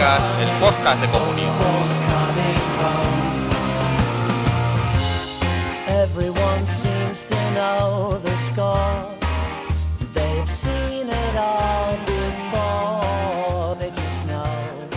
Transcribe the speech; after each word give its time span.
El 0.00 0.60
podcast 0.60 1.00
de 1.00 1.08
comunión. 1.10 1.52
Everyone 5.88 6.64
seems 6.82 7.18
to 7.28 7.36
know 7.50 8.20
the 8.22 8.30
score. 8.52 9.08
They've 10.14 10.48
seen 10.62 11.08
it 11.08 11.36
all 11.36 11.96
before. 12.06 13.74
They 13.80 13.90
just 13.90 14.26
know. 14.28 14.88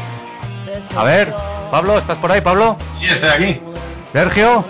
there's 0.68 0.84
A 0.96 1.04
ver, 1.04 1.34
Pablo, 1.72 1.98
¿estás 1.98 2.20
por 2.20 2.32
ahí, 2.32 2.42
Pablo? 2.42 2.78
Sí, 3.00 3.08
estoy 3.08 3.30
aquí. 3.30 3.62
Sergio, 4.14 4.64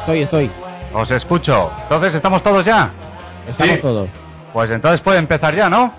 Estoy, 0.00 0.22
estoy. 0.22 0.50
os 0.92 1.10
escucho. 1.12 1.70
Entonces, 1.84 2.16
¿estamos 2.16 2.42
todos 2.42 2.64
ya? 2.64 2.90
Estamos 3.46 3.76
Sí. 3.76 3.80
todos. 3.82 4.08
Pues 4.52 4.68
entonces 4.72 5.00
puede 5.00 5.20
empezar 5.20 5.54
ya, 5.54 5.70
¿no? 5.70 5.92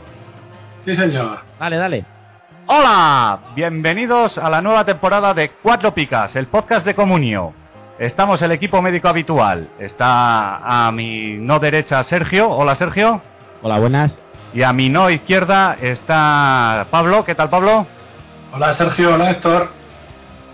Sí, 0.83 0.93
señor. 0.93 1.39
Dale, 1.57 1.77
dale. 1.77 2.05
Hola, 2.67 3.39
bienvenidos 3.55 4.37
a 4.37 4.49
la 4.49 4.61
nueva 4.61 4.85
temporada 4.85 5.33
de 5.33 5.51
Cuatro 5.61 5.93
Picas, 5.93 6.35
el 6.35 6.47
podcast 6.47 6.85
de 6.85 6.93
Comunio. 6.95 7.53
Estamos 7.99 8.41
el 8.41 8.51
equipo 8.51 8.81
médico 8.81 9.07
habitual. 9.09 9.69
Está 9.79 10.87
a 10.87 10.91
mi 10.91 11.37
no 11.37 11.59
derecha 11.59 12.03
Sergio. 12.03 12.49
Hola 12.49 12.75
Sergio. 12.75 13.21
Hola, 13.61 13.77
buenas. 13.79 14.17
Y 14.53 14.63
a 14.63 14.73
mi 14.73 14.89
no 14.89 15.09
izquierda 15.09 15.75
está 15.81 16.87
Pablo. 16.91 17.23
¿Qué 17.25 17.35
tal 17.35 17.49
Pablo? 17.49 17.85
Hola, 18.53 18.73
Sergio. 18.73 19.13
Hola, 19.15 19.31
Héctor. 19.31 19.69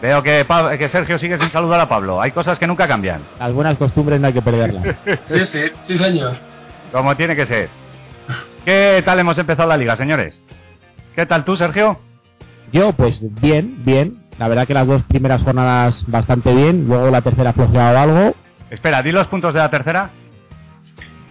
Veo 0.02 0.22
que, 0.22 0.46
Pa- 0.46 0.78
que 0.78 0.90
Sergio 0.90 1.18
sigue 1.18 1.38
sin 1.38 1.50
saludar 1.52 1.80
a 1.80 1.90
Pablo. 1.90 2.22
Hay 2.22 2.32
cosas 2.32 2.60
que 2.60 2.68
nunca 2.68 2.88
cambian. 2.88 3.22
Las 3.40 3.54
buenas 3.54 3.78
costumbres 3.78 4.20
no 4.20 4.28
hay 4.28 4.34
que 4.34 4.42
perderlas. 4.42 4.84
Sí, 5.28 5.46
sí, 5.46 5.62
sí, 5.88 5.96
señor. 5.98 6.36
Como 6.92 7.16
tiene 7.16 7.36
que 7.36 7.46
ser. 7.46 7.70
¿Qué 8.66 9.02
tal 9.06 9.20
hemos 9.20 9.38
empezado 9.38 9.70
la 9.70 9.78
liga, 9.78 9.96
señores? 9.96 10.40
¿Qué 11.18 11.26
tal 11.26 11.44
tú, 11.44 11.58
Sergio? 11.58 11.98
Yo, 12.72 12.94
pues 12.94 13.20
bien, 13.42 13.84
bien. 13.84 14.18
La 14.38 14.48
verdad 14.48 14.68
que 14.68 14.76
las 14.76 14.86
dos 14.86 15.02
primeras 15.02 15.42
jornadas 15.42 16.06
bastante 16.08 16.54
bien. 16.54 16.88
Luego 16.88 17.10
la 17.10 17.24
tercera 17.24 17.54
flojeado 17.54 17.98
algo. 17.98 18.36
Espera, 18.70 19.02
di 19.02 19.12
los 19.12 19.26
puntos 19.26 19.52
de 19.52 19.60
la 19.60 19.72
tercera. 19.72 20.12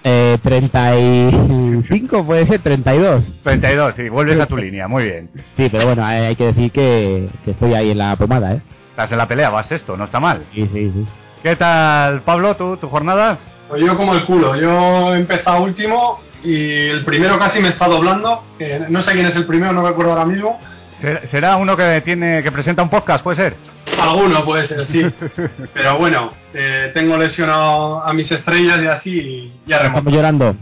Eh, 0.02 0.38
35, 0.42 2.26
puede 2.26 2.48
ser 2.48 2.62
32. 2.62 3.38
32, 3.44 3.94
sí, 3.94 4.08
vuelves 4.08 4.40
a 4.40 4.46
tu 4.46 4.56
línea, 4.56 4.88
muy 4.88 5.04
bien. 5.04 5.30
Sí, 5.56 5.68
pero 5.70 5.86
bueno, 5.86 6.04
hay, 6.04 6.24
hay 6.24 6.34
que 6.34 6.46
decir 6.46 6.72
que, 6.72 7.28
que 7.44 7.52
estoy 7.52 7.74
ahí 7.74 7.92
en 7.92 7.98
la 7.98 8.16
pomada, 8.16 8.54
¿eh? 8.54 8.62
Estás 8.90 9.12
en 9.12 9.18
la 9.18 9.28
pelea, 9.28 9.50
vas 9.50 9.70
esto, 9.70 9.96
no 9.96 10.06
está 10.06 10.18
mal. 10.18 10.42
Sí, 10.52 10.68
sí, 10.72 10.90
sí. 10.92 11.06
¿Qué 11.44 11.54
tal, 11.54 12.22
Pablo, 12.22 12.56
tú, 12.56 12.76
tu 12.76 12.88
jornada? 12.88 13.38
Pues 13.68 13.84
yo 13.84 13.96
como 13.96 14.14
el 14.14 14.24
culo. 14.24 14.56
Yo 14.56 15.14
he 15.14 15.18
empezado 15.18 15.62
último 15.62 16.18
y 16.46 16.88
el 16.90 17.04
primero 17.04 17.38
casi 17.38 17.60
me 17.60 17.68
está 17.68 17.86
doblando. 17.88 18.44
no 18.88 19.02
sé 19.02 19.12
quién 19.12 19.26
es 19.26 19.36
el 19.36 19.46
primero, 19.46 19.72
no 19.72 19.86
recuerdo 19.86 20.12
ahora 20.12 20.24
mismo. 20.24 20.60
¿Ser- 21.00 21.28
¿Será 21.28 21.56
uno 21.56 21.76
que 21.76 22.00
tiene 22.02 22.42
que 22.42 22.50
presenta 22.52 22.82
un 22.82 22.88
podcast, 22.88 23.22
puede 23.22 23.36
ser? 23.36 23.56
Alguno 24.00 24.44
puede 24.44 24.66
ser, 24.66 24.84
sí. 24.86 25.02
Pero 25.74 25.98
bueno, 25.98 26.32
eh, 26.54 26.90
tengo 26.94 27.16
lesionado 27.16 28.02
a 28.02 28.12
mis 28.12 28.30
estrellas 28.32 28.80
y 28.82 28.86
así 28.86 29.10
y 29.18 29.52
ya 29.66 29.76
Estamos 29.78 30.12
llorando. 30.12 30.56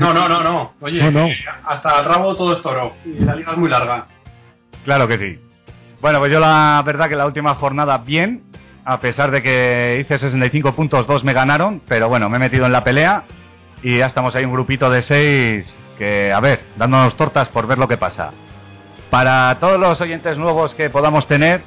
No, 0.00 0.14
no, 0.14 0.28
no, 0.28 0.42
no. 0.42 0.72
Oye, 0.80 1.02
No, 1.02 1.10
no. 1.10 1.26
eh, 1.26 1.36
hasta 1.66 2.00
el 2.00 2.04
rabo 2.06 2.34
todo 2.34 2.54
es 2.56 2.62
toro. 2.62 2.94
Y 3.04 3.22
la 3.22 3.34
liga 3.36 3.52
es 3.52 3.58
muy 3.58 3.68
larga. 3.68 4.06
Claro 4.84 5.06
que 5.06 5.18
sí. 5.18 5.38
Bueno, 6.00 6.18
pues 6.18 6.32
yo 6.32 6.40
la 6.40 6.82
verdad 6.84 7.08
que 7.08 7.16
la 7.16 7.26
última 7.26 7.54
jornada 7.56 7.98
bien, 7.98 8.42
a 8.86 9.00
pesar 9.00 9.30
de 9.30 9.42
que 9.42 9.98
hice 10.00 10.18
65 10.18 10.74
puntos, 10.74 11.06
dos 11.06 11.22
me 11.24 11.32
ganaron, 11.34 11.82
pero 11.86 12.08
bueno, 12.08 12.28
me 12.30 12.36
he 12.36 12.40
metido 12.40 12.64
en 12.66 12.72
la 12.72 12.82
pelea 12.84 13.24
y 13.84 13.98
ya 13.98 14.06
estamos 14.06 14.34
ahí 14.34 14.46
un 14.46 14.52
grupito 14.52 14.88
de 14.88 15.02
seis 15.02 15.72
que, 15.98 16.32
a 16.32 16.40
ver, 16.40 16.64
dándonos 16.76 17.16
tortas 17.16 17.48
por 17.48 17.66
ver 17.66 17.76
lo 17.76 17.86
que 17.86 17.98
pasa. 17.98 18.30
Para 19.10 19.58
todos 19.60 19.78
los 19.78 20.00
oyentes 20.00 20.38
nuevos 20.38 20.74
que 20.74 20.88
podamos 20.88 21.26
tener, 21.28 21.62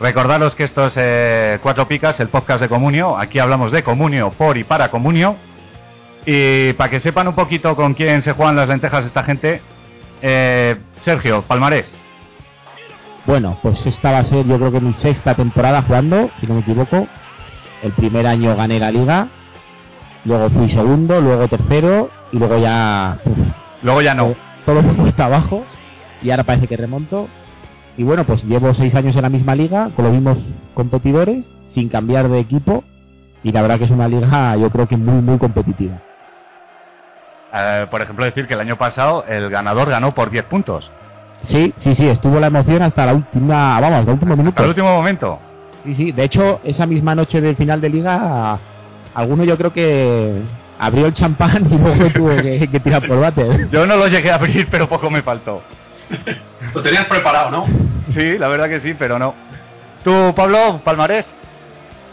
recordaros 0.00 0.56
que 0.56 0.64
esto 0.64 0.88
es 0.88 0.94
eh, 0.96 1.60
Cuatro 1.62 1.86
Picas, 1.86 2.18
el 2.18 2.28
podcast 2.28 2.60
de 2.60 2.68
Comunio. 2.68 3.16
Aquí 3.16 3.38
hablamos 3.38 3.70
de 3.70 3.84
Comunio 3.84 4.32
por 4.32 4.58
y 4.58 4.64
para 4.64 4.90
Comunio. 4.90 5.36
Y 6.26 6.72
para 6.72 6.90
que 6.90 6.98
sepan 6.98 7.28
un 7.28 7.36
poquito 7.36 7.76
con 7.76 7.94
quién 7.94 8.22
se 8.22 8.32
juegan 8.32 8.56
las 8.56 8.68
lentejas 8.68 9.04
esta 9.04 9.22
gente, 9.22 9.62
eh, 10.22 10.76
Sergio, 11.02 11.42
Palmarés. 11.42 11.90
Bueno, 13.26 13.58
pues 13.62 13.86
esta 13.86 14.10
va 14.10 14.18
a 14.18 14.24
ser 14.24 14.44
yo 14.44 14.58
creo 14.58 14.72
que 14.72 14.80
mi 14.80 14.92
sexta 14.94 15.36
temporada 15.36 15.82
jugando, 15.82 16.30
si 16.40 16.48
no 16.48 16.54
me 16.54 16.60
equivoco. 16.60 17.06
El 17.80 17.92
primer 17.92 18.26
año 18.26 18.56
gané 18.56 18.80
la 18.80 18.90
liga, 18.90 19.28
luego 20.24 20.50
fui 20.50 20.70
segundo, 20.70 21.20
luego 21.20 21.48
tercero 21.48 22.10
y 22.32 22.38
luego 22.38 22.58
ya 22.58 23.18
uf, 23.24 23.38
Luego 23.82 24.02
ya 24.02 24.14
no. 24.14 24.34
todo, 24.64 24.82
fue 24.82 24.94
cuesta 24.96 25.26
abajo 25.26 25.64
y 26.22 26.30
ahora 26.30 26.44
parece 26.44 26.66
que 26.66 26.76
remonto. 26.76 27.28
Y 27.96 28.02
bueno, 28.02 28.24
pues 28.24 28.42
llevo 28.44 28.72
seis 28.74 28.94
años 28.94 29.14
en 29.14 29.22
la 29.22 29.28
misma 29.28 29.54
liga 29.54 29.90
con 29.94 30.04
los 30.06 30.14
mismos 30.14 30.38
competidores, 30.74 31.46
sin 31.68 31.88
cambiar 31.88 32.28
de 32.28 32.40
equipo 32.40 32.82
y 33.42 33.52
la 33.52 33.62
verdad 33.62 33.78
que 33.78 33.84
es 33.84 33.90
una 33.90 34.08
liga 34.08 34.56
yo 34.56 34.70
creo 34.70 34.88
que 34.88 34.96
muy 34.96 35.20
muy 35.22 35.38
competitiva. 35.38 36.00
Eh, 37.56 37.86
por 37.90 38.02
ejemplo, 38.02 38.24
decir 38.24 38.46
que 38.48 38.54
el 38.54 38.60
año 38.60 38.76
pasado 38.76 39.24
el 39.28 39.48
ganador 39.48 39.88
ganó 39.90 40.12
por 40.12 40.30
10 40.30 40.44
puntos. 40.46 40.90
Sí, 41.42 41.72
sí, 41.76 41.94
sí, 41.94 42.08
estuvo 42.08 42.40
la 42.40 42.46
emoción 42.48 42.82
hasta 42.82 43.06
la 43.06 43.12
última, 43.14 43.78
vamos, 43.78 43.98
hasta 44.00 44.10
el 44.10 44.14
último 44.14 44.36
minuto. 44.36 44.62
Al 44.62 44.68
último 44.70 44.92
momento. 44.92 45.38
Sí, 45.84 45.94
sí, 45.94 46.12
de 46.12 46.24
hecho, 46.24 46.60
esa 46.64 46.86
misma 46.86 47.14
noche 47.14 47.40
del 47.40 47.54
final 47.54 47.80
de 47.80 47.90
liga, 47.90 48.58
alguno 49.14 49.44
yo 49.44 49.56
creo 49.56 49.72
que 49.72 50.42
abrió 50.78 51.06
el 51.06 51.14
champán 51.14 51.66
y 51.70 51.78
luego 51.78 52.10
tuvo 52.10 52.36
que, 52.36 52.68
que 52.70 52.80
tirar 52.80 53.06
por 53.06 53.20
váter. 53.20 53.68
Yo 53.72 53.86
no 53.86 53.96
lo 53.96 54.08
llegué 54.08 54.30
a 54.30 54.34
abrir, 54.34 54.68
pero 54.70 54.88
poco 54.88 55.10
me 55.10 55.22
faltó. 55.22 55.62
Lo 56.74 56.82
tenías 56.82 57.06
preparado, 57.06 57.50
¿no? 57.50 57.66
Sí, 58.12 58.36
la 58.36 58.48
verdad 58.48 58.68
que 58.68 58.80
sí, 58.80 58.94
pero 58.98 59.18
no. 59.18 59.34
¿Tú, 60.02 60.34
Pablo, 60.34 60.80
Palmarés? 60.84 61.26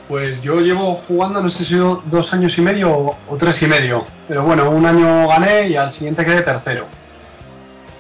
Pues 0.07 0.41
yo 0.41 0.59
llevo 0.59 0.95
jugando, 1.07 1.41
no 1.41 1.50
sé 1.50 1.63
si 1.63 1.75
dos 1.75 2.34
años 2.34 2.57
y 2.57 2.61
medio 2.61 2.91
o, 2.91 3.17
o 3.28 3.38
tres 3.38 3.61
y 3.61 3.67
medio. 3.67 4.06
Pero 4.28 4.44
bueno, 4.44 4.69
un 4.69 4.85
año 4.85 5.28
gané 5.28 5.69
y 5.69 5.75
al 5.75 5.91
siguiente 5.91 6.25
quedé 6.25 6.41
tercero. 6.41 6.85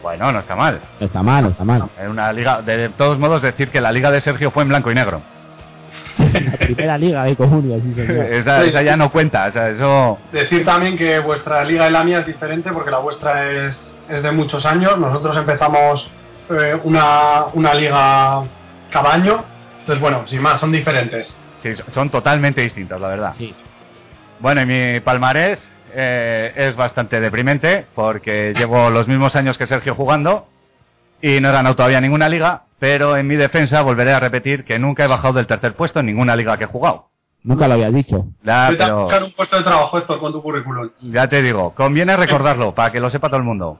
Bueno, 0.01 0.31
no 0.31 0.39
está 0.39 0.55
mal. 0.55 0.79
No 0.99 1.05
está 1.05 1.21
mal, 1.23 1.43
no 1.43 1.49
está 1.49 1.63
mal. 1.63 1.89
En 1.99 2.09
una 2.09 2.33
liga, 2.33 2.61
de 2.61 2.89
todos 2.89 3.19
modos, 3.19 3.41
decir 3.41 3.69
que 3.69 3.81
la 3.81 3.91
liga 3.91 4.11
de 4.11 4.19
Sergio 4.19 4.51
fue 4.51 4.63
en 4.63 4.69
blanco 4.69 4.91
y 4.91 4.95
negro. 4.95 5.21
La 6.51 6.57
primera 6.57 6.97
liga 6.97 7.23
de 7.23 7.35
Comunio, 7.35 7.79
sí, 7.81 7.93
señor. 7.93 8.25
esa, 8.31 8.63
esa 8.63 8.81
ya 8.81 8.97
no 8.97 9.11
cuenta, 9.11 9.47
o 9.47 9.51
sea, 9.51 9.69
eso... 9.69 10.19
Decir 10.31 10.65
también 10.65 10.97
que 10.97 11.19
vuestra 11.19 11.63
liga 11.63 11.87
y 11.87 11.91
la 11.91 12.03
mía 12.03 12.19
es 12.19 12.25
diferente 12.25 12.71
porque 12.71 12.91
la 12.91 12.99
vuestra 12.99 13.49
es, 13.49 13.95
es 14.09 14.23
de 14.23 14.31
muchos 14.31 14.65
años. 14.65 14.97
Nosotros 14.97 15.35
empezamos 15.37 16.09
eh, 16.49 16.79
una, 16.83 17.45
una 17.53 17.73
liga 17.73 18.43
cada 18.91 19.13
año. 19.13 19.43
Entonces, 19.79 20.01
bueno, 20.01 20.27
sin 20.27 20.41
más, 20.41 20.59
son 20.59 20.71
diferentes. 20.71 21.35
Sí, 21.63 21.69
son 21.91 22.09
totalmente 22.09 22.61
distintas, 22.61 22.99
la 22.99 23.07
verdad. 23.07 23.33
Sí. 23.37 23.55
Bueno, 24.39 24.61
y 24.61 24.65
mi 24.65 24.99
palmarés 25.01 25.59
eh, 25.93 26.51
es 26.55 26.75
bastante 26.75 27.19
deprimente 27.19 27.85
porque 27.93 28.53
llevo 28.55 28.89
los 28.89 29.07
mismos 29.07 29.35
años 29.35 29.57
que 29.57 29.67
Sergio 29.67 29.95
jugando 29.95 30.47
y 31.21 31.39
no 31.39 31.49
he 31.49 31.51
ganado 31.51 31.75
todavía 31.75 32.01
ninguna 32.01 32.27
liga, 32.29 32.63
pero 32.79 33.15
en 33.17 33.27
mi 33.27 33.35
defensa 33.35 33.81
volveré 33.81 34.11
a 34.13 34.19
repetir 34.19 34.63
que 34.65 34.79
nunca 34.79 35.05
he 35.05 35.07
bajado 35.07 35.33
del 35.35 35.47
tercer 35.47 35.73
puesto 35.75 35.99
en 35.99 36.07
ninguna 36.07 36.35
liga 36.35 36.57
que 36.57 36.63
he 36.65 36.67
jugado. 36.67 37.07
Nunca 37.43 37.67
lo 37.67 37.73
habías 37.73 37.93
dicho. 37.93 38.25
Ya, 38.43 38.67
a 38.67 38.93
buscar 38.93 39.23
un 39.23 39.33
puesto 39.33 39.57
de 39.57 39.63
trabajo, 39.63 39.97
Héctor, 39.97 40.19
con 40.19 40.31
tu 40.31 40.41
currículum. 40.43 40.89
ya 41.01 41.27
te 41.27 41.41
digo, 41.41 41.73
conviene 41.73 42.15
recordarlo 42.15 42.73
para 42.75 42.91
que 42.91 42.99
lo 42.99 43.09
sepa 43.09 43.29
todo 43.29 43.37
el 43.37 43.43
mundo. 43.43 43.79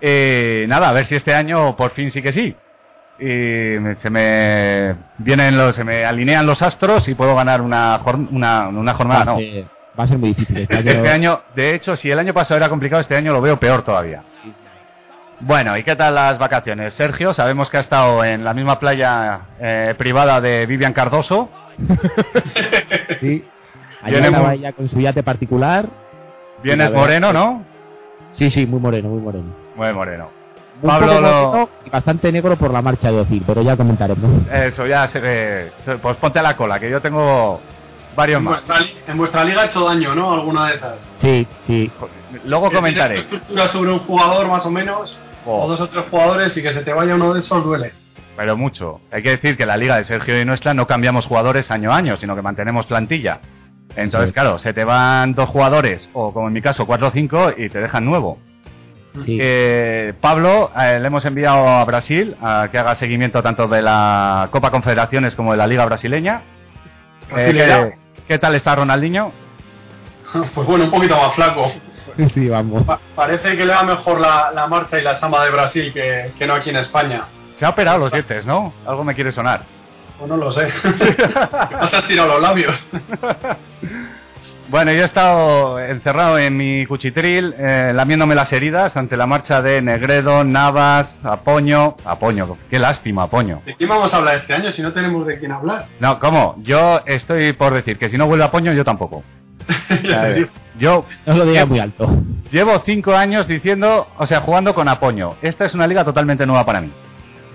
Y 0.00 0.66
nada, 0.66 0.88
a 0.88 0.92
ver 0.92 1.06
si 1.06 1.14
este 1.14 1.34
año 1.34 1.76
por 1.76 1.90
fin 1.92 2.10
sí 2.10 2.22
que 2.22 2.32
sí. 2.32 2.54
Y 3.18 3.76
se 4.00 4.10
me 4.10 4.96
vienen 5.18 5.56
los, 5.56 5.76
se 5.76 5.84
me 5.84 6.04
alinean 6.04 6.46
los 6.46 6.60
astros 6.62 7.06
y 7.08 7.14
puedo 7.14 7.36
ganar 7.36 7.60
una, 7.60 8.00
jor- 8.00 8.28
una, 8.30 8.68
una 8.68 8.94
jornada. 8.94 9.24
va, 9.26 9.30
a 9.32 9.34
no. 9.34 9.40
ser, 9.40 9.64
va 9.98 10.04
a 10.04 10.06
ser 10.08 10.18
muy 10.18 10.30
difícil. 10.30 10.58
Este 10.58 10.76
año, 10.78 10.90
Este 10.90 11.08
año, 11.10 11.40
de 11.54 11.74
hecho, 11.74 11.94
si 11.96 12.10
el 12.10 12.18
año 12.18 12.34
pasado 12.34 12.56
era 12.58 12.68
complicado, 12.68 13.00
este 13.00 13.16
año 13.16 13.32
lo 13.32 13.40
veo 13.40 13.58
peor 13.60 13.82
todavía. 13.84 14.22
Bueno, 15.42 15.76
¿y 15.76 15.82
qué 15.82 15.96
tal 15.96 16.14
las 16.14 16.38
vacaciones? 16.38 16.94
Sergio, 16.94 17.34
sabemos 17.34 17.68
que 17.68 17.76
ha 17.76 17.80
estado 17.80 18.24
en 18.24 18.44
la 18.44 18.54
misma 18.54 18.78
playa 18.78 19.40
eh, 19.60 19.94
privada 19.98 20.40
de 20.40 20.66
Vivian 20.66 20.92
Cardoso. 20.92 21.48
Sí. 23.20 23.44
Andaba 24.02 24.48
muy- 24.48 24.56
ella 24.56 24.72
con 24.72 24.88
su 24.88 25.00
yate 25.00 25.22
particular. 25.22 25.86
Vienes 26.62 26.86
La 26.86 26.90
verdad 26.90 27.00
moreno, 27.00 27.32
¿no? 27.32 27.62
Sí, 28.32 28.50
sí, 28.50 28.66
muy 28.66 28.80
moreno, 28.80 29.08
muy 29.10 29.20
moreno. 29.20 29.54
Muy 29.76 29.92
moreno. 29.92 30.28
Un 30.82 30.88
Pablo 30.88 31.06
lo- 31.06 31.20
moreno 31.20 31.68
y 31.86 31.90
bastante 31.90 32.32
negro 32.32 32.56
por 32.56 32.72
la 32.72 32.82
marcha 32.82 33.10
de 33.12 33.20
Ozil, 33.20 33.44
pero 33.46 33.62
ya 33.62 33.76
comentaremos. 33.76 34.42
Eso 34.52 34.86
ya 34.86 35.06
se 35.08 35.20
ve. 35.20 35.72
Pues 36.02 36.16
ponte 36.16 36.40
a 36.40 36.42
la 36.42 36.56
cola, 36.56 36.80
que 36.80 36.90
yo 36.90 37.00
tengo 37.00 37.60
varios 38.16 38.38
En 38.38 38.44
más. 38.44 38.66
vuestra, 38.66 38.86
en 39.06 39.16
vuestra 39.18 39.44
liga 39.44 39.62
ha 39.62 39.66
hecho 39.66 39.84
daño, 39.84 40.14
¿no? 40.16 40.32
Alguna 40.32 40.68
de 40.68 40.74
esas. 40.74 41.08
Sí, 41.20 41.46
sí. 41.64 41.90
Luego 42.44 42.72
comentaré. 42.72 43.18
estructura 43.18 43.68
sobre 43.68 43.92
un 43.92 44.00
jugador, 44.00 44.48
más 44.48 44.66
o 44.66 44.70
menos, 44.70 45.16
Oh. 45.46 45.64
o 45.64 45.68
dos 45.68 45.80
o 45.80 45.88
tres 45.88 46.04
jugadores, 46.10 46.56
y 46.56 46.62
que 46.62 46.70
se 46.70 46.82
te 46.82 46.92
vaya 46.92 47.14
uno 47.14 47.32
de 47.34 47.40
esos 47.40 47.64
duele. 47.64 47.92
Pero 48.36 48.56
mucho. 48.56 49.00
Hay 49.10 49.22
que 49.22 49.30
decir 49.30 49.56
que 49.56 49.66
la 49.66 49.76
liga 49.76 49.96
de 49.96 50.04
Sergio 50.04 50.40
y 50.40 50.44
nuestra 50.44 50.72
no 50.74 50.86
cambiamos 50.86 51.26
jugadores 51.26 51.70
año 51.70 51.92
a 51.92 51.96
año, 51.96 52.16
sino 52.16 52.34
que 52.34 52.42
mantenemos 52.42 52.86
plantilla. 52.86 53.40
Entonces, 53.94 54.28
Sí. 54.28 54.34
claro, 54.34 54.58
se 54.58 54.72
te 54.72 54.84
van 54.84 55.34
dos 55.34 55.48
jugadores, 55.50 56.08
o 56.14 56.32
como 56.32 56.48
en 56.48 56.54
mi 56.54 56.62
caso, 56.62 56.86
cuatro 56.86 57.08
o 57.08 57.10
cinco, 57.10 57.50
y 57.56 57.68
te 57.68 57.78
dejan 57.80 58.04
nuevo. 58.06 58.38
Sí. 59.26 59.38
Pablo 60.22 60.70
eh, 60.80 60.98
le 60.98 61.06
hemos 61.06 61.22
enviado 61.26 61.68
a 61.68 61.84
Brasil 61.84 62.34
a 62.40 62.68
que 62.72 62.78
haga 62.78 62.94
seguimiento 62.96 63.42
tanto 63.42 63.68
de 63.68 63.82
la 63.82 64.48
Copa 64.50 64.70
Confederaciones 64.70 65.34
como 65.34 65.50
de 65.52 65.58
la 65.58 65.66
Liga 65.66 65.84
Brasileña. 65.84 66.40
Eh, 67.28 67.34
Brasileña. 67.34 67.90
¿qué, 67.90 68.22
qué 68.28 68.38
tal 68.38 68.54
está 68.54 68.74
Ronaldinho? 68.76 69.32
Pues 70.54 70.66
bueno, 70.66 70.86
un 70.86 70.90
poquito 70.90 71.14
más 71.14 71.34
flaco. 71.34 71.70
Sí, 72.34 72.48
vamos. 72.48 72.84
Pa- 72.84 73.00
parece 73.14 73.56
que 73.56 73.64
le 73.64 73.72
va 73.74 73.82
mejor 73.82 74.20
la, 74.20 74.50
la 74.54 74.66
marcha 74.66 74.98
y 74.98 75.02
la 75.02 75.14
sama 75.14 75.44
de 75.44 75.50
Brasil 75.50 75.92
que, 75.92 76.32
que 76.38 76.46
no 76.46 76.54
aquí 76.54 76.70
en 76.70 76.76
España. 76.76 77.24
Se 77.58 77.64
ha 77.64 77.70
operado 77.70 77.98
los 77.98 78.12
dientes, 78.12 78.44
¿no? 78.46 78.72
Algo 78.86 79.04
me 79.04 79.14
quiere 79.14 79.32
sonar. 79.32 79.62
Pues 80.18 80.28
no 80.30 80.36
lo 80.36 80.52
sé. 80.52 80.68
has 81.80 82.06
tirado 82.06 82.28
los 82.28 82.40
labios. 82.42 82.74
Bueno, 84.68 84.90
yo 84.92 85.02
he 85.02 85.04
estado 85.04 85.78
encerrado 85.80 86.38
en 86.38 86.56
mi 86.56 86.86
cuchitril, 86.86 87.54
eh, 87.58 87.92
lamiéndome 87.94 88.34
las 88.34 88.50
heridas 88.54 88.96
ante 88.96 89.18
la 89.18 89.26
marcha 89.26 89.60
de 89.60 89.82
Negredo, 89.82 90.44
Navas, 90.44 91.14
Apoño. 91.24 91.96
Apoño, 92.06 92.56
qué 92.70 92.78
lástima, 92.78 93.24
Apoño. 93.24 93.60
¿De 93.66 93.74
quién 93.76 93.90
vamos 93.90 94.14
a 94.14 94.16
hablar 94.16 94.36
este 94.36 94.54
año 94.54 94.70
si 94.70 94.80
no 94.80 94.92
tenemos 94.94 95.26
de 95.26 95.38
quién 95.38 95.52
hablar? 95.52 95.88
No, 96.00 96.18
¿cómo? 96.18 96.54
Yo 96.62 97.02
estoy 97.04 97.52
por 97.52 97.74
decir 97.74 97.98
que 97.98 98.08
si 98.08 98.16
no 98.16 98.26
vuelve 98.26 98.44
Apoño, 98.44 98.72
yo 98.72 98.82
tampoco. 98.84 99.22
Ver, 100.02 100.48
yo 100.78 101.04
No 101.26 101.34
lo 101.34 101.44
digas 101.44 101.68
muy 101.68 101.78
alto. 101.80 102.08
llevo 102.50 102.82
cinco 102.84 103.14
años 103.14 103.46
diciendo, 103.48 104.08
o 104.18 104.26
sea, 104.26 104.40
jugando 104.40 104.74
con 104.74 104.88
Apoño. 104.88 105.34
Esta 105.42 105.64
es 105.66 105.74
una 105.74 105.86
liga 105.86 106.04
totalmente 106.04 106.46
nueva 106.46 106.64
para 106.64 106.80
mí. 106.80 106.90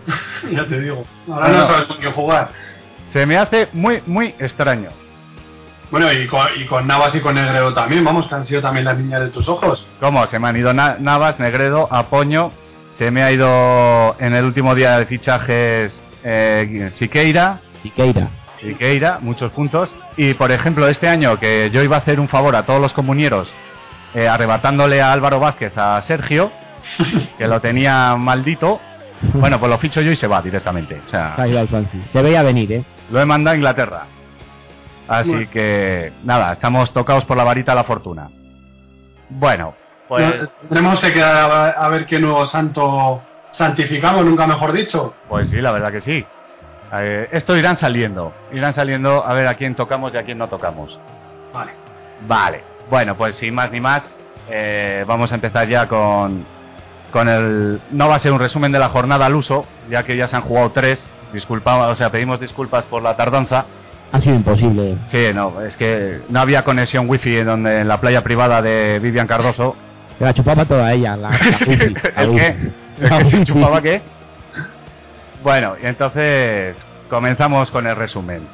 Ya 0.52 0.66
te 0.66 0.80
digo. 0.80 1.04
Ahora 1.32 1.50
No, 1.50 1.62
sabes 1.64 1.86
con 1.88 1.98
quién 1.98 2.12
jugar. 2.14 2.50
Se 3.14 3.26
me 3.26 3.38
hace 3.38 3.70
muy, 3.74 4.02
muy 4.06 4.36
extraño. 4.40 4.90
Bueno, 5.90 6.12
y 6.12 6.28
con, 6.28 6.46
y 6.58 6.66
con 6.66 6.86
Navas 6.86 7.16
y 7.16 7.22
con 7.22 7.36
Negredo 7.36 7.74
también, 7.74 8.04
vamos, 8.04 8.28
que 8.28 8.36
han 8.36 8.46
sido 8.46 8.62
también 8.62 8.84
las 8.86 8.98
niñas 8.98 9.22
de 9.22 9.30
tus 9.30 9.48
ojos. 9.48 9.88
¿Cómo? 10.02 10.28
Se 10.28 10.38
me 10.38 10.50
han 10.50 10.58
ido 10.58 10.74
Na- 10.74 10.98
Navas, 11.00 11.40
Negredo, 11.40 11.88
Apoño. 11.92 12.52
Se 12.98 13.10
me 13.10 13.24
ha 13.24 13.32
ido 13.32 14.16
en 14.20 14.34
el 14.34 14.44
último 14.44 14.76
día 14.76 14.98
de 15.00 15.06
fichajes 15.06 15.94
eh, 16.24 16.92
Siqueira. 16.96 17.60
Siqueira. 17.84 18.28
Siqueira, 18.62 19.20
muchos 19.22 19.52
puntos. 19.52 19.94
Y 20.16 20.34
por 20.34 20.52
ejemplo, 20.52 20.88
este 20.88 21.08
año 21.08 21.40
que 21.40 21.70
yo 21.72 21.84
iba 21.84 21.98
a 21.98 22.00
hacer 22.00 22.20
un 22.20 22.28
favor 22.28 22.56
a 22.56 22.66
todos 22.66 22.82
los 22.82 22.94
comunieros, 22.94 23.48
eh, 24.14 24.28
arrebatándole 24.28 25.02
a 25.02 25.12
Álvaro 25.12 25.40
Vázquez 25.40 25.74
a 25.78 26.02
Sergio, 26.04 26.52
que 27.38 27.48
lo 27.48 27.60
tenía 27.62 28.16
maldito. 28.16 28.80
Bueno, 29.34 29.60
pues 29.60 29.70
lo 29.70 29.78
ficho 29.80 30.02
yo 30.02 30.12
y 30.12 30.16
se 30.16 30.28
va 30.28 30.42
directamente. 30.42 31.02
O 31.06 31.10
sea, 31.10 31.36
Se 31.36 31.42
ha 31.42 31.48
ido 31.48 31.60
al 31.60 31.68
Swansea. 31.70 32.02
Se 32.10 32.22
veía 32.22 32.44
venir, 32.44 32.72
¿eh? 32.72 32.84
lo 33.12 33.20
he 33.20 33.26
mandado 33.26 33.54
a 33.54 33.58
Inglaterra. 33.58 34.06
Así 35.08 35.30
Bueno. 35.32 35.50
que, 35.52 36.14
nada, 36.24 36.54
estamos 36.54 36.92
tocados 36.94 37.26
por 37.26 37.38
la 37.38 37.44
varita 37.44 37.72
de 37.72 37.76
la 37.78 37.84
fortuna. 37.84 38.28
Bueno, 39.30 39.74
pues, 40.08 40.24
No, 40.42 40.48
Tenemos 40.70 41.00
que 41.00 41.14
quedar 41.14 41.36
a, 41.52 41.70
a 41.72 41.90
ver 41.90 42.06
qué 42.06 42.20
nuevo 42.20 42.46
santo 42.46 43.22
santificamos, 43.52 44.24
nunca 44.26 44.46
mejor 44.46 44.72
dicho. 44.74 45.14
pues 45.30 45.50
sí, 45.50 45.56
la 45.62 45.72
verdad 45.72 45.92
que 45.92 46.02
sí. 46.02 46.26
Eh, 46.94 47.28
esto 47.32 47.56
irán 47.56 47.78
saliendo. 47.78 48.34
Irán 48.52 48.74
saliendo 48.74 49.26
a 49.26 49.34
ver 49.34 49.48
a 49.48 49.56
quién 49.56 49.76
tocamos 49.76 50.14
y 50.14 50.18
a 50.18 50.24
quién 50.24 50.38
no 50.38 50.48
tocamos. 50.48 50.98
Vale. 51.54 51.72
Vale. 52.28 52.64
Bueno, 52.90 53.16
pues 53.16 53.36
sin 53.36 53.54
más 53.54 53.72
ni 53.72 53.82
más, 53.82 54.04
eh, 54.50 55.04
vamos 55.08 55.32
a 55.32 55.36
empezar 55.36 55.68
ya 55.68 55.88
con, 55.88 56.46
con 57.12 57.28
el... 57.28 57.82
No 57.92 58.08
va 58.08 58.16
a 58.16 58.20
ser 58.20 58.32
un 58.32 58.40
resumen 58.40 58.72
de 58.72 58.80
la 58.80 58.90
jornada 58.90 59.26
al 59.26 59.36
uso, 59.36 59.66
ya 59.90 60.04
que 60.04 60.16
ya 60.16 60.28
se 60.28 60.36
han 60.36 60.44
jugado 60.44 60.72
tres. 60.72 61.06
Disculpa, 61.34 61.88
o 61.90 61.96
sea, 61.96 62.10
pedimos 62.10 62.40
disculpas 62.40 62.86
por 62.86 63.04
la 63.04 63.18
tardanza. 63.18 63.66
Ha 64.12 64.22
sido 64.22 64.36
imposible. 64.36 64.98
Sí, 65.10 65.34
no, 65.34 65.62
es 65.62 65.76
que 65.76 66.22
no 66.30 66.40
había 66.40 66.64
conexión 66.64 67.10
wifi 67.10 67.40
en, 67.40 67.46
donde, 67.46 67.82
en 67.82 67.88
la 67.90 68.00
playa 68.00 68.24
privada 68.24 68.62
de 68.62 69.00
Vivian 69.00 69.28
Cardoso. 69.28 69.76
Se 70.18 70.24
la 70.24 70.34
chupaba 70.34 70.64
toda 70.64 70.94
ella, 70.94 71.18
la, 71.18 71.30
la 71.32 71.60
wifi, 71.68 71.94
¿El 72.16 72.36
qué? 72.36 72.56
¿El 73.02 73.10
que 73.10 73.26
se 73.26 73.44
chupaba 73.44 73.82
qué? 73.82 74.02
Bueno, 75.44 75.76
y 75.82 75.86
entonces 75.86 76.76
comenzamos 77.10 77.70
con 77.72 77.88
el 77.88 77.96
resumen. 77.96 78.48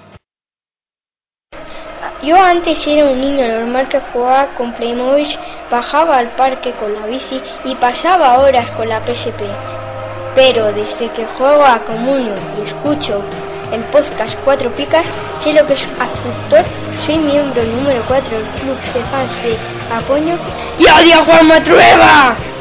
Yo 2.24 2.41
antes 2.41 2.85
era 2.88 3.12
un 3.12 3.19
niño 3.19 3.45
normal 3.47 3.89
que 3.89 4.00
jugaba 4.13 4.56
con 4.56 4.74
Playmobil, 4.74 5.27
bajaba 5.69 6.18
al 6.18 6.30
parque 6.35 6.71
con 6.80 6.94
la 6.94 7.06
bici 7.06 7.41
y 7.65 7.75
pasaba 7.75 8.39
horas 8.39 8.69
con 8.71 8.88
la 8.88 9.01
PSP. 9.06 9.41
Pero 10.35 10.71
desde 10.71 11.09
que 11.12 11.25
juego 11.38 11.65
a 11.65 11.80
Comunio 11.80 12.33
y 12.57 12.68
escucho 12.68 13.21
el 13.74 13.81
podcast 13.86 14.38
Cuatro 14.45 14.74
Picas, 14.75 15.06
sé 15.44 15.51
lo 15.51 15.65
que 15.68 15.74
es 15.74 15.83
actor, 16.00 16.63
soy 17.06 17.18
miembro 17.18 17.63
número 17.63 18.03
4 18.07 18.38
del 18.38 18.47
club 18.62 18.77
de 18.94 19.03
fans 19.12 19.44
de 19.44 19.57
Apoño 19.94 20.39
y 20.79 20.86
odio 20.86 21.19
a 21.19 21.25
Juan 21.25 21.47
Matrueva. 21.47 22.52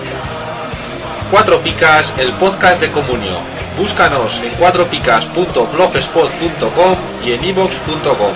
Cuatro 1.33 1.61
Picas, 1.63 2.13
el 2.19 2.35
podcast 2.35 2.79
de 2.79 2.93
Comunio. 2.93 3.39
Búscanos 3.79 4.39
en 4.45 4.55
cuatropicas.blogspot.com 4.57 6.97
y 7.25 7.33
en 7.33 7.43
ivox.com. 7.43 8.35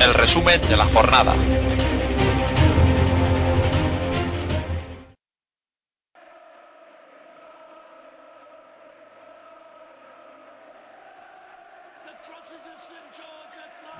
El 0.00 0.14
resumen 0.14 0.60
de 0.68 0.76
la 0.76 0.86
jornada. 0.86 1.36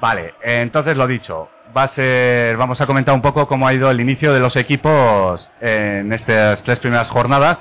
Vale, 0.00 0.34
entonces 0.42 0.96
lo 0.96 1.06
dicho, 1.06 1.48
va 1.76 1.84
a 1.84 1.88
ser, 1.88 2.56
vamos 2.56 2.80
a 2.80 2.86
comentar 2.86 3.14
un 3.14 3.20
poco 3.22 3.46
cómo 3.46 3.68
ha 3.68 3.74
ido 3.74 3.90
el 3.90 4.00
inicio 4.00 4.32
de 4.32 4.40
los 4.40 4.56
equipos 4.56 5.50
en 5.60 6.12
estas 6.12 6.62
tres 6.62 6.78
primeras 6.78 7.08
jornadas. 7.10 7.58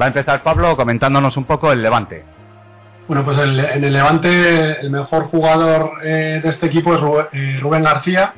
Va 0.00 0.04
a 0.06 0.08
empezar 0.08 0.42
Pablo 0.42 0.76
comentándonos 0.76 1.36
un 1.36 1.44
poco 1.44 1.72
el 1.72 1.82
Levante. 1.82 2.24
Bueno, 3.08 3.24
pues 3.24 3.36
el- 3.38 3.58
en 3.60 3.84
el 3.84 3.92
Levante 3.92 4.80
el 4.80 4.90
mejor 4.90 5.24
jugador 5.24 5.94
eh, 6.04 6.40
de 6.42 6.48
este 6.48 6.66
equipo 6.66 6.94
es 6.94 7.00
Rubén, 7.00 7.26
eh, 7.32 7.58
Rubén 7.60 7.82
García, 7.82 8.32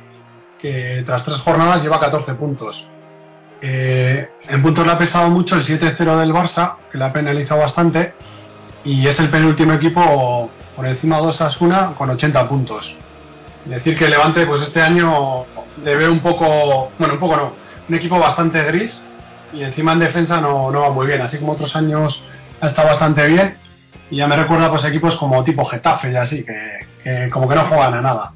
que 0.59 1.03
tras 1.05 1.23
tres 1.23 1.37
jornadas 1.37 1.83
lleva 1.83 1.99
14 1.99 2.33
puntos. 2.33 2.85
Eh, 3.61 4.27
en 4.49 4.61
puntos 4.63 4.85
le 4.85 4.91
ha 4.91 4.97
pesado 4.97 5.29
mucho 5.29 5.55
el 5.55 5.63
7-0 5.63 6.17
del 6.19 6.33
Barça, 6.33 6.73
que 6.91 6.97
le 6.97 7.05
ha 7.05 7.13
penalizado 7.13 7.61
bastante, 7.61 8.13
y 8.83 9.07
es 9.07 9.19
el 9.19 9.29
penúltimo 9.29 9.73
equipo 9.73 10.49
por 10.75 10.85
encima 10.87 11.17
de 11.17 11.27
Osasuna 11.27 11.93
con 11.97 12.09
80 12.09 12.49
puntos. 12.49 12.95
Decir 13.65 13.97
que 13.97 14.07
Levante, 14.07 14.45
pues 14.45 14.61
este 14.61 14.81
año 14.81 15.45
le 15.83 15.95
ve 15.95 16.07
un 16.07 16.19
poco, 16.19 16.91
bueno, 16.99 17.15
un 17.15 17.19
poco 17.19 17.35
no, 17.35 17.53
un 17.89 17.95
equipo 17.95 18.19
bastante 18.19 18.63
gris 18.63 19.01
y 19.53 19.63
encima 19.63 19.93
en 19.93 19.99
defensa 19.99 20.39
no, 20.39 20.71
no 20.71 20.81
va 20.81 20.89
muy 20.91 21.07
bien, 21.07 21.21
así 21.21 21.39
como 21.39 21.53
otros 21.53 21.75
años 21.75 22.23
ha 22.61 22.67
estado 22.67 22.89
bastante 22.89 23.25
bien 23.27 23.57
y 24.09 24.17
ya 24.17 24.27
me 24.27 24.35
recuerda 24.35 24.69
pues 24.69 24.83
equipos 24.83 25.15
como 25.17 25.43
tipo 25.43 25.65
Getafe 25.65 26.11
y 26.11 26.15
así, 26.15 26.45
que, 26.45 26.87
que 27.03 27.29
como 27.31 27.47
que 27.49 27.55
no 27.55 27.65
juegan 27.65 27.95
a 27.95 28.01
nada. 28.01 28.31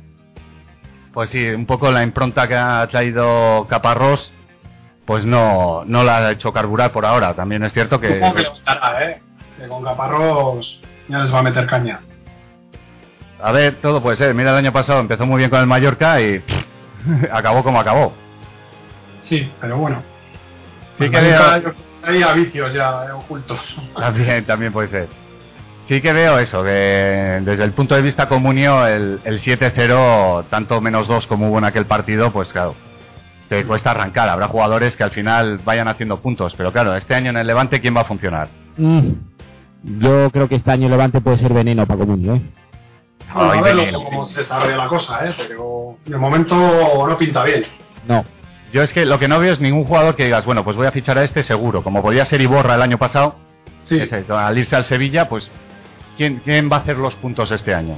Pues 1.14 1.30
sí, 1.30 1.48
un 1.48 1.66
poco 1.66 1.92
la 1.92 2.04
impronta 2.04 2.48
que 2.48 2.56
ha 2.56 2.88
traído 2.88 3.68
Caparrós, 3.68 4.32
pues 5.06 5.26
no, 5.26 5.84
no 5.86 6.04
la 6.04 6.18
ha 6.18 6.32
hecho 6.32 6.54
carburar 6.54 6.92
por 6.92 7.06
ahora. 7.06 7.34
También 7.34 7.64
es 7.64 7.74
cierto 7.74 8.00
que... 8.00 8.16
Supongo 8.16 8.36
que 8.36 8.42
le 8.44 8.50
gustará, 8.50 9.04
¿eh? 9.04 9.22
Que 9.58 9.68
con 9.68 9.84
Caparrós 9.84 10.82
ya 11.08 11.18
les 11.20 11.34
va 11.34 11.40
a 11.40 11.44
meter 11.44 11.66
caña. 11.66 12.00
A 13.42 13.52
ver, 13.52 13.76
todo 13.82 14.02
puede 14.02 14.18
ser. 14.18 14.34
Mira, 14.34 14.52
el 14.52 14.58
año 14.58 14.74
pasado 14.74 15.00
empezó 15.00 15.26
muy 15.26 15.38
bien 15.38 15.50
con 15.50 15.60
el 15.60 15.68
Mallorca 15.68 16.22
y 16.22 16.44
acabó 17.32 17.64
como 17.64 17.80
acabó. 17.80 18.14
Sí, 19.24 19.50
pero 19.62 19.78
bueno. 19.78 20.02
Sí 20.98 21.06
El 21.06 21.12
que 21.12 21.22
veo- 21.22 21.74
traía 22.02 22.34
vicios 22.34 22.74
ya 22.74 23.16
ocultos. 23.16 23.60
También, 23.96 24.46
también 24.46 24.74
puede 24.74 24.88
ser. 24.90 25.08
Sí 25.88 26.02
que 26.02 26.14
veo 26.14 26.38
eso, 26.38 26.64
que 26.64 26.70
desde 27.42 27.64
el 27.64 27.72
punto 27.72 27.96
de 27.96 28.02
vista 28.04 28.28
comunio, 28.28 28.86
el, 28.86 29.22
el 29.24 29.40
7-0, 29.40 30.46
tanto 30.50 30.80
menos 30.82 31.08
2 31.08 31.26
como 31.26 31.50
hubo 31.50 31.58
en 31.58 31.64
aquel 31.64 31.88
partido, 31.88 32.32
pues 32.32 32.52
claro, 32.54 32.76
te 33.48 33.66
cuesta 33.66 33.90
arrancar. 33.92 34.30
Habrá 34.30 34.48
jugadores 34.50 34.96
que 34.96 35.04
al 35.04 35.10
final 35.12 35.60
vayan 35.66 35.88
haciendo 35.88 36.20
puntos, 36.22 36.54
pero 36.56 36.72
claro, 36.72 36.96
este 36.96 37.16
año 37.16 37.32
en 37.32 37.38
el 37.38 37.48
Levante, 37.48 37.82
¿quién 37.82 37.96
va 37.98 38.02
a 38.02 38.06
funcionar? 38.06 38.50
Mm. 38.78 39.10
Yo 40.00 40.30
creo 40.30 40.48
que 40.48 40.56
este 40.56 40.70
año 40.72 40.90
Levante 40.90 41.22
puede 41.22 41.38
ser 41.40 41.54
veneno 41.54 41.88
para 41.88 42.00
Comunio, 42.02 42.36
¿eh? 42.36 42.42
Bueno, 43.34 43.52
Ay, 43.52 43.60
a 43.60 43.62
ver 43.62 43.76
luego 43.76 44.04
cómo 44.06 44.26
se 44.26 44.40
desarrolla 44.40 44.76
la 44.78 44.88
cosa, 44.88 45.26
¿eh? 45.28 45.34
Pero 45.38 45.96
de 46.06 46.18
momento 46.18 46.56
no 46.56 47.18
pinta 47.18 47.44
bien. 47.44 47.64
No. 48.08 48.26
Yo 48.72 48.84
es 48.84 48.94
que 48.94 49.06
lo 49.06 49.18
que 49.20 49.28
no 49.28 49.40
veo 49.40 49.54
es 49.54 49.60
ningún 49.60 49.84
jugador 49.86 50.16
que 50.16 50.26
digas, 50.26 50.46
bueno, 50.46 50.64
pues 50.64 50.78
voy 50.78 50.88
a 50.88 50.92
fichar 50.92 51.18
a 51.18 51.24
este 51.24 51.44
seguro, 51.44 51.84
como 51.84 52.02
podía 52.02 52.26
ser 52.26 52.42
Iborra 52.42 52.76
el 52.76 52.82
año 52.82 52.98
pasado, 52.98 53.36
Sí, 53.86 54.00
ese, 54.00 54.24
al 54.30 54.58
irse 54.58 54.76
al 54.76 54.86
Sevilla, 54.86 55.28
pues 55.28 55.50
¿quién, 56.18 56.42
¿quién 56.46 56.70
va 56.72 56.78
a 56.78 56.80
hacer 56.82 56.98
los 56.98 57.16
puntos 57.16 57.50
este 57.52 57.74
año? 57.74 57.98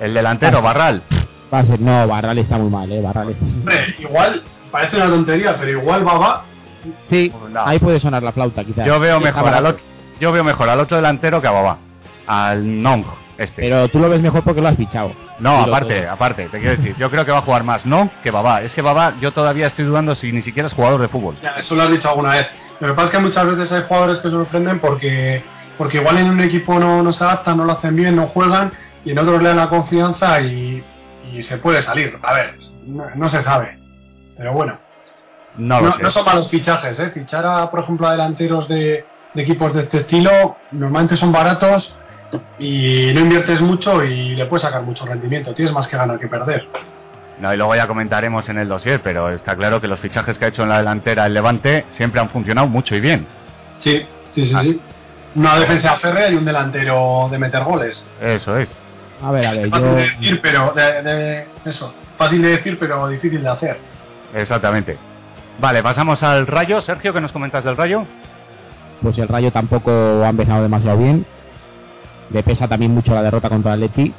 El 0.00 0.12
delantero. 0.14 0.60
Barral. 0.60 1.02
Va 1.52 1.60
a 1.60 1.64
ser, 1.64 1.80
no, 1.80 2.06
Barral 2.06 2.38
está 2.38 2.58
muy 2.58 2.70
mal, 2.70 2.90
¿eh? 2.92 3.00
Barral 3.00 3.30
está... 3.30 3.44
Hombre, 3.44 3.94
igual, 3.98 4.42
parece 4.70 4.96
una 4.96 5.06
tontería, 5.06 5.56
pero 5.58 5.70
igual 5.80 6.04
Baba 6.04 6.44
Sí, 7.08 7.32
No. 7.50 7.60
ahí 7.66 7.78
puede 7.78 7.98
sonar 8.00 8.22
la 8.22 8.32
flauta, 8.32 8.64
quizás. 8.64 8.86
Yo 8.86 9.00
veo 9.00 9.18
mejor 9.20 9.48
al 9.48 9.66
otro, 9.66 9.82
yo 10.20 10.32
veo 10.32 10.44
mejor 10.44 10.68
al 10.68 10.80
otro 10.80 10.96
delantero 10.96 11.40
que 11.40 11.48
a 11.48 11.50
Babá, 11.50 11.78
al 12.26 12.82
Nong, 12.82 13.04
Este. 13.40 13.62
Pero 13.62 13.88
tú 13.88 13.98
lo 13.98 14.08
ves 14.10 14.20
mejor 14.20 14.42
porque 14.44 14.60
lo 14.60 14.68
has 14.68 14.76
fichado. 14.76 15.12
No, 15.38 15.62
aparte, 15.62 16.02
todo. 16.02 16.10
aparte, 16.12 16.48
te 16.50 16.58
quiero 16.60 16.76
decir, 16.76 16.94
yo 16.98 17.10
creo 17.10 17.24
que 17.24 17.32
va 17.32 17.38
a 17.38 17.42
jugar 17.42 17.64
más, 17.64 17.86
no 17.86 18.10
que 18.22 18.30
Babá. 18.30 18.60
Es 18.62 18.74
que 18.74 18.82
Babá, 18.82 19.14
yo 19.20 19.32
todavía 19.32 19.68
estoy 19.68 19.86
dudando 19.86 20.14
si 20.14 20.30
ni 20.30 20.42
siquiera 20.42 20.66
es 20.66 20.74
jugador 20.74 21.00
de 21.00 21.08
fútbol. 21.08 21.36
Ya, 21.42 21.52
eso 21.52 21.74
lo 21.74 21.82
has 21.84 21.90
dicho 21.90 22.08
alguna 22.08 22.32
vez. 22.32 22.46
Lo 22.80 22.88
que 22.88 22.92
pasa 22.94 23.06
es 23.06 23.10
que 23.12 23.18
muchas 23.18 23.46
veces 23.46 23.72
hay 23.72 23.82
jugadores 23.88 24.18
que 24.18 24.30
sorprenden 24.30 24.78
porque, 24.78 25.42
porque 25.78 25.96
igual 25.98 26.18
en 26.18 26.28
un 26.30 26.40
equipo 26.40 26.78
no, 26.78 27.02
no 27.02 27.12
se 27.14 27.24
adaptan, 27.24 27.56
no 27.56 27.64
lo 27.64 27.72
hacen 27.72 27.96
bien, 27.96 28.14
no 28.16 28.26
juegan 28.28 28.72
y 29.06 29.12
en 29.12 29.18
otros 29.18 29.40
le 29.42 29.48
dan 29.48 29.56
la 29.56 29.68
confianza 29.70 30.38
y, 30.42 30.84
y 31.32 31.42
se 31.42 31.56
puede 31.58 31.80
salir. 31.80 32.18
A 32.22 32.34
ver, 32.34 32.56
no, 32.86 33.04
no 33.14 33.28
se 33.30 33.42
sabe. 33.42 33.78
Pero 34.36 34.52
bueno, 34.52 34.78
No 35.56 35.80
no, 35.80 35.86
lo 35.88 35.92
sé. 35.94 36.02
no 36.02 36.10
son 36.10 36.24
malos 36.26 36.50
fichajes. 36.50 37.00
¿eh? 37.00 37.10
Fichar, 37.10 37.46
a, 37.46 37.70
por 37.70 37.80
ejemplo, 37.80 38.06
a 38.06 38.12
delanteros 38.12 38.68
de, 38.68 39.04
de 39.32 39.42
equipos 39.42 39.72
de 39.72 39.80
este 39.80 39.96
estilo 39.98 40.56
normalmente 40.72 41.16
son 41.16 41.32
baratos 41.32 41.94
y 42.58 43.12
no 43.14 43.20
inviertes 43.20 43.60
mucho 43.60 44.04
y 44.04 44.34
le 44.36 44.46
puedes 44.46 44.62
sacar 44.62 44.82
mucho 44.82 45.04
rendimiento. 45.06 45.52
Tienes 45.54 45.72
más 45.74 45.86
que 45.88 45.96
ganar 45.96 46.18
que 46.18 46.28
perder. 46.28 46.66
No, 47.38 47.52
y 47.54 47.56
luego 47.56 47.74
ya 47.74 47.86
comentaremos 47.86 48.46
en 48.50 48.58
el 48.58 48.68
dossier, 48.68 49.00
pero 49.02 49.30
está 49.30 49.56
claro 49.56 49.80
que 49.80 49.88
los 49.88 49.98
fichajes 50.00 50.38
que 50.38 50.44
ha 50.44 50.48
hecho 50.48 50.62
en 50.62 50.68
la 50.68 50.78
delantera 50.78 51.24
el 51.26 51.32
Levante 51.34 51.86
siempre 51.96 52.20
han 52.20 52.28
funcionado 52.28 52.66
mucho 52.68 52.94
y 52.94 53.00
bien. 53.00 53.26
Sí, 53.80 54.02
sí, 54.34 54.44
sí, 54.46 54.52
Ah. 54.54 54.60
sí. 54.62 54.80
Una 55.36 55.58
defensa 55.60 55.96
férrea 55.98 56.28
y 56.28 56.34
un 56.34 56.44
delantero 56.44 57.28
de 57.30 57.38
meter 57.38 57.62
goles. 57.62 58.04
Eso 58.20 58.58
es. 58.58 58.70
A 59.22 59.30
ver, 59.30 59.46
a 59.46 59.52
ver, 59.52 59.70
Fácil 59.70 59.86
yo... 59.88 59.94
de 59.94 60.02
decir, 60.02 60.40
pero 60.42 60.72
de, 60.74 61.02
de- 61.02 61.46
eso. 61.64 61.94
Fácil 62.18 62.42
de 62.42 62.48
decir, 62.48 62.76
pero 62.78 63.06
difícil 63.08 63.40
de 63.42 63.48
hacer. 63.48 63.78
Exactamente. 64.34 64.98
Vale, 65.60 65.82
pasamos 65.82 66.22
al 66.22 66.46
Rayo. 66.46 66.80
Sergio, 66.82 67.12
¿qué 67.12 67.20
nos 67.20 67.32
comentas 67.32 67.64
del 67.64 67.76
Rayo? 67.76 68.04
pues 69.02 69.16
el 69.18 69.28
Rayo 69.28 69.50
tampoco 69.50 69.90
ha 69.90 70.28
empezado 70.28 70.62
demasiado 70.62 70.98
bien. 70.98 71.24
Le 72.32 72.42
pesa 72.42 72.68
también 72.68 72.92
mucho 72.94 73.14
la 73.14 73.22
derrota 73.22 73.48
contra 73.48 73.74
el 73.74 73.82
Atleti. 73.84 74.12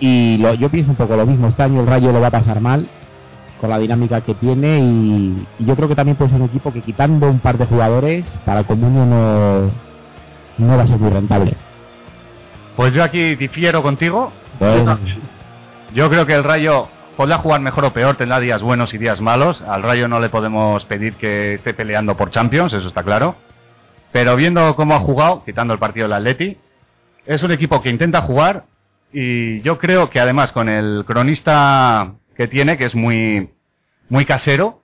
Y 0.00 0.38
lo- 0.38 0.54
yo 0.54 0.68
pienso 0.70 0.90
un 0.92 0.96
poco 0.96 1.16
lo 1.16 1.26
mismo. 1.26 1.48
Este 1.48 1.62
año 1.62 1.80
el 1.80 1.86
Rayo 1.86 2.12
lo 2.12 2.20
va 2.20 2.28
a 2.28 2.32
pasar 2.32 2.60
mal 2.60 2.88
con 3.60 3.68
la 3.68 3.78
dinámica 3.78 4.22
que 4.22 4.34
tiene 4.34 4.78
y, 4.80 5.46
y 5.58 5.64
yo 5.66 5.76
creo 5.76 5.86
que 5.88 5.94
también 5.94 6.16
puede 6.16 6.30
ser 6.30 6.40
un 6.40 6.46
equipo 6.48 6.72
que 6.72 6.80
quitando 6.80 7.28
un 7.28 7.40
par 7.40 7.58
de 7.58 7.66
jugadores 7.66 8.24
para 8.46 8.60
el 8.60 8.66
Comunio 8.66 9.04
no, 9.04 9.70
no 10.58 10.76
va 10.76 10.82
a 10.84 10.86
ser 10.86 10.98
muy 10.98 11.10
rentable. 11.10 11.54
Pues 12.76 12.94
yo 12.94 13.02
aquí 13.04 13.34
difiero 13.36 13.82
contigo. 13.82 14.32
Pues, 14.58 14.82
Yo 15.94 16.08
creo 16.08 16.24
que 16.24 16.34
el 16.34 16.44
Rayo 16.44 16.88
podrá 17.16 17.38
jugar 17.38 17.60
mejor 17.60 17.84
o 17.84 17.92
peor, 17.92 18.16
tendrá 18.16 18.40
días 18.40 18.62
buenos 18.62 18.94
y 18.94 18.98
días 18.98 19.20
malos. 19.20 19.60
Al 19.68 19.82
Rayo 19.82 20.08
no 20.08 20.20
le 20.20 20.30
podemos 20.30 20.82
pedir 20.86 21.14
que 21.16 21.54
esté 21.54 21.74
peleando 21.74 22.16
por 22.16 22.30
Champions, 22.30 22.72
eso 22.72 22.88
está 22.88 23.02
claro. 23.02 23.34
Pero 24.12 24.36
viendo 24.36 24.74
cómo 24.76 24.94
ha 24.94 25.00
jugado, 25.00 25.42
quitando 25.44 25.74
el 25.74 25.78
partido 25.78 26.04
del 26.08 26.14
Atleti, 26.14 26.56
es 27.26 27.42
un 27.42 27.52
equipo 27.52 27.82
que 27.82 27.90
intenta 27.90 28.22
jugar 28.22 28.64
y 29.12 29.60
yo 29.62 29.78
creo 29.78 30.10
que 30.10 30.20
además 30.20 30.52
con 30.52 30.68
el 30.68 31.04
cronista 31.06 32.12
que 32.36 32.48
tiene, 32.48 32.76
que 32.76 32.86
es 32.86 32.94
muy, 32.94 33.50
muy 34.08 34.24
casero, 34.24 34.82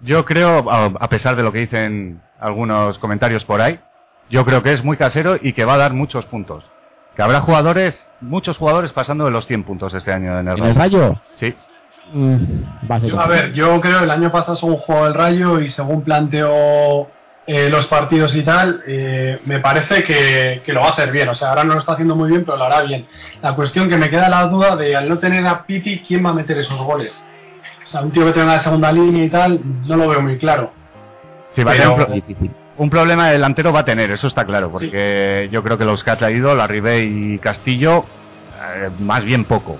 yo 0.00 0.24
creo, 0.24 0.70
a 0.70 1.08
pesar 1.08 1.36
de 1.36 1.42
lo 1.42 1.52
que 1.52 1.60
dicen 1.60 2.20
algunos 2.38 2.98
comentarios 2.98 3.44
por 3.44 3.60
ahí, 3.60 3.80
yo 4.28 4.44
creo 4.44 4.62
que 4.62 4.72
es 4.72 4.84
muy 4.84 4.96
casero 4.96 5.38
y 5.40 5.52
que 5.52 5.64
va 5.64 5.74
a 5.74 5.78
dar 5.78 5.92
muchos 5.94 6.26
puntos. 6.26 6.64
Que 7.14 7.22
habrá 7.22 7.40
jugadores, 7.40 8.06
muchos 8.20 8.58
jugadores 8.58 8.92
pasando 8.92 9.24
de 9.24 9.30
los 9.30 9.46
100 9.46 9.64
puntos 9.64 9.94
este 9.94 10.12
año 10.12 10.38
en 10.38 10.48
el 10.48 10.58
¿En 10.58 10.64
el 10.66 10.74
Rayo. 10.74 11.16
Sí. 11.40 11.54
Mm, 12.12 12.36
Yo, 13.04 13.18
a 13.18 13.26
ver, 13.26 13.52
yo 13.52 13.80
creo 13.80 13.98
que 13.98 14.04
el 14.04 14.10
año 14.10 14.30
pasado 14.30 14.56
según 14.56 14.76
jugó 14.76 15.06
el 15.06 15.14
Rayo 15.14 15.60
y 15.60 15.68
según 15.68 16.02
planteó 16.02 17.08
eh, 17.46 17.68
los 17.70 17.86
partidos 17.86 18.34
y 18.34 18.42
tal, 18.42 18.82
eh, 18.86 19.38
me 19.46 19.60
parece 19.60 20.02
que, 20.02 20.62
que 20.64 20.72
lo 20.72 20.80
va 20.80 20.88
a 20.88 20.90
hacer 20.90 21.10
bien. 21.12 21.28
O 21.28 21.34
sea, 21.34 21.50
ahora 21.50 21.64
no 21.64 21.74
lo 21.74 21.80
está 21.80 21.92
haciendo 21.92 22.16
muy 22.16 22.28
bien, 22.30 22.44
pero 22.44 22.56
lo 22.58 22.64
hará 22.64 22.82
bien. 22.82 23.06
La 23.42 23.54
cuestión 23.54 23.88
que 23.88 23.96
me 23.96 24.10
queda 24.10 24.28
la 24.28 24.46
duda 24.46 24.74
de 24.76 24.96
al 24.96 25.08
no 25.08 25.18
tener 25.18 25.46
a 25.46 25.64
Piti, 25.64 26.00
¿quién 26.06 26.24
va 26.24 26.30
a 26.30 26.34
meter 26.34 26.58
esos 26.58 26.80
goles? 26.82 27.22
O 27.84 27.88
sea, 27.88 28.00
un 28.00 28.10
tío 28.10 28.24
que 28.26 28.32
tenga 28.32 28.54
la 28.56 28.62
segunda 28.62 28.90
línea 28.90 29.24
y 29.24 29.28
tal, 29.30 29.60
no 29.86 29.96
lo 29.96 30.08
veo 30.08 30.20
muy 30.20 30.38
claro. 30.38 30.72
Sí, 31.52 31.62
va 31.62 31.70
a 31.72 31.74
Pero- 31.76 31.82
tener 31.94 31.98
un, 32.00 32.04
pro- 32.06 32.14
difícil. 32.14 32.50
un 32.78 32.90
problema 32.90 33.30
delantero 33.30 33.72
va 33.72 33.80
a 33.80 33.84
tener, 33.84 34.10
eso 34.10 34.26
está 34.26 34.44
claro, 34.44 34.70
porque 34.72 35.48
yo 35.52 35.62
creo 35.62 35.78
que 35.78 35.84
los 35.84 36.02
que 36.02 36.10
ha 36.10 36.16
traído, 36.18 36.54
la 36.56 36.66
Ribé 36.66 37.04
y 37.04 37.38
Castillo, 37.38 38.04
eh, 38.74 38.90
más 38.98 39.24
bien 39.24 39.44
poco. 39.44 39.78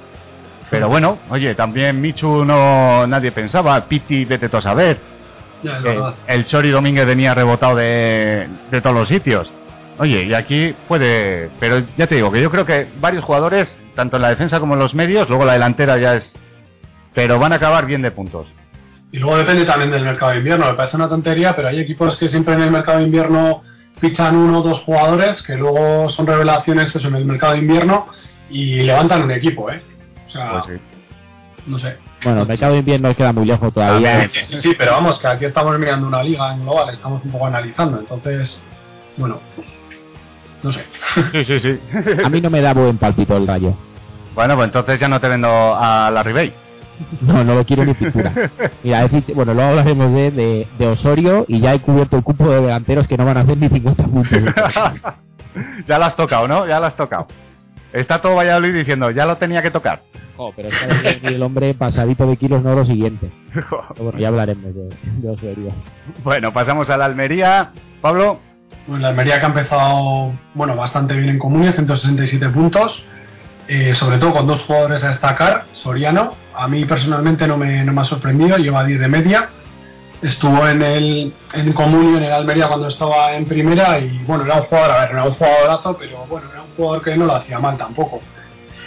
Pero 0.71 0.89
bueno, 0.89 1.19
oye, 1.31 1.55
también 1.57 2.01
Michu 2.01 2.45
no 2.45 3.07
nadie 3.07 3.33
pensaba, 3.33 3.85
Piti, 3.87 4.25
vete 4.25 4.49
tú 4.49 4.57
a 4.57 4.63
saber. 4.63 5.16
Ya, 5.63 5.79
verdad. 5.79 6.15
el 6.27 6.47
Chori 6.47 6.71
Domínguez 6.71 7.07
venía 7.07 7.35
rebotado 7.35 7.77
de, 7.77 8.47
de 8.71 8.81
todos 8.81 8.95
los 8.95 9.09
sitios. 9.09 9.51
Oye, 9.99 10.25
y 10.25 10.35
aquí 10.35 10.75
puede. 10.89 11.51
Pero 11.59 11.83
ya 11.97 12.07
te 12.07 12.17
digo 12.17 12.31
que 12.31 12.43
yo 12.43 12.51
creo 12.51 12.67
que 12.67 12.89
varios 13.01 13.25
jugadores, 13.25 13.75
tanto 13.95 14.17
en 14.17 14.23
la 14.23 14.29
defensa 14.29 14.61
como 14.61 14.75
en 14.75 14.81
los 14.81 14.95
medios, 14.95 15.29
luego 15.29 15.45
la 15.45 15.55
delantera 15.55 15.97
ya 15.99 16.17
es. 16.17 16.35
Pero 17.15 17.39
van 17.39 17.53
a 17.53 17.57
acabar 17.57 17.87
bien 17.87 18.03
de 18.03 18.11
puntos. 18.11 18.47
Y 19.11 19.19
luego 19.19 19.39
depende 19.39 19.65
también 19.65 19.91
del 19.91 20.05
mercado 20.05 20.33
de 20.33 20.39
invierno. 20.39 20.67
Me 20.67 20.75
parece 20.75 20.97
una 20.97 21.09
tontería, 21.09 21.57
pero 21.57 21.69
hay 21.69 21.81
equipos 21.81 22.17
que 22.17 22.29
siempre 22.29 22.55
en 22.55 22.63
el 22.63 22.71
mercado 22.71 22.99
de 22.99 23.05
invierno 23.05 23.63
fichan 23.99 24.37
uno 24.37 24.59
o 24.59 24.63
dos 24.63 24.81
jugadores 24.81 25.43
que 25.43 25.55
luego 25.57 26.11
son 26.11 26.27
revelaciones 26.27 26.95
eso, 26.95 27.09
en 27.09 27.15
el 27.15 27.25
mercado 27.25 27.55
de 27.55 27.61
invierno 27.61 28.07
y 28.51 28.83
levantan 28.83 29.23
un 29.23 29.31
equipo, 29.31 29.71
¿eh? 29.71 29.81
O 30.27 30.31
sea, 30.31 30.51
Pues 30.51 30.65
sí. 30.67 30.96
No 31.67 31.79
sé. 31.79 31.97
Bueno, 32.25 32.43
el 32.43 32.49
mercado 32.49 32.73
de 32.73 32.79
invierno 32.81 33.15
queda 33.15 33.33
muy 33.33 33.45
lejos 33.47 33.73
todavía. 33.73 34.29
Sí, 34.29 34.41
sí, 34.43 34.57
sí, 34.59 34.75
pero 34.79 34.93
vamos, 34.93 35.19
que 35.19 35.27
aquí 35.27 35.45
estamos 35.45 35.79
mirando 35.79 36.07
una 36.07 36.23
liga 36.23 36.53
en 36.53 36.63
global, 36.63 36.89
estamos 36.91 37.25
un 37.25 37.31
poco 37.33 37.47
analizando. 37.47 37.99
Entonces, 38.01 38.61
bueno, 39.17 39.41
no 40.63 40.73
sé. 40.73 40.85
Sí, 41.33 41.45
sí, 41.45 41.61
sí. 41.61 41.79
A 42.25 42.29
mí 42.29 42.41
no 42.41 42.51
me 42.51 42.61
da 42.61 42.73
buen 42.75 42.99
palpito 42.99 43.37
el 43.37 43.47
Rayo. 43.47 43.75
bueno, 44.35 44.55
pues 44.57 44.67
entonces 44.67 44.99
ya 45.01 45.09
no 45.09 45.21
te 45.21 45.29
vendo 45.29 45.49
a 45.77 46.11
la 46.11 46.23
Ribey. 46.23 46.53
No, 47.21 47.45
no 47.45 47.55
lo 47.55 47.65
quiero 47.67 47.85
ni 47.85 47.93
pintura. 47.93 48.33
Mira, 48.83 49.05
he 49.05 49.11
fich- 49.11 49.35
bueno, 49.35 49.53
luego 49.53 49.69
hablaremos 49.69 50.13
de, 50.15 50.31
de, 50.31 50.67
de 50.79 50.87
Osorio 50.87 51.45
y 51.47 51.61
ya 51.61 51.75
he 51.75 51.81
cubierto 51.81 52.17
el 52.17 52.23
cupo 52.23 52.49
de 52.49 52.63
delanteros 52.63 53.07
que 53.07 53.19
no 53.19 53.27
van 53.27 53.37
a 53.37 53.41
hacer 53.41 53.59
ni 53.59 53.69
50 53.69 54.03
puntos. 54.05 54.31
ya 55.87 55.99
lo 55.99 56.05
has 56.07 56.17
tocado, 56.17 56.49
¿no? 56.49 56.67
Ya 56.67 56.81
lo 56.81 56.87
has 56.87 56.97
tocado. 56.97 57.27
Está 58.01 58.21
todo 58.21 58.35
Valladolid 58.37 58.75
diciendo, 58.75 59.11
ya 59.11 59.27
lo 59.27 59.37
tenía 59.37 59.63
que 59.63 59.71
tocar. 59.71 60.03
Jo, 60.37 60.53
pero 60.55 60.69
es 60.69 61.17
que 61.21 61.29
el 61.29 61.43
hombre 61.43 61.73
pasadito 61.75 62.27
de 62.27 62.37
kilos, 62.37 62.63
no 62.63 62.75
lo 62.75 62.85
siguiente. 62.85 63.31
Bueno, 63.99 64.19
ya 64.19 64.29
hablaremos 64.29 64.75
de, 64.75 64.89
de 65.23 65.29
Osorio. 65.31 65.73
bueno, 66.23 66.53
pasamos 66.53 66.91
a 66.91 66.97
la 66.97 67.07
Almería. 67.07 67.71
Pablo, 68.03 68.39
Pues 68.87 69.01
la 69.01 69.09
Almería 69.09 69.39
que 69.41 69.47
ha 69.47 69.49
empezado, 69.49 70.33
bueno, 70.55 70.77
bastante 70.77 71.15
bien 71.15 71.31
en 71.31 71.39
Comunia, 71.39 71.73
167 71.73 72.49
puntos. 72.51 73.03
eh, 73.69 73.95
sobre 73.95 74.19
todo 74.19 74.33
con 74.33 74.47
dos 74.47 74.63
jugadores 74.63 75.03
a 75.03 75.09
destacar. 75.09 75.65
Soriano, 75.73 76.35
a 76.55 76.69
mí 76.69 76.85
personalmente 76.85 77.47
no 77.49 77.57
me, 77.57 77.83
no 77.85 77.93
me 77.93 78.01
ha 78.03 78.05
sorprendido, 78.05 78.59
lleva 78.59 78.85
10 78.85 79.01
de 79.01 79.09
media. 79.09 79.49
Estuvo 80.23 80.67
en 80.67 80.83
el 80.83 81.35
en 81.53 81.73
Comunio, 81.75 82.17
en 82.17 82.25
el 82.25 82.33
Almería 82.33 82.69
cuando 82.69 82.89
estaba 82.89 83.35
en 83.35 83.45
primera 83.47 83.99
y 83.99 84.19
bueno, 84.27 84.45
era 84.45 84.57
un 84.57 84.63
jugador, 84.63 84.91
a 84.91 85.01
ver, 85.03 85.11
era 85.11 85.25
un 85.25 85.35
jugadorazo, 85.35 85.97
pero 85.99 86.25
bueno, 86.27 86.49
era 86.51 86.63
un 86.63 86.75
jugador 86.77 87.03
que 87.05 87.17
no 87.17 87.27
lo 87.27 87.35
hacía 87.37 87.59
mal 87.59 87.77
tampoco. 87.77 88.21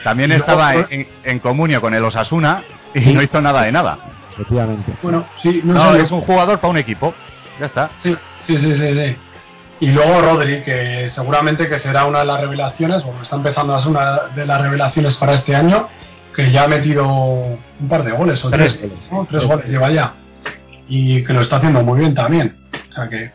también 0.04 0.30
luego 0.32 0.44
estaba 0.44 0.74
en, 0.90 1.08
en 1.24 1.40
comunio 1.40 1.82
con 1.82 1.94
el 1.94 2.04
Osasuna 2.04 2.64
y 2.96 3.02
Sí. 3.02 3.14
no 3.14 3.22
hizo 3.22 3.40
nada 3.42 3.62
de 3.64 3.72
nada. 3.72 4.00
Efectivamente. 4.34 4.92
Bueno, 5.04 5.26
sí, 5.44 5.62
no, 5.64 5.74
No, 5.76 5.92
sé, 5.94 6.02
es 6.02 6.12
un 6.12 6.22
jugador 6.22 6.60
para 6.60 6.72
un 6.72 6.78
equipo. 6.78 7.14
Ya 7.60 7.68
está. 7.68 7.92
Sí, 7.98 8.16
sí, 8.48 8.58
sí, 8.58 8.76
sí, 8.76 8.94
sí. 8.94 9.16
Y 9.82 9.88
luego 9.88 10.22
Rodri, 10.22 10.64
que 10.64 11.08
seguramente 11.10 11.70
que 11.70 11.78
será 11.78 12.06
una 12.06 12.20
de 12.20 12.26
las 12.26 12.42
revelaciones, 12.42 13.04
o 13.06 13.14
está 13.22 13.36
empezando 13.36 13.76
a 13.76 13.80
ser 13.80 13.90
una 13.90 14.20
de 14.36 14.46
las 14.46 14.62
revelaciones 14.62 15.16
para 15.18 15.34
este 15.34 15.56
año, 15.56 15.88
que 16.36 16.52
ya 16.52 16.64
ha 16.64 16.68
metido 16.68 17.06
un 17.08 17.88
par 17.90 18.04
de 18.04 18.12
goles, 18.12 18.44
o 18.44 18.50
Tres 18.50 18.78
tres, 18.80 18.90
goles. 18.92 19.12
¿no? 19.12 19.28
tres 19.30 19.46
goles 19.46 19.66
lleva 19.68 19.90
ya. 19.92 20.14
Y 20.90 21.24
que 21.24 21.34
lo 21.34 21.42
está 21.42 21.58
haciendo 21.58 21.84
muy 21.84 22.00
bien 22.00 22.14
también. 22.14 22.58
O 22.90 22.94
sea 22.94 23.08
que... 23.08 23.32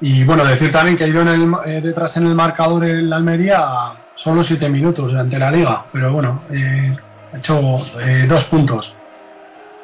Y 0.00 0.24
bueno, 0.24 0.44
decir 0.44 0.72
también 0.72 0.96
que 0.96 1.04
ha 1.04 1.06
ido 1.06 1.22
en 1.22 1.28
el, 1.28 1.54
eh, 1.64 1.80
detrás 1.80 2.16
en 2.16 2.26
el 2.26 2.34
marcador 2.34 2.84
el 2.84 3.12
Almería 3.12 3.92
solo 4.16 4.42
siete 4.42 4.68
minutos 4.68 5.10
durante 5.10 5.38
la 5.38 5.50
liga, 5.50 5.84
pero 5.92 6.12
bueno, 6.12 6.42
eh, 6.50 6.96
ha 7.32 7.38
hecho 7.38 7.60
eh, 8.00 8.26
dos 8.28 8.44
puntos. 8.44 8.94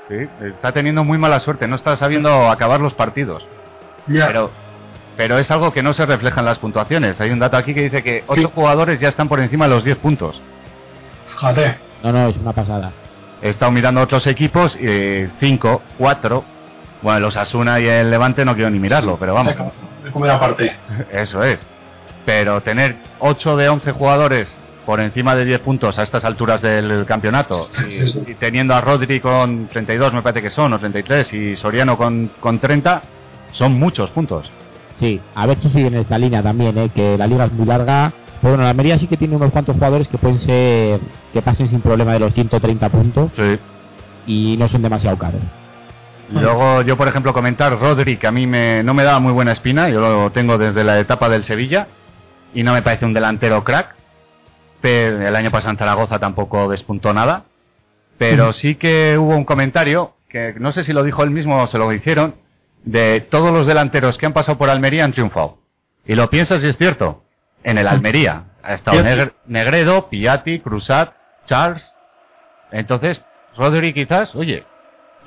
Sí, 0.08 0.16
está 0.40 0.72
teniendo 0.72 1.04
muy 1.04 1.18
mala 1.18 1.38
suerte, 1.40 1.68
no 1.68 1.76
está 1.76 1.96
sabiendo 1.96 2.50
acabar 2.50 2.80
los 2.80 2.94
partidos. 2.94 3.46
Ya. 4.06 4.26
Pero, 4.26 4.50
pero 5.16 5.38
es 5.38 5.50
algo 5.50 5.72
que 5.72 5.82
no 5.82 5.92
se 5.94 6.06
refleja 6.06 6.40
en 6.40 6.46
las 6.46 6.58
puntuaciones. 6.58 7.20
Hay 7.20 7.30
un 7.30 7.38
dato 7.38 7.56
aquí 7.56 7.74
que 7.74 7.82
dice 7.82 8.02
que 8.02 8.24
ocho 8.26 8.50
jugadores 8.54 9.00
ya 9.00 9.08
están 9.08 9.28
por 9.28 9.40
encima 9.40 9.66
de 9.68 9.74
los 9.74 9.84
10 9.84 9.98
puntos. 9.98 10.40
Fíjate. 11.32 11.76
No, 12.02 12.12
no, 12.12 12.28
es 12.28 12.36
una 12.36 12.52
pasada. 12.52 12.92
He 13.42 13.50
estado 13.50 13.70
mirando 13.70 14.00
otros 14.00 14.26
equipos, 14.26 14.76
eh, 14.80 15.30
cinco, 15.40 15.82
cuatro. 15.98 16.44
Bueno, 17.02 17.20
los 17.20 17.36
Asuna 17.36 17.80
y 17.80 17.86
el 17.86 18.10
Levante 18.10 18.44
no 18.44 18.54
quiero 18.54 18.70
ni 18.70 18.78
mirarlo, 18.78 19.16
pero 19.18 19.34
vamos, 19.34 19.54
De 20.04 20.10
comer 20.10 20.30
aparte. 20.30 20.76
eso 21.12 21.42
es. 21.42 21.60
Pero 22.26 22.60
tener 22.60 22.96
8 23.20 23.56
de 23.56 23.68
11 23.68 23.92
jugadores 23.92 24.54
por 24.84 25.00
encima 25.00 25.34
de 25.34 25.44
10 25.44 25.60
puntos 25.60 25.98
a 25.98 26.02
estas 26.02 26.24
alturas 26.24 26.60
del 26.62 27.04
campeonato 27.06 27.68
y, 27.88 28.30
y 28.30 28.34
teniendo 28.40 28.74
a 28.74 28.80
Rodri 28.80 29.20
con 29.20 29.68
32 29.68 30.14
me 30.14 30.22
parece 30.22 30.42
que 30.42 30.50
son, 30.50 30.72
o 30.72 30.78
33, 30.78 31.32
y 31.34 31.56
Soriano 31.56 31.96
con, 31.98 32.30
con 32.40 32.58
30, 32.58 33.02
son 33.52 33.78
muchos 33.78 34.10
puntos. 34.10 34.50
Sí, 34.98 35.20
a 35.34 35.46
ver 35.46 35.58
si 35.58 35.68
siguen 35.68 35.94
esta 35.94 36.18
línea 36.18 36.42
también, 36.42 36.76
¿eh? 36.78 36.90
que 36.94 37.16
la 37.18 37.26
liga 37.26 37.44
es 37.44 37.52
muy 37.52 37.66
larga 37.66 38.12
Pero 38.40 38.52
bueno, 38.54 38.64
la 38.64 38.70
Almería 38.70 38.98
sí 38.98 39.06
que 39.06 39.16
tiene 39.16 39.36
unos 39.36 39.52
cuantos 39.52 39.74
jugadores 39.76 40.08
que 40.08 40.18
pueden 40.18 40.40
ser 40.40 41.00
que 41.32 41.42
pasen 41.42 41.68
sin 41.68 41.80
problema 41.82 42.14
de 42.14 42.20
los 42.20 42.34
130 42.34 42.88
puntos 42.88 43.30
Sí. 43.36 43.58
y 44.26 44.56
no 44.58 44.68
son 44.68 44.82
demasiado 44.82 45.16
caros. 45.18 45.40
Luego 46.30 46.82
yo, 46.82 46.96
por 46.96 47.08
ejemplo, 47.08 47.32
comentar 47.32 47.78
Rodri, 47.78 48.18
que 48.18 48.26
a 48.26 48.32
mí 48.32 48.46
me, 48.46 48.82
no 48.82 48.94
me 48.94 49.04
daba 49.04 49.18
muy 49.18 49.32
buena 49.32 49.52
espina, 49.52 49.88
yo 49.88 50.00
lo 50.00 50.30
tengo 50.30 50.58
desde 50.58 50.84
la 50.84 50.98
etapa 50.98 51.28
del 51.28 51.44
Sevilla 51.44 51.88
y 52.54 52.62
no 52.62 52.74
me 52.74 52.82
parece 52.82 53.06
un 53.06 53.14
delantero 53.14 53.64
crack. 53.64 53.94
Pero 54.80 55.26
el 55.26 55.34
año 55.34 55.50
pasado 55.50 55.72
en 55.72 55.78
Zaragoza 55.78 56.18
tampoco 56.18 56.68
despuntó 56.68 57.12
nada. 57.12 57.44
Pero 58.18 58.52
sí 58.52 58.74
que 58.74 59.16
hubo 59.16 59.36
un 59.36 59.44
comentario, 59.44 60.14
que 60.28 60.54
no 60.58 60.72
sé 60.72 60.82
si 60.82 60.92
lo 60.92 61.02
dijo 61.02 61.22
él 61.22 61.30
mismo 61.30 61.62
o 61.62 61.66
se 61.68 61.78
lo 61.78 61.92
hicieron, 61.92 62.34
de 62.84 63.20
todos 63.20 63.52
los 63.52 63.66
delanteros 63.66 64.18
que 64.18 64.26
han 64.26 64.32
pasado 64.32 64.58
por 64.58 64.70
Almería 64.70 65.04
han 65.04 65.12
triunfado. 65.12 65.58
Y 66.06 66.14
lo 66.14 66.28
piensas 66.30 66.62
y 66.64 66.68
es 66.68 66.76
cierto. 66.76 67.22
En 67.62 67.78
el 67.78 67.86
Almería 67.86 68.44
ha 68.62 68.74
estado 68.74 69.02
Negredo, 69.46 70.08
Piatti, 70.08 70.60
Cruzat, 70.60 71.12
Charles. 71.46 71.92
Entonces, 72.70 73.20
Rodri 73.56 73.92
quizás, 73.92 74.34
oye, 74.34 74.64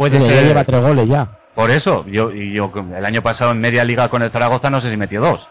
puede 0.09 0.19
ya 0.19 0.25
ser... 0.29 0.47
lleva 0.47 0.63
tres 0.63 0.81
goles 0.81 1.07
ya. 1.09 1.27
Por 1.55 1.69
eso, 1.69 2.05
yo, 2.07 2.31
y 2.31 2.53
yo 2.53 2.71
el 2.95 3.05
año 3.05 3.21
pasado 3.21 3.51
en 3.51 3.59
media 3.59 3.83
liga 3.83 4.09
con 4.09 4.21
el 4.21 4.31
Zaragoza 4.31 4.69
no 4.69 4.81
sé 4.81 4.89
si 4.89 4.97
metió 4.97 5.21
dos. 5.21 5.47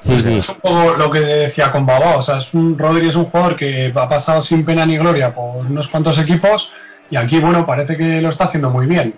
Sí, 0.00 0.18
sí. 0.20 0.38
Es 0.38 0.48
un 0.48 0.56
poco 0.56 0.94
lo 0.96 1.10
que 1.10 1.20
decía 1.20 1.70
con 1.72 1.86
Babao, 1.86 2.18
o 2.18 2.22
sea, 2.22 2.38
es 2.38 2.52
un, 2.54 2.76
Rodri 2.78 3.08
es 3.08 3.14
un 3.14 3.26
jugador 3.26 3.56
que 3.56 3.92
ha 3.94 4.08
pasado 4.08 4.42
sin 4.42 4.64
pena 4.64 4.84
ni 4.84 4.98
gloria 4.98 5.34
por 5.34 5.64
unos 5.64 5.88
cuantos 5.88 6.18
equipos 6.18 6.70
y 7.10 7.16
aquí, 7.16 7.38
bueno, 7.40 7.64
parece 7.66 7.96
que 7.96 8.20
lo 8.20 8.30
está 8.30 8.44
haciendo 8.44 8.70
muy 8.70 8.86
bien. 8.86 9.14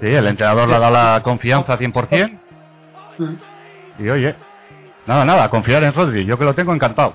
Sí, 0.00 0.06
el 0.06 0.26
entrenador 0.26 0.68
le 0.68 0.74
ha 0.76 0.78
dado 0.78 0.92
la 0.92 1.20
confianza 1.22 1.78
100%. 1.78 2.38
Y 3.98 4.08
oye, 4.08 4.34
nada, 5.06 5.24
nada, 5.24 5.48
confiar 5.50 5.82
en 5.84 5.92
Rodri, 5.92 6.24
yo 6.24 6.38
que 6.38 6.44
lo 6.44 6.54
tengo 6.54 6.72
encantado. 6.72 7.14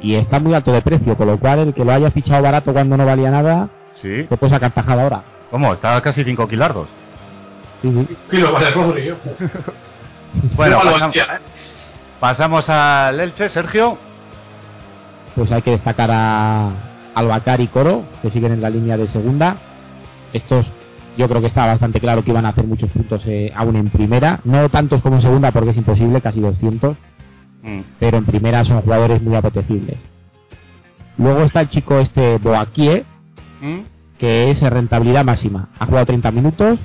Y 0.00 0.14
está 0.16 0.38
muy 0.38 0.54
alto 0.54 0.72
de 0.72 0.82
precio, 0.82 1.16
con 1.16 1.26
lo 1.28 1.38
cual 1.38 1.58
el 1.60 1.74
que 1.74 1.84
lo 1.84 1.92
haya 1.92 2.10
fichado 2.10 2.42
barato 2.42 2.72
cuando 2.72 2.96
no 2.96 3.04
valía 3.06 3.30
nada, 3.30 3.68
Sí. 4.00 4.26
se 4.28 4.36
puede 4.36 4.52
sacar 4.52 4.72
tajada 4.72 5.02
ahora. 5.02 5.22
¿Cómo? 5.52 5.72
Está 5.74 5.94
a 5.96 6.00
casi 6.02 6.24
5 6.24 6.48
kilardos. 6.48 6.88
Sí, 7.82 7.92
sí. 7.92 8.16
Y 8.32 8.36
lo 8.38 8.52
vale 8.52 8.70
Rodri, 8.72 9.10
ojo. 9.10 9.20
Bueno, 10.56 10.78
Igual 10.80 10.86
lo 10.86 10.92
pasam- 10.98 11.08
hacía, 11.10 11.22
¿eh? 11.24 11.38
pasamos 12.18 12.68
al 12.70 13.20
Elche, 13.20 13.48
Sergio. 13.50 13.98
Pues 15.36 15.52
hay 15.52 15.60
que 15.62 15.72
destacar 15.72 16.10
a 16.10 16.70
Albacar 17.14 17.60
y 17.60 17.68
Coro, 17.68 18.04
que 18.22 18.30
siguen 18.30 18.52
en 18.52 18.62
la 18.62 18.70
línea 18.70 18.96
de 18.96 19.06
segunda. 19.08 19.56
Estos 20.32 20.64
yo 21.18 21.28
creo 21.28 21.42
que 21.42 21.48
está 21.48 21.66
bastante 21.66 22.00
claro 22.00 22.24
que 22.24 22.30
iban 22.30 22.46
a 22.46 22.50
hacer 22.50 22.64
muchos 22.66 22.88
puntos 22.90 23.22
eh, 23.26 23.52
aún 23.54 23.76
en 23.76 23.90
primera. 23.90 24.40
No 24.44 24.70
tantos 24.70 25.02
como 25.02 25.16
en 25.16 25.22
segunda 25.22 25.52
porque 25.52 25.70
es 25.70 25.76
imposible, 25.76 26.22
casi 26.22 26.40
200. 26.40 26.96
Mm, 27.62 27.80
pero 28.00 28.16
en 28.16 28.24
primera 28.24 28.64
son 28.64 28.80
jugadores 28.80 29.20
muy 29.20 29.36
apetecibles. 29.36 29.98
Luego 31.18 31.42
está 31.42 31.60
el 31.60 31.68
chico 31.68 31.98
este 31.98 32.38
Boakie, 32.38 33.04
mm, 33.60 33.80
que 34.22 34.50
es 34.50 34.60
rentabilidad 34.60 35.24
máxima. 35.24 35.70
Ha 35.80 35.86
jugado 35.86 36.06
30 36.06 36.30
minutos, 36.30 36.78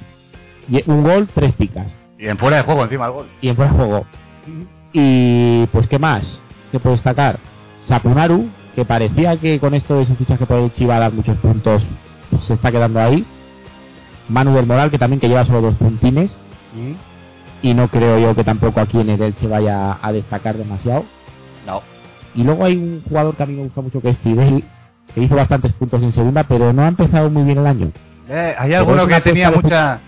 y 0.67 0.81
un 0.89 1.03
gol, 1.03 1.29
tres 1.35 1.53
picas. 1.53 1.93
Y 2.17 2.25
en 2.25 2.35
fuera 2.39 2.57
de 2.57 2.63
juego 2.63 2.83
encima 2.83 3.05
el 3.05 3.11
gol. 3.11 3.27
Y 3.41 3.49
en 3.49 3.55
fuera 3.55 3.71
de 3.71 3.77
juego. 3.77 4.05
Y 4.91 5.67
pues, 5.67 5.85
¿qué 5.87 5.99
más? 5.99 6.41
Se 6.71 6.79
puede 6.79 6.95
destacar? 6.95 7.37
Sapunaru, 7.81 8.49
que 8.73 8.85
parecía 8.85 9.37
que 9.37 9.59
con 9.59 9.75
esto 9.75 9.99
de 9.99 10.07
su 10.07 10.15
fichaje 10.15 10.47
por 10.47 10.57
el 10.57 10.71
Chiva 10.71 10.97
dar 10.97 11.13
muchos 11.13 11.37
puntos, 11.37 11.85
pues, 12.31 12.43
se 12.43 12.55
está 12.55 12.71
quedando 12.71 12.99
ahí. 12.99 13.23
Manu 14.29 14.55
del 14.55 14.65
Moral, 14.65 14.89
que 14.89 14.97
también 14.97 15.19
que 15.19 15.27
lleva 15.29 15.45
solo 15.45 15.61
dos 15.61 15.75
puntines. 15.75 16.35
Mm, 16.73 16.93
Y 17.61 17.73
no 17.75 17.87
creo 17.89 18.17
yo 18.17 18.33
que 18.33 18.43
tampoco 18.43 18.79
aquí 18.79 18.99
en 18.99 19.11
el 19.11 19.21
Elche 19.21 19.47
vaya 19.47 19.99
a 20.01 20.11
destacar 20.11 20.57
demasiado. 20.57 21.05
No. 21.67 21.83
Y 22.33 22.43
luego 22.43 22.65
hay 22.65 22.77
un 22.77 23.03
jugador 23.07 23.35
que 23.35 23.43
a 23.43 23.45
mí 23.45 23.53
me 23.53 23.63
gusta 23.63 23.81
mucho 23.81 24.01
que 24.01 24.09
es 24.09 24.17
Fidel, 24.17 24.63
que 25.17 25.23
hizo 25.25 25.35
bastantes 25.35 25.73
puntos 25.73 26.03
en 26.03 26.11
segunda, 26.13 26.43
pero 26.43 26.71
no 26.73 26.83
ha 26.83 26.87
empezado 26.89 27.29
muy 27.31 27.43
bien 27.43 27.57
el 27.57 27.65
año. 27.65 27.91
Eh, 28.29 28.55
hay 28.57 28.73
alguno 28.75 29.07
que 29.07 29.19
tenía 29.21 29.49
de 29.49 29.55
mucha 29.55 29.99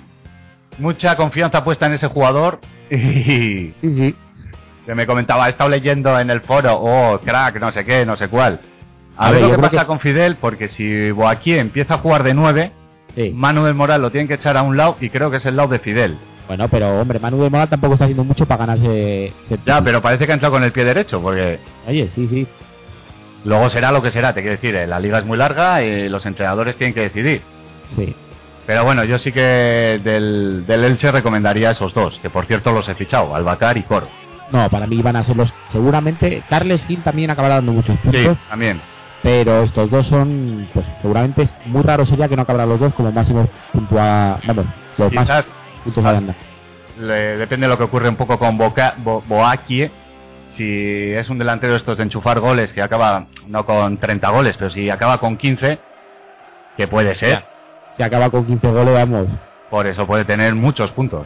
mucha 0.78 1.16
confianza 1.18 1.64
puesta 1.64 1.88
en 1.88 1.94
ese 1.94 2.08
jugador 2.08 2.60
y 2.92 2.96
Sí, 2.96 3.74
sí. 3.82 4.16
que 4.86 4.94
me 4.96 5.06
comentaba, 5.08 5.48
he 5.48 5.52
estado 5.52 5.70
leyendo 5.70 6.18
en 6.20 6.30
el 6.30 6.42
foro, 6.42 6.76
oh, 6.80 7.20
crack, 7.20 7.60
no 7.60 7.72
sé 7.72 7.84
qué, 7.86 8.06
no 8.06 8.16
sé 8.18 8.28
cuál. 8.28 8.60
A, 9.18 9.28
A 9.28 9.32
ver, 9.32 9.42
lo 9.42 9.52
que 9.52 9.58
pasa 9.58 9.82
que- 9.82 9.88
con 9.88 10.00
Fidel, 10.00 10.36
porque 10.38 10.70
si 10.70 11.12
Boaquí 11.12 11.54
empieza 11.54 11.96
a 11.96 11.98
jugar 11.98 12.24
de 12.24 12.34
9, 12.36 12.72
sí. 13.16 13.32
Manu 13.36 13.64
del 13.66 13.74
Moral 13.74 14.02
lo 14.02 14.12
tienen 14.12 14.28
que 14.28 14.36
echar 14.36 14.56
a 14.58 14.62
un 14.62 14.78
lado 14.78 14.96
y 15.02 15.10
creo 15.10 15.30
que 15.32 15.38
es 15.38 15.46
el 15.46 15.56
lado 15.58 15.70
de 15.70 15.80
Fidel. 15.80 16.18
Bueno, 16.48 16.68
pero 16.70 17.00
hombre, 17.02 17.20
Manu 17.20 17.42
del 17.42 17.52
Moral 17.52 17.68
tampoco 17.70 17.94
está 17.94 18.06
haciendo 18.06 18.24
mucho 18.24 18.46
para 18.46 18.66
ganarse 18.66 19.34
ese 19.46 19.60
Ya, 19.66 19.82
pero 19.84 20.02
parece 20.02 20.26
que 20.26 20.32
ha 20.32 20.36
entrado 20.36 20.54
con 20.54 20.64
el 20.64 20.72
pie 20.72 20.84
derecho, 20.86 21.20
porque 21.22 21.60
Oye, 21.88 22.10
sí, 22.10 22.28
sí. 22.28 22.48
Luego 23.46 23.70
será 23.70 23.92
lo 23.92 24.02
que 24.02 24.12
será, 24.12 24.34
te 24.34 24.42
quiero 24.42 24.56
decir, 24.58 24.76
eh, 24.76 24.88
la 24.88 25.00
liga 25.00 25.20
es 25.20 25.26
muy 25.26 25.38
larga 25.38 25.82
y 25.84 26.10
los 26.10 26.26
entrenadores 26.26 26.76
tienen 26.78 26.94
que 26.94 27.02
decidir. 27.02 27.42
Sí. 27.96 28.16
Pero 28.68 28.84
bueno, 28.86 29.04
yo 29.04 29.18
sí 29.18 29.32
que 29.32 30.00
del, 30.04 30.64
del 30.68 30.84
Elche 30.84 31.12
recomendaría 31.12 31.72
esos 31.72 31.94
dos, 31.94 32.20
que 32.22 32.30
por 32.30 32.46
cierto 32.46 32.72
los 32.72 32.88
he 32.88 32.96
fichado, 32.96 33.36
Albacar 33.36 33.78
y 33.78 33.84
Coro. 33.84 34.08
No, 34.52 34.70
para 34.70 34.86
mí 34.88 35.02
van 35.02 35.16
a 35.16 35.24
ser 35.24 35.36
los. 35.38 35.52
Seguramente. 35.70 36.44
Carles 36.50 36.84
Gil 36.86 37.02
también 37.04 37.30
acabará 37.30 37.56
dando 37.56 37.72
muchos 37.72 37.96
Sí, 38.04 38.12
puntos. 38.12 38.38
también. 38.50 38.82
Pero 39.22 39.64
estos 39.64 39.90
dos 39.92 40.08
son. 40.08 40.68
Pues 40.74 40.86
seguramente 41.02 41.44
es 41.44 41.56
muy 41.66 41.82
raro 41.84 42.06
sería 42.06 42.28
que 42.28 42.36
no 42.36 42.42
acabaran 42.44 42.70
los 42.70 42.80
dos 42.80 42.94
como 42.96 43.12
máximos 43.12 43.48
puntua. 43.72 44.40
Vamos, 44.48 44.66
los 44.98 45.14
más 45.14 45.28
Quizás 45.28 45.46
puntos 45.84 46.04
a 46.06 46.10
andar. 46.18 46.36
le- 47.00 47.38
depende 47.38 47.66
de 47.68 47.70
lo 47.74 47.78
que 47.78 47.84
ocurre 47.84 48.10
un 48.10 48.16
poco 48.16 48.40
con 48.40 48.58
Boca, 48.58 48.96
Bo- 48.98 49.24
Boakie. 49.28 49.92
Si 50.60 51.14
es 51.14 51.30
un 51.30 51.38
delantero 51.38 51.72
de 51.72 51.78
estos 51.78 51.96
de 51.96 52.04
enchufar 52.04 52.42
goles 52.42 52.74
que 52.74 52.82
acaba 52.82 53.28
no 53.48 53.66
con 53.66 53.98
30 53.98 54.30
goles, 54.30 54.58
pero 54.58 54.70
si 54.70 54.90
acaba 54.90 55.18
con 55.18 55.38
15, 55.38 55.80
que 56.76 56.86
puede 56.90 57.16
ser, 57.16 57.46
Si 57.96 58.04
acaba 58.04 58.30
con 58.30 58.46
15 58.46 58.68
goles, 58.68 58.94
vamos. 58.94 59.28
por 59.70 59.88
eso 59.88 60.06
puede 60.06 60.26
tener 60.26 60.56
muchos 60.56 60.92
puntos. 60.92 61.26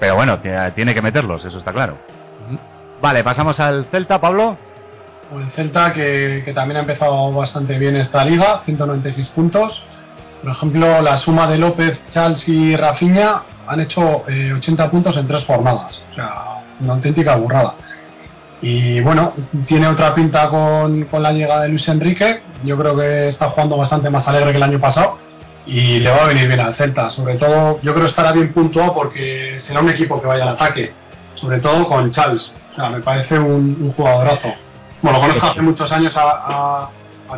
Pero 0.00 0.16
bueno, 0.16 0.40
tiene 0.74 0.94
que 0.94 1.00
meterlos, 1.00 1.44
eso 1.44 1.58
está 1.58 1.72
claro. 1.72 1.96
Vale, 3.00 3.22
pasamos 3.22 3.60
al 3.60 3.84
Celta, 3.92 4.20
Pablo. 4.20 4.56
O 5.32 5.38
el 5.38 5.52
Celta, 5.52 5.92
que, 5.92 6.42
que 6.44 6.52
también 6.52 6.78
ha 6.78 6.80
empezado 6.80 7.30
bastante 7.30 7.78
bien 7.78 7.94
esta 7.94 8.24
liga, 8.24 8.62
196 8.64 9.28
puntos. 9.28 9.80
Por 10.42 10.50
ejemplo, 10.50 11.00
la 11.02 11.16
suma 11.18 11.46
de 11.46 11.56
López, 11.58 12.00
Charles 12.10 12.48
y 12.48 12.74
Rafinha 12.74 13.42
han 13.68 13.78
hecho 13.78 14.24
eh, 14.28 14.52
80 14.54 14.90
puntos 14.90 15.16
en 15.16 15.28
tres 15.28 15.44
jornadas. 15.44 16.02
O 16.10 16.14
sea, 16.16 16.44
una 16.80 16.94
auténtica 16.94 17.36
burrada. 17.36 17.74
Y 18.62 19.00
bueno, 19.00 19.32
tiene 19.66 19.86
otra 19.88 20.14
pinta 20.14 20.48
con, 20.50 21.04
con 21.04 21.22
la 21.22 21.32
llegada 21.32 21.62
de 21.62 21.70
Luis 21.70 21.88
Enrique. 21.88 22.42
Yo 22.64 22.76
creo 22.76 22.96
que 22.96 23.28
está 23.28 23.50
jugando 23.50 23.76
bastante 23.76 24.10
más 24.10 24.26
alegre 24.28 24.50
que 24.50 24.56
el 24.58 24.62
año 24.62 24.80
pasado. 24.80 25.18
Y 25.66 25.98
le 26.00 26.10
va 26.10 26.24
a 26.24 26.26
venir 26.26 26.48
bien 26.48 26.60
al 26.60 26.74
Celta. 26.74 27.10
Sobre 27.10 27.36
todo, 27.36 27.80
yo 27.82 27.92
creo 27.92 28.04
que 28.04 28.10
estará 28.10 28.32
bien 28.32 28.52
puntuado 28.52 28.94
porque 28.94 29.58
será 29.60 29.80
un 29.80 29.88
equipo 29.88 30.20
que 30.20 30.26
vaya 30.26 30.42
al 30.42 30.50
ataque. 30.50 30.92
Sobre 31.34 31.58
todo 31.60 31.88
con 31.88 32.10
Charles. 32.10 32.52
O 32.72 32.74
sea, 32.74 32.90
me 32.90 33.00
parece 33.00 33.38
un, 33.38 33.92
jugadorazo. 33.96 34.52
Bueno, 35.00 35.18
lo 35.18 35.26
conozco 35.26 35.46
hace 35.46 35.62
muchos 35.62 35.90
años 35.92 36.12
a 36.16 36.90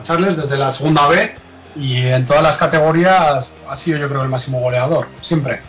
Charles 0.03 0.37
desde 0.37 0.57
la 0.57 0.71
segunda 0.73 1.07
B 1.07 1.35
y 1.77 2.07
en 2.07 2.27
todas 2.27 2.43
las 2.43 2.57
categorías 2.57 3.49
ha 3.69 3.77
sido 3.77 3.99
yo 3.99 4.09
creo 4.09 4.23
el 4.23 4.29
máximo 4.29 4.61
goleador, 4.61 5.09
siempre. 5.23 5.61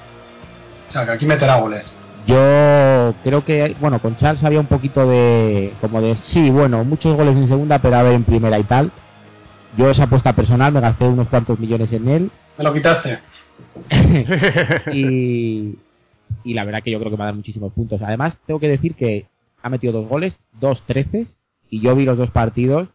O 0.90 0.92
sea, 0.92 1.06
que 1.06 1.12
aquí 1.12 1.26
meterá 1.26 1.56
goles. 1.56 1.94
Yo 2.26 3.14
creo 3.24 3.44
que, 3.44 3.76
bueno, 3.82 4.00
con 4.02 4.16
Charles 4.18 4.44
había 4.44 4.60
un 4.60 4.68
poquito 4.68 5.08
de, 5.08 5.74
como 5.82 6.02
de, 6.02 6.16
sí, 6.16 6.50
bueno, 6.50 6.84
muchos 6.84 7.16
goles 7.16 7.36
en 7.36 7.48
segunda, 7.48 7.80
pero 7.80 7.98
a 7.98 8.04
ver 8.04 8.14
en 8.14 8.24
primera 8.24 8.58
y 8.60 8.64
tal. 8.64 8.92
Yo 9.78 9.90
esa 9.90 10.04
apuesta 10.04 10.34
personal 10.34 10.72
me 10.72 10.80
gasté 10.80 11.06
unos 11.06 11.28
cuantos 11.28 11.60
millones 11.60 11.92
en 11.92 12.08
él 12.08 12.32
¿Me 12.58 12.64
lo 12.64 12.74
quitaste? 12.74 13.20
y, 14.94 15.76
y 16.44 16.54
la 16.54 16.66
verdad 16.66 16.84
que 16.84 16.92
yo 16.92 17.00
creo 17.00 17.12
que 17.12 17.18
me 17.18 17.24
ha 17.24 17.28
dado 17.28 17.38
muchísimos 17.38 17.74
puntos. 17.74 18.02
Además, 18.02 18.38
tengo 18.46 18.60
que 18.60 18.70
decir 18.70 18.96
que 18.96 19.26
ha 19.62 19.70
metido 19.70 19.94
dos 19.94 20.08
goles, 20.08 20.38
dos 20.60 20.82
treces, 20.86 21.36
y 21.70 21.82
yo 21.82 21.96
vi 21.96 22.06
los 22.06 22.18
dos 22.18 22.32
partidos 22.32 22.90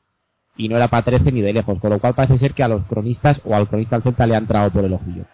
y 0.56 0.68
no 0.68 0.76
era 0.76 0.88
para 0.88 1.04
13 1.04 1.32
ni 1.32 1.40
de 1.40 1.52
lejos, 1.52 1.78
con 1.80 1.90
lo 1.90 1.98
cual 1.98 2.14
parece 2.14 2.38
ser 2.38 2.52
que 2.52 2.62
a 2.62 2.68
los 2.68 2.84
cronistas 2.84 3.40
o 3.44 3.54
al 3.54 3.68
cronista 3.68 3.96
del 3.96 4.02
Celta 4.02 4.26
le 4.26 4.34
ha 4.34 4.38
entrado 4.38 4.70
por 4.70 4.84
el 4.84 4.92
ojillo. 4.92 5.24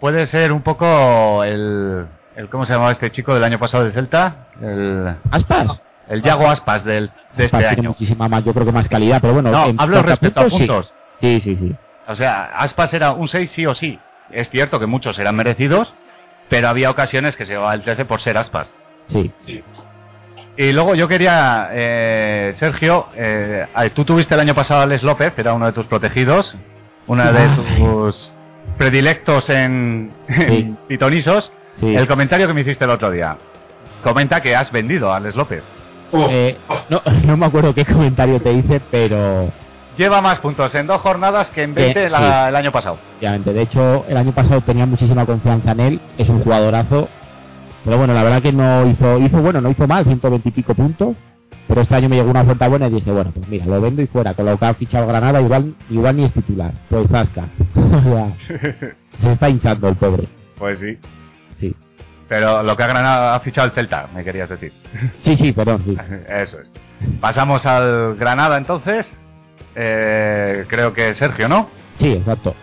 Puede 0.00 0.26
ser 0.26 0.52
un 0.52 0.62
poco 0.62 1.44
el, 1.44 2.06
el 2.36 2.48
¿cómo 2.48 2.64
se 2.66 2.72
llamaba 2.72 2.92
este 2.92 3.10
chico 3.10 3.34
del 3.34 3.44
año 3.44 3.58
pasado 3.58 3.84
del 3.84 3.92
Celta? 3.92 4.46
El, 4.60 5.14
¿Aspas? 5.30 5.80
el 6.08 6.22
Yago 6.22 6.48
Aspas 6.48 6.84
del, 6.84 7.10
de 7.36 7.44
este 7.44 7.56
tiene 7.58 7.72
año. 7.72 7.88
muchísima 7.90 8.28
más, 8.28 8.44
yo 8.44 8.52
creo 8.52 8.66
que 8.66 8.72
más 8.72 8.88
calidad, 8.88 9.20
pero 9.20 9.34
bueno. 9.34 9.50
No, 9.50 9.66
en 9.66 9.80
hablo 9.80 10.02
respecto 10.02 10.40
a 10.40 10.44
puntos, 10.46 10.92
sí. 11.20 11.40
Sí, 11.40 11.56
sí, 11.56 11.56
sí. 11.56 11.76
O 12.08 12.16
sea, 12.16 12.44
Aspas 12.56 12.92
era 12.94 13.12
un 13.12 13.28
6 13.28 13.50
sí 13.50 13.66
o 13.66 13.74
sí. 13.74 13.98
Es 14.30 14.48
cierto 14.50 14.80
que 14.80 14.86
muchos 14.86 15.18
eran 15.18 15.36
merecidos, 15.36 15.92
pero 16.48 16.68
había 16.68 16.90
ocasiones 16.90 17.36
que 17.36 17.44
se 17.44 17.52
llevaba 17.52 17.74
el 17.74 17.82
13 17.82 18.04
por 18.06 18.20
ser 18.20 18.36
Aspas. 18.38 18.72
Sí. 19.08 19.30
Y 20.56 20.72
luego 20.72 20.94
yo 20.94 21.08
quería, 21.08 21.68
eh, 21.72 22.52
Sergio, 22.56 23.06
eh, 23.14 23.66
tú 23.94 24.04
tuviste 24.04 24.34
el 24.34 24.40
año 24.40 24.54
pasado 24.54 24.82
a 24.82 24.86
Les 24.86 25.02
López, 25.02 25.32
era 25.38 25.54
uno 25.54 25.66
de 25.66 25.72
tus 25.72 25.86
protegidos, 25.86 26.54
una 27.06 27.30
de 27.32 27.40
Ay. 27.40 27.56
tus 27.78 28.32
predilectos 28.76 29.48
en, 29.48 30.12
en 30.28 30.48
Sí. 30.48 30.74
pitonisos. 30.88 31.52
Sí. 31.82 31.94
El 31.94 32.06
comentario 32.06 32.46
que 32.46 32.54
me 32.54 32.60
hiciste 32.62 32.84
el 32.84 32.90
otro 32.90 33.10
día. 33.10 33.36
Comenta 34.02 34.40
que 34.40 34.54
has 34.56 34.70
vendido 34.72 35.12
a 35.12 35.20
Les 35.20 35.34
López. 35.36 35.62
Oh, 36.12 36.26
Eh, 36.30 36.56
no, 36.88 37.00
no 37.26 37.36
me 37.36 37.46
acuerdo 37.46 37.74
qué 37.74 37.84
comentario 37.84 38.40
te 38.40 38.52
hice, 38.52 38.80
pero 38.90 39.50
Lleva 39.98 40.22
más 40.22 40.38
puntos 40.40 40.74
en 40.74 40.86
dos 40.86 41.02
jornadas 41.02 41.50
que 41.50 41.64
en 41.64 41.74
Que- 41.74 41.82
20 41.92 42.08
la- 42.08 42.18
sí. 42.44 42.48
el 42.48 42.56
año 42.56 42.72
pasado. 42.72 42.96
obviamente, 43.18 43.52
de 43.52 43.60
hecho, 43.62 44.06
el 44.08 44.16
año 44.16 44.32
pasado 44.32 44.62
tenía 44.62 44.86
muchísima 44.86 45.26
confianza 45.26 45.72
en 45.72 45.80
él, 45.80 46.00
es 46.16 46.28
un 46.30 46.42
jugadorazo, 46.42 47.08
pero 47.84 47.98
bueno, 47.98 48.14
la 48.14 48.22
verdad 48.22 48.40
que 48.40 48.52
no 48.52 48.86
hizo, 48.86 49.18
hizo 49.18 49.42
bueno, 49.42 49.60
no 49.60 49.68
hizo 49.68 49.86
mal, 49.86 50.04
120 50.04 50.48
y 50.48 50.52
pico 50.52 50.74
puntos, 50.74 51.14
pero 51.68 51.82
este 51.82 51.94
año 51.94 52.08
me 52.08 52.16
llegó 52.16 52.30
una 52.30 52.40
oferta 52.40 52.68
buena 52.68 52.86
y 52.86 52.90
dije, 52.90 53.10
bueno, 53.12 53.32
pues 53.34 53.46
mira, 53.48 53.66
lo 53.66 53.80
vendo 53.82 54.00
y 54.00 54.06
fuera, 54.06 54.32
con 54.32 54.46
lo 54.46 54.56
que 54.56 54.64
ha 54.64 54.72
fichado 54.74 55.06
Granada, 55.06 55.42
igual, 55.42 55.74
igual 55.90 56.16
ni 56.16 56.24
es 56.24 56.32
titular, 56.32 56.72
pues 56.88 57.06
zasca. 57.08 57.44
o 57.74 58.02
sea, 58.02 58.32
se 59.20 59.32
está 59.32 59.50
hinchando 59.50 59.88
el 59.88 59.96
pobre, 59.96 60.26
Pues 60.58 60.78
sí. 60.78 60.96
Pero 62.32 62.62
lo 62.62 62.74
que 62.74 62.82
ha, 62.82 63.40
fichado 63.40 63.66
el 63.66 63.74
Celta, 63.74 64.08
me 64.14 64.24
querías 64.24 64.48
decir. 64.48 64.72
Sí, 65.22 65.36
sí, 65.36 65.52
perdón, 65.52 65.82
sí. 65.84 65.94
Eso 66.28 66.60
es. 66.60 66.72
Pasamos 67.20 67.66
al 67.66 68.16
Granada 68.16 68.56
entonces. 68.56 69.06
Eh, 69.74 70.64
creo 70.66 70.94
que 70.94 71.14
Sergio, 71.14 71.46
¿no? 71.46 71.68
Sí, 71.98 72.10
exacto. 72.10 72.54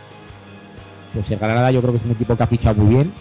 Pues 1.13 1.29
el 1.29 1.37
Granada 1.37 1.69
yo 1.69 1.81
creo 1.81 1.93
que 1.93 1.99
es 1.99 2.05
un 2.05 2.13
equipo 2.13 2.35
que 2.35 2.41
ha 2.41 2.47
fichado 2.47 2.81
muy 2.81 2.95
bien. 2.95 3.13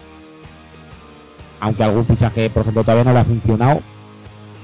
Aunque 1.59 1.83
algún 1.83 2.07
fichaje, 2.07 2.49
por 2.49 2.63
ejemplo, 2.63 2.83
todavía 2.83 3.03
no 3.03 3.13
le 3.13 3.19
ha 3.19 3.25
funcionado. 3.25 3.81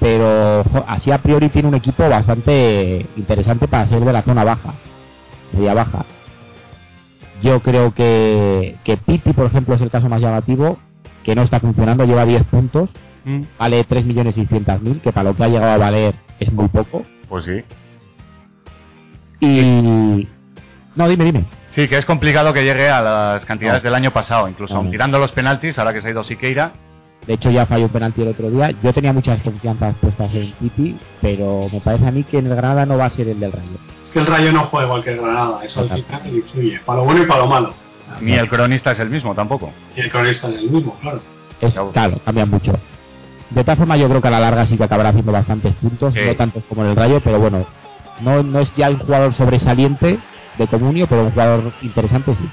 Pero 0.00 0.64
así 0.88 1.12
a 1.12 1.18
priori 1.18 1.50
tiene 1.50 1.68
un 1.68 1.76
equipo 1.76 2.08
bastante 2.08 3.06
interesante 3.16 3.68
para 3.68 3.86
ser 3.86 4.04
de 4.04 4.12
la 4.12 4.22
zona 4.22 4.42
baja. 4.42 4.74
Media 5.52 5.72
baja. 5.72 6.04
Yo 7.44 7.60
creo 7.60 7.94
que, 7.94 8.74
que 8.82 8.96
Pipi, 8.96 9.34
por 9.34 9.46
ejemplo, 9.46 9.76
es 9.76 9.82
el 9.82 9.90
caso 9.90 10.08
más 10.08 10.20
llamativo. 10.20 10.80
Que 11.26 11.34
no 11.34 11.42
está 11.42 11.60
funcionando, 11.60 12.04
lleva 12.04 12.24
10 12.24 12.44
puntos. 12.44 12.88
Vale 13.58 13.84
3.600.000, 13.86 15.00
que 15.00 15.12
para 15.12 15.30
lo 15.30 15.36
que 15.36 15.42
ha 15.44 15.48
llegado 15.48 15.72
a 15.72 15.76
valer 15.78 16.14
es 16.38 16.52
muy 16.52 16.68
poco. 16.68 17.04
Pues 17.28 17.44
sí. 17.44 17.62
Y... 19.40 20.28
No, 20.94 21.08
dime, 21.08 21.24
dime. 21.24 21.44
Sí, 21.70 21.88
que 21.88 21.98
es 21.98 22.06
complicado 22.06 22.52
que 22.54 22.62
llegue 22.62 22.88
a 22.88 23.02
las 23.02 23.44
cantidades 23.44 23.82
No. 23.82 23.88
del 23.88 23.94
año 23.96 24.12
pasado, 24.12 24.48
incluso 24.48 24.80
No, 24.82 24.88
tirando 24.88 25.18
los 25.18 25.32
penaltis, 25.32 25.78
ahora 25.78 25.92
que 25.92 26.00
se 26.00 26.08
ha 26.08 26.10
ido 26.12 26.24
Siqueira. 26.24 26.72
De 27.26 27.34
hecho, 27.34 27.50
ya 27.50 27.66
falló 27.66 27.86
un 27.86 27.90
penalti 27.90 28.22
el 28.22 28.28
otro 28.28 28.48
día. 28.48 28.70
Yo 28.82 28.92
tenía 28.92 29.12
muchas 29.12 29.42
confianzas 29.42 29.96
puestas 29.96 30.32
en 30.32 30.52
Titi, 30.52 30.96
pero 31.20 31.66
me 31.72 31.80
parece 31.80 32.06
a 32.06 32.12
mí 32.12 32.22
que 32.22 32.38
en 32.38 32.46
el 32.46 32.54
Granada 32.54 32.86
no 32.86 32.96
va 32.96 33.06
a 33.06 33.10
ser 33.10 33.28
el 33.28 33.40
del 33.40 33.50
Rayo. 33.50 33.76
Es 34.00 34.10
que 34.10 34.20
el 34.20 34.26
Rayo 34.26 34.52
no 34.52 34.66
juega 34.66 34.86
igual 34.86 35.02
que 35.02 35.10
el 35.10 35.20
Granada, 35.20 35.64
eso 35.64 35.80
al 35.80 35.88
final 35.88 36.36
influye, 36.36 36.80
para 36.86 37.00
lo 37.00 37.04
bueno 37.04 37.24
y 37.24 37.26
para 37.26 37.40
lo 37.40 37.46
malo. 37.48 37.74
Ni 38.20 38.32
el 38.34 38.48
cronista 38.48 38.92
es 38.92 38.98
el 39.00 39.10
mismo 39.10 39.34
tampoco. 39.34 39.72
Y 39.96 40.00
el 40.00 40.10
cronista 40.10 40.48
es 40.48 40.54
el 40.56 40.70
mismo, 40.70 40.96
claro. 41.00 41.20
Es, 41.60 41.74
Claro. 41.74 41.90
claro, 41.92 42.18
cambia 42.24 42.46
mucho. 42.46 42.72
De 43.50 43.62
todas 43.62 43.78
formas, 43.78 43.98
yo 43.98 44.08
creo 44.08 44.20
que 44.20 44.28
a 44.28 44.32
la 44.32 44.40
larga 44.40 44.66
sí 44.66 44.76
que 44.76 44.84
acabará 44.84 45.10
haciendo 45.10 45.32
bastantes 45.32 45.72
puntos, 45.74 46.12
Sí. 46.14 46.20
no 46.26 46.34
tantos 46.36 46.64
como 46.68 46.82
en 46.84 46.90
el 46.90 46.96
Rayo, 46.96 47.20
pero 47.22 47.38
bueno, 47.38 47.66
no, 48.20 48.42
no 48.42 48.58
es 48.60 48.74
ya 48.76 48.90
un 48.90 48.98
jugador 48.98 49.34
sobresaliente 49.34 50.18
de 50.58 50.66
comunio, 50.66 51.06
pero 51.06 51.22
un 51.24 51.30
jugador 51.30 51.72
interesante 51.82 52.34
sí. 52.34 52.48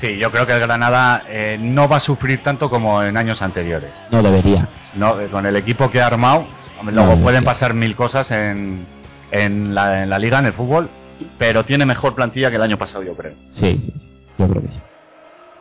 Sí, 0.00 0.18
yo 0.18 0.30
creo 0.30 0.46
que 0.46 0.52
el 0.52 0.60
Granada 0.60 1.22
eh, 1.28 1.56
no 1.58 1.88
va 1.88 1.96
a 1.96 2.00
sufrir 2.00 2.42
tanto 2.42 2.68
como 2.68 3.02
en 3.02 3.16
años 3.16 3.40
anteriores. 3.40 3.90
No 4.10 4.22
debería. 4.22 4.68
No, 4.94 5.18
eh, 5.20 5.28
con 5.28 5.46
el 5.46 5.56
equipo 5.56 5.90
que 5.90 6.00
ha 6.02 6.06
armado, 6.06 6.46
No, 6.84 6.90
luego 6.90 7.16
no, 7.16 7.22
pueden 7.22 7.44
pasar 7.44 7.72
mil 7.72 7.96
cosas 7.96 8.30
en, 8.30 8.86
en, 9.30 9.74
la, 9.74 10.02
en 10.02 10.10
la 10.10 10.18
liga, 10.18 10.38
en 10.38 10.46
el 10.46 10.52
fútbol, 10.52 10.90
pero 11.38 11.64
tiene 11.64 11.86
mejor 11.86 12.14
plantilla 12.14 12.50
que 12.50 12.56
el 12.56 12.62
año 12.62 12.76
pasado, 12.76 13.02
yo 13.02 13.14
creo. 13.16 13.32
Sí, 13.54 13.78
sí, 13.80 13.92
sí. 13.98 14.12
Yo 14.38 14.48
creo 14.48 14.62
que 14.62 14.68
sí. 14.68 14.80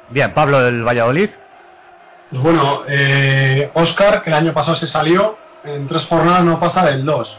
Bien, 0.10 0.34
Pablo 0.34 0.62
del 0.62 0.84
Valladolid. 0.84 1.30
Pues 2.30 2.42
bueno, 2.42 2.82
eh, 2.88 3.70
Oscar, 3.74 4.24
que 4.24 4.30
el 4.30 4.36
año 4.36 4.54
pasado 4.54 4.76
se 4.76 4.88
salió, 4.88 5.38
en 5.64 5.88
tres 5.88 6.06
jornadas 6.06 6.44
no 6.44 6.60
pasa 6.60 6.86
del 6.86 7.06
2. 7.06 7.38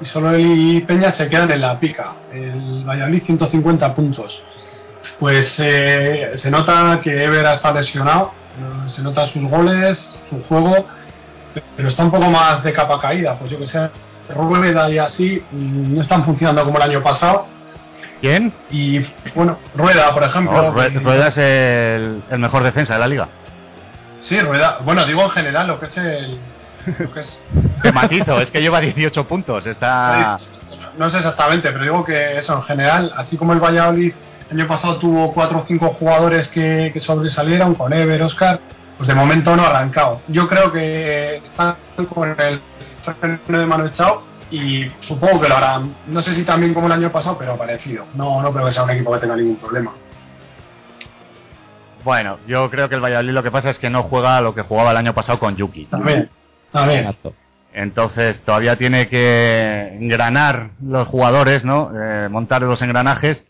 Y 0.00 0.04
solo 0.06 0.30
él 0.30 0.40
y 0.40 0.80
Peña 0.80 1.10
se 1.10 1.28
quedan 1.28 1.50
en 1.50 1.60
la 1.60 1.78
pica. 1.78 2.12
El 2.32 2.84
Valladolid 2.84 3.22
150 3.22 3.94
puntos. 3.94 4.42
Pues 5.18 5.54
eh, 5.58 6.32
se 6.36 6.50
nota 6.50 7.00
que 7.02 7.24
Ever 7.24 7.44
está 7.46 7.72
lesionado, 7.72 8.32
eh, 8.58 8.90
se 8.90 9.02
nota 9.02 9.26
sus 9.28 9.44
goles, 9.44 10.18
su 10.30 10.42
juego, 10.44 10.86
pero 11.76 11.88
está 11.88 12.04
un 12.04 12.10
poco 12.10 12.30
más 12.30 12.62
de 12.62 12.72
capa 12.72 13.00
caída. 13.00 13.38
Pues 13.38 13.50
yo 13.50 13.58
que 13.58 13.66
sé, 13.66 13.90
Rueda 14.34 14.90
y 14.90 14.98
así 14.98 15.42
mm, 15.50 15.94
no 15.94 16.02
están 16.02 16.24
funcionando 16.24 16.64
como 16.64 16.78
el 16.78 16.84
año 16.84 17.02
pasado. 17.02 17.46
¿Quién? 18.20 18.52
Y 18.70 19.00
bueno, 19.34 19.58
Rueda, 19.74 20.12
por 20.12 20.24
ejemplo. 20.24 20.66
Oh, 20.66 20.70
Rueda 20.72 21.28
es 21.28 21.36
el, 21.38 22.22
el 22.30 22.38
mejor 22.38 22.62
defensa 22.62 22.94
de 22.94 23.00
la 23.00 23.08
liga. 23.08 23.28
Sí, 24.22 24.38
Rueda. 24.38 24.78
Bueno, 24.84 25.04
digo 25.06 25.22
en 25.22 25.30
general 25.30 25.66
lo 25.66 25.80
que 25.80 25.86
es 25.86 25.96
el. 25.96 26.38
Lo 26.98 27.12
que 27.12 27.20
es, 27.20 27.42
Qué 27.82 27.92
matizo, 27.92 28.40
es 28.40 28.50
que 28.50 28.60
lleva 28.60 28.80
18 28.80 29.24
puntos. 29.26 29.66
Está. 29.66 30.38
no 30.98 31.10
sé 31.10 31.18
exactamente, 31.18 31.70
pero 31.70 31.84
digo 31.84 32.04
que 32.04 32.36
eso 32.36 32.54
en 32.54 32.62
general, 32.62 33.12
así 33.16 33.36
como 33.36 33.52
el 33.52 33.60
Valladolid 33.60 34.12
el 34.50 34.58
año 34.58 34.68
pasado 34.68 34.98
tuvo 34.98 35.32
cuatro 35.32 35.60
o 35.60 35.64
cinco 35.66 35.90
jugadores 35.90 36.48
que, 36.48 36.90
que 36.92 36.98
sobresalieron, 36.98 37.74
con 37.76 37.92
Ever, 37.92 38.20
Oscar, 38.24 38.58
pues 38.96 39.06
de 39.06 39.14
momento 39.14 39.54
no 39.54 39.62
ha 39.62 39.68
arrancado. 39.68 40.20
Yo 40.26 40.48
creo 40.48 40.72
que 40.72 41.36
están 41.36 41.76
con 42.12 42.28
el 42.28 42.60
freno 43.46 43.60
de 43.60 43.66
mano 43.66 43.86
echado 43.86 44.29
y 44.50 44.90
supongo 45.02 45.40
que 45.40 45.48
lo 45.48 45.56
harán. 45.56 45.94
No 46.06 46.22
sé 46.22 46.34
si 46.34 46.44
también 46.44 46.74
como 46.74 46.86
el 46.86 46.92
año 46.92 47.12
pasado, 47.12 47.36
pero 47.38 47.56
parecido. 47.56 48.06
No, 48.14 48.42
no 48.42 48.52
creo 48.52 48.66
que 48.66 48.72
sea 48.72 48.82
un 48.82 48.90
equipo 48.90 49.12
que 49.12 49.20
tenga 49.20 49.36
ningún 49.36 49.56
problema. 49.56 49.92
Bueno, 52.02 52.38
yo 52.46 52.70
creo 52.70 52.88
que 52.88 52.94
el 52.94 53.00
Valladolid 53.00 53.32
lo 53.32 53.42
que 53.42 53.50
pasa 53.50 53.70
es 53.70 53.78
que 53.78 53.90
no 53.90 54.04
juega 54.04 54.36
a 54.36 54.40
lo 54.40 54.54
que 54.54 54.62
jugaba 54.62 54.90
el 54.90 54.96
año 54.96 55.14
pasado 55.14 55.38
con 55.38 55.56
Yuki. 55.56 55.84
También, 55.86 56.30
también. 56.72 57.00
Exacto. 57.00 57.34
Entonces 57.72 58.40
todavía 58.42 58.76
tiene 58.76 59.08
que 59.08 59.96
engranar 60.00 60.70
los 60.82 61.06
jugadores, 61.08 61.64
¿no? 61.64 61.90
Eh, 61.94 62.28
montar 62.28 62.62
los 62.62 62.82
engranajes 62.82 63.44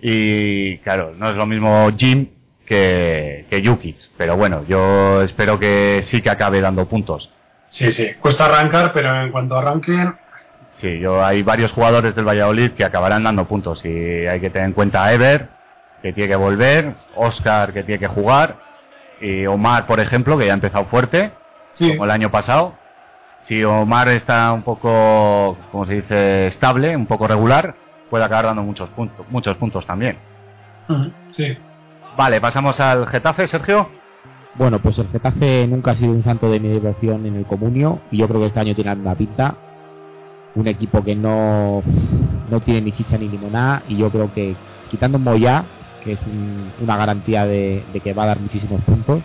y 0.00 0.78
claro, 0.78 1.12
no 1.16 1.30
es 1.30 1.36
lo 1.36 1.46
mismo 1.46 1.88
Jim 1.96 2.28
que, 2.66 3.46
que 3.50 3.64
Jukic, 3.64 3.96
pero 4.16 4.36
bueno, 4.36 4.64
yo 4.66 5.22
espero 5.22 5.58
que 5.58 6.02
sí 6.06 6.20
que 6.22 6.30
acabe 6.30 6.60
dando 6.60 6.88
puntos. 6.88 7.30
Sí, 7.68 7.90
sí. 7.92 8.14
Cuesta 8.20 8.46
arrancar, 8.46 8.92
pero 8.92 9.22
en 9.22 9.30
cuanto 9.30 9.56
arranquen, 9.56 10.14
Sí, 10.80 10.98
yo 10.98 11.22
hay 11.22 11.42
varios 11.42 11.72
jugadores 11.72 12.14
del 12.14 12.26
Valladolid 12.26 12.72
que 12.72 12.84
acabarán 12.84 13.24
dando 13.24 13.46
puntos 13.46 13.84
y 13.84 14.26
hay 14.26 14.40
que 14.40 14.48
tener 14.48 14.68
en 14.68 14.72
cuenta 14.72 15.04
a 15.04 15.12
Ever, 15.12 15.48
que 16.02 16.12
tiene 16.12 16.28
que 16.28 16.36
volver, 16.36 16.94
Oscar, 17.16 17.72
que 17.74 17.82
tiene 17.82 17.98
que 17.98 18.06
jugar, 18.06 18.56
y 19.20 19.44
Omar, 19.46 19.86
por 19.86 20.00
ejemplo, 20.00 20.38
que 20.38 20.46
ya 20.46 20.52
ha 20.52 20.54
empezado 20.54 20.86
fuerte, 20.86 21.32
sí. 21.74 21.90
como 21.90 22.04
el 22.04 22.10
año 22.10 22.30
pasado. 22.30 22.74
Si 23.46 23.62
Omar 23.62 24.08
está 24.08 24.52
un 24.52 24.62
poco, 24.62 25.58
como 25.70 25.84
se 25.84 25.94
dice, 25.94 26.46
estable, 26.46 26.96
un 26.96 27.06
poco 27.06 27.26
regular, 27.26 27.74
puede 28.08 28.24
acabar 28.24 28.46
dando 28.46 28.62
muchos 28.62 28.88
puntos, 28.90 29.26
muchos 29.28 29.56
puntos 29.58 29.86
también. 29.86 30.16
Sí. 31.36 31.56
Vale, 32.16 32.40
pasamos 32.40 32.80
al 32.80 33.06
Getafe, 33.06 33.46
Sergio. 33.46 33.88
Bueno, 34.54 34.78
pues 34.80 34.98
el 34.98 35.08
Getafe 35.08 35.66
nunca 35.66 35.92
ha 35.92 35.94
sido 35.94 36.12
un 36.12 36.24
santo 36.24 36.50
de 36.50 36.58
mi 36.58 36.68
devoción 36.68 37.26
en 37.26 37.36
el 37.36 37.44
comunio 37.44 38.00
y 38.10 38.18
yo 38.18 38.28
creo 38.28 38.40
que 38.40 38.46
este 38.48 38.60
año 38.60 38.74
tiene 38.74 38.96
la 38.96 39.14
pinta. 39.14 39.54
Un 40.54 40.66
equipo 40.66 41.02
que 41.04 41.14
no, 41.14 41.82
no 42.50 42.60
tiene 42.60 42.80
ni 42.82 42.92
chicha 42.92 43.16
ni 43.16 43.28
limonada 43.28 43.82
y 43.88 43.96
yo 43.96 44.10
creo 44.10 44.32
que 44.32 44.56
quitando 44.90 45.18
Moya, 45.18 45.64
que 46.02 46.12
es 46.14 46.20
un- 46.26 46.72
una 46.80 46.96
garantía 46.96 47.46
de, 47.46 47.84
de 47.92 48.00
que 48.00 48.12
va 48.12 48.24
a 48.24 48.26
dar 48.26 48.40
muchísimos 48.40 48.80
puntos, 48.82 49.22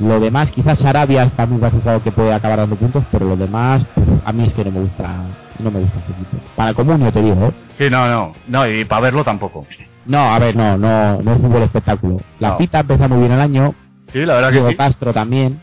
lo 0.00 0.20
demás, 0.20 0.50
quizás 0.52 0.78
Sarabia 0.78 1.24
está 1.24 1.44
muy 1.46 1.58
jugador 1.58 2.02
que 2.02 2.12
puede 2.12 2.32
acabar 2.32 2.58
dando 2.58 2.76
puntos, 2.76 3.04
pero 3.10 3.26
lo 3.26 3.36
demás, 3.36 3.84
pues, 3.94 4.06
a 4.24 4.32
mí 4.32 4.44
es 4.44 4.54
que 4.54 4.64
no 4.64 4.70
me 4.70 4.80
gusta, 4.80 5.22
no 5.58 5.70
me 5.70 5.80
gusta 5.80 5.98
este 5.98 6.12
equipo. 6.12 6.36
Para 6.56 6.70
el 6.70 6.76
comunio 6.76 7.12
te 7.12 7.20
digo, 7.22 7.46
¿eh? 7.46 7.52
Sí, 7.78 7.90
no, 7.90 8.06
no, 8.08 8.32
no, 8.46 8.68
y 8.68 8.84
para 8.84 9.02
verlo 9.02 9.24
tampoco. 9.24 9.66
No, 10.06 10.18
a 10.32 10.38
ver, 10.38 10.54
no, 10.56 10.78
no, 10.78 11.20
no 11.20 11.32
es 11.32 11.40
fútbol 11.40 11.62
espectáculo. 11.62 12.16
La 12.38 12.50
No. 12.50 12.58
Pita 12.58 12.80
empezó 12.80 13.08
muy 13.08 13.18
bien 13.20 13.32
el 13.32 13.40
año, 13.40 13.74
Sí, 14.12 14.20
la 14.20 14.34
verdad 14.34 14.48
que 14.48 14.54
Diego 14.54 14.70
sí. 14.70 14.76
Castro 14.76 15.12
también. 15.12 15.60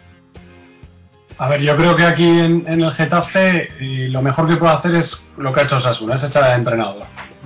A 1.37 1.49
ver, 1.49 1.61
yo 1.61 1.75
creo 1.75 1.95
que 1.95 2.05
aquí 2.05 2.23
en, 2.23 2.63
en 2.67 2.81
el 2.81 2.91
Getafe 2.93 3.69
eh, 3.79 4.07
lo 4.09 4.21
mejor 4.21 4.47
que 4.47 4.55
puede 4.55 4.73
hacer 4.73 4.95
es 4.95 5.21
lo 5.37 5.51
que 5.51 5.61
ha 5.61 5.63
hecho 5.63 5.81
Sasuna, 5.81 6.15
es 6.15 6.23
echar 6.23 6.43
al 6.43 6.59
entrenador. 6.59 7.03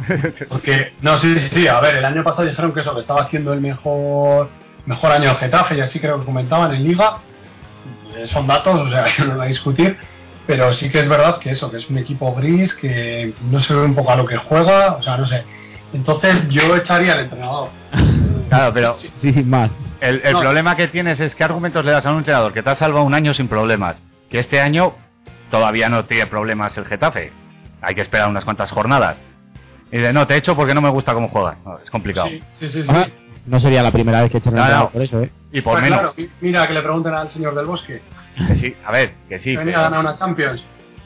Porque, 0.49 0.93
no, 1.01 1.19
sí, 1.19 1.39
sí, 1.39 1.49
sí, 1.53 1.67
a 1.67 1.79
ver, 1.79 1.95
el 1.95 2.05
año 2.05 2.23
pasado 2.23 2.47
dijeron 2.47 2.71
que 2.71 2.81
eso, 2.81 2.93
que 2.93 3.01
estaba 3.01 3.23
haciendo 3.23 3.51
el 3.51 3.61
mejor 3.61 4.49
mejor 4.85 5.11
año 5.11 5.31
el 5.31 5.37
Getafe, 5.37 5.75
y 5.75 5.81
así 5.81 5.99
creo 5.99 6.19
que 6.19 6.25
comentaban 6.25 6.73
en 6.73 6.83
Liga. 6.83 7.17
Eh, 8.15 8.27
Son 8.27 8.47
datos, 8.47 8.79
o 8.79 8.89
sea, 8.89 9.05
yo 9.17 9.25
no 9.25 9.31
lo 9.31 9.37
voy 9.37 9.45
a 9.45 9.49
discutir, 9.49 9.97
pero 10.47 10.73
sí 10.73 10.89
que 10.89 10.99
es 10.99 11.07
verdad 11.09 11.39
que 11.39 11.51
eso, 11.51 11.69
que 11.71 11.77
es 11.77 11.89
un 11.89 11.97
equipo 11.97 12.33
gris, 12.35 12.73
que 12.75 13.33
no 13.49 13.59
se 13.59 13.73
ve 13.73 13.81
un 13.81 13.95
poco 13.95 14.11
a 14.11 14.15
lo 14.15 14.25
que 14.25 14.37
juega, 14.37 14.93
o 14.93 15.01
sea, 15.01 15.17
no 15.17 15.27
sé. 15.27 15.43
Entonces 15.93 16.47
yo 16.49 16.75
echaría 16.75 17.13
al 17.13 17.21
entrenador. 17.21 17.69
Claro, 18.49 18.73
pero 18.73 18.93
Sí, 19.21 19.31
sin 19.33 19.49
más. 19.49 19.71
el, 20.01 20.21
el 20.23 20.33
No. 20.33 20.39
problema 20.41 20.75
que 20.75 20.87
tienes 20.87 21.19
es 21.19 21.35
qué 21.35 21.43
argumentos 21.43 21.83
le 21.85 21.91
das 21.91 22.05
a 22.05 22.11
un 22.11 22.19
entrenador 22.19 22.53
que 22.53 22.63
te 22.63 22.69
ha 22.69 22.75
salvado 22.75 23.05
un 23.05 23.13
año 23.13 23.33
sin 23.33 23.47
problemas. 23.47 24.01
Que 24.29 24.39
este 24.39 24.59
año 24.61 24.93
todavía 25.51 25.89
no 25.89 26.05
tiene 26.05 26.27
problemas 26.27 26.77
el 26.77 26.85
Getafe. 26.85 27.31
Hay 27.81 27.95
que 27.95 28.01
esperar 28.01 28.27
unas 28.29 28.43
cuantas 28.45 28.71
jornadas. 28.71 29.19
Y 29.91 29.97
de 29.97 30.13
no, 30.13 30.27
te 30.27 30.35
echo 30.35 30.55
porque 30.55 30.73
no 30.73 30.81
me 30.81 30.89
gusta 30.89 31.13
cómo 31.13 31.29
juegas. 31.29 31.63
No, 31.65 31.79
es 31.79 31.89
complicado. 31.89 32.27
Sí, 32.29 32.43
sí, 32.53 32.69
sí. 32.69 32.83
sí. 32.83 32.89
Ah, 32.93 33.07
no 33.45 33.59
sería 33.59 33.81
la 33.81 33.91
primera 33.91 34.21
vez 34.21 34.31
que 34.31 34.37
echan 34.37 34.53
un 34.53 34.59
No, 34.67 34.89
por 34.91 35.01
eso, 35.01 35.21
¿eh? 35.23 35.31
Y 35.51 35.61
por 35.61 35.73
Está 35.77 35.81
menos. 35.81 35.99
claro. 35.99 36.13
Mi- 36.17 36.29
Mira, 36.41 36.67
que 36.67 36.73
le 36.73 36.81
pregunten 36.83 37.13
al 37.13 37.29
señor 37.29 37.55
del 37.55 37.65
bosque. 37.65 38.01
Que 38.47 38.55
sí, 38.57 38.75
a 38.85 38.91
ver, 38.91 39.13
que 39.27 39.39
sí. 39.39 39.55
venía 39.55 39.73
pero- 39.75 39.79
a 39.79 39.83
ganar 39.83 39.99
una 40.01 40.15
Champions. 40.15 40.63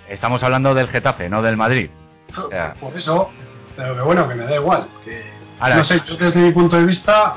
Estamos 0.10 0.44
hablando 0.44 0.74
del 0.74 0.90
Getafe, 0.90 1.30
no 1.30 1.42
del 1.42 1.56
Madrid. 1.56 1.90
O 2.38 2.50
sea, 2.50 2.74
Por 2.80 2.96
eso, 2.98 3.30
pero 3.78 3.96
que 3.96 4.02
bueno, 4.02 4.28
que 4.28 4.36
me 4.36 4.44
da 4.44 4.56
igual. 4.56 4.88
Que, 5.06 5.24
Ahora- 5.60 5.76
no 5.78 5.84
sé, 5.84 6.02
yo 6.08 6.16
desde 6.18 6.40
mi 6.40 6.52
punto 6.52 6.76
de 6.78 6.86
vista 6.86 7.36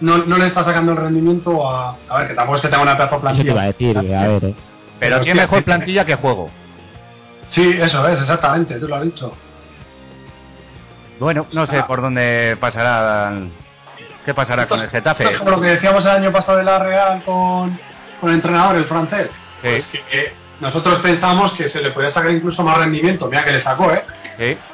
no, 0.00 0.18
no 0.18 0.38
le 0.38 0.46
está 0.46 0.62
sacando 0.64 0.92
el 0.92 0.98
rendimiento 0.98 1.68
a... 1.68 1.96
A 2.08 2.18
ver, 2.18 2.28
que 2.28 2.34
tampoco 2.34 2.56
es 2.56 2.62
que 2.62 2.68
tenga 2.68 2.82
una 2.82 2.96
pedazo 2.96 3.16
Eso 3.16 3.20
te 3.20 3.22
plantilla. 3.22 3.50
iba 3.52 3.62
a 3.62 3.66
decir, 3.66 3.98
a 3.98 4.02
ver, 4.02 4.44
eh. 4.44 4.54
pero 4.98 5.16
Pero 5.16 5.20
tiene 5.20 5.40
mejor 5.42 5.58
que- 5.58 5.64
plantilla 5.64 6.04
que 6.04 6.14
juego. 6.16 6.50
Sí, 7.50 7.76
eso 7.80 8.08
es, 8.08 8.20
exactamente, 8.20 8.78
tú 8.80 8.88
lo 8.88 8.96
has 8.96 9.04
dicho. 9.04 9.32
Bueno, 11.20 11.46
no 11.52 11.66
sé 11.66 11.78
Ah. 11.78 11.86
por 11.86 12.00
dónde 12.02 12.56
pasará. 12.60 13.32
¿Qué 14.24 14.32
pasará 14.34 14.66
con 14.66 14.80
el 14.80 14.88
Getafe? 14.88 15.24
es 15.30 15.36
como 15.38 15.50
lo 15.50 15.60
que 15.60 15.68
decíamos 15.68 16.04
el 16.06 16.10
año 16.12 16.32
pasado 16.32 16.58
de 16.58 16.64
la 16.64 16.78
Real 16.78 17.22
con, 17.24 17.78
con 18.20 18.30
el 18.30 18.36
entrenador, 18.36 18.76
el 18.76 18.86
francés. 18.86 19.30
Sí. 19.30 19.68
Pues 19.68 19.86
que 19.88 19.98
eh, 19.98 20.32
nosotros 20.60 20.98
pensamos 21.00 21.52
que 21.52 21.68
se 21.68 21.80
le 21.82 21.90
podía 21.90 22.08
sacar 22.10 22.30
incluso 22.30 22.62
más 22.62 22.78
rendimiento, 22.78 23.28
mira 23.28 23.44
que 23.44 23.52
le 23.52 23.60
sacó, 23.60 23.92
¿eh? 23.92 24.02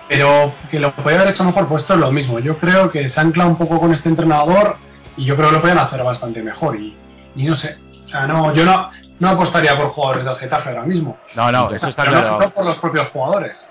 Pero 0.08 0.52
que 0.70 0.78
lo 0.80 0.92
podía 0.94 1.18
haber 1.20 1.32
hecho 1.34 1.44
mejor, 1.44 1.68
pues 1.68 1.82
esto 1.82 1.94
es 1.94 2.00
lo 2.00 2.10
mismo. 2.10 2.38
Yo 2.38 2.58
creo 2.58 2.90
que 2.90 3.08
se 3.08 3.20
ancla 3.20 3.46
un 3.46 3.56
poco 3.56 3.78
con 3.78 3.92
este 3.92 4.08
entrenador 4.08 4.76
y 5.16 5.24
yo 5.24 5.36
creo 5.36 5.48
que 5.48 5.54
lo 5.56 5.60
pueden 5.60 5.78
hacer 5.78 6.02
bastante 6.02 6.42
mejor. 6.42 6.76
Y, 6.76 6.96
y 7.36 7.44
no 7.44 7.56
sé, 7.56 7.76
o 8.06 8.08
sea, 8.08 8.26
no, 8.26 8.52
yo 8.54 8.64
no, 8.64 8.90
no 9.18 9.28
apostaría 9.28 9.76
por 9.76 9.88
jugadores 9.90 10.24
del 10.24 10.36
Getafe 10.36 10.70
ahora 10.70 10.82
mismo. 10.82 11.16
No, 11.34 11.52
no, 11.52 11.70
eso 11.70 11.88
está 11.88 12.02
Pero 12.04 12.16
no- 12.16 12.20
claro. 12.22 12.40
no 12.40 12.50
por 12.50 12.64
los 12.64 12.78
propios 12.78 13.08
jugadores, 13.10 13.70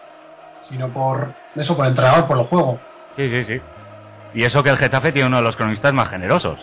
sino 0.70 0.88
por 0.90 1.34
eso, 1.56 1.76
por 1.76 1.86
el 1.86 1.92
entrenador, 1.92 2.26
por 2.28 2.38
el 2.38 2.46
juego. 2.46 2.80
Sí, 3.16 3.30
sí, 3.30 3.44
sí. 3.44 3.62
Y 4.36 4.44
eso 4.44 4.62
que 4.64 4.70
el 4.70 4.78
Getafe 4.78 5.12
tiene 5.12 5.28
uno 5.28 5.38
de 5.38 5.44
los 5.44 5.56
cronistas 5.56 5.92
más 5.94 6.10
generosos. 6.10 6.60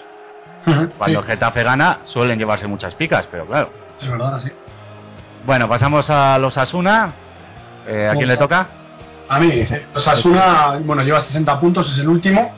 Cuando 0.64 0.90
Sí, 1.06 1.14
el 1.14 1.22
Getafe 1.24 1.62
gana, 1.62 1.98
suelen 2.06 2.38
llevarse 2.38 2.66
muchas 2.66 2.94
picas, 2.94 3.26
pero 3.30 3.46
claro. 3.46 3.70
es 4.00 4.08
verdad, 4.08 4.38
sí. 4.40 4.50
Bueno, 5.44 5.68
pasamos 5.68 6.08
a 6.10 6.38
los 6.38 6.56
Asuna. 6.58 7.12
Eh, 7.86 8.08
¿A 8.10 8.14
quién 8.16 8.26
le 8.28 8.36
toca? 8.36 8.66
A 9.28 9.38
mí, 9.40 9.50
eh, 9.50 9.86
Osasuna, 9.94 10.78
bueno, 10.82 11.02
lleva 11.02 11.20
60 11.20 11.60
puntos, 11.60 11.90
es 11.92 11.98
el 11.98 12.08
último. 12.08 12.52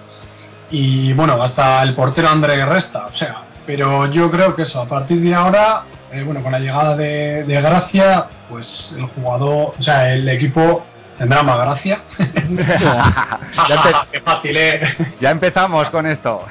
Y 0.71 1.13
bueno, 1.15 1.43
hasta 1.43 1.83
el 1.83 1.95
portero 1.95 2.29
André 2.29 2.65
resta, 2.67 3.07
o 3.07 3.15
sea. 3.15 3.43
Pero 3.67 4.07
yo 4.07 4.31
creo 4.31 4.55
que 4.55 4.63
eso, 4.63 4.81
a 4.81 4.87
partir 4.87 5.21
de 5.21 5.35
ahora, 5.35 5.83
eh, 6.11 6.23
bueno, 6.23 6.43
con 6.43 6.53
la 6.53 6.59
llegada 6.59 6.97
de, 6.97 7.45
de 7.45 7.61
Gracia, 7.61 8.27
pues 8.49 8.95
el 8.97 9.07
jugador, 9.07 9.75
o 9.79 9.83
sea, 9.83 10.13
el 10.13 10.29
equipo 10.29 10.85
tendrá 11.19 11.43
más 11.43 11.59
gracia. 11.59 12.01
ya, 13.69 14.07
¡Qué 14.13 14.21
fácil, 14.21 14.57
eh! 14.57 14.97
ya 15.21 15.31
empezamos 15.31 15.91
con 15.91 16.07
esto. 16.07 16.47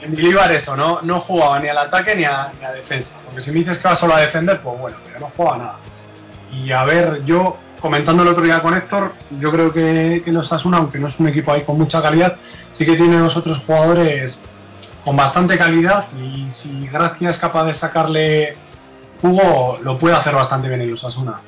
En 0.00 0.12
Bolívar 0.12 0.52
eso, 0.52 0.76
no, 0.76 1.02
no 1.02 1.20
jugaba 1.20 1.58
ni 1.58 1.68
al 1.68 1.78
ataque 1.78 2.14
ni 2.14 2.24
a, 2.24 2.52
ni 2.58 2.64
a 2.64 2.72
defensa. 2.72 3.14
Porque 3.26 3.42
si 3.42 3.50
me 3.50 3.58
dices 3.58 3.78
que 3.78 3.88
va 3.88 3.96
solo 3.96 4.14
a 4.14 4.20
defender, 4.20 4.60
pues 4.60 4.78
bueno, 4.78 4.96
pero 5.04 5.20
no 5.20 5.32
juega 5.36 5.56
nada. 5.58 5.76
Y 6.52 6.72
a 6.72 6.84
ver, 6.84 7.24
yo 7.24 7.58
comentando 7.80 8.22
el 8.22 8.28
otro 8.28 8.44
día 8.44 8.60
con 8.60 8.74
Héctor, 8.74 9.12
yo 9.40 9.50
creo 9.50 9.72
que, 9.72 10.22
que 10.24 10.32
los 10.32 10.52
Asuna, 10.52 10.78
aunque 10.78 10.98
no 10.98 11.08
es 11.08 11.18
un 11.18 11.28
equipo 11.28 11.52
ahí 11.52 11.64
con 11.64 11.78
mucha 11.78 12.02
calidad, 12.02 12.36
sí 12.72 12.84
que 12.84 12.96
tiene 12.96 13.18
los 13.18 13.36
otros 13.36 13.58
jugadores 13.66 14.38
con 15.04 15.16
bastante 15.16 15.56
calidad 15.56 16.06
y 16.18 16.50
si 16.52 16.86
Gracia 16.88 17.30
es 17.30 17.38
capaz 17.38 17.64
de 17.64 17.74
sacarle 17.74 18.56
jugo, 19.20 19.78
lo 19.82 19.98
puede 19.98 20.16
hacer 20.16 20.34
bastante 20.34 20.68
bien 20.68 20.80
en 20.80 20.90
los 20.90 21.04
Asuna. 21.04 21.40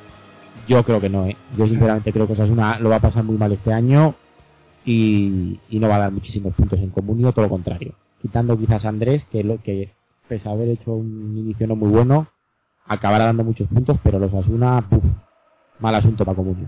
Yo 0.67 0.83
creo 0.83 1.01
que 1.01 1.09
no, 1.09 1.25
¿eh? 1.25 1.35
Yo 1.57 1.67
sinceramente 1.67 2.13
creo 2.13 2.27
que 2.27 2.33
Osasuna 2.33 2.79
lo 2.79 2.89
va 2.89 2.97
a 2.97 3.01
pasar 3.01 3.23
muy 3.23 3.37
mal 3.37 3.51
este 3.51 3.73
año 3.73 4.15
y, 4.85 5.59
no 5.69 5.87
va 5.87 5.95
a 5.95 5.99
dar 5.99 6.11
muchísimos 6.11 6.53
puntos 6.53 6.79
en 6.79 6.89
comunio, 6.89 7.31
todo 7.31 7.43
lo 7.43 7.49
contrario. 7.49 7.93
Quitando 8.21 8.57
quizás 8.57 8.85
Andrés, 8.85 9.25
que 9.25 9.43
lo 9.43 9.61
que 9.61 9.93
pese 10.27 10.47
a 10.47 10.51
haber 10.51 10.69
hecho 10.69 10.93
un 10.93 11.37
inicio 11.37 11.67
no 11.67 11.75
muy 11.75 11.89
bueno, 11.89 12.27
acabará 12.85 13.25
dando 13.25 13.43
muchos 13.43 13.67
puntos, 13.67 13.97
pero 14.03 14.19
los 14.19 14.33
Asuna, 14.33 14.87
puf, 14.89 15.03
mal 15.81 15.95
asunto 15.95 16.23
para 16.23 16.35
comunio. 16.35 16.67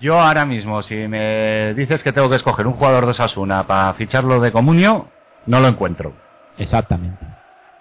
Yo 0.00 0.20
ahora 0.20 0.44
mismo, 0.44 0.82
si 0.82 0.96
me 1.08 1.72
dices 1.74 2.02
que 2.02 2.12
tengo 2.12 2.28
que 2.28 2.36
escoger 2.36 2.66
un 2.66 2.72
jugador 2.74 3.04
de 3.04 3.12
Osasuna 3.12 3.64
para 3.66 3.94
ficharlo 3.94 4.40
de 4.40 4.50
Comunio, 4.50 5.06
no 5.46 5.60
lo 5.60 5.68
encuentro. 5.68 6.12
Exactamente. 6.58 7.24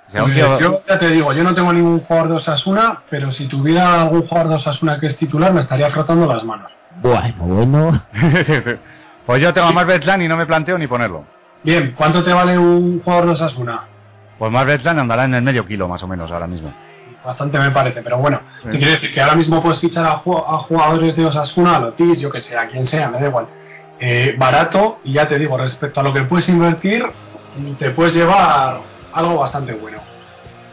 O 0.08 0.12
sea, 0.12 0.24
un 0.24 0.34
Pues 0.34 0.46
tío- 0.46 0.60
Yo 0.60 0.82
ya 0.88 1.00
te 1.00 1.10
digo, 1.10 1.34
yo 1.34 1.44
no 1.44 1.56
tengo 1.56 1.74
ningún 1.74 2.02
jugador 2.02 2.30
de 2.30 2.36
Osasuna, 2.36 3.02
pero 3.10 3.32
si 3.32 3.48
tuviera 3.48 4.02
algún 4.04 4.28
jugador 4.28 4.50
de 4.50 4.56
Osasuna 4.56 5.00
que 5.00 5.08
es 5.08 5.18
titular, 5.18 5.52
me 5.54 5.62
estaría 5.62 5.90
frotando 5.90 6.28
las 6.28 6.44
manos. 6.44 6.72
Bueno, 7.02 7.34
bueno. 7.40 8.02
pues 9.26 9.42
yo 9.42 9.52
tengo 9.54 9.68
a 9.68 9.72
Mar 9.72 9.88
Betlan 9.88 10.22
y 10.22 10.28
no 10.28 10.38
me 10.38 10.46
planteo 10.46 10.78
ni 10.78 10.86
ponerlo. 10.88 11.24
Bien, 11.64 11.94
¿cuánto 11.98 12.24
te 12.24 12.32
vale 12.32 12.58
un 12.58 13.02
jugador 13.02 13.26
de 13.26 13.32
Osasuna? 13.32 13.82
Pues 14.38 14.52
Mar 14.52 14.68
Betlan 14.68 15.00
andará 15.00 15.24
en 15.26 15.34
el 15.34 15.42
medio 15.42 15.66
kilo 15.66 15.88
más 15.88 16.04
o 16.04 16.08
menos 16.08 16.32
ahora 16.32 16.46
mismo. 16.48 16.72
Bastante 17.26 17.58
me 17.58 17.72
parece, 17.72 18.02
pero 18.02 18.18
bueno, 18.18 18.42
Sí. 18.64 18.70
te 18.72 18.78
quiero 18.78 18.92
decir 18.94 19.14
que 19.14 19.22
ahora 19.22 19.36
mismo 19.36 19.62
puedes 19.62 19.80
fichar 19.80 20.06
a, 20.06 20.22
ju- 20.22 20.44
a 20.46 20.58
jugadores 20.60 21.16
de 21.16 21.26
Osasuna, 21.26 21.78
a 21.78 21.80
Lotis, 21.80 22.20
yo 22.20 22.30
que 22.30 22.42
sé, 22.42 22.58
a 22.58 22.68
quien 22.68 22.86
sea, 22.86 23.10
me 23.10 23.20
da 23.20 23.28
igual. 23.28 23.46
Eh, 24.00 24.36
barato, 24.38 25.00
y 25.06 25.14
ya 25.14 25.28
te 25.28 25.40
digo, 25.40 25.58
respecto 25.58 26.02
a 26.02 26.04
lo 26.04 26.12
que 26.14 26.24
puedes 26.24 26.50
invertir, 26.50 27.06
te 27.80 27.92
puedes 27.92 28.14
llevar 28.14 28.82
algo 29.14 29.38
bastante 29.38 29.72
bueno. 29.74 30.00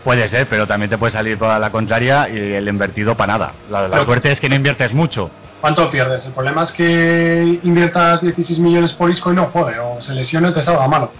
Puede 0.03 0.27
ser, 0.29 0.49
pero 0.49 0.67
también 0.67 0.91
te 0.91 0.99
puede 0.99 1.13
salir 1.13 1.39
toda 1.39 1.59
la 1.59 1.71
contraria 1.71 2.29
y 2.29 2.37
el 2.55 2.67
invertido 2.67 3.17
para 3.17 3.35
nada. 3.35 3.53
La, 3.71 4.01
suerte 4.05 4.33
es 4.33 4.41
que 4.41 4.49
no 4.49 4.57
inviertes 4.57 4.93
mucho. 4.93 5.31
¿Cuánto 5.61 5.89
pierdes? 5.91 6.25
El 6.25 6.33
problema 6.33 6.63
es 6.63 6.73
que 6.73 7.61
inviertas 7.63 8.23
16 8.23 8.59
millones 8.59 8.93
por 8.95 9.11
Isco 9.11 9.31
y 9.31 9.37
no 9.37 9.47
juegue, 9.53 9.79
o 9.79 10.01
se 10.01 10.15
lesione 10.15 10.49
o 10.49 10.53
te 10.55 10.63
salga 10.63 10.89
malo. 10.89 11.13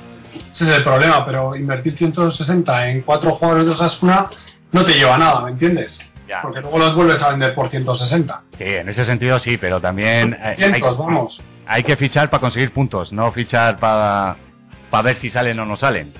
Ese 0.51 0.65
es 0.65 0.77
el 0.79 0.83
problema, 0.83 1.25
pero 1.27 1.55
invertir 1.55 1.97
160 1.97 2.89
en 2.89 3.03
cuatro 3.03 3.33
jugadores 3.33 3.67
de 3.67 3.73
Osasuna 3.75 4.31
no 4.73 4.85
te 4.85 4.93
lleva 4.95 5.19
nada, 5.19 5.41
¿me 5.43 5.51
entiendes? 5.53 5.99
Ya. 6.29 6.43
Porque 6.43 6.61
luego 6.61 6.79
los 6.79 6.95
vuelves 6.95 7.21
a 7.23 7.31
vender 7.31 7.55
por 7.55 7.71
160. 7.71 8.41
Sí, 8.57 8.65
en 8.65 8.89
ese 8.89 9.05
sentido 9.05 9.39
sí, 9.41 9.57
pero 9.57 9.81
también 9.81 10.35
eh, 10.35 10.39
hay, 10.51 10.57
500, 10.57 10.99
vamos. 10.99 11.41
hay 11.67 11.83
que 11.83 11.97
fichar 11.97 12.31
para 12.31 12.41
conseguir 12.41 12.73
puntos, 12.73 13.13
no 13.13 13.33
fichar 13.33 13.79
para 13.79 14.37
ver 15.03 15.17
si 15.17 15.29
salen 15.31 15.59
o 15.59 15.67
no 15.67 15.77
salen. 15.77 16.13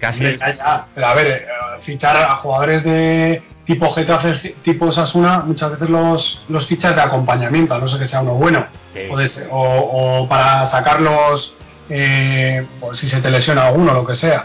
Casi 0.00 0.18
Hombre, 0.24 0.38
ya, 0.38 0.56
ya. 0.56 0.86
Pero 0.94 1.06
a 1.06 1.14
ver, 1.14 1.26
eh, 1.26 1.46
fichar 1.82 2.16
a 2.16 2.36
jugadores 2.36 2.82
de 2.84 3.42
tipo 3.64 3.90
Getafe, 3.94 4.54
tipo 4.62 4.90
Sasuna, 4.92 5.40
muchas 5.40 5.72
veces 5.72 5.88
los, 5.90 6.42
los 6.48 6.66
fichas 6.66 6.94
de 6.96 7.02
acompañamiento, 7.02 7.74
a 7.74 7.78
no 7.78 7.86
ser 7.88 7.98
que 8.00 8.06
sea 8.06 8.20
uno 8.22 8.34
bueno. 8.34 8.66
Sí. 8.94 9.00
O, 9.10 9.16
de 9.16 9.30
o- 9.50 10.22
o 10.22 10.28
para 10.28 10.66
sacarlos 10.66 11.54
eh, 11.90 12.66
pues 12.80 12.98
si 12.98 13.06
se 13.08 13.20
te 13.20 13.30
lesiona 13.30 13.66
alguno, 13.68 13.92
lo 13.94 14.04
que 14.06 14.14
sea. 14.14 14.44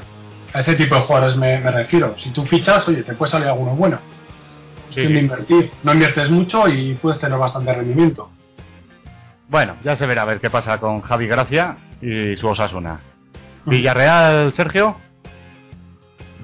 A 0.54 0.60
ese 0.60 0.76
tipo 0.76 0.96
de 0.96 1.02
jugadores 1.02 1.36
me, 1.36 1.60
me 1.60 1.72
refiero. 1.72 2.16
Si 2.20 2.30
tú 2.30 2.46
fichas, 2.46 2.88
oye, 2.88 3.04
te 3.04 3.14
puede 3.14 3.32
salir 3.32 3.48
alguno 3.48 3.76
bueno. 3.76 4.00
Sí, 4.92 5.02
de 5.02 5.20
invertir. 5.20 5.72
No 5.84 5.94
inviertes 5.94 6.30
mucho 6.30 6.68
y 6.68 6.94
puedes 6.96 7.20
tener 7.20 7.38
bastante 7.38 7.74
rendimiento. 7.74 8.30
Bueno, 9.50 9.76
ya 9.84 9.96
se 9.96 10.06
verá 10.06 10.22
a 10.22 10.26
ver 10.26 10.40
qué 10.40 10.50
pasa 10.50 10.78
con 10.80 11.02
Javi 11.02 11.28
Gracia 11.28 11.78
y 12.02 12.36
su 12.36 12.48
Osasuna. 12.48 13.00
Villarreal, 13.66 14.54
Sergio. 14.54 14.98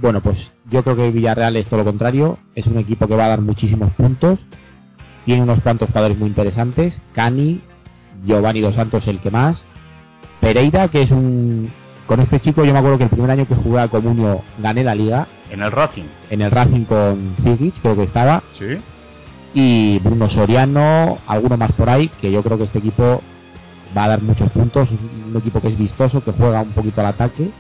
Bueno, 0.01 0.21
pues 0.21 0.51
yo 0.71 0.83
creo 0.83 0.95
que 0.95 1.11
Villarreal 1.11 1.55
es 1.57 1.67
todo 1.67 1.79
lo 1.79 1.85
contrario. 1.85 2.39
Es 2.55 2.65
un 2.65 2.77
equipo 2.77 3.07
que 3.07 3.15
va 3.15 3.25
a 3.25 3.29
dar 3.29 3.41
muchísimos 3.41 3.91
puntos. 3.93 4.39
Tiene 5.25 5.43
unos 5.43 5.61
cuantos 5.61 5.89
jugadores 5.89 6.17
muy 6.17 6.29
interesantes. 6.29 6.99
Cani, 7.13 7.61
Giovanni 8.25 8.61
Dos 8.61 8.75
Santos 8.75 9.07
el 9.07 9.19
que 9.19 9.29
más. 9.29 9.63
Pereira, 10.41 10.87
que 10.87 11.03
es 11.03 11.11
un... 11.11 11.71
Con 12.09 12.21
este 12.21 12.39
chico 12.39 12.65
yo 12.65 12.73
me 12.73 12.79
acuerdo 12.79 12.97
que 12.97 13.03
el 13.03 13.11
primer 13.11 13.29
año 13.29 13.47
que 13.47 13.53
jugué 13.53 13.81
a 13.81 13.87
Comunio 13.87 14.41
gané 14.57 14.83
la 14.83 14.95
liga. 14.95 15.27
En 15.51 15.61
el 15.61 15.71
Racing. 15.71 16.05
En 16.31 16.41
el 16.41 16.49
Racing 16.49 16.85
con 16.85 17.35
Zigic, 17.43 17.79
creo 17.83 17.95
que 17.95 18.01
estaba. 18.01 18.41
Sí. 18.57 18.81
Y 19.53 19.99
Bruno 19.99 20.27
Soriano, 20.27 21.19
alguno 21.27 21.55
más 21.55 21.71
por 21.73 21.87
ahí, 21.87 22.07
que 22.19 22.31
yo 22.31 22.41
creo 22.41 22.57
que 22.57 22.63
este 22.63 22.79
equipo 22.79 23.21
va 23.95 24.05
a 24.05 24.07
dar 24.07 24.23
muchos 24.23 24.49
puntos. 24.49 24.89
Un 24.89 25.37
equipo 25.37 25.61
que 25.61 25.67
es 25.67 25.77
vistoso, 25.77 26.23
que 26.23 26.31
juega 26.31 26.63
un 26.63 26.71
poquito 26.71 26.99
al 27.01 27.07
ataque. 27.07 27.51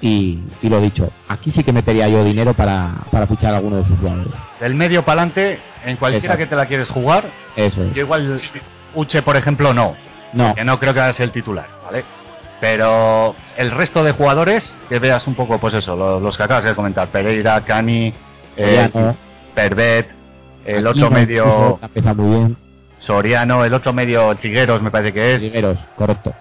Y, 0.00 0.40
y 0.62 0.68
lo 0.70 0.80
dicho, 0.80 1.10
aquí 1.28 1.50
sí 1.50 1.62
que 1.62 1.74
metería 1.74 2.08
yo 2.08 2.24
dinero 2.24 2.54
para, 2.54 3.04
para 3.10 3.26
fichar 3.26 3.52
a 3.52 3.58
alguno 3.58 3.76
de 3.76 3.84
sus 3.84 3.98
jugadores. 3.98 4.32
Del 4.60 4.74
medio 4.74 5.04
para 5.04 5.20
adelante, 5.20 5.60
en 5.84 5.98
cualquiera 5.98 6.24
Exacto. 6.24 6.38
que 6.38 6.46
te 6.46 6.56
la 6.56 6.64
quieres 6.64 6.88
jugar, 6.88 7.30
Eso 7.54 7.82
es. 7.82 7.92
yo 7.92 8.00
igual 8.00 8.40
Uche, 8.94 9.20
por 9.20 9.36
ejemplo, 9.36 9.74
no. 9.74 9.94
No, 10.32 10.54
Que 10.54 10.64
no 10.64 10.80
creo 10.80 10.94
que 10.94 11.12
sea 11.12 11.24
el 11.26 11.32
titular, 11.32 11.66
¿vale? 11.84 12.02
Pero 12.60 13.34
el 13.56 13.70
resto 13.70 14.02
de 14.02 14.12
jugadores, 14.12 14.64
que 14.88 14.98
veas 14.98 15.26
un 15.26 15.34
poco, 15.34 15.58
pues 15.58 15.74
eso, 15.74 15.94
lo- 15.94 16.20
los, 16.20 16.36
que 16.36 16.42
acabas 16.42 16.64
de 16.64 16.74
comentar, 16.74 17.08
Pereira, 17.08 17.60
Cani, 17.62 18.12
eh. 18.56 18.90
Pervet, 19.54 20.08
el 20.64 20.86
otro 20.86 21.10
medio 21.10 21.78
muy 22.16 22.28
bien. 22.38 22.56
Soriano, 23.00 23.64
el 23.64 23.74
otro 23.74 23.92
medio 23.92 24.34
Trigueros, 24.36 24.80
me 24.82 24.90
parece 24.90 25.12
que 25.12 25.34
es. 25.34 25.38
Trigueros, 25.40 25.78
correcto. 25.96 26.34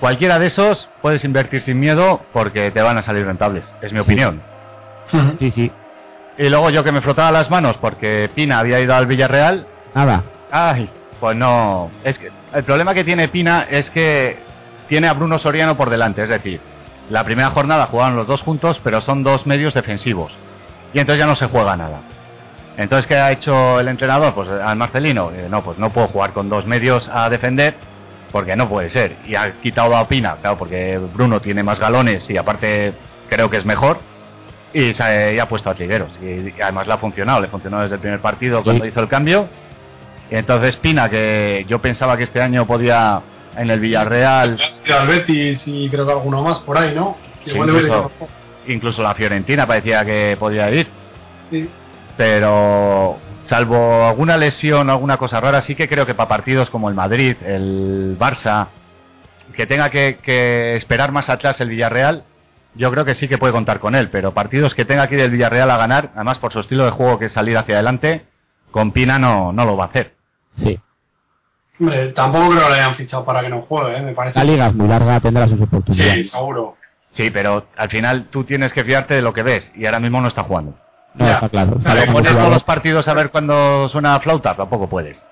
Cualquiera 0.00 0.38
de 0.38 0.46
esos 0.46 0.88
puedes 1.02 1.24
invertir 1.24 1.62
sin 1.62 1.78
miedo 1.80 2.20
porque 2.32 2.70
te 2.70 2.80
van 2.80 2.98
a 2.98 3.02
salir 3.02 3.26
rentables, 3.26 3.64
es 3.82 3.92
mi 3.92 3.98
Sí. 3.98 4.04
opinión. 4.04 4.40
Sí, 5.40 5.50
sí. 5.50 5.72
Y 6.38 6.48
luego 6.48 6.70
yo 6.70 6.84
que 6.84 6.92
me 6.92 7.00
frotaba 7.00 7.32
las 7.32 7.50
manos 7.50 7.76
porque 7.80 8.30
Pina 8.34 8.60
había 8.60 8.78
ido 8.78 8.94
al 8.94 9.06
Villarreal, 9.06 9.66
Nada. 9.94 10.22
ay, 10.52 10.88
pues 11.18 11.36
no. 11.36 11.90
Es 12.04 12.16
que 12.18 12.30
el 12.54 12.62
problema 12.62 12.94
que 12.94 13.02
tiene 13.02 13.26
Pina 13.28 13.66
es 13.68 13.90
que 13.90 14.38
tiene 14.88 15.08
a 15.08 15.12
Bruno 15.12 15.38
Soriano 15.38 15.76
por 15.76 15.90
delante, 15.90 16.22
es 16.22 16.28
decir, 16.28 16.60
la 17.10 17.24
primera 17.24 17.50
jornada 17.50 17.86
jugaron 17.86 18.16
los 18.16 18.26
dos 18.26 18.42
juntos, 18.42 18.80
pero 18.84 19.00
son 19.00 19.22
dos 19.22 19.46
medios 19.46 19.74
defensivos. 19.74 20.32
Y 20.92 20.98
entonces 20.98 21.20
ya 21.20 21.26
no 21.26 21.36
se 21.36 21.46
juega 21.46 21.76
nada. 21.76 22.00
Entonces, 22.76 23.06
¿qué 23.06 23.16
ha 23.16 23.32
hecho 23.32 23.80
el 23.80 23.88
entrenador? 23.88 24.34
Pues 24.34 24.48
al 24.48 24.76
Marcelino, 24.76 25.30
eh, 25.32 25.48
no, 25.50 25.62
pues 25.64 25.78
no 25.78 25.90
puedo 25.90 26.08
jugar 26.08 26.32
con 26.32 26.48
dos 26.48 26.66
medios 26.66 27.08
a 27.12 27.28
defender, 27.28 27.74
porque 28.30 28.56
no 28.56 28.68
puede 28.68 28.90
ser. 28.90 29.16
Y 29.26 29.34
ha 29.34 29.60
quitado 29.60 29.96
a 29.96 30.02
Opina, 30.02 30.36
claro, 30.36 30.58
porque 30.58 30.98
Bruno 30.98 31.40
tiene 31.40 31.62
más 31.62 31.80
galones 31.80 32.28
y 32.30 32.36
aparte 32.36 32.92
creo 33.28 33.50
que 33.50 33.56
es 33.56 33.64
mejor. 33.64 33.98
Y 34.72 34.92
se 34.92 35.02
ha, 35.02 35.32
y 35.32 35.38
ha 35.38 35.48
puesto 35.48 35.70
a 35.70 35.74
Trigueros. 35.74 36.10
Y, 36.22 36.26
y 36.26 36.54
además 36.62 36.86
le 36.86 36.92
ha 36.92 36.98
funcionado, 36.98 37.40
le 37.40 37.48
funcionó 37.48 37.80
desde 37.80 37.94
el 37.94 38.00
primer 38.00 38.20
partido 38.20 38.62
cuando 38.62 38.86
hizo 38.86 39.00
el 39.00 39.08
cambio. 39.08 39.48
Y 40.30 40.36
entonces 40.36 40.76
Pina, 40.76 41.08
que 41.08 41.64
yo 41.68 41.80
pensaba 41.80 42.16
que 42.16 42.24
este 42.24 42.40
año 42.40 42.66
podía 42.66 43.22
en 43.58 43.70
el 43.70 43.80
Villarreal, 43.80 44.58
Y 44.86 44.92
al 44.92 45.06
Betis 45.08 45.62
y 45.66 45.88
creo 45.90 46.06
que 46.06 46.12
alguno 46.12 46.42
más 46.42 46.58
por 46.60 46.78
ahí, 46.78 46.94
¿no? 46.94 47.16
Sí, 47.44 47.50
incluso- 47.56 48.10
incluso 48.66 49.02
la 49.02 49.14
Fiorentina 49.14 49.66
parecía 49.66 50.04
que 50.04 50.36
podía 50.38 50.70
ir. 50.70 50.88
Sí. 51.50 51.68
pero 52.16 53.16
salvo 53.44 54.04
alguna 54.06 54.36
lesión 54.36 54.88
o 54.90 54.92
alguna 54.92 55.16
cosa 55.16 55.40
rara, 55.40 55.62
sí 55.62 55.74
que 55.76 55.88
creo 55.88 56.04
que 56.04 56.14
para 56.14 56.28
partidos 56.28 56.68
como 56.70 56.88
el 56.88 56.94
Madrid, 56.94 57.36
el 57.46 58.16
Barça, 58.18 58.66
que 59.54 59.66
tenga 59.66 59.88
que, 59.88 60.18
que 60.22 60.74
esperar 60.76 61.12
más 61.12 61.28
atrás 61.30 61.60
el 61.60 61.68
Villarreal, 61.70 62.24
yo 62.74 62.90
creo 62.90 63.04
que 63.04 63.14
sí 63.14 63.28
que 63.28 63.38
puede 63.38 63.52
contar 63.52 63.78
con 63.80 63.94
él, 63.94 64.10
pero 64.10 64.34
partidos 64.34 64.74
que 64.74 64.84
tenga 64.84 65.06
que 65.06 65.14
ir 65.14 65.20
el 65.22 65.30
Villarreal 65.30 65.70
a 65.70 65.76
ganar, 65.78 66.10
además 66.16 66.38
por 66.38 66.52
su 66.52 66.60
estilo 66.60 66.84
de 66.84 66.90
juego 66.90 67.18
que 67.18 67.26
es 67.26 67.32
salir 67.32 67.56
hacia 67.56 67.76
adelante, 67.76 68.26
con 68.72 68.92
Pina 68.92 69.18
no, 69.18 69.52
no 69.52 69.64
lo 69.64 69.76
va 69.76 69.84
a 69.84 69.88
hacer. 69.88 70.12
Sí. 70.56 70.78
Hombre, 71.80 72.08
tampoco 72.08 72.50
creo 72.50 72.64
que 72.64 72.68
le 72.70 72.74
hayan 72.80 72.94
fichado 72.96 73.24
para 73.24 73.40
que 73.40 73.48
no 73.48 73.62
juegue, 73.62 73.96
¿eh? 73.98 74.02
me 74.02 74.12
parece. 74.12 74.38
La 74.38 74.44
liga 74.44 74.66
es 74.66 74.74
muy 74.74 74.88
larga, 74.88 75.20
tendrá 75.20 75.46
sus 75.46 75.60
oportunidades. 75.60 76.14
Sí, 76.14 76.24
seguro. 76.24 76.76
Sí, 77.12 77.30
pero 77.30 77.66
al 77.76 77.88
final 77.88 78.26
tú 78.30 78.44
tienes 78.44 78.72
que 78.72 78.84
fiarte 78.84 79.14
de 79.14 79.22
lo 79.22 79.32
que 79.32 79.42
ves 79.42 79.70
y 79.74 79.86
ahora 79.86 80.00
mismo 80.00 80.20
no 80.20 80.28
está 80.28 80.42
jugando. 80.42 80.74
No, 81.14 81.26
Ya. 81.26 81.34
está 81.34 81.48
claro. 81.48 81.72
O 81.76 81.80
sea, 81.80 81.90
Sabe 81.92 82.00
¿Le 82.00 82.06
cómo 82.06 82.18
pones 82.18 82.36
todos 82.36 82.50
los 82.50 82.64
partidos 82.64 83.08
a 83.08 83.14
ver 83.14 83.30
cuándo 83.30 83.88
suena 83.88 84.18
flauta? 84.20 84.54
Tampoco 84.54 84.88
puedes. 84.88 85.22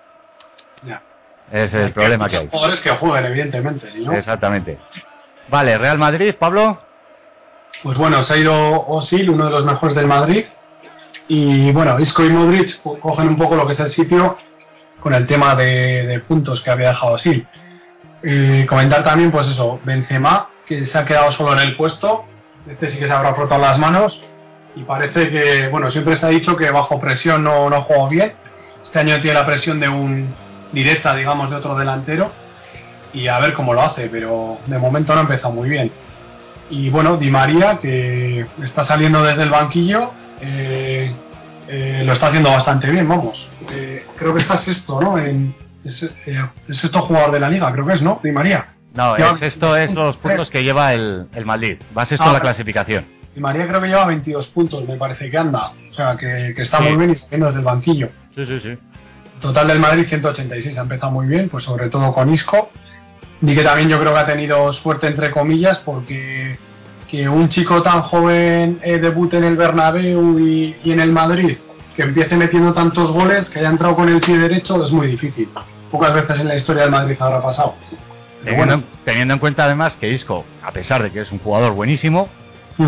Ya. 0.85 1.03
Es 1.53 1.73
el 1.75 1.93
problema 1.93 2.29
que 2.29 2.37
hay. 2.39 2.49
jugadores 2.49 2.81
que 2.81 2.91
jueguen, 2.91 3.27
evidentemente, 3.27 3.91
si 3.91 4.05
no. 4.05 4.13
Exactamente. 4.15 4.79
Vale, 5.49 5.79
Real 5.79 5.99
Madrid, 5.99 6.35
Pablo. 6.39 6.79
Pues 7.83 7.99
bueno, 7.99 8.23
se 8.23 8.35
ha 8.35 8.37
ido 8.37 8.87
Osil, 8.87 9.29
uno 9.31 9.45
de 9.45 9.51
los 9.51 9.65
mejores 9.65 9.95
del 9.95 10.07
Madrid. 10.07 10.45
Y 11.29 11.71
bueno, 11.73 11.99
Isco 12.01 12.25
y 12.25 12.31
Modric 12.31 12.81
co- 12.83 12.99
cogen 12.99 13.29
un 13.29 13.37
poco 13.37 13.55
lo 13.57 13.67
que 13.67 13.75
es 13.75 13.81
el 13.81 13.91
sitio 13.91 14.39
con 15.01 15.15
el 15.15 15.27
tema 15.27 15.55
de, 15.55 16.23
puntos 16.27 16.61
que 16.61 16.71
había 16.71 16.89
dejado 16.89 17.15
Osil. 17.15 17.47
Eh, 18.23 18.67
comentar 18.69 19.05
también, 19.05 19.31
pues 19.31 19.49
eso, 19.49 19.81
Benzema, 19.85 20.49
que 20.67 20.87
se 20.87 20.99
ha 20.99 21.05
quedado 21.05 21.33
solo 21.33 21.53
en 21.53 21.61
el 21.61 21.77
puesto. 21.77 22.25
Este 22.67 22.89
sí 22.89 22.99
que 22.99 23.07
se 23.07 23.13
habrá 23.13 23.35
frotado 23.35 23.61
las 23.61 23.79
manos. 23.79 24.21
Y 24.75 24.83
parece 24.83 25.31
que, 25.31 25.69
bueno, 25.69 25.91
siempre 25.91 26.17
se 26.17 26.27
ha 26.27 26.31
dicho 26.31 26.57
que 26.57 26.71
bajo 26.71 27.01
presión 27.01 27.45
no, 27.45 27.71
no 27.71 27.83
juego 27.83 28.09
bien. 28.09 28.33
Este 28.83 28.99
año 28.99 29.21
tiene 29.21 29.35
la 29.35 29.47
presión 29.47 29.81
de 29.81 29.89
un 29.89 30.35
directa, 30.73 31.15
digamos, 31.15 31.51
de 31.51 31.57
otro 31.57 31.77
delantero. 31.77 32.31
Y 33.13 33.29
a 33.29 33.39
ver 33.39 33.55
cómo 33.55 33.73
lo 33.73 33.83
hace, 33.83 34.09
pero 34.09 34.59
de 34.67 34.79
momento 34.79 35.15
no 35.15 35.21
ha 35.21 35.23
empezado 35.23 35.55
muy 35.55 35.69
bien. 35.69 35.91
Y 36.69 36.91
bueno, 36.91 37.17
Di 37.17 37.31
María, 37.31 37.79
que 37.79 38.47
está 38.63 38.85
saliendo 38.85 39.23
desde 39.23 39.45
el 39.45 39.51
banquillo, 39.51 40.11
eh, 40.41 41.15
eh, 41.69 42.03
lo 42.05 42.13
está 42.13 42.27
haciendo 42.29 42.51
bastante 42.51 42.91
bien, 42.91 43.09
vamos. 43.09 43.49
Eh, 43.70 44.07
creo 44.16 44.35
que 44.35 44.40
está 44.42 44.57
sexto, 44.57 45.00
¿no? 45.00 45.18
En, 45.18 45.55
es, 45.85 46.02
eh, 46.02 46.44
el 46.68 46.74
sexto 46.74 47.02
jugador 47.02 47.33
de 47.33 47.40
la 47.40 47.48
liga, 47.48 47.70
creo 47.72 47.87
que 47.87 47.94
es, 47.94 48.02
¿no? 48.02 48.20
Di 48.22 48.33
María. 48.33 48.68
No, 48.94 49.16
Ya- 49.18 49.31
es, 49.33 49.42
esto 49.42 49.76
es 49.76 49.92
los 49.94 50.16
puntos 50.22 50.50
que 50.50 50.62
lleva 50.62 50.92
el, 50.94 51.26
el 51.35 51.44
Madrid. 51.46 51.79
Vas 51.94 52.11
esto 52.12 52.24
Ah, 52.24 52.29
en 52.29 52.33
la 52.33 52.38
vale. 52.38 52.48
clasificación. 52.50 53.05
Di 53.35 53.40
María 53.40 53.66
creo 53.68 53.81
que 53.81 53.88
lleva 53.88 54.07
22 54.07 54.46
puntos, 54.48 54.87
me 54.88 54.96
parece 54.96 55.31
que 55.31 55.37
anda. 55.37 55.72
O 55.90 55.94
sea, 55.94 56.16
que, 56.16 56.52
que 56.57 56.62
está 56.62 56.79
Sí. 56.79 56.85
muy 56.85 56.96
bien 56.96 57.11
y 57.11 57.16
saliendo 57.16 57.46
desde 57.46 57.59
el 57.61 57.64
banquillo. 57.64 58.09
Sí, 58.35 58.46
sí, 58.46 58.61
sí. 58.61 58.79
Total 59.40 59.68
del 59.68 59.79
Madrid 59.81 60.07
186, 60.07 60.79
ha 60.79 60.81
empezado 60.83 61.12
muy 61.12 61.26
bien, 61.26 61.48
pues 61.50 61.64
sobre 61.64 61.90
todo 61.90 62.12
con 62.14 62.33
Isco. 62.33 62.70
Y 63.42 63.55
que 63.55 63.62
también 63.62 63.90
yo 63.90 64.00
creo 64.00 64.14
que 64.14 64.18
ha 64.20 64.26
tenido 64.26 64.72
suerte 64.72 65.07
entre 65.09 65.31
comillas 65.31 65.79
porque 65.85 66.59
que 67.11 67.29
un 67.29 67.50
chico 67.50 67.83
tan 67.83 68.00
joven 68.02 68.81
eh, 68.83 68.98
debute 68.98 69.37
en 69.37 69.44
el 69.44 69.57
Bernabéu 69.57 70.38
y, 70.40 70.74
y 70.83 70.90
en 70.92 71.00
el 71.00 71.12
Madrid, 71.12 71.59
que 71.97 72.03
empiece 72.03 72.37
metiendo 72.37 72.73
tantos 72.75 73.11
goles, 73.11 73.49
que 73.51 73.59
haya 73.61 73.71
entrado 73.71 73.97
con 73.97 74.09
el 74.09 74.21
pie 74.21 74.39
derecho, 74.39 74.83
es 74.85 74.91
muy 74.93 75.07
difícil. 75.07 75.49
Pocas 75.91 76.13
veces 76.15 76.41
en 76.41 76.49
la 76.49 76.57
historia 76.57 76.83
del 76.83 76.91
Madrid 76.91 77.17
habrá 77.19 77.41
pasado. 77.41 77.75
Teniendo, 78.45 78.67
bueno, 78.77 78.83
teniendo 79.05 79.35
en 79.35 79.41
cuenta 79.41 79.65
además 79.65 79.97
que 79.97 80.11
Isco, 80.11 80.45
a 80.63 80.71
pesar 80.73 81.03
de 81.03 81.11
que 81.11 81.21
es 81.23 81.33
un 81.33 81.39
jugador 81.39 81.73
buenísimo, 81.73 82.29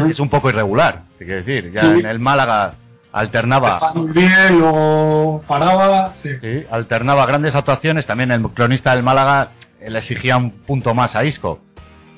es 0.08 0.20
un 0.20 0.28
poco 0.28 0.50
irregular. 0.50 1.02
Quiero 1.16 1.36
decir, 1.36 1.72
ya 1.72 1.80
Sí. 1.80 1.86
en 2.00 2.06
el 2.06 2.18
Málaga 2.18 2.74
alternaba, 3.10 3.92
muy 3.94 4.12
bien, 4.12 4.58
luego 4.58 5.42
paraba, 5.48 6.14
sí. 6.16 6.28
sí, 6.40 6.64
alternaba 6.70 7.24
grandes 7.26 7.54
actuaciones. 7.54 8.06
También 8.06 8.30
el 8.30 8.42
cronista 8.50 8.94
del 8.94 9.02
Málaga 9.02 9.52
le 9.84 9.98
exigía 9.98 10.36
un 10.36 10.50
punto 10.50 10.94
más 10.94 11.16
a 11.16 11.24
Isco. 11.24 11.60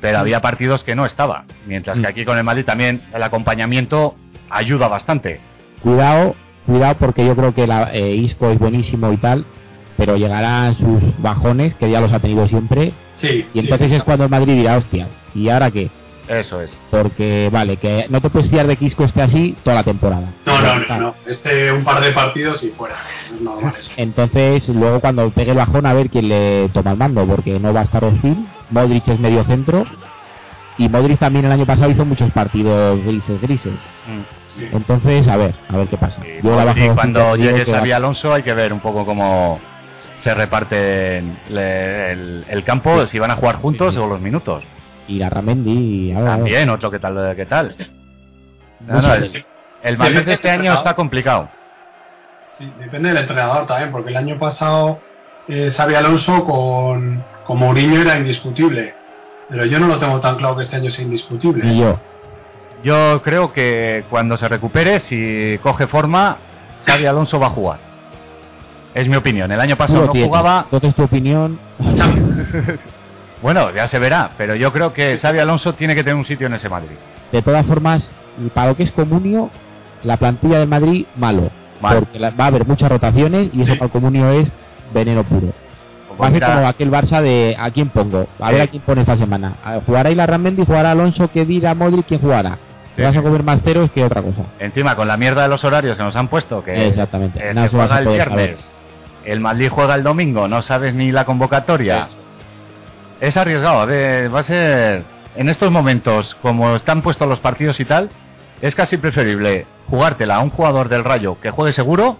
Pero 0.01 0.19
Mm. 0.19 0.21
había 0.23 0.41
partidos 0.43 0.83
que 0.83 0.95
no 0.97 1.07
estaba. 1.07 1.45
Mientras 1.67 1.99
que 2.01 2.07
aquí 2.07 2.25
con 2.25 2.37
el 2.37 2.43
Madrid 2.45 2.65
también 2.65 3.03
el 3.15 3.23
acompañamiento 3.23 4.17
ayuda 4.51 4.89
bastante. 4.89 5.41
Cuidado, 5.83 6.35
cuidado 6.67 6.97
porque 6.99 7.25
yo 7.25 7.35
creo 7.37 7.55
que 7.55 7.67
la, 7.67 7.91
eh, 7.93 8.15
Isco 8.15 8.51
es 8.51 8.59
buenísimo 8.59 9.13
y 9.13 9.17
tal, 9.17 9.45
pero 9.97 10.17
llegarán 10.17 10.75
sus 10.77 11.03
bajones, 11.21 11.75
que 11.75 11.91
ya 11.91 12.01
los 12.01 12.13
ha 12.13 12.21
tenido 12.21 12.47
siempre, 12.49 12.93
Sí, 13.17 13.47
y 13.53 13.59
entonces 13.61 13.91
sí. 13.91 13.95
es 13.97 14.05
cuando 14.05 14.25
el 14.25 14.31
Madrid 14.31 14.55
dirá, 14.55 14.79
hostia, 14.79 15.09
¿y 15.35 15.49
ahora 15.51 15.71
qué? 15.71 15.91
Eso 16.27 16.61
es. 16.61 16.71
Porque, 16.93 17.51
vale, 17.53 17.77
que 17.77 18.07
no 18.09 18.21
te 18.21 18.31
puedes 18.31 18.49
fiar 18.49 18.67
de 18.69 18.77
que 18.77 18.85
Isco 18.85 19.03
esté 19.05 19.21
así 19.21 19.57
toda 19.65 19.75
la 19.77 19.83
temporada. 19.83 20.33
No, 20.47 20.61
no, 20.61 20.79
no, 20.79 21.01
no. 21.01 21.15
Este 21.27 21.73
un 21.73 21.83
par 21.83 22.01
de 22.03 22.13
partidos 22.13 22.63
y 22.63 22.69
fuera. 22.69 22.95
Eso. 23.79 23.91
Entonces, 23.97 24.69
luego 24.69 25.01
cuando 25.01 25.29
pegue 25.31 25.51
el 25.51 25.57
bajón, 25.57 25.87
a 25.87 25.93
ver 25.93 26.09
quién 26.09 26.29
le 26.29 26.69
toma 26.69 26.93
el 26.93 26.99
mando, 26.99 27.27
porque 27.27 27.59
no 27.59 27.75
va 27.75 27.81
a 27.81 27.85
estar 27.85 28.05
Osil, 28.05 28.47
Modric 28.71 29.09
es 29.09 29.19
medio 29.19 29.43
centro, 29.45 29.85
y 30.79 30.89
Modric 30.89 31.19
también 31.19 31.45
el 31.47 31.53
año 31.53 31.67
pasado 31.67 31.91
hizo 31.91 32.05
muchos 32.05 32.31
partidos 32.31 33.03
grises, 33.05 33.41
grises. 33.43 33.75
Mm. 34.07 34.40
Sí. 34.57 34.69
Entonces, 34.73 35.29
a 35.29 35.37
ver, 35.37 35.55
a 35.69 35.77
ver 35.77 35.89
qué 35.89 35.97
pasa. 35.97 36.23
Y 36.27 36.43
Yo 36.43 36.51
la 36.57 36.65
bajo 36.65 36.69
Modric, 36.69 36.89
de 36.89 36.95
cuando 36.95 37.37
llegue 37.37 37.65
Xavi 37.65 37.93
Alonso 37.93 38.33
hay 38.35 38.43
que 38.43 38.53
ver 38.55 38.73
un 38.73 38.81
poco 38.81 39.05
cómo 39.07 39.61
se 40.19 40.35
reparten 40.35 41.39
le- 41.49 42.13
el, 42.13 42.45
el 42.49 42.65
campo, 42.65 43.07
si 43.07 43.19
van 43.19 43.31
a 43.31 43.37
jugar 43.37 43.57
juntos 43.57 43.97
o 43.97 44.07
los 44.07 44.21
minutos. 44.21 44.63
Y 45.09 45.19
la 45.19 45.31
Ramendi, 45.31 46.13
a 46.13 46.19
ver, 46.21 46.29
a 46.29 46.31
ver. 46.33 46.37
También, 46.39 46.71
otro 46.71 46.91
que 46.91 46.99
tal, 46.99 47.35
qué 47.37 47.47
tal. 47.47 47.75
No, 48.87 49.01
No 49.01 49.15
el, 49.15 49.45
el 49.83 49.99
Madrid 49.99 50.15
Depende 50.15 50.35
este 50.35 50.51
año 50.51 50.75
está 50.75 50.95
complicado. 50.95 51.49
Sí, 52.59 52.71
depende 52.79 53.09
del 53.09 53.19
entrenador 53.19 53.67
también, 53.67 53.91
porque 53.91 54.11
el 54.11 54.17
año 54.17 54.39
pasado 54.39 55.01
eh, 55.49 55.71
Xavi 55.75 55.95
Alonso 55.95 56.45
con, 56.45 57.25
con 57.45 57.59
Mourinho 57.59 58.01
era 58.03 58.19
indiscutible. 58.19 58.95
Pero 59.49 59.65
yo 59.65 59.81
no 59.81 59.87
lo 59.89 59.99
tengo 59.99 60.21
tan 60.21 60.37
claro 60.37 60.57
que 60.57 60.63
este 60.63 60.77
año 60.77 60.91
sea 60.91 61.05
indiscutible. 61.05 61.65
Ni 61.65 61.81
yo. 61.81 61.99
Yo 62.83 63.21
creo 63.23 63.53
que 63.53 64.05
cuando 64.09 64.37
se 64.37 64.49
recupere, 64.49 65.01
si 65.01 65.59
coge 65.63 65.87
forma, 65.87 66.37
Xavi 66.87 67.07
Alonso 67.07 67.39
va 67.39 67.49
a 67.49 67.51
jugar. 67.51 67.79
Es 68.95 69.07
mi 69.09 69.17
opinión. 69.17 69.53
El 69.53 69.61
año 69.61 69.77
pasado 69.77 70.07
no 70.07 70.13
tienes. 70.13 70.29
jugaba. 70.29 70.63
Entonces, 70.65 70.95
tu 70.95 71.03
opinión. 71.05 71.59
Bueno, 73.43 73.71
ya 73.75 73.89
se 73.89 73.99
verá. 73.99 74.33
Pero 74.37 74.55
yo 74.55 74.71
creo 74.73 74.93
que 74.93 75.17
Xavi 75.17 75.39
Alonso 75.39 75.73
tiene 75.75 75.95
que 75.95 76.03
tener 76.05 76.15
un 76.17 76.25
sitio 76.27 76.47
en 76.47 76.55
ese 76.55 76.69
Madrid. 76.69 76.97
De 77.33 77.41
todas 77.43 77.65
formas, 77.65 78.11
y 78.39 78.49
para 78.51 78.69
lo 78.69 78.77
que 78.77 78.83
es 78.83 78.91
Comunio, 78.93 79.51
la 80.03 80.17
plantilla 80.19 80.59
del 80.59 80.69
Madrid, 80.69 81.07
malo. 81.17 81.51
Malo. 81.81 82.01
Porque 82.01 82.19
va 82.19 82.45
a 82.45 82.47
haber 82.49 82.67
muchas 82.67 82.91
rotaciones 82.91 83.49
y 83.55 83.63
eso 83.63 83.73
Sí. 83.73 83.79
para 83.79 83.87
el 83.87 83.93
Comunio 83.93 84.31
es 84.33 84.51
veneno 84.93 85.25
puro. 85.25 85.53
Pues 86.09 86.21
Va 86.21 86.27
a 86.27 86.31
ser 86.33 86.45
como 86.45 86.69
aquel 86.69 86.91
Barça 86.91 87.23
de 87.23 87.57
a 87.59 87.71
quién 87.71 87.89
pongo, 87.89 88.27
a 88.39 88.49
a 88.49 88.67
quién 88.67 88.83
pone 88.83 89.01
esta 89.01 89.17
semana. 89.17 89.55
¿Jugará 89.87 90.11
Ilar 90.11 90.29
Ramendi, 90.29 90.67
jugará 90.67 90.91
Alonso, 90.91 91.29
que 91.31 91.47
dirá 91.47 91.75
Modric, 91.75 92.07
quién 92.09 92.21
jugará? 92.21 92.59
Sí. 93.01 93.05
vas 93.07 93.17
a 93.17 93.23
comer 93.23 93.43
más 93.43 93.63
ceros 93.63 93.91
que 93.91 94.05
otra 94.05 94.23
cosa. 94.23 94.43
Encima, 94.59 94.95
con 94.97 95.09
la 95.09 95.17
mierda 95.17 95.43
de 95.43 95.49
los 95.49 95.63
horarios 95.65 95.97
que 95.97 96.03
nos 96.03 96.17
han 96.17 96.29
puesto, 96.29 96.63
que 96.63 96.87
Exactamente. 96.89 97.39
eh, 97.39 97.55
Nada 97.55 97.69
se 97.69 97.77
juega 97.77 97.99
el 97.99 98.09
viernes, 98.09 98.71
el 99.25 99.41
Madrid 99.41 99.69
juega 99.71 99.95
el 99.95 100.03
domingo, 100.03 100.49
no 100.49 100.63
sabes 100.63 100.95
ni 100.95 101.13
la 101.13 101.25
convocatoria. 101.25 102.07
Eso. 102.07 102.17
Es 103.21 103.37
arriesgado, 103.37 103.81
a 103.81 103.85
ver, 103.87 104.35
va 104.35 104.41
a 104.41 104.45
ser... 104.45 105.03
En 105.37 105.49
estos 105.49 105.71
momentos, 105.71 106.35
como 106.43 106.75
están 106.75 107.03
puestos 107.03 107.29
los 107.29 107.39
partidos 107.39 107.79
y 107.79 107.85
tal, 107.85 108.11
es 108.61 108.75
casi 108.75 108.97
preferible 108.97 109.65
jugártela 109.89 110.37
a 110.37 110.41
un 110.41 110.51
jugador 110.51 110.89
del 110.89 111.05
Rayo 111.05 111.39
que 111.41 111.51
juegue 111.51 111.73
seguro 111.73 112.19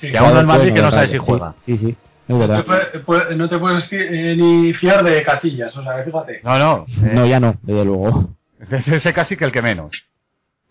Sí. 0.00 0.10
Que 0.12 0.18
a 0.18 0.22
uno 0.22 0.36
del 0.36 0.46
Madrid 0.46 0.72
que 0.72 0.80
no 0.80 0.90
sabe 0.92 1.08
si 1.08 1.18
juega. 1.18 1.54
Sí, 1.66 1.76
sí, 1.76 1.88
es 1.88 1.96
No 2.28 2.38
verdad. 2.38 2.58
te, 2.58 2.62
puede- 2.64 2.98
puede- 3.00 3.36
no 3.36 3.48
te 3.48 3.58
puedes 3.58 3.88
eh, 3.92 4.34
ni 4.36 4.72
fiar 4.72 5.02
de 5.02 5.24
casillas, 5.24 5.76
o 5.76 5.82
sea, 5.82 6.04
fíjate. 6.04 6.40
No, 6.44 6.56
no. 6.56 6.86
eh, 6.88 7.10
No, 7.14 7.26
ya 7.26 7.40
no, 7.40 7.56
desde 7.62 7.84
luego. 7.84 8.28
Ese 8.86 9.12
casi 9.12 9.36
que 9.36 9.44
el 9.44 9.50
que 9.50 9.60
menos. 9.60 9.90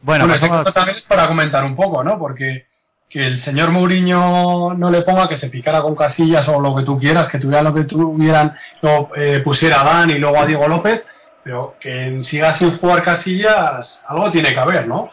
Bueno, 0.02 0.24
Bueno, 0.26 0.36
ese 0.36 0.42
pasamos- 0.48 0.64
caso 0.66 0.74
también 0.74 0.98
es 0.98 1.06
para 1.06 1.28
comentar 1.28 1.64
un 1.66 1.76
poco, 1.76 2.04
¿no? 2.04 2.18
Porque 2.20 2.66
que 3.10 3.26
el 3.26 3.40
señor 3.40 3.72
Mourinho 3.72 4.74
no 4.74 4.90
le 4.92 5.02
ponga 5.02 5.30
que 5.30 5.38
se 5.38 5.50
picara 5.50 5.82
con 5.82 5.96
casillas 5.96 6.48
o 6.50 6.60
lo 6.60 6.76
que 6.76 6.84
tú 6.84 7.00
quieras, 7.00 7.28
que 7.30 7.40
tuvieran 7.40 7.64
lo 7.66 7.74
que 7.74 7.84
tuvieran, 7.86 8.54
lo 8.82 9.10
eh, 9.16 9.40
pusiera 9.44 9.82
a 9.82 9.84
Dan 9.86 10.10
y 10.10 10.20
luego 10.20 10.38
a 10.40 10.46
Diego 10.46 10.68
López, 10.68 11.04
pero 11.44 11.76
que 11.80 12.22
siga 12.24 12.52
sin 12.52 12.78
jugar 12.78 13.04
casillas, 13.04 14.04
algo 14.08 14.30
tiene 14.30 14.54
que 14.54 14.60
haber, 14.60 14.88
¿no? 14.88 15.10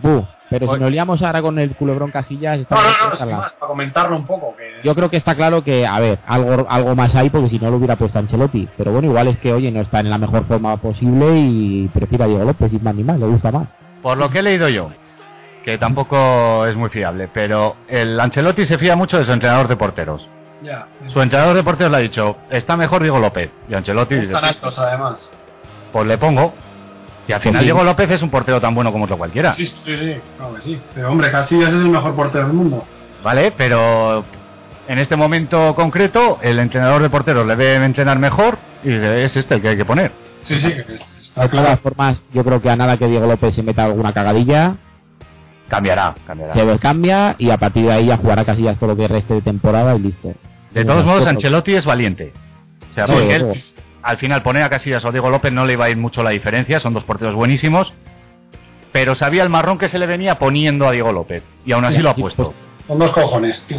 Buh, 0.00 0.24
Pero 0.50 0.66
si 0.66 0.72
Oye. 0.72 0.80
nos 0.80 0.90
liamos 0.90 1.22
ahora 1.22 1.40
con 1.40 1.58
el 1.60 1.74
culebrón 1.76 2.10
Casillas, 2.10 2.56
No, 2.56 2.62
estamos 2.62 2.84
no, 2.84 2.90
no, 3.06 3.12
en 3.12 3.18
sin 3.18 3.30
más, 3.30 3.52
para 3.52 3.68
comentarlo 3.68 4.16
un 4.16 4.26
poco. 4.26 4.54
Que 4.56 4.80
yo 4.86 4.94
creo 4.94 5.08
que 5.08 5.16
está 5.16 5.34
claro 5.36 5.62
que, 5.62 5.86
a 5.86 5.98
ver, 6.00 6.18
algo, 6.26 6.66
algo 6.68 6.94
más 6.96 7.14
hay 7.14 7.30
porque 7.30 7.48
si 7.48 7.58
no 7.60 7.70
lo 7.70 7.76
hubiera 7.76 7.96
puesto 7.96 8.18
Ancelotti. 8.18 8.68
Pero 8.76 8.90
bueno, 8.92 9.08
igual 9.08 9.28
es 9.28 9.38
que, 9.38 9.52
oye, 9.52 9.70
no 9.70 9.80
está 9.80 10.00
en 10.00 10.10
la 10.10 10.18
mejor 10.18 10.44
forma 10.46 10.76
posible 10.78 11.26
y 11.38 11.88
prefiere 11.94 12.24
a 12.24 12.26
Diego 12.26 12.44
López, 12.44 12.70
sin 12.70 12.82
más 12.82 12.94
ni 12.94 13.04
más, 13.04 13.18
le 13.18 13.26
gusta 13.26 13.50
más. 13.52 13.68
Por 14.02 14.18
lo 14.18 14.30
que 14.30 14.40
he 14.40 14.42
leído 14.42 14.68
yo, 14.68 14.90
que 15.64 15.78
tampoco 15.78 16.66
es 16.66 16.74
muy 16.76 16.90
fiable, 16.90 17.28
pero 17.32 17.76
el 17.88 18.18
Ancelotti 18.18 18.66
se 18.66 18.78
fía 18.78 18.96
mucho 18.96 19.18
de 19.18 19.24
su 19.24 19.32
entrenador 19.32 19.68
de 19.68 19.76
porteros. 19.76 20.28
ya, 20.62 20.86
Su 21.08 21.20
entrenador 21.22 21.54
de 21.54 21.62
porteros 21.62 21.92
le 21.92 21.98
ha 21.98 22.00
dicho, 22.00 22.36
está 22.50 22.76
mejor 22.76 23.02
Diego 23.02 23.18
López. 23.20 23.50
Y 23.68 23.74
Ancelotti 23.74 24.16
dice, 24.16 24.26
están 24.32 24.44
altos 24.44 24.76
además. 24.78 25.28
pues 25.92 26.06
le 26.06 26.18
pongo. 26.18 26.52
Y 27.28 27.32
al 27.32 27.40
final 27.40 27.60
sí. 27.60 27.66
Diego 27.66 27.84
López 27.84 28.10
es 28.10 28.22
un 28.22 28.30
portero 28.30 28.60
tan 28.60 28.74
bueno 28.74 28.90
como 28.90 29.04
otro 29.04 29.16
cualquiera. 29.16 29.54
Sí, 29.54 29.66
sí, 29.66 29.74
sí, 29.84 30.16
claro 30.36 30.54
que 30.56 30.60
sí. 30.62 30.80
Pero 30.94 31.10
hombre, 31.12 31.30
Casillas 31.30 31.68
es 31.68 31.74
el 31.76 31.88
mejor 31.88 32.16
portero 32.16 32.46
del 32.46 32.52
mundo. 32.54 32.84
¿Vale? 33.22 33.52
Pero 33.56 34.24
en 34.88 34.98
este 34.98 35.14
momento 35.14 35.76
concreto, 35.76 36.38
el 36.42 36.58
entrenador 36.58 37.00
de 37.00 37.08
porteros 37.10 37.46
le 37.46 37.54
debe 37.54 37.84
entrenar 37.84 38.18
mejor 38.18 38.58
y 38.82 38.92
es 38.92 39.36
este 39.36 39.54
el 39.54 39.62
que 39.62 39.68
hay 39.68 39.76
que 39.76 39.84
poner. 39.84 40.10
Sí, 40.46 40.60
sí, 40.60 40.66
está 40.68 41.42
De 41.42 41.48
todas 41.48 41.50
claro. 41.50 41.76
formas, 41.78 42.22
yo 42.32 42.44
creo 42.44 42.60
que 42.60 42.70
a 42.70 42.76
nada 42.76 42.96
que 42.96 43.06
Diego 43.06 43.26
López 43.26 43.54
se 43.54 43.62
meta 43.62 43.84
alguna 43.84 44.12
cagadilla, 44.12 44.76
Cambiará, 45.68 46.14
cambiará. 46.26 46.52
se 46.52 46.78
cambia 46.78 47.34
y 47.38 47.50
a 47.50 47.56
partir 47.56 47.84
de 47.86 47.92
ahí 47.92 48.06
ya 48.06 48.18
jugará 48.18 48.44
Casillas 48.44 48.76
todo 48.78 48.90
lo 48.90 48.96
que 48.96 49.08
reste 49.08 49.34
de 49.34 49.40
temporada 49.40 49.94
y 49.96 50.00
listo. 50.00 50.34
De 50.72 50.84
todos 50.84 51.04
modos, 51.06 51.26
Ancelotti 51.26 51.74
es 51.74 51.86
valiente. 51.86 52.32
O 52.90 52.94
sea, 52.94 53.06
Sí, 53.06 53.12
porque 53.14 53.34
él, 53.36 53.52
al 54.02 54.16
final 54.18 54.42
poner 54.42 54.64
a 54.64 54.68
Casillas 54.70 55.04
o 55.04 55.12
Diego 55.12 55.30
López 55.30 55.52
no 55.52 55.64
le 55.64 55.72
iba 55.74 55.86
a 55.86 55.90
ir 55.90 55.96
mucho 55.96 56.22
la 56.22 56.30
diferencia, 56.30 56.80
son 56.80 56.92
dos 56.92 57.04
porteros 57.04 57.34
buenísimos, 57.34 57.92
pero 58.92 59.14
sabía 59.14 59.42
el 59.42 59.48
marrón 59.48 59.78
que 59.78 59.88
se 59.88 59.98
le 59.98 60.06
venía 60.06 60.38
poniendo 60.38 60.86
a 60.86 60.90
Diego 60.92 61.12
López 61.12 61.42
y 61.64 61.72
aún 61.72 61.84
así 61.86 61.96
Sí, 61.98 62.02
lo 62.02 62.10
ha 62.10 62.14
puesto. 62.14 62.44
pues- 62.52 62.56
Con 62.86 62.98
dos 62.98 63.12
cojones. 63.12 63.62
tío. 63.68 63.78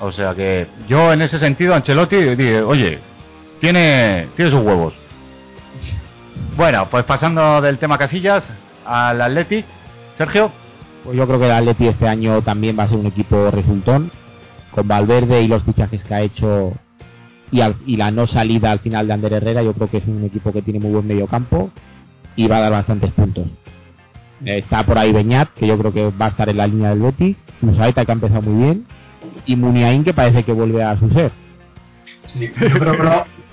O 0.00 0.12
sea 0.12 0.34
que 0.34 0.66
yo 0.88 1.12
en 1.12 1.22
ese 1.22 1.38
sentido, 1.40 1.74
Ancelotti, 1.74 2.16
dije, 2.16 2.60
oye, 2.62 2.98
tiene, 3.60 4.28
tiene 4.36 4.50
sus 4.52 4.60
huevos. 4.60 4.92
Bueno, 6.56 6.88
pues 6.90 7.04
pasando 7.04 7.60
del 7.60 7.78
tema 7.78 7.98
Casillas 7.98 8.44
al 8.86 9.20
Athletic, 9.20 9.64
Sergio, 10.18 10.52
Pues 11.04 11.16
yo 11.16 11.26
creo 11.26 11.38
que 11.38 11.46
el 11.46 11.52
Atleti 11.52 11.86
este 11.88 12.08
año 12.08 12.42
también 12.42 12.78
va 12.78 12.84
a 12.84 12.88
ser 12.88 12.98
un 12.98 13.06
equipo 13.06 13.50
resultón. 13.50 14.10
Con 14.70 14.88
Valverde 14.88 15.42
y 15.42 15.48
los 15.48 15.62
fichajes 15.62 16.02
que 16.04 16.14
ha 16.14 16.20
hecho 16.22 16.72
y, 17.52 17.60
al- 17.60 17.76
y 17.86 17.96
la 17.96 18.10
no 18.10 18.26
salida 18.26 18.72
al 18.72 18.80
final 18.80 19.06
de 19.06 19.12
Ander 19.12 19.32
Herrera, 19.34 19.62
yo 19.62 19.72
creo 19.74 19.88
que 19.88 19.98
es 19.98 20.06
un 20.06 20.24
equipo 20.24 20.52
que 20.52 20.62
tiene 20.62 20.80
muy 20.80 20.90
buen 20.90 21.06
medio 21.06 21.26
campo 21.28 21.70
y 22.34 22.48
va 22.48 22.56
a 22.56 22.60
dar 22.62 22.72
bastantes 22.72 23.12
puntos. 23.12 23.46
Eh, 24.44 24.58
Está 24.58 24.84
por 24.84 24.98
ahí 24.98 25.12
Beñat, 25.12 25.50
que 25.50 25.66
yo 25.66 25.78
creo 25.78 25.92
que 25.92 26.10
va 26.10 26.26
a 26.26 26.28
estar 26.30 26.48
en 26.48 26.56
la 26.56 26.66
línea 26.66 26.90
del 26.90 27.00
Betis. 27.00 27.42
Musaeta, 27.60 28.04
que 28.04 28.10
ha 28.10 28.14
empezado 28.14 28.42
muy 28.42 28.64
bien. 28.64 28.86
Y 29.46 29.54
Muniain, 29.56 30.02
que 30.02 30.12
parece 30.14 30.42
que 30.42 30.52
vuelve 30.52 30.82
a 30.82 30.96
su 30.98 31.08
ser. 31.10 31.30
Sí, 32.26 32.50
yo 32.60 32.78
creo 32.78 32.96
que 32.96 33.02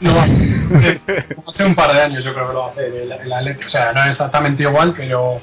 lo, 0.01 0.15
va 0.15 0.21
a 0.21 0.25
hacer. 0.25 1.01
Hace 1.47 1.65
un 1.65 1.75
par 1.75 1.93
de 1.93 2.01
años 2.01 2.23
yo 2.23 2.33
creo 2.33 2.47
que 2.47 2.53
lo 2.53 2.59
va 2.59 2.65
a 2.67 2.69
hacer 2.71 2.85
el, 2.93 3.11
el 3.11 3.33
Atleti. 3.33 3.63
O 3.65 3.69
sea, 3.69 3.93
no 3.93 4.01
es 4.01 4.07
exactamente 4.11 4.63
igual, 4.63 4.93
pero, 4.95 5.39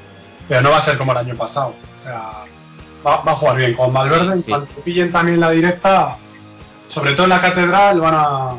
pero 0.49 0.61
no 0.63 0.71
va 0.71 0.79
a 0.79 0.83
ser 0.83 0.99
como 0.99 1.13
el 1.13 1.19
año 1.19 1.35
pasado. 1.37 1.75
O 2.01 2.05
sea, 2.05 2.31
va, 3.07 3.23
va 3.23 3.33
a 3.33 3.37
jugar 3.37 3.57
bien. 3.57 3.75
Con 3.75 3.93
Valverde, 3.93 4.33
en 4.35 4.43
Sí. 4.43 4.51
cuanto 4.51 4.73
pillen 4.83 5.13
también 5.13 5.41
la 5.41 5.51
directa, 5.51 6.17
sobre 6.89 7.13
todo 7.13 7.25
en 7.25 7.31
la 7.31 7.41
catedral, 7.41 8.01
van 8.01 8.15
a, 8.15 8.51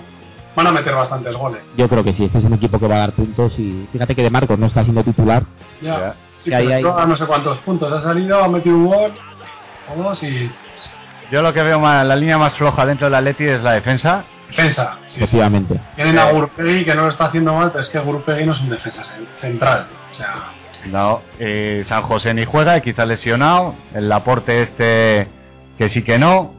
van 0.55 0.67
a 0.67 0.71
meter 0.71 0.93
bastantes 0.95 1.35
goles. 1.35 1.69
Yo 1.77 1.87
creo 1.89 2.03
que 2.03 2.13
sí, 2.13 2.25
este 2.25 2.37
es 2.39 2.43
un 2.43 2.53
equipo 2.53 2.79
que 2.79 2.87
va 2.87 2.95
a 2.95 2.99
dar 2.99 3.11
puntos. 3.13 3.57
Y 3.59 3.87
fíjate 3.91 4.15
que 4.15 4.23
De 4.23 4.29
Marcos 4.29 4.57
no 4.59 4.67
está 4.67 4.83
siendo 4.83 5.03
titular. 5.03 5.43
Ya. 5.81 6.15
Sí, 6.37 6.53
ahí 6.53 6.67
pero 6.67 6.97
hay- 6.97 7.07
no 7.07 7.15
sé 7.17 7.25
cuántos 7.25 7.57
puntos. 7.59 7.91
Ha 7.91 7.99
salido, 7.99 8.41
ha 8.43 8.47
metido 8.47 8.75
un 8.75 8.85
gol 8.87 9.11
o 9.93 10.01
dos 10.03 10.21
y 10.23 10.49
yo 11.31 11.41
lo 11.41 11.53
que 11.53 11.61
veo 11.61 11.79
más, 11.79 12.05
la 12.05 12.15
línea 12.15 12.37
más 12.37 12.55
floja 12.55 12.85
dentro 12.85 13.07
del 13.07 13.15
Athletic 13.15 13.47
es 13.47 13.61
la 13.61 13.73
defensa. 13.73 14.23
Defensa. 14.49 14.97
Sí, 15.07 15.11
sí. 15.15 15.17
Efectivamente. 15.23 15.79
Tienen 15.95 16.19
a 16.19 16.29
Eh. 16.29 16.33
Gurpegui 16.33 16.83
que 16.85 16.95
no 16.95 17.03
lo 17.03 17.09
está 17.09 17.25
haciendo 17.25 17.53
mal, 17.53 17.69
pero 17.71 17.81
es 17.81 17.89
que 17.89 17.99
Gurpegui 17.99 18.45
no 18.45 18.53
es 18.53 18.61
un 18.61 18.69
defensa 18.69 19.01
cen- 19.03 19.27
central. 19.41 19.87
O 20.11 20.15
sea, 20.15 20.35
No, 20.85 21.21
eh, 21.39 21.83
San 21.85 22.03
José 22.03 22.33
ni 22.33 22.45
juega 22.45 22.77
y 22.77 22.81
quizá 22.81 23.05
lesionado. 23.05 23.75
El 23.93 24.07
Laporte 24.09 24.61
este 24.61 25.27
que 25.77 25.89
sí 25.89 26.03
que 26.03 26.17
no. 26.17 26.53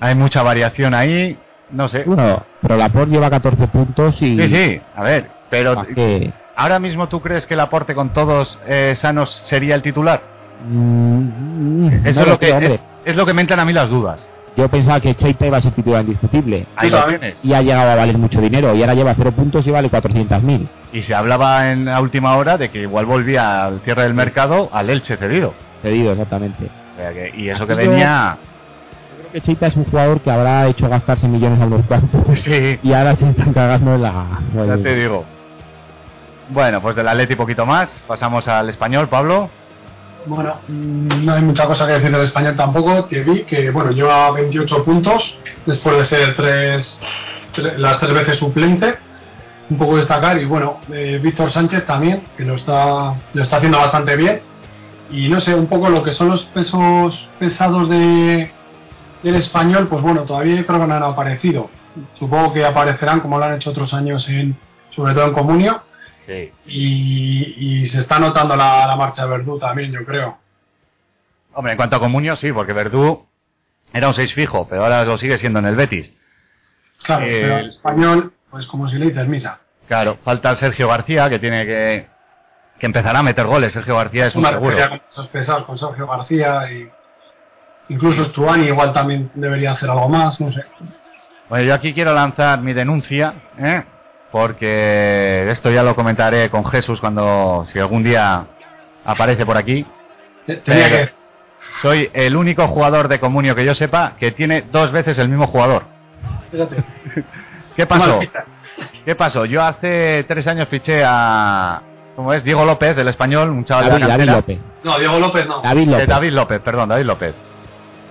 Hay 0.00 0.14
mucha 0.14 0.42
variación 0.42 0.92
ahí. 0.94 1.38
No 1.70 1.88
sé. 1.88 2.02
Bueno, 2.04 2.42
pero 2.60 2.76
Laporte 2.76 3.10
lleva 3.12 3.30
14 3.30 3.66
puntos 3.68 4.16
y... 4.20 4.36
Sí, 4.36 4.48
sí, 4.48 4.80
a 4.94 5.02
ver. 5.02 5.30
Pero 5.50 5.82
ahora 6.56 6.78
mismo 6.78 7.08
tú 7.08 7.20
crees 7.22 7.46
que 7.46 7.54
el 7.54 7.60
aporte 7.60 7.94
con 7.94 8.12
todos 8.12 8.58
eh, 8.66 8.94
sanos 8.96 9.30
sería 9.46 9.74
el 9.74 9.82
titular. 9.82 10.20
Mm, 10.68 12.06
Eso 12.06 12.20
no 12.20 12.26
es 12.26 12.28
lo 12.32 12.38
que 12.38 12.50
es, 12.66 12.80
es 13.04 13.16
lo 13.16 13.24
que 13.26 13.32
me 13.32 13.40
entran 13.42 13.60
a 13.60 13.64
mí 13.64 13.72
las 13.72 13.88
dudas. 13.88 14.26
Yo 14.56 14.68
pensaba 14.68 15.00
que 15.00 15.14
Cheita 15.16 15.46
iba 15.46 15.58
a 15.58 15.60
ser 15.60 15.72
titular 15.72 16.02
indiscutible. 16.02 16.66
Y 17.42 17.52
ha 17.52 17.60
llegado 17.60 17.90
a 17.90 17.94
valer 17.96 18.16
mucho 18.18 18.40
dinero. 18.40 18.74
Y 18.74 18.80
ahora 18.82 18.94
lleva 18.94 19.14
0 19.16 19.32
puntos 19.32 19.66
y 19.66 19.70
vale 19.70 19.90
400.000. 19.90 20.68
Y 20.92 21.02
se 21.02 21.12
hablaba 21.14 21.72
en 21.72 21.86
la 21.86 22.00
última 22.00 22.36
hora 22.36 22.56
de 22.56 22.70
que 22.70 22.82
igual 22.82 23.04
volvía 23.06 23.64
al 23.64 23.80
cierre 23.80 24.04
del 24.04 24.14
mercado 24.14 24.68
al 24.72 24.90
Elche 24.90 25.16
cedido. 25.16 25.54
Cedido, 25.82 26.12
exactamente. 26.12 26.66
O 26.96 27.00
sea 27.00 27.12
que- 27.12 27.32
y 27.36 27.48
eso 27.48 27.66
que 27.66 27.72
yo- 27.72 27.78
venía. 27.90 28.36
Yo 28.38 29.18
creo 29.22 29.32
que 29.32 29.40
Cheita 29.40 29.66
es 29.66 29.76
un 29.76 29.84
jugador 29.86 30.20
que 30.20 30.30
habrá 30.30 30.68
hecho 30.68 30.88
gastarse 30.88 31.26
millones 31.26 31.60
a 31.60 31.66
unos 31.66 31.84
cuantos. 31.86 32.22
Sí, 32.38 32.78
Y 32.82 32.92
ahora 32.92 33.16
se 33.16 33.28
están 33.28 33.52
cagando 33.52 33.96
en 33.96 34.02
la... 34.02 34.24
ya 34.54 34.76
te 34.76 34.94
digo. 34.94 35.24
Bueno, 36.50 36.80
pues 36.80 36.94
del 36.94 37.08
Atleti 37.08 37.34
poquito 37.34 37.66
más. 37.66 37.88
Pasamos 38.06 38.46
al 38.46 38.68
español, 38.68 39.08
Pablo. 39.08 39.48
Bueno, 40.26 40.56
no 40.68 41.32
hay 41.34 41.42
mucha 41.42 41.66
cosa 41.66 41.86
que 41.86 41.94
decir 41.94 42.10
del 42.10 42.22
español 42.22 42.56
tampoco. 42.56 43.04
Thierry, 43.06 43.44
que 43.44 43.70
bueno, 43.70 43.90
lleva 43.90 44.30
28 44.32 44.84
puntos 44.84 45.38
después 45.66 45.96
de 45.98 46.04
ser 46.04 46.34
tres, 46.34 47.00
tre- 47.54 47.76
las 47.76 47.98
tres 48.00 48.12
veces 48.14 48.36
suplente. 48.38 48.94
Un 49.70 49.78
poco 49.78 49.96
destacar. 49.96 50.38
Y 50.38 50.44
bueno, 50.44 50.78
eh, 50.92 51.18
Víctor 51.22 51.50
Sánchez 51.50 51.86
también, 51.86 52.24
que 52.36 52.44
lo 52.44 52.54
está, 52.56 53.14
lo 53.32 53.42
está 53.42 53.56
haciendo 53.56 53.78
bastante 53.78 54.14
bien. 54.16 54.40
Y 55.10 55.28
no 55.28 55.40
sé, 55.40 55.54
un 55.54 55.66
poco 55.66 55.88
lo 55.88 56.02
que 56.02 56.12
son 56.12 56.28
los 56.30 56.42
pesos 56.44 57.28
pesados 57.38 57.88
de, 57.88 58.50
del 59.22 59.34
español, 59.36 59.86
pues 59.88 60.02
bueno, 60.02 60.22
todavía 60.22 60.64
creo 60.66 60.80
que 60.80 60.86
no 60.86 60.94
han 60.94 61.02
aparecido. 61.02 61.70
Supongo 62.18 62.52
que 62.52 62.64
aparecerán 62.64 63.20
como 63.20 63.38
lo 63.38 63.44
han 63.44 63.54
hecho 63.54 63.70
otros 63.70 63.94
años, 63.94 64.28
en 64.28 64.56
sobre 64.90 65.14
todo 65.14 65.26
en 65.26 65.32
Comunio. 65.32 65.82
Sí. 66.26 66.52
Y, 66.66 67.54
y 67.82 67.86
se 67.86 68.00
está 68.00 68.18
notando 68.18 68.56
la, 68.56 68.86
la 68.86 68.96
marcha 68.96 69.22
de 69.22 69.28
Verdú 69.28 69.58
también, 69.58 69.92
yo 69.92 70.04
creo. 70.04 70.38
Hombre, 71.54 71.72
en 71.72 71.76
cuanto 71.76 71.96
a 71.96 72.00
Comunio, 72.00 72.34
sí, 72.36 72.52
porque 72.52 72.72
Verdú 72.72 73.26
era 73.92 74.08
un 74.08 74.14
6 74.14 74.34
fijo, 74.34 74.66
pero 74.68 74.82
ahora 74.82 75.04
lo 75.04 75.18
sigue 75.18 75.38
siendo 75.38 75.58
en 75.60 75.66
el 75.66 75.76
Betis. 75.76 76.14
Claro, 77.04 77.24
Eh, 77.26 77.38
pero 77.42 77.58
el 77.58 77.68
español, 77.68 78.32
pues 78.50 78.66
como 78.66 78.88
si 78.88 78.96
le 78.98 79.06
dices 79.06 79.26
misa. 79.28 79.60
Claro, 79.86 80.18
falta 80.24 80.54
Sergio 80.56 80.88
García, 80.88 81.28
que 81.28 81.38
tiene 81.38 81.66
que, 81.66 82.06
que 82.78 82.86
empezar 82.86 83.14
a 83.14 83.22
meter 83.22 83.44
goles. 83.46 83.72
Sergio 83.72 83.96
García 83.96 84.24
es 84.26 84.34
un 84.34 84.44
seguro. 84.46 84.88
con 84.88 85.00
esos 85.08 85.28
pesados, 85.28 85.64
con 85.64 85.78
Sergio 85.78 86.06
García 86.06 86.72
y 86.72 86.88
incluso 87.90 88.24
Stuani 88.24 88.66
igual 88.68 88.92
también 88.94 89.30
debería 89.34 89.72
hacer 89.72 89.90
algo 89.90 90.08
más, 90.08 90.40
no 90.40 90.50
sé. 90.50 90.64
Bueno, 91.50 91.66
yo 91.66 91.74
aquí 91.74 91.92
quiero 91.92 92.14
lanzar 92.14 92.60
mi 92.62 92.72
denuncia, 92.72 93.34
¿eh? 93.58 93.84
Porque 94.34 95.48
esto 95.52 95.70
ya 95.70 95.84
lo 95.84 95.94
comentaré 95.94 96.50
con 96.50 96.64
Jesús 96.64 97.00
cuando, 97.00 97.68
si 97.72 97.78
algún 97.78 98.02
día 98.02 98.46
aparece 99.04 99.46
por 99.46 99.56
aquí. 99.56 99.86
Tenía 100.64 100.88
que 100.90 101.10
Soy 101.80 102.10
el 102.12 102.34
único 102.34 102.66
jugador 102.66 103.06
de 103.06 103.20
Comunio 103.20 103.54
que 103.54 103.64
yo 103.64 103.74
sepa 103.74 104.14
que 104.18 104.32
tiene 104.32 104.64
dos 104.72 104.90
veces 104.90 105.20
el 105.20 105.28
mismo 105.28 105.46
jugador. 105.46 105.84
fíjate. 106.50 106.76
¿Qué 107.76 107.86
pasó? 107.86 108.18
¿Qué 109.04 109.14
pasó? 109.14 109.44
Yo 109.44 109.62
hace 109.62 110.24
tres 110.26 110.48
años 110.48 110.66
fiché 110.68 111.04
a, 111.06 111.80
¿cómo 112.16 112.32
es? 112.32 112.42
Diego 112.42 112.64
López, 112.64 112.96
del 112.96 113.06
español, 113.06 113.50
un 113.50 113.64
chaval 113.64 113.84
David, 113.84 113.94
de 113.94 114.00
la 114.00 114.08
David 114.16 114.26
cantera. 114.32 114.36
López. 114.36 114.58
No, 114.82 114.98
Diego 114.98 115.18
López 115.20 115.46
no. 115.46 115.62
David 115.62 115.82
Eh, 115.82 115.90
López. 115.92 116.08
David 116.08 116.32
López, 116.32 116.60
perdón, 116.60 116.88
David 116.88 117.04
López. 117.06 117.34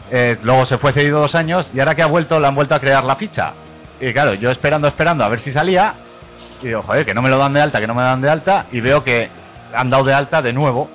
Eh, 0.09 0.38
luego 0.41 0.65
se 0.67 0.78
fue 0.78 0.93
cedido 0.93 1.19
dos 1.19 1.36
años 1.36 1.69
y 1.76 1.82
ahora 1.82 1.95
que 1.95 2.01
ha 2.01 2.05
vuelto, 2.07 2.39
le 2.39 2.47
han 2.47 2.55
vuelto 2.55 2.76
a 2.76 2.80
crear 2.80 3.03
la 3.03 3.17
ficha. 3.17 3.51
Y 3.99 4.13
claro, 4.13 4.36
yo 4.36 4.51
esperando, 4.51 4.88
esperando 4.88 5.26
a 5.26 5.28
ver 5.28 5.41
si 5.41 5.51
salía. 5.51 5.95
Y 6.64 6.68
digo, 6.68 6.82
joder, 6.82 7.05
que 7.05 7.14
no 7.14 7.22
me 7.22 7.30
lo 7.30 7.38
dan 7.38 7.53
de 7.53 7.61
alta, 7.61 7.80
que 7.80 7.88
no 7.88 7.93
me 7.93 8.01
dan 8.01 8.22
de 8.22 8.30
alta. 8.30 8.68
Y 8.72 8.80
veo 8.80 9.03
que 9.03 9.30
han 9.74 9.89
dado 9.89 10.05
de 10.05 10.14
alta 10.14 10.41
de 10.41 10.53
nuevo. 10.53 10.89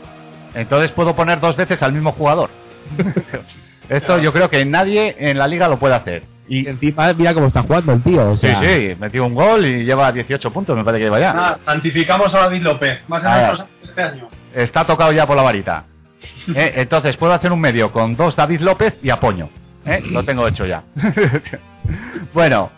Entonces 0.55 0.91
puedo 0.93 1.15
poner 1.15 1.41
dos 1.41 1.57
veces 1.57 1.83
al 1.83 1.93
mismo 1.93 2.13
jugador. 2.13 2.51
Esto 3.89 4.19
yo 4.19 4.33
creo 4.33 4.49
que 4.49 4.65
nadie 4.65 5.15
en 5.19 5.39
la 5.39 5.47
liga 5.47 5.69
lo 5.69 5.79
puede 5.79 5.95
hacer. 5.95 6.23
Y 6.49 6.65
Y 6.65 6.69
encima 6.69 7.13
mira 7.13 7.35
cómo 7.35 7.47
está 7.49 7.63
jugando 7.63 7.93
el 7.93 8.03
tío. 8.03 8.31
O 8.31 8.37
sí, 8.37 8.47
sea, 8.47 8.61
sí, 8.61 8.97
metió 8.99 9.27
un 9.27 9.35
gol 9.35 9.67
y 9.67 9.85
lleva 9.85 10.11
18 10.11 10.51
puntos, 10.51 10.75
me 10.75 10.85
parece 10.85 11.01
que 11.01 11.05
lleva 11.05 11.21
ya. 11.21 11.33
Nada, 11.35 11.59
santificamos 11.65 12.35
a 12.35 12.39
David 12.39 12.63
López. 12.63 13.01
Más 13.09 13.23
nuestros 13.23 13.61
años 13.61 13.69
este 13.83 14.03
año. 14.03 14.29
Está 14.55 14.87
tocado 14.87 15.13
ya 15.13 15.27
por 15.27 15.37
la 15.37 15.43
varita. 15.43 15.85
¿Eh? 16.55 16.73
Entonces 16.77 17.17
puedo 17.19 17.35
hacer 17.35 17.53
un 17.53 17.61
medio 17.61 17.93
con 17.93 18.17
dos 18.17 18.35
David 18.35 18.61
López 18.61 18.99
y 19.03 19.11
Apoño. 19.11 19.51
¿Eh? 19.85 20.01
Lo 20.11 20.25
tengo 20.25 20.49
hecho 20.49 20.67
ya. 20.67 20.83
bueno, 22.35 22.71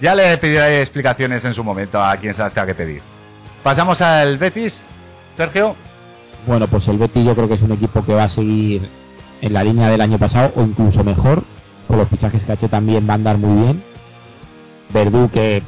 ya 0.00 0.14
le 0.14 0.36
pediré 0.38 0.82
explicaciones 0.82 1.44
en 1.44 1.54
su 1.54 1.64
momento 1.64 2.02
a 2.02 2.16
quien 2.16 2.34
se 2.34 2.42
las 2.42 2.52
tenga 2.52 2.66
que 2.66 2.74
pedir. 2.74 3.02
Pasamos 3.62 4.00
al 4.00 4.38
Betis, 4.38 4.78
Sergio. 5.36 5.76
Bueno, 6.46 6.68
pues 6.68 6.86
el 6.88 6.98
Betis 6.98 7.24
yo 7.24 7.34
creo 7.34 7.48
que 7.48 7.54
es 7.54 7.62
un 7.62 7.72
equipo 7.72 8.04
que 8.04 8.14
va 8.14 8.24
a 8.24 8.28
seguir 8.28 8.88
en 9.40 9.52
la 9.52 9.64
línea 9.64 9.88
del 9.88 10.00
año 10.00 10.18
pasado 10.18 10.52
o 10.56 10.62
incluso 10.62 11.02
mejor. 11.02 11.42
Con 11.88 11.98
los 11.98 12.08
fichajes 12.08 12.44
que 12.44 12.52
ha 12.52 12.54
hecho 12.56 12.68
también 12.68 13.06
va 13.08 13.12
a 13.12 13.16
andar 13.16 13.38
muy 13.38 13.62
bien. 13.62 13.82
Verdú 14.92 15.30
que 15.30 15.62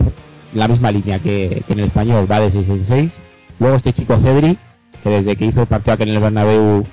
la 0.52 0.68
misma 0.68 0.90
línea 0.90 1.20
que, 1.20 1.62
que 1.66 1.72
en 1.72 1.80
el 1.80 1.86
español 1.86 2.30
va 2.30 2.40
de 2.40 2.50
6 2.50 2.68
en 2.68 2.84
6. 2.84 3.20
Luego 3.58 3.76
este 3.76 3.92
chico 3.92 4.16
Cedric 4.18 4.58
que 5.02 5.10
desde 5.10 5.36
que 5.36 5.46
hizo 5.46 5.62
el 5.62 5.66
partido 5.66 5.94
aquí 5.94 6.02
en 6.04 6.08
el 6.10 6.20
Bernabéu 6.20 6.84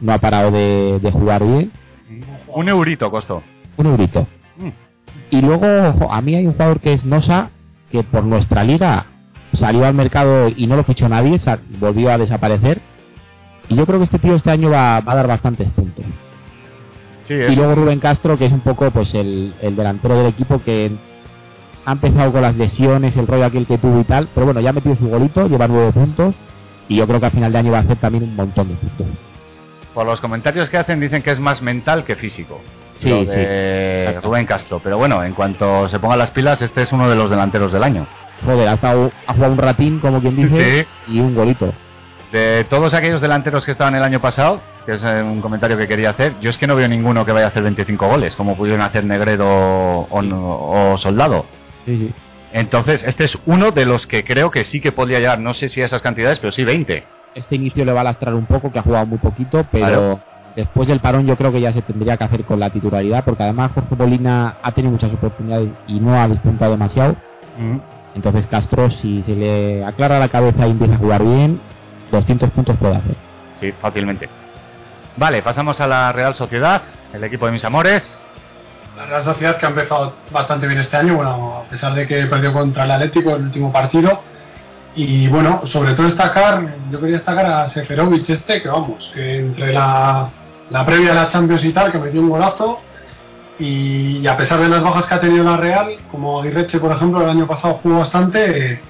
no 0.00 0.12
ha 0.12 0.18
parado 0.18 0.50
de, 0.50 0.98
de 1.00 1.10
jugar 1.10 1.44
bien. 1.44 1.72
Un 2.48 2.68
eurito 2.68 3.10
costó. 3.10 3.42
Un 3.76 3.86
eurito. 3.86 4.26
Mm. 4.56 4.89
Y 5.30 5.40
luego 5.40 6.12
a 6.12 6.20
mí 6.20 6.34
hay 6.34 6.46
un 6.46 6.52
jugador 6.52 6.80
que 6.80 6.92
es 6.92 7.04
Nosa 7.04 7.50
que 7.90 8.02
por 8.02 8.24
nuestra 8.24 8.64
liga 8.64 9.06
salió 9.52 9.84
al 9.84 9.94
mercado 9.94 10.48
y 10.54 10.66
no 10.66 10.76
lo 10.76 10.84
fichó 10.84 11.08
nadie, 11.08 11.40
volvió 11.78 12.12
a 12.12 12.18
desaparecer. 12.18 12.80
Y 13.68 13.76
yo 13.76 13.86
creo 13.86 13.98
que 13.98 14.04
este 14.04 14.18
tío 14.18 14.34
este 14.34 14.50
año 14.50 14.70
va, 14.70 15.00
va 15.00 15.12
a 15.12 15.16
dar 15.16 15.26
bastantes 15.28 15.68
puntos. 15.70 16.04
Sí, 17.24 17.34
Y 17.34 17.54
luego 17.54 17.76
Rubén 17.76 18.00
Castro, 18.00 18.36
que 18.36 18.46
es 18.46 18.52
un 18.52 18.60
poco 18.60 18.90
pues 18.90 19.14
el, 19.14 19.54
el 19.60 19.76
delantero 19.76 20.16
del 20.16 20.26
equipo 20.26 20.60
que 20.62 20.90
ha 21.84 21.92
empezado 21.92 22.32
con 22.32 22.42
las 22.42 22.56
lesiones, 22.56 23.16
el 23.16 23.26
rollo 23.26 23.44
aquel 23.44 23.66
que 23.66 23.78
tuvo 23.78 24.00
y 24.00 24.04
tal, 24.04 24.28
pero 24.34 24.46
bueno, 24.46 24.60
ya 24.60 24.70
ha 24.70 24.72
metido 24.72 24.96
su 24.96 25.08
golito, 25.08 25.48
lleva 25.48 25.68
nueve 25.68 25.92
puntos 25.92 26.34
y 26.88 26.96
yo 26.96 27.06
creo 27.06 27.20
que 27.20 27.26
a 27.26 27.30
final 27.30 27.52
de 27.52 27.58
año 27.58 27.72
va 27.72 27.78
a 27.78 27.82
hacer 27.82 27.96
también 27.98 28.24
un 28.24 28.34
montón 28.34 28.68
de 28.68 28.74
puntos. 28.74 29.06
Por 29.94 30.06
los 30.06 30.20
comentarios 30.20 30.68
que 30.68 30.78
hacen 30.78 31.00
dicen 31.00 31.22
que 31.22 31.30
es 31.30 31.38
más 31.40 31.62
mental 31.62 32.04
que 32.04 32.16
físico. 32.16 32.60
Sí, 33.00 33.08
Lo 33.10 33.24
sí. 33.24 33.30
de 33.36 34.20
Rubén 34.22 34.46
Castro. 34.46 34.80
Pero 34.82 34.98
bueno, 34.98 35.24
en 35.24 35.32
cuanto 35.34 35.88
se 35.88 35.98
pongan 35.98 36.18
las 36.18 36.30
pilas, 36.30 36.60
este 36.62 36.82
es 36.82 36.92
uno 36.92 37.08
de 37.08 37.16
los 37.16 37.30
delanteros 37.30 37.72
del 37.72 37.82
año. 37.82 38.06
Joder, 38.44 38.68
ha, 38.68 38.74
estado- 38.74 39.10
ha 39.26 39.34
jugado 39.34 39.52
un 39.52 39.58
ratín, 39.58 39.98
como 40.00 40.20
quien 40.20 40.36
dice, 40.36 40.86
y 41.08 41.20
un 41.20 41.34
golito. 41.34 41.72
De 42.32 42.64
todos 42.70 42.94
aquellos 42.94 43.20
delanteros 43.20 43.64
que 43.64 43.72
estaban 43.72 43.94
el 43.96 44.02
año 44.04 44.20
pasado, 44.20 44.60
que 44.86 44.92
es 44.94 45.02
eh, 45.02 45.22
un 45.22 45.40
comentario 45.40 45.76
que 45.76 45.88
quería 45.88 46.10
hacer, 46.10 46.34
yo 46.40 46.48
es 46.50 46.56
que 46.58 46.66
no 46.66 46.76
veo 46.76 46.86
ninguno 46.88 47.24
que 47.26 47.32
vaya 47.32 47.46
a 47.46 47.48
hacer 47.48 47.62
25 47.62 48.06
goles, 48.06 48.36
como 48.36 48.56
pudieron 48.56 48.82
hacer 48.82 49.04
Negredo 49.04 49.46
o, 49.48 50.22
no- 50.22 50.92
o 50.92 50.98
Soldado. 50.98 51.44
Sí, 51.86 51.96
sí. 51.96 52.14
Entonces, 52.52 53.02
este 53.04 53.24
es 53.24 53.36
uno 53.46 53.70
de 53.72 53.84
los 53.86 54.06
que 54.06 54.24
creo 54.24 54.50
que 54.50 54.64
sí 54.64 54.80
que 54.80 54.92
podría 54.92 55.18
llegar, 55.18 55.38
no 55.40 55.54
sé 55.54 55.68
si 55.68 55.82
a 55.82 55.86
esas 55.86 56.02
cantidades, 56.02 56.38
pero 56.38 56.52
sí 56.52 56.64
20. 56.64 57.04
Este 57.34 57.56
inicio 57.56 57.84
le 57.84 57.92
va 57.92 58.00
a 58.00 58.04
lastrar 58.04 58.34
un 58.34 58.46
poco, 58.46 58.72
que 58.72 58.78
ha 58.78 58.82
jugado 58.82 59.06
muy 59.06 59.18
poquito, 59.18 59.64
pero 59.70 59.86
Claro. 59.86 60.20
Después 60.56 60.88
del 60.88 61.00
parón 61.00 61.26
yo 61.26 61.36
creo 61.36 61.52
que 61.52 61.60
ya 61.60 61.72
se 61.72 61.82
tendría 61.82 62.16
que 62.16 62.24
hacer 62.24 62.44
con 62.44 62.60
la 62.60 62.70
titularidad, 62.70 63.24
porque 63.24 63.42
además 63.42 63.72
Jorge 63.74 63.96
Molina 63.96 64.56
ha 64.62 64.72
tenido 64.72 64.92
muchas 64.92 65.12
oportunidades 65.12 65.70
y 65.86 66.00
no 66.00 66.20
ha 66.20 66.28
despuntado 66.28 66.72
demasiado. 66.72 67.16
Entonces 68.14 68.46
Castro, 68.46 68.90
si 68.90 69.22
se 69.22 69.34
le 69.34 69.84
aclara 69.84 70.18
la 70.18 70.28
cabeza 70.28 70.66
y 70.66 70.70
empieza 70.70 70.94
a 70.94 70.98
jugar 70.98 71.22
bien, 71.22 71.60
200 72.10 72.50
puntos 72.50 72.76
puede 72.76 72.96
hacer. 72.96 73.16
Sí, 73.60 73.72
fácilmente. 73.80 74.28
Vale, 75.16 75.42
pasamos 75.42 75.80
a 75.80 75.86
la 75.86 76.12
Real 76.12 76.34
Sociedad, 76.34 76.82
el 77.12 77.22
equipo 77.24 77.46
de 77.46 77.52
mis 77.52 77.64
amores. 77.64 78.02
La 78.96 79.06
Real 79.06 79.24
Sociedad 79.24 79.56
que 79.58 79.66
ha 79.66 79.68
empezado 79.68 80.14
bastante 80.30 80.66
bien 80.66 80.80
este 80.80 80.96
año, 80.96 81.16
bueno, 81.16 81.62
a 81.66 81.70
pesar 81.70 81.94
de 81.94 82.06
que 82.06 82.26
perdió 82.26 82.52
contra 82.52 82.84
el 82.84 82.90
Atlético 82.90 83.30
en 83.30 83.36
el 83.36 83.42
último 83.42 83.72
partido. 83.72 84.20
Y 84.94 85.28
bueno, 85.28 85.62
sobre 85.66 85.94
todo 85.94 86.06
destacar, 86.06 86.62
yo 86.90 86.98
quería 86.98 87.16
destacar 87.16 87.46
a 87.46 87.68
Seferovic 87.68 88.28
este, 88.28 88.60
que 88.60 88.68
vamos, 88.68 89.10
que 89.14 89.38
entre 89.38 89.72
la, 89.72 90.28
la 90.70 90.86
previa 90.86 91.10
de 91.10 91.14
la 91.14 91.28
Champions 91.28 91.64
y 91.64 91.72
tal, 91.72 91.92
que 91.92 91.98
metió 91.98 92.20
un 92.20 92.30
golazo. 92.30 92.78
Y, 93.58 94.18
y 94.18 94.26
a 94.26 94.36
pesar 94.36 94.58
de 94.60 94.68
las 94.68 94.82
bajas 94.82 95.06
que 95.06 95.14
ha 95.14 95.20
tenido 95.20 95.44
la 95.44 95.58
Real, 95.58 95.98
como 96.10 96.40
Aguirreche, 96.40 96.80
por 96.80 96.92
ejemplo, 96.92 97.20
el 97.22 97.28
año 97.28 97.46
pasado 97.46 97.74
jugó 97.82 97.98
bastante, 97.98 98.80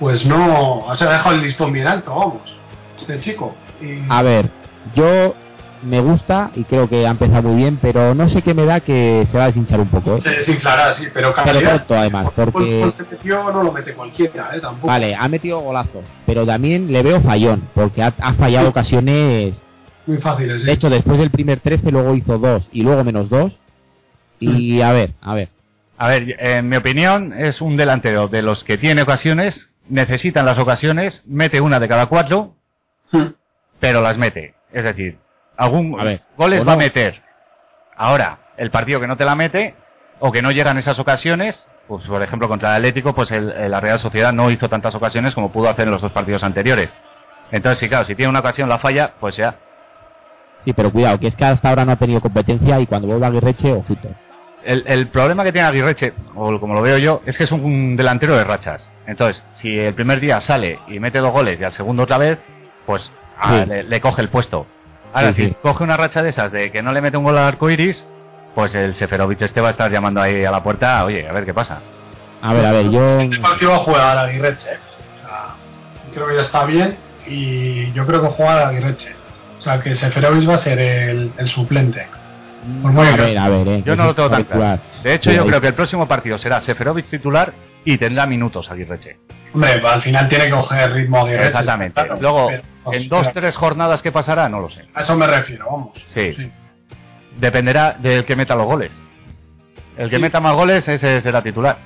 pues 0.00 0.24
no, 0.24 0.86
o 0.86 0.96
sea, 0.96 1.08
ha 1.08 1.12
dejado 1.12 1.34
el 1.34 1.42
listón 1.42 1.72
bien 1.72 1.86
alto, 1.86 2.14
vamos, 2.14 2.56
este 2.98 3.20
chico. 3.20 3.54
Y, 3.82 4.00
A 4.08 4.22
ver, 4.22 4.48
yo 4.94 5.34
me 5.82 6.00
gusta 6.00 6.50
y 6.54 6.64
creo 6.64 6.88
que 6.88 7.06
ha 7.06 7.10
empezado 7.10 7.42
muy 7.42 7.56
bien, 7.56 7.78
pero 7.80 8.14
no 8.14 8.28
sé 8.30 8.40
qué 8.40 8.54
me 8.54 8.64
da 8.64 8.80
que 8.80 9.26
se 9.30 9.36
va 9.36 9.44
a 9.44 9.46
deshinchar 9.48 9.80
un 9.80 9.88
poco. 9.88 10.16
¿eh? 10.16 10.20
se 10.22 10.30
desinflará, 10.30 10.92
sí, 10.94 11.08
pero 11.12 11.34
Pero 11.44 11.60
pronto 11.60 11.94
además, 11.94 12.28
porque... 12.34 12.92
Metió 13.10 13.52
no 13.52 13.62
lo 13.62 13.72
mete 13.72 13.92
cualquiera, 13.92 14.50
eh, 14.54 14.60
tampoco. 14.60 14.86
Vale, 14.86 15.14
ha 15.14 15.28
metido 15.28 15.60
golazo, 15.60 16.02
pero 16.24 16.46
también 16.46 16.90
le 16.90 17.02
veo 17.02 17.20
fallón, 17.20 17.68
porque 17.74 18.02
ha, 18.02 18.14
ha 18.18 18.32
fallado 18.34 18.70
ocasiones. 18.70 19.60
Muy 20.06 20.18
fáciles, 20.18 20.60
sí. 20.60 20.66
De 20.66 20.72
hecho, 20.72 20.88
después 20.90 21.18
del 21.18 21.30
primer 21.30 21.60
13, 21.60 21.90
luego 21.90 22.14
hizo 22.14 22.38
dos 22.38 22.68
y 22.72 22.82
luego 22.82 23.02
menos 23.04 23.28
dos. 23.28 23.52
Y 24.38 24.80
a 24.82 24.92
ver, 24.92 25.12
a 25.20 25.34
ver. 25.34 25.48
A 25.98 26.08
ver, 26.08 26.36
en 26.38 26.68
mi 26.68 26.76
opinión, 26.76 27.32
es 27.32 27.60
un 27.60 27.76
delantero 27.76 28.28
de 28.28 28.42
los 28.42 28.62
que 28.64 28.76
tiene 28.78 29.02
ocasiones, 29.02 29.70
necesitan 29.88 30.44
las 30.44 30.58
ocasiones, 30.58 31.22
mete 31.26 31.60
una 31.60 31.80
de 31.80 31.88
cada 31.88 32.06
cuatro, 32.06 32.54
Hmm. 33.12 33.28
pero 33.80 34.02
las 34.02 34.18
mete. 34.18 34.54
Es 34.72 34.84
decir, 34.84 35.18
algún 35.56 35.98
A 35.98 36.04
ver, 36.04 36.20
goles 36.36 36.66
va 36.66 36.74
a 36.74 36.76
meter. 36.76 37.22
Ahora, 37.96 38.38
el 38.58 38.70
partido 38.70 39.00
que 39.00 39.06
no 39.06 39.16
te 39.16 39.24
la 39.24 39.34
mete, 39.34 39.74
o 40.18 40.30
que 40.32 40.42
no 40.42 40.50
llegan 40.50 40.76
esas 40.76 40.98
ocasiones, 40.98 41.66
pues 41.88 42.04
por 42.06 42.22
ejemplo 42.22 42.48
contra 42.48 42.70
el 42.70 42.76
Atlético, 42.76 43.14
pues 43.14 43.30
el- 43.30 43.50
el- 43.52 43.70
la 43.70 43.80
Real 43.80 43.98
Sociedad 43.98 44.32
no 44.32 44.50
hizo 44.50 44.68
tantas 44.68 44.94
ocasiones 44.94 45.34
como 45.34 45.50
pudo 45.52 45.68
hacer 45.70 45.84
en 45.86 45.92
los 45.92 46.02
dos 46.02 46.12
partidos 46.12 46.42
anteriores. 46.44 46.90
Entonces, 47.52 47.78
sí, 47.78 47.88
claro, 47.88 48.04
si 48.04 48.14
tiene 48.14 48.28
una 48.28 48.40
ocasión 48.40 48.68
la 48.68 48.78
falla, 48.78 49.12
pues 49.20 49.36
ya. 49.36 49.56
Sí, 50.66 50.72
pero 50.74 50.90
cuidado, 50.92 51.18
que 51.18 51.28
es 51.28 51.36
que 51.36 51.44
hasta 51.46 51.68
ahora 51.70 51.84
no 51.86 51.92
ha 51.92 51.96
tenido 51.96 52.20
competencia 52.20 52.78
y 52.80 52.86
cuando 52.86 53.06
vuelva 53.08 53.28
Aguirreche, 53.28 53.72
ojito. 53.72 54.10
El, 54.64 54.82
el 54.86 55.06
problema 55.08 55.44
que 55.44 55.52
tiene 55.52 55.68
Aguirreche, 55.68 56.12
o 56.34 56.58
como 56.60 56.74
lo 56.74 56.82
veo 56.82 56.98
yo, 56.98 57.22
es 57.24 57.38
que 57.38 57.44
es 57.44 57.52
un 57.52 57.96
delantero 57.96 58.36
de 58.36 58.42
rachas. 58.44 58.90
Entonces, 59.06 59.42
si 59.62 59.68
el 59.78 59.94
primer 59.94 60.18
día 60.20 60.40
sale 60.42 60.80
y 60.88 60.98
mete 60.98 61.20
dos 61.20 61.32
goles 61.32 61.58
y 61.60 61.64
al 61.64 61.72
segundo 61.72 62.02
otra 62.02 62.18
vez, 62.18 62.38
pues 62.84 63.10
ah, 63.38 63.62
Sí. 63.62 63.70
le, 63.70 63.84
le 63.84 64.00
coge 64.02 64.20
el 64.22 64.28
puesto. 64.28 64.66
Ahora, 65.14 65.32
Sí, 65.32 65.42
si 65.44 65.48
sí. 65.50 65.56
coge 65.62 65.84
una 65.84 65.96
racha 65.96 66.20
de 66.22 66.30
esas 66.30 66.50
de 66.52 66.70
que 66.72 66.82
no 66.82 66.92
le 66.92 67.00
mete 67.00 67.16
un 67.16 67.22
gol 67.24 67.38
al 67.38 67.44
arco 67.44 67.70
iris, 67.70 68.04
pues 68.56 68.74
el 68.74 68.94
Seferovic 68.96 69.40
este 69.42 69.60
va 69.60 69.68
a 69.68 69.70
estar 69.70 69.90
llamando 69.90 70.20
ahí 70.20 70.44
a 70.44 70.50
la 70.50 70.62
puerta, 70.64 71.04
oye, 71.04 71.28
a 71.28 71.32
ver 71.32 71.44
qué 71.46 71.54
pasa. 71.54 71.80
A 72.42 72.52
ver, 72.52 72.66
a 72.66 72.72
ver, 72.72 72.90
yo. 72.90 73.06
Este 73.20 73.38
partido 73.38 73.70
va 73.70 73.76
a 73.76 73.80
jugar 73.80 74.18
a 74.18 74.22
Aguirreche. 74.22 74.68
eh. 74.68 74.78
O 75.24 75.28
sea, 75.28 75.54
creo 76.12 76.26
que 76.26 76.34
ya 76.34 76.40
está 76.40 76.64
bien 76.64 76.96
y 77.28 77.92
yo 77.92 78.04
creo 78.04 78.20
que 78.20 78.28
juega 78.28 78.64
a 78.64 78.68
Aguirreche. 78.68 79.14
O 79.66 79.68
sea, 79.68 79.82
que 79.82 79.94
Seferovic 79.94 80.48
va 80.48 80.54
a 80.54 80.58
ser 80.58 80.78
el, 80.78 81.32
el 81.36 81.48
suplente. 81.48 82.06
Por 82.82 82.92
muy 82.92 83.04
A 83.04 83.16
ver, 83.16 83.36
a 83.36 83.48
ver, 83.48 83.66
eh. 83.66 83.78
Yo 83.84 83.94
que 83.94 83.96
no 83.96 84.04
lo 84.04 84.14
tengo 84.14 84.30
tan 84.30 84.44
claro. 84.44 84.80
De 85.02 85.14
hecho, 85.14 85.32
yo 85.32 85.44
creo 85.44 85.60
que 85.60 85.66
el 85.66 85.74
próximo 85.74 86.06
partido 86.06 86.38
será 86.38 86.60
Seferovic 86.60 87.06
titular 87.06 87.52
y 87.84 87.98
tendrá 87.98 88.26
minutos 88.26 88.70
Aguirreche. 88.70 89.16
Hombre, 89.52 89.72
al 89.84 90.02
final 90.02 90.28
tiene 90.28 90.44
que 90.44 90.50
coger 90.52 90.92
ritmo 90.92 91.22
Aguirreche. 91.24 91.48
Exactamente. 91.48 91.94
claro. 91.94 92.18
Luego, 92.20 92.46
Pero, 92.48 92.62
pues, 92.84 92.96
en 93.02 93.08
dos, 93.08 93.26
pero 93.26 93.40
tres 93.40 93.56
jornadas 93.56 94.02
que 94.02 94.12
pasará, 94.12 94.48
no 94.48 94.60
lo 94.60 94.68
sé. 94.68 94.84
A 94.94 95.00
eso 95.00 95.16
me 95.16 95.26
refiero, 95.26 95.66
vamos. 95.68 95.90
Sí. 96.14 96.36
Dependerá 97.40 97.96
del 97.98 98.24
que 98.24 98.36
meta 98.36 98.54
los 98.54 98.66
goles. 98.66 98.92
El 99.98 100.10
que 100.10 100.16
Sí. 100.16 100.22
meta 100.22 100.38
más 100.38 100.54
goles, 100.54 100.86
ese 100.86 101.22
será 101.22 101.42
titular. 101.42 101.76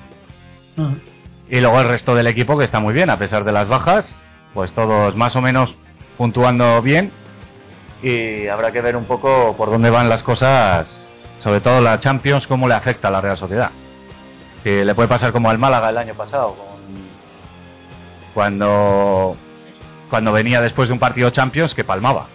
Mm. 0.75 0.93
Y 1.49 1.59
luego 1.59 1.81
el 1.81 1.87
resto 1.87 2.13
del 2.13 2.27
equipo 2.27 2.59
que 2.59 2.65
está 2.65 2.79
muy 2.79 2.93
bien, 2.93 3.09
a 3.09 3.17
pesar 3.17 3.43
de 3.43 3.51
las 3.51 3.67
bajas, 3.67 4.15
pues 4.53 4.71
todos 4.73 5.15
más 5.15 5.35
o 5.35 5.41
menos 5.41 5.75
puntuando 6.17 6.79
bien. 6.83 7.11
Y 8.03 8.47
habrá 8.47 8.71
que 8.71 8.81
ver 8.81 8.95
un 8.95 9.05
poco 9.05 9.55
por 9.55 9.69
dónde 9.69 9.89
van 9.89 10.09
las 10.09 10.23
cosas, 10.23 10.87
sobre 11.39 11.61
todo 11.61 11.81
la 11.81 11.99
Champions, 11.99 12.47
cómo 12.47 12.67
le 12.67 12.73
afecta 12.73 13.09
a 13.09 13.11
la 13.11 13.21
Real 13.21 13.37
Sociedad. 13.37 13.69
Que 14.63 14.83
le 14.85 14.95
puede 14.95 15.07
pasar 15.09 15.31
como 15.31 15.49
al 15.49 15.57
Málaga 15.59 15.89
el 15.89 15.97
año 15.97 16.13
pasado, 16.15 16.55
con- 16.55 16.71
cuando, 18.33 19.35
cuando 20.09 20.31
venía 20.31 20.61
después 20.61 20.89
de 20.89 20.93
un 20.93 20.99
partido 20.99 21.29
Champions 21.31 21.73
que 21.73 21.83
palmaba. 21.83 22.27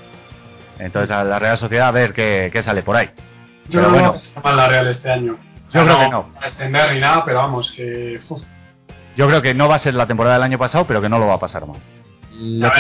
Entonces 0.78 1.10
a 1.10 1.24
la 1.24 1.38
Real 1.38 1.58
Sociedad 1.58 1.88
a 1.88 1.92
ver 1.92 2.12
qué, 2.12 2.50
qué 2.52 2.62
sale 2.62 2.82
por 2.82 2.96
ahí. 2.96 3.10
Yo 3.68 3.80
Pero 3.80 3.82
no 3.84 3.90
bueno. 3.90 4.14
a 4.34 4.40
mal 4.40 4.56
la 4.56 4.68
Real 4.68 4.88
este 4.88 5.10
año. 5.10 5.36
Yo 5.72 5.82
creo 5.84 5.98
que 5.98 6.08
no. 6.08 6.26
Extender 6.44 6.92
ni 6.92 7.00
nada, 7.00 7.24
pero 7.24 7.38
vamos, 7.38 7.72
que. 7.74 8.20
Yo 9.16 9.26
creo 9.26 9.42
que 9.42 9.54
no 9.54 9.68
va 9.68 9.76
a 9.76 9.80
ser 9.80 9.94
la 9.94 10.06
temporada 10.06 10.34
del 10.36 10.44
año 10.44 10.58
pasado, 10.58 10.84
pero 10.86 11.00
que 11.00 11.08
no 11.08 11.18
lo 11.18 11.26
va 11.26 11.34
a 11.34 11.40
pasar 11.40 11.66
mal. 11.66 11.78
No 12.38 12.70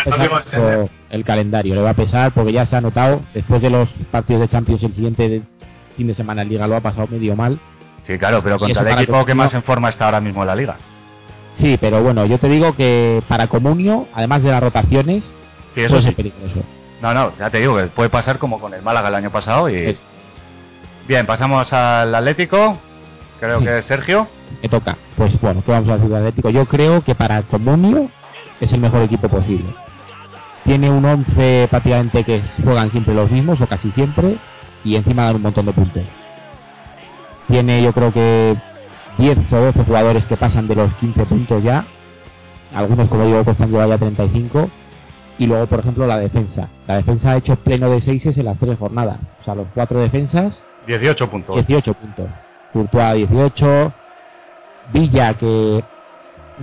el 1.10 1.24
calendario, 1.24 1.74
le 1.74 1.80
va 1.80 1.90
a 1.90 1.94
pesar 1.94 2.32
porque 2.32 2.52
ya 2.52 2.66
se 2.66 2.76
ha 2.76 2.80
notado, 2.80 3.22
después 3.32 3.62
de 3.62 3.70
los 3.70 3.88
partidos 4.10 4.42
de 4.42 4.48
Champions 4.48 4.82
el 4.82 4.92
siguiente 4.94 5.42
fin 5.96 6.06
de 6.06 6.14
semana 6.14 6.42
en 6.42 6.48
Liga 6.48 6.66
lo 6.66 6.76
ha 6.76 6.80
pasado 6.80 7.06
medio 7.06 7.36
mal. 7.36 7.58
Sí, 8.02 8.18
claro, 8.18 8.40
pero 8.42 8.58
contra 8.58 8.82
el 8.92 8.98
equipo 9.00 9.24
que 9.24 9.34
más 9.34 9.52
en 9.54 9.62
forma 9.62 9.88
está 9.88 10.04
ahora 10.06 10.20
mismo 10.20 10.42
en 10.42 10.46
la 10.48 10.54
liga. 10.56 10.76
Sí, 11.54 11.78
pero 11.80 12.02
bueno, 12.02 12.26
yo 12.26 12.38
te 12.38 12.48
digo 12.48 12.74
que 12.76 13.22
para 13.28 13.46
Comunio, 13.48 14.06
además 14.14 14.42
de 14.42 14.50
las 14.50 14.62
rotaciones, 14.62 15.24
Sí, 15.74 15.80
eso 15.80 15.88
puede 15.88 16.00
sí. 16.02 16.06
ser 16.08 16.14
peligroso. 16.16 16.60
No, 17.02 17.14
no, 17.14 17.32
ya 17.38 17.50
te 17.50 17.58
digo 17.58 17.76
que 17.76 17.86
puede 17.86 18.10
pasar 18.10 18.38
como 18.38 18.60
con 18.60 18.74
el 18.74 18.82
Málaga 18.82 19.08
el 19.08 19.14
año 19.14 19.30
pasado. 19.30 19.68
y 19.68 19.76
Es- 19.76 20.00
Bien, 21.08 21.24
pasamos 21.24 21.72
al 21.72 22.14
Atlético. 22.14 22.78
Creo 23.40 23.60
Sí. 23.60 23.64
que 23.66 23.78
es 23.78 23.86
Sergio. 23.86 24.28
Me 24.62 24.68
toca. 24.68 24.96
Pues 25.16 25.38
bueno, 25.40 25.62
¿qué 25.64 25.72
vamos 25.72 25.88
a 25.88 25.94
decir 25.94 26.08
del 26.08 26.18
Atlético? 26.18 26.50
Yo 26.50 26.66
creo 26.66 27.02
que 27.04 27.14
para 27.14 27.42
Comunio 27.42 28.10
es 28.60 28.72
el 28.72 28.80
mejor 28.80 29.02
equipo 29.02 29.28
posible. 29.28 29.74
Tiene 30.64 30.90
un 30.90 31.04
11 31.04 31.68
prácticamente 31.70 32.24
que 32.24 32.42
juegan 32.62 32.90
siempre 32.90 33.14
los 33.14 33.30
mismos 33.30 33.60
o 33.60 33.66
casi 33.66 33.90
siempre 33.92 34.38
y 34.84 34.96
encima 34.96 35.24
dan 35.24 35.36
un 35.36 35.42
montón 35.42 35.66
de 35.66 35.72
puntos. 35.72 36.02
Tiene 37.48 37.82
yo 37.82 37.92
creo 37.92 38.12
que 38.12 38.56
10 39.18 39.52
o 39.52 39.56
12 39.56 39.84
jugadores 39.84 40.26
que 40.26 40.36
pasan 40.36 40.68
de 40.68 40.74
los 40.74 40.92
15 40.94 41.24
puntos 41.26 41.62
ya. 41.62 41.86
Algunos, 42.74 43.08
como 43.08 43.24
digo, 43.24 43.44
Costa 43.44 43.64
han 43.64 43.70
llevado 43.70 43.90
ya 43.90 43.98
35. 43.98 44.70
Y 45.38 45.46
luego, 45.46 45.66
por 45.66 45.80
ejemplo, 45.80 46.06
la 46.06 46.18
defensa. 46.18 46.68
La 46.86 46.96
defensa 46.96 47.32
ha 47.32 47.36
hecho 47.36 47.56
pleno 47.56 47.90
de 47.90 48.00
seises 48.00 48.36
en 48.38 48.46
las 48.46 48.58
tres 48.58 48.78
jornadas. 48.78 49.18
O 49.40 49.44
sea, 49.44 49.54
los 49.54 49.68
cuatro 49.74 50.00
defensas, 50.00 50.62
18 50.86 51.30
puntos. 51.30 51.56
18 51.56 51.94
puntos. 51.94 52.26
Courtois 52.72 53.28
18. 53.28 53.92
Villa, 54.92 55.34
que 55.34 55.84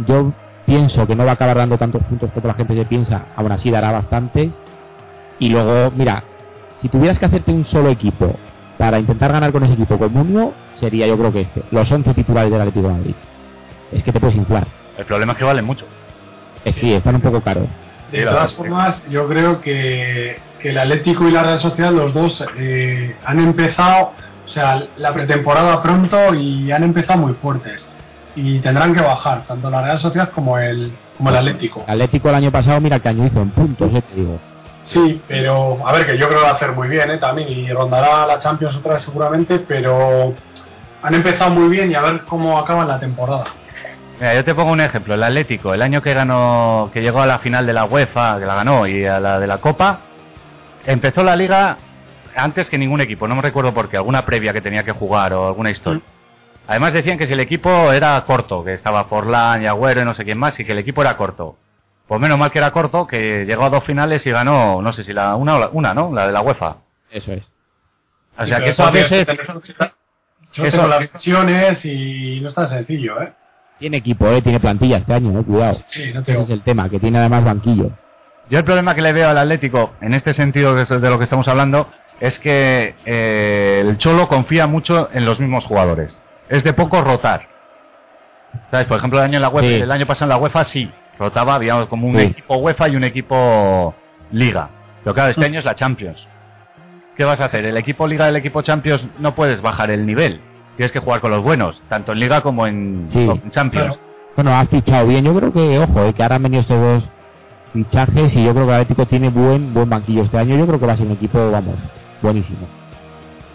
yo 0.07 0.31
pienso 0.65 1.05
que 1.07 1.15
no 1.15 1.25
va 1.25 1.31
a 1.31 1.33
acabar 1.33 1.57
dando 1.57 1.77
tantos 1.77 2.03
puntos 2.03 2.31
como 2.31 2.47
la 2.47 2.53
gente 2.53 2.75
se 2.75 2.85
piensa, 2.85 3.25
aún 3.35 3.51
así 3.51 3.69
dará 3.71 3.91
bastantes. 3.91 4.51
Y 5.39 5.49
luego, 5.49 5.91
mira, 5.95 6.23
si 6.75 6.89
tuvieras 6.89 7.19
que 7.19 7.25
hacerte 7.25 7.51
un 7.51 7.65
solo 7.65 7.89
equipo 7.89 8.35
para 8.77 8.99
intentar 8.99 9.31
ganar 9.31 9.51
con 9.51 9.63
ese 9.63 9.73
equipo 9.73 9.97
comunio, 9.97 10.53
sería 10.79 11.07
yo 11.07 11.17
creo 11.17 11.31
que 11.31 11.41
este. 11.41 11.63
Los 11.71 11.91
11 11.91 12.13
titulares 12.13 12.51
del 12.51 12.61
Atlético 12.61 12.87
de 12.87 12.93
Madrid. 12.93 13.15
Es 13.91 14.03
que 14.03 14.11
te 14.11 14.19
puedes 14.19 14.35
inflar. 14.35 14.67
El 14.97 15.05
problema 15.05 15.33
es 15.33 15.37
que 15.37 15.43
valen 15.43 15.65
mucho. 15.65 15.85
Eh, 16.65 16.71
sí, 16.71 16.93
están 16.93 17.15
un 17.15 17.21
poco 17.21 17.41
caros. 17.41 17.67
De 18.11 18.19
Sí, 18.19 18.25
todas 18.25 18.53
formas, 18.53 19.03
yo 19.09 19.27
creo 19.27 19.59
que, 19.61 20.37
que 20.59 20.69
el 20.69 20.77
Atlético 20.77 21.27
y 21.27 21.31
la 21.31 21.43
Real 21.43 21.59
Sociedad, 21.59 21.91
los 21.91 22.13
dos, 22.13 22.43
eh, 22.57 23.15
han 23.25 23.39
empezado, 23.39 24.11
o 24.45 24.47
sea, 24.49 24.83
la 24.97 25.13
pretemporada 25.13 25.81
pronto 25.81 26.33
y 26.35 26.71
han 26.71 26.83
empezado 26.83 27.19
muy 27.19 27.33
fuertes. 27.33 27.87
Y 28.35 28.59
tendrán 28.59 28.93
que 28.93 29.01
bajar, 29.01 29.43
tanto 29.47 29.69
la 29.69 29.81
Real 29.81 29.99
Sociedad 29.99 30.29
como 30.31 30.57
el, 30.57 30.91
como 31.17 31.29
el 31.29 31.37
Atlético. 31.37 31.83
El 31.87 31.93
Atlético 31.93 32.29
el 32.29 32.35
año 32.35 32.51
pasado, 32.51 32.81
mira 32.81 32.99
que 32.99 33.09
año 33.09 33.25
hizo 33.25 33.41
en 33.41 33.51
puntos, 33.51 33.93
eh, 33.93 34.01
te 34.01 34.15
digo. 34.15 34.39
Sí, 34.83 35.21
pero 35.27 35.87
a 35.87 35.93
ver, 35.93 36.05
que 36.05 36.17
yo 36.17 36.27
creo 36.27 36.39
que 36.39 36.45
va 36.45 36.51
a 36.51 36.55
hacer 36.55 36.73
muy 36.73 36.89
bien 36.89 37.09
¿eh? 37.09 37.17
también 37.17 37.49
y 37.49 37.71
rondará 37.71 38.25
la 38.25 38.39
Champions 38.39 38.75
otra 38.75 38.93
vez 38.93 39.03
seguramente, 39.03 39.59
pero 39.59 40.33
han 41.01 41.13
empezado 41.13 41.51
muy 41.51 41.69
bien 41.69 41.91
y 41.91 41.95
a 41.95 42.01
ver 42.01 42.21
cómo 42.25 42.57
acaban 42.57 42.87
la 42.87 42.99
temporada. 42.99 43.45
Mira, 44.19 44.35
yo 44.35 44.43
te 44.43 44.53
pongo 44.53 44.71
un 44.71 44.81
ejemplo. 44.81 45.13
El 45.15 45.23
Atlético, 45.23 45.73
el 45.73 45.81
año 45.81 46.01
que 46.01 46.13
ganó, 46.13 46.89
que 46.93 47.01
llegó 47.01 47.21
a 47.21 47.25
la 47.25 47.39
final 47.39 47.65
de 47.65 47.73
la 47.73 47.85
UEFA, 47.85 48.39
que 48.39 48.45
la 48.45 48.55
ganó, 48.55 48.87
y 48.87 49.05
a 49.05 49.19
la 49.19 49.39
de 49.39 49.47
la 49.47 49.59
Copa, 49.59 49.99
empezó 50.85 51.23
la 51.23 51.35
liga 51.35 51.77
antes 52.35 52.69
que 52.69 52.77
ningún 52.77 53.01
equipo. 53.01 53.27
No 53.27 53.35
me 53.35 53.41
recuerdo 53.41 53.73
por 53.73 53.89
qué, 53.89 53.97
alguna 53.97 54.25
previa 54.25 54.53
que 54.53 54.61
tenía 54.61 54.83
que 54.83 54.91
jugar 54.91 55.33
o 55.33 55.47
alguna 55.47 55.71
historia. 55.71 56.01
Además 56.67 56.93
decían 56.93 57.17
que 57.17 57.27
si 57.27 57.33
el 57.33 57.39
equipo 57.39 57.91
era 57.91 58.23
corto, 58.25 58.63
que 58.63 58.73
estaba 58.73 59.05
Forlán 59.05 59.61
y 59.63 59.65
Agüero 59.67 60.01
y 60.01 60.05
no 60.05 60.13
sé 60.13 60.23
quién 60.23 60.37
más, 60.37 60.59
y 60.59 60.65
que 60.65 60.71
el 60.71 60.79
equipo 60.79 61.01
era 61.01 61.17
corto. 61.17 61.57
Pues 62.07 62.19
menos 62.21 62.37
mal 62.37 62.51
que 62.51 62.59
era 62.59 62.71
corto, 62.71 63.07
que 63.07 63.45
llegó 63.45 63.65
a 63.65 63.69
dos 63.69 63.83
finales 63.83 64.25
y 64.25 64.31
ganó, 64.31 64.81
no 64.81 64.93
sé 64.93 65.03
si 65.03 65.13
la 65.13 65.35
una 65.35 65.55
o 65.55 65.59
la 65.59 65.69
una, 65.69 65.93
¿no? 65.93 66.11
La 66.13 66.27
de 66.27 66.33
la 66.33 66.41
UEFA. 66.41 66.77
Eso 67.11 67.33
es. 67.33 67.51
O 68.37 68.45
sea 68.45 68.57
Sí, 68.57 68.63
que 68.63 68.69
eso 68.69 68.83
a 68.83 68.91
veces... 68.91 69.27
Yo 70.53 70.65
eso- 70.65 70.87
las 70.87 71.01
lesiones 71.01 71.83
y 71.85 72.39
no 72.41 72.49
es 72.49 72.53
tan 72.55 72.67
sencillo, 72.69 73.21
¿eh? 73.21 73.33
Tiene 73.79 73.97
equipo, 73.97 74.27
eh, 74.29 74.41
tiene 74.41 74.59
plantilla 74.59 74.97
este 74.97 75.13
año, 75.13 75.39
eh, 75.39 75.43
cuidado. 75.43 75.79
Sí, 75.87 76.11
no 76.13 76.21
Ese 76.21 76.31
es 76.39 76.49
el 76.49 76.61
tema, 76.61 76.89
que 76.89 76.99
tiene 76.99 77.17
además 77.17 77.43
banquillo. 77.43 77.89
Yo 78.49 78.59
el 78.59 78.63
problema 78.63 78.93
que 78.93 79.01
le 79.01 79.13
veo 79.13 79.29
al 79.29 79.37
Atlético, 79.37 79.93
en 80.01 80.13
este 80.13 80.33
sentido 80.33 80.75
de 80.75 81.09
lo 81.09 81.17
que 81.17 81.23
estamos 81.23 81.47
hablando, 81.47 81.89
es 82.19 82.37
que 82.39 82.95
eh, 83.05 83.79
el 83.83 83.97
Cholo 83.97 84.27
confía 84.27 84.67
mucho 84.67 85.09
en 85.11 85.25
los 85.25 85.39
mismos 85.39 85.65
jugadores. 85.65 86.17
Es 86.49 86.63
de 86.63 86.73
poco 86.73 87.01
rotar. 87.01 87.47
¿Sabes? 88.69 88.85
Por 88.87 88.97
ejemplo, 88.97 89.19
el 89.19 89.25
año, 89.25 89.35
en 89.37 89.41
la 89.41 89.49
UEFA, 89.49 89.67
Sí. 89.67 89.73
el 89.75 89.91
año 89.91 90.05
pasado 90.05 90.25
en 90.25 90.37
la 90.37 90.37
UEFA 90.43 90.63
sí, 90.65 90.89
rotaba, 91.17 91.55
había 91.55 91.85
como 91.87 92.07
un 92.07 92.15
Sí. 92.17 92.21
equipo 92.25 92.55
UEFA 92.57 92.89
y 92.89 92.95
un 92.95 93.03
equipo 93.03 93.95
Liga. 94.31 94.69
Pero 95.03 95.13
claro, 95.13 95.29
este 95.31 95.45
año 95.45 95.59
es 95.59 95.65
la 95.65 95.75
Champions. 95.75 96.27
¿Qué 97.15 97.23
vas 97.23 97.39
a 97.39 97.45
hacer? 97.45 97.65
El 97.65 97.77
equipo 97.77 98.07
Liga 98.07 98.25
y 98.25 98.29
el 98.29 98.35
equipo 98.37 98.61
Champions 98.63 99.05
no 99.19 99.35
puedes 99.35 99.61
bajar 99.61 99.91
el 99.91 100.05
nivel. 100.05 100.41
Tienes 100.75 100.91
que 100.91 100.99
jugar 100.99 101.21
con 101.21 101.29
los 101.31 101.43
buenos, 101.43 101.79
tanto 101.89 102.13
en 102.13 102.19
Liga 102.19 102.41
como 102.41 102.65
en, 102.65 103.05
Sí. 103.09 103.19
en 103.29 103.51
Champions. 103.51 103.85
Claro. 103.97 103.99
Bueno, 104.35 104.55
ha 104.57 104.65
fichado 104.65 105.05
bien. 105.07 105.23
Yo 105.23 105.35
creo 105.35 105.51
que, 105.53 105.77
ojo, 105.79 106.03
eh, 106.05 106.13
que 106.13 106.23
ahora 106.23 106.37
han 106.37 106.43
venido 106.43 106.61
estos 106.61 106.79
dos 106.79 107.09
fichajes 107.73 108.35
y 108.35 108.43
yo 108.43 108.53
creo 108.53 108.65
que 108.65 108.71
el 108.73 108.81
Atlético 108.81 109.05
tiene 109.05 109.29
buen 109.29 109.73
buen 109.73 109.89
banquillo 109.89 110.23
este 110.23 110.37
año. 110.39 110.55
Yo 110.57 110.65
creo 110.65 110.79
que 110.79 110.85
va 110.87 110.93
a 110.93 110.97
ser 110.97 111.05
un 111.05 111.13
equipo, 111.13 111.51
vamos, 111.51 111.75
buenísimo. 112.21 112.67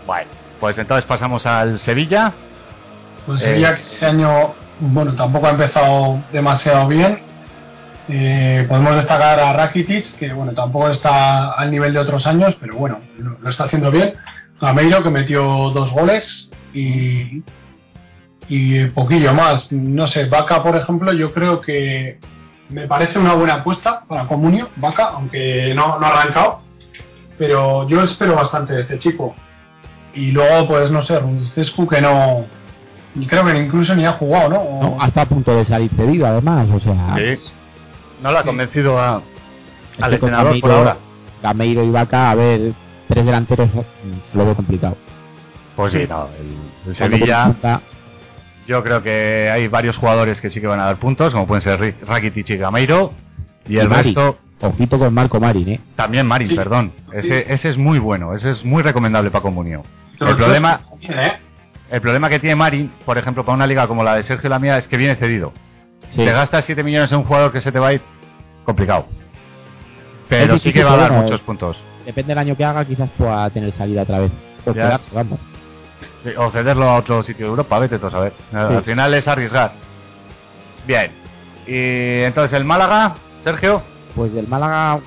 Bueno, 0.06 0.30
pues 0.60 0.78
entonces 0.78 1.04
pasamos 1.06 1.44
al 1.46 1.78
Sevilla. 1.80 2.32
Pues 3.28 3.42
Eh, 3.42 3.48
sería 3.48 3.76
que 3.76 3.82
este 3.82 4.06
año, 4.06 4.54
bueno, 4.80 5.14
tampoco 5.14 5.48
ha 5.48 5.50
empezado 5.50 6.22
demasiado 6.32 6.88
bien. 6.88 7.20
Eh, 8.08 8.64
podemos 8.66 8.96
destacar 8.96 9.38
a 9.38 9.52
Rakitic, 9.52 10.16
que 10.16 10.32
bueno, 10.32 10.52
tampoco 10.52 10.88
está 10.88 11.50
al 11.50 11.70
nivel 11.70 11.92
de 11.92 11.98
otros 11.98 12.26
años, 12.26 12.56
pero 12.58 12.76
bueno, 12.76 13.00
lo, 13.18 13.38
lo 13.38 13.50
está 13.50 13.64
haciendo 13.64 13.90
bien. 13.90 14.14
Gameiro, 14.58 15.02
que 15.02 15.10
metió 15.10 15.42
dos 15.74 15.92
goles 15.92 16.50
y, 16.72 17.42
y 18.48 18.86
poquillo 18.86 19.34
más. 19.34 19.70
No 19.72 20.06
sé, 20.06 20.24
Vaca, 20.24 20.62
por 20.62 20.74
ejemplo, 20.74 21.12
yo 21.12 21.34
creo 21.34 21.60
que 21.60 22.18
me 22.70 22.86
parece 22.86 23.18
una 23.18 23.34
buena 23.34 23.56
apuesta 23.56 24.04
para 24.08 24.26
Comunio, 24.26 24.70
Vaca, 24.76 25.10
aunque 25.12 25.74
no, 25.74 25.98
no 25.98 26.06
ha 26.06 26.18
arrancado. 26.18 26.62
Pero 27.36 27.86
yo 27.90 28.02
espero 28.02 28.36
bastante 28.36 28.72
de 28.72 28.80
este 28.80 28.98
chico. 28.98 29.34
Y 30.14 30.30
luego, 30.32 30.66
pues 30.66 30.90
no 30.90 31.02
sé, 31.02 31.20
Rudescu, 31.20 31.86
que 31.86 32.00
no, 32.00 32.46
y 33.14 33.26
creo 33.26 33.44
que 33.44 33.56
incluso 33.56 33.94
ni 33.94 34.04
ha 34.04 34.12
jugado, 34.12 34.48
¿no? 34.50 34.56
O- 34.60 34.82
No, 34.96 35.02
hasta 35.02 35.22
a 35.22 35.26
punto 35.26 35.54
de 35.54 35.64
salir 35.64 35.90
cedido, 35.96 36.26
además. 36.26 36.68
O 36.72 36.80
sea, 36.80 37.16
Sí. 37.16 37.48
No 38.22 38.32
lo 38.32 38.38
ha 38.38 38.42
Sí. 38.42 38.46
convencido 38.48 38.98
a, 39.00 39.22
es 39.96 40.02
al 40.04 40.14
entrenador 40.14 40.60
por 40.60 40.70
ahora. 40.72 40.96
Gameiro 41.42 41.84
y 41.84 41.90
Vaca, 41.90 42.30
a 42.30 42.34
ver, 42.34 42.72
tres 43.08 43.24
delanteros 43.24 43.68
mm, 43.74 44.36
lo 44.36 44.44
veo 44.44 44.54
complicado. 44.56 44.96
Pues 45.76 45.92
sí, 45.92 46.00
Sí. 46.00 46.06
no, 46.08 46.28
el, 46.86 46.94
Sevilla, 46.96 47.54
yo 48.66 48.82
creo 48.82 49.02
que 49.02 49.48
hay 49.50 49.68
varios 49.68 49.96
jugadores 49.96 50.40
que 50.40 50.50
sí 50.50 50.60
que 50.60 50.66
van 50.66 50.80
a 50.80 50.86
dar 50.86 50.96
puntos, 50.96 51.32
como 51.32 51.46
pueden 51.46 51.62
ser 51.62 51.94
Rakitic 52.06 52.50
y 52.50 52.56
Gameiro, 52.56 53.12
y 53.68 53.78
el 53.78 53.88
resto 53.88 54.38
Ojito 54.60 54.98
con 54.98 55.14
Marco 55.14 55.38
Marin, 55.38 55.68
¿eh? 55.68 55.80
también 55.94 56.26
Marin, 56.26 56.48
Sí. 56.48 56.56
perdón. 56.56 56.92
Ese, 57.12 57.46
ese 57.52 57.68
es 57.68 57.78
muy 57.78 58.00
bueno, 58.00 58.34
ese 58.34 58.50
es 58.50 58.64
muy 58.64 58.82
recomendable 58.82 59.30
para 59.30 59.42
Comunio. 59.42 59.84
El 60.20 60.34
problema, 60.36 60.80
bien, 60.98 61.16
¿eh? 61.16 61.32
El 61.90 62.00
problema 62.00 62.28
que 62.28 62.38
tiene 62.38 62.54
Marin, 62.54 62.92
por 63.04 63.18
ejemplo, 63.18 63.44
para 63.44 63.56
una 63.56 63.66
liga 63.66 63.86
como 63.86 64.02
la 64.02 64.14
de 64.14 64.22
Sergio 64.22 64.50
Lamía, 64.50 64.78
es 64.78 64.86
que 64.88 64.96
viene 64.96 65.16
cedido. 65.16 65.52
Sí. 66.10 66.24
Te 66.24 66.32
gastas 66.32 66.64
7 66.64 66.82
millones 66.82 67.10
en 67.12 67.18
un 67.18 67.24
jugador 67.24 67.52
que 67.52 67.60
se 67.60 67.72
te 67.72 67.78
va 67.78 67.88
a 67.88 67.92
ir 67.94 68.02
complicado. 68.64 69.06
Pero 70.28 70.58
sí 70.58 70.72
que 70.72 70.84
va 70.84 70.92
a 70.92 70.96
dar 70.96 71.12
muchos 71.12 71.40
puntos. 71.40 71.78
Depende 72.04 72.30
del 72.30 72.38
año 72.38 72.56
que 72.56 72.64
haga, 72.64 72.84
quizás 72.84 73.10
pueda 73.16 73.48
tener 73.50 73.72
salida 73.72 74.02
otra 74.02 74.20
vez. 74.20 74.32
O 74.64 74.72
quedarse, 74.72 75.10
vamos. 75.14 75.38
Sí, 76.22 76.30
O 76.36 76.50
cederlo 76.50 76.84
a 76.88 76.96
otro 76.96 77.22
sitio 77.22 77.46
de 77.46 77.50
Europa, 77.50 77.78
vete 77.78 77.98
tú 77.98 78.06
a 78.06 78.10
saber. 78.10 78.32
Al 78.52 78.82
final 78.82 79.14
es 79.14 79.26
arriesgar. 79.26 79.72
Bien. 80.86 81.10
Y 81.66 82.22
entonces 82.22 82.56
el 82.56 82.64
Málaga, 82.64 83.16
Sergio. 83.44 83.82
Pues 84.14 84.32
del 84.32 84.48
Málaga, 84.48 85.00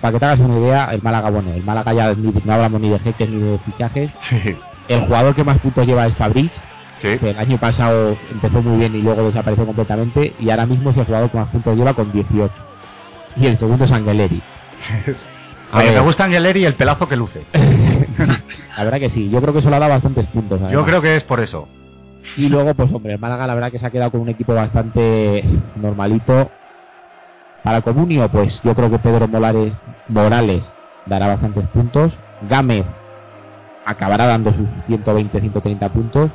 para 0.00 0.12
que 0.12 0.18
te 0.18 0.24
hagas 0.24 0.40
una 0.40 0.58
idea, 0.58 0.84
el 0.92 1.02
Málaga, 1.02 1.30
bueno, 1.30 1.52
el 1.52 1.64
Málaga 1.64 1.92
ya 1.92 2.14
no 2.14 2.52
hablamos 2.52 2.80
ni 2.80 2.90
de 2.90 2.98
jeques 2.98 3.28
ni 3.28 3.40
de 3.40 3.58
fichajes. 3.58 4.10
Sí. 4.28 4.56
El 4.94 5.06
jugador 5.06 5.34
que 5.34 5.44
más 5.44 5.58
puntos 5.58 5.86
lleva 5.86 6.06
es 6.06 6.16
Fabriz, 6.16 6.52
Sí. 7.00 7.18
que 7.18 7.30
el 7.30 7.38
año 7.38 7.58
pasado 7.58 8.16
empezó 8.30 8.62
muy 8.62 8.78
bien 8.78 8.94
y 8.94 9.02
luego 9.02 9.24
desapareció 9.24 9.66
completamente. 9.66 10.34
Y 10.38 10.50
ahora 10.50 10.66
mismo 10.66 10.90
es 10.90 10.96
el 10.96 11.04
jugador 11.04 11.30
que 11.30 11.38
más 11.38 11.48
puntos 11.48 11.76
lleva 11.76 11.94
con 11.94 12.12
18. 12.12 12.52
Y 13.36 13.46
el 13.46 13.58
segundo 13.58 13.84
es 13.84 13.92
Angeleri. 13.92 14.40
A 15.72 15.78
A 15.78 15.80
mí 15.80 15.86
ver. 15.86 15.94
me 15.94 16.00
gusta 16.00 16.24
Angeleri 16.24 16.60
y 16.60 16.64
el 16.66 16.74
pelazo 16.74 17.08
que 17.08 17.16
luce. 17.16 17.44
La 18.76 18.84
verdad 18.84 18.98
que 19.00 19.10
sí, 19.10 19.30
yo 19.30 19.40
creo 19.40 19.52
que 19.52 19.60
eso 19.60 19.70
le 19.70 19.76
ha 19.76 19.78
dado 19.80 19.92
bastantes 19.92 20.26
puntos. 20.26 20.60
Yo 20.70 20.84
creo 20.84 21.00
que 21.00 21.16
es 21.16 21.24
por 21.24 21.40
eso. 21.40 21.66
Y 22.36 22.48
luego, 22.48 22.74
pues 22.74 22.92
hombre, 22.92 23.14
el 23.14 23.18
Málaga 23.18 23.46
la 23.46 23.54
verdad 23.54 23.70
que 23.72 23.78
se 23.78 23.86
ha 23.86 23.90
quedado 23.90 24.10
con 24.10 24.20
un 24.20 24.28
equipo 24.28 24.54
bastante 24.54 25.44
normalito. 25.76 26.50
Para 27.64 27.80
Comunio, 27.80 28.28
pues 28.28 28.60
yo 28.62 28.74
creo 28.74 28.90
que 28.90 28.98
Pedro 28.98 29.28
Morales, 29.28 29.74
Morales 30.08 30.70
dará 31.06 31.28
bastantes 31.28 31.66
puntos. 31.68 32.12
Gámez 32.48 32.84
acabará 33.84 34.26
dando 34.26 34.52
sus 34.52 34.66
120, 34.86 35.40
130 35.40 35.88
puntos. 35.90 36.30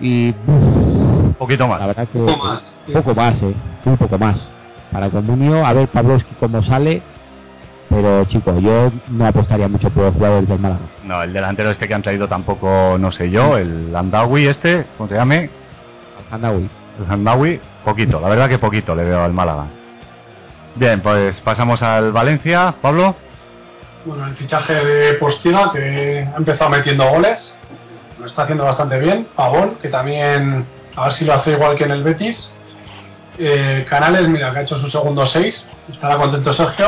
Y 0.00 0.30
uf, 0.30 0.38
Un 0.48 1.34
poquito 1.38 1.64
la 1.64 1.70
más. 1.78 1.86
verdad 1.86 2.08
que 2.08 2.18
Poco 2.18 2.44
más. 2.44 2.74
poco 2.92 3.14
más, 3.14 3.42
eh, 3.42 3.54
un 3.84 3.96
poco 3.96 4.18
más. 4.18 4.48
Para 4.92 5.08
Comunio, 5.10 5.64
a 5.64 5.72
ver 5.72 5.88
Pavlovsky 5.88 6.34
cómo 6.38 6.62
sale. 6.62 7.02
Pero 7.88 8.24
chico, 8.24 8.58
yo 8.58 8.90
no 9.08 9.26
apostaría 9.26 9.68
mucho 9.68 9.88
por 9.90 10.04
los 10.04 10.14
jugadores 10.14 10.48
del 10.48 10.58
Málaga. 10.58 10.80
No, 11.04 11.22
el 11.22 11.32
delantero 11.32 11.70
este 11.70 11.86
que 11.86 11.94
han 11.94 12.02
traído 12.02 12.26
tampoco, 12.26 12.96
no 12.98 13.12
sé 13.12 13.30
yo, 13.30 13.56
el 13.56 13.94
Andawi 13.94 14.48
este, 14.48 14.84
¿cómo 14.98 15.08
se 15.08 15.14
llame? 15.14 15.48
Handawi. 16.30 16.68
El 16.98 17.12
Andawi, 17.12 17.60
poquito, 17.84 18.18
la 18.20 18.28
verdad 18.28 18.48
que 18.48 18.58
poquito 18.58 18.94
le 18.94 19.04
veo 19.04 19.22
al 19.22 19.32
Málaga. 19.32 19.66
Bien, 20.74 21.00
pues 21.00 21.40
pasamos 21.42 21.80
al 21.82 22.10
Valencia, 22.12 22.74
Pablo. 22.82 23.14
Bueno, 24.06 24.24
el 24.28 24.36
fichaje 24.36 24.72
de 24.72 25.14
Postiga, 25.14 25.72
que 25.72 26.20
ha 26.32 26.36
empezado 26.36 26.70
metiendo 26.70 27.08
goles, 27.10 27.52
lo 28.20 28.26
está 28.26 28.42
haciendo 28.42 28.62
bastante 28.62 29.00
bien. 29.00 29.26
Pavón, 29.34 29.78
que 29.82 29.88
también, 29.88 30.64
a 30.94 31.02
ver 31.02 31.12
si 31.12 31.24
lo 31.24 31.34
hace 31.34 31.50
igual 31.50 31.76
que 31.76 31.84
en 31.84 31.90
el 31.90 32.04
Betis. 32.04 32.48
Eh, 33.36 33.84
Canales, 33.88 34.28
mira, 34.28 34.52
que 34.52 34.58
ha 34.60 34.62
hecho 34.62 34.78
su 34.78 34.88
segundo 34.90 35.26
6. 35.26 35.70
Estará 35.90 36.18
contento 36.18 36.52
Sergio. 36.52 36.86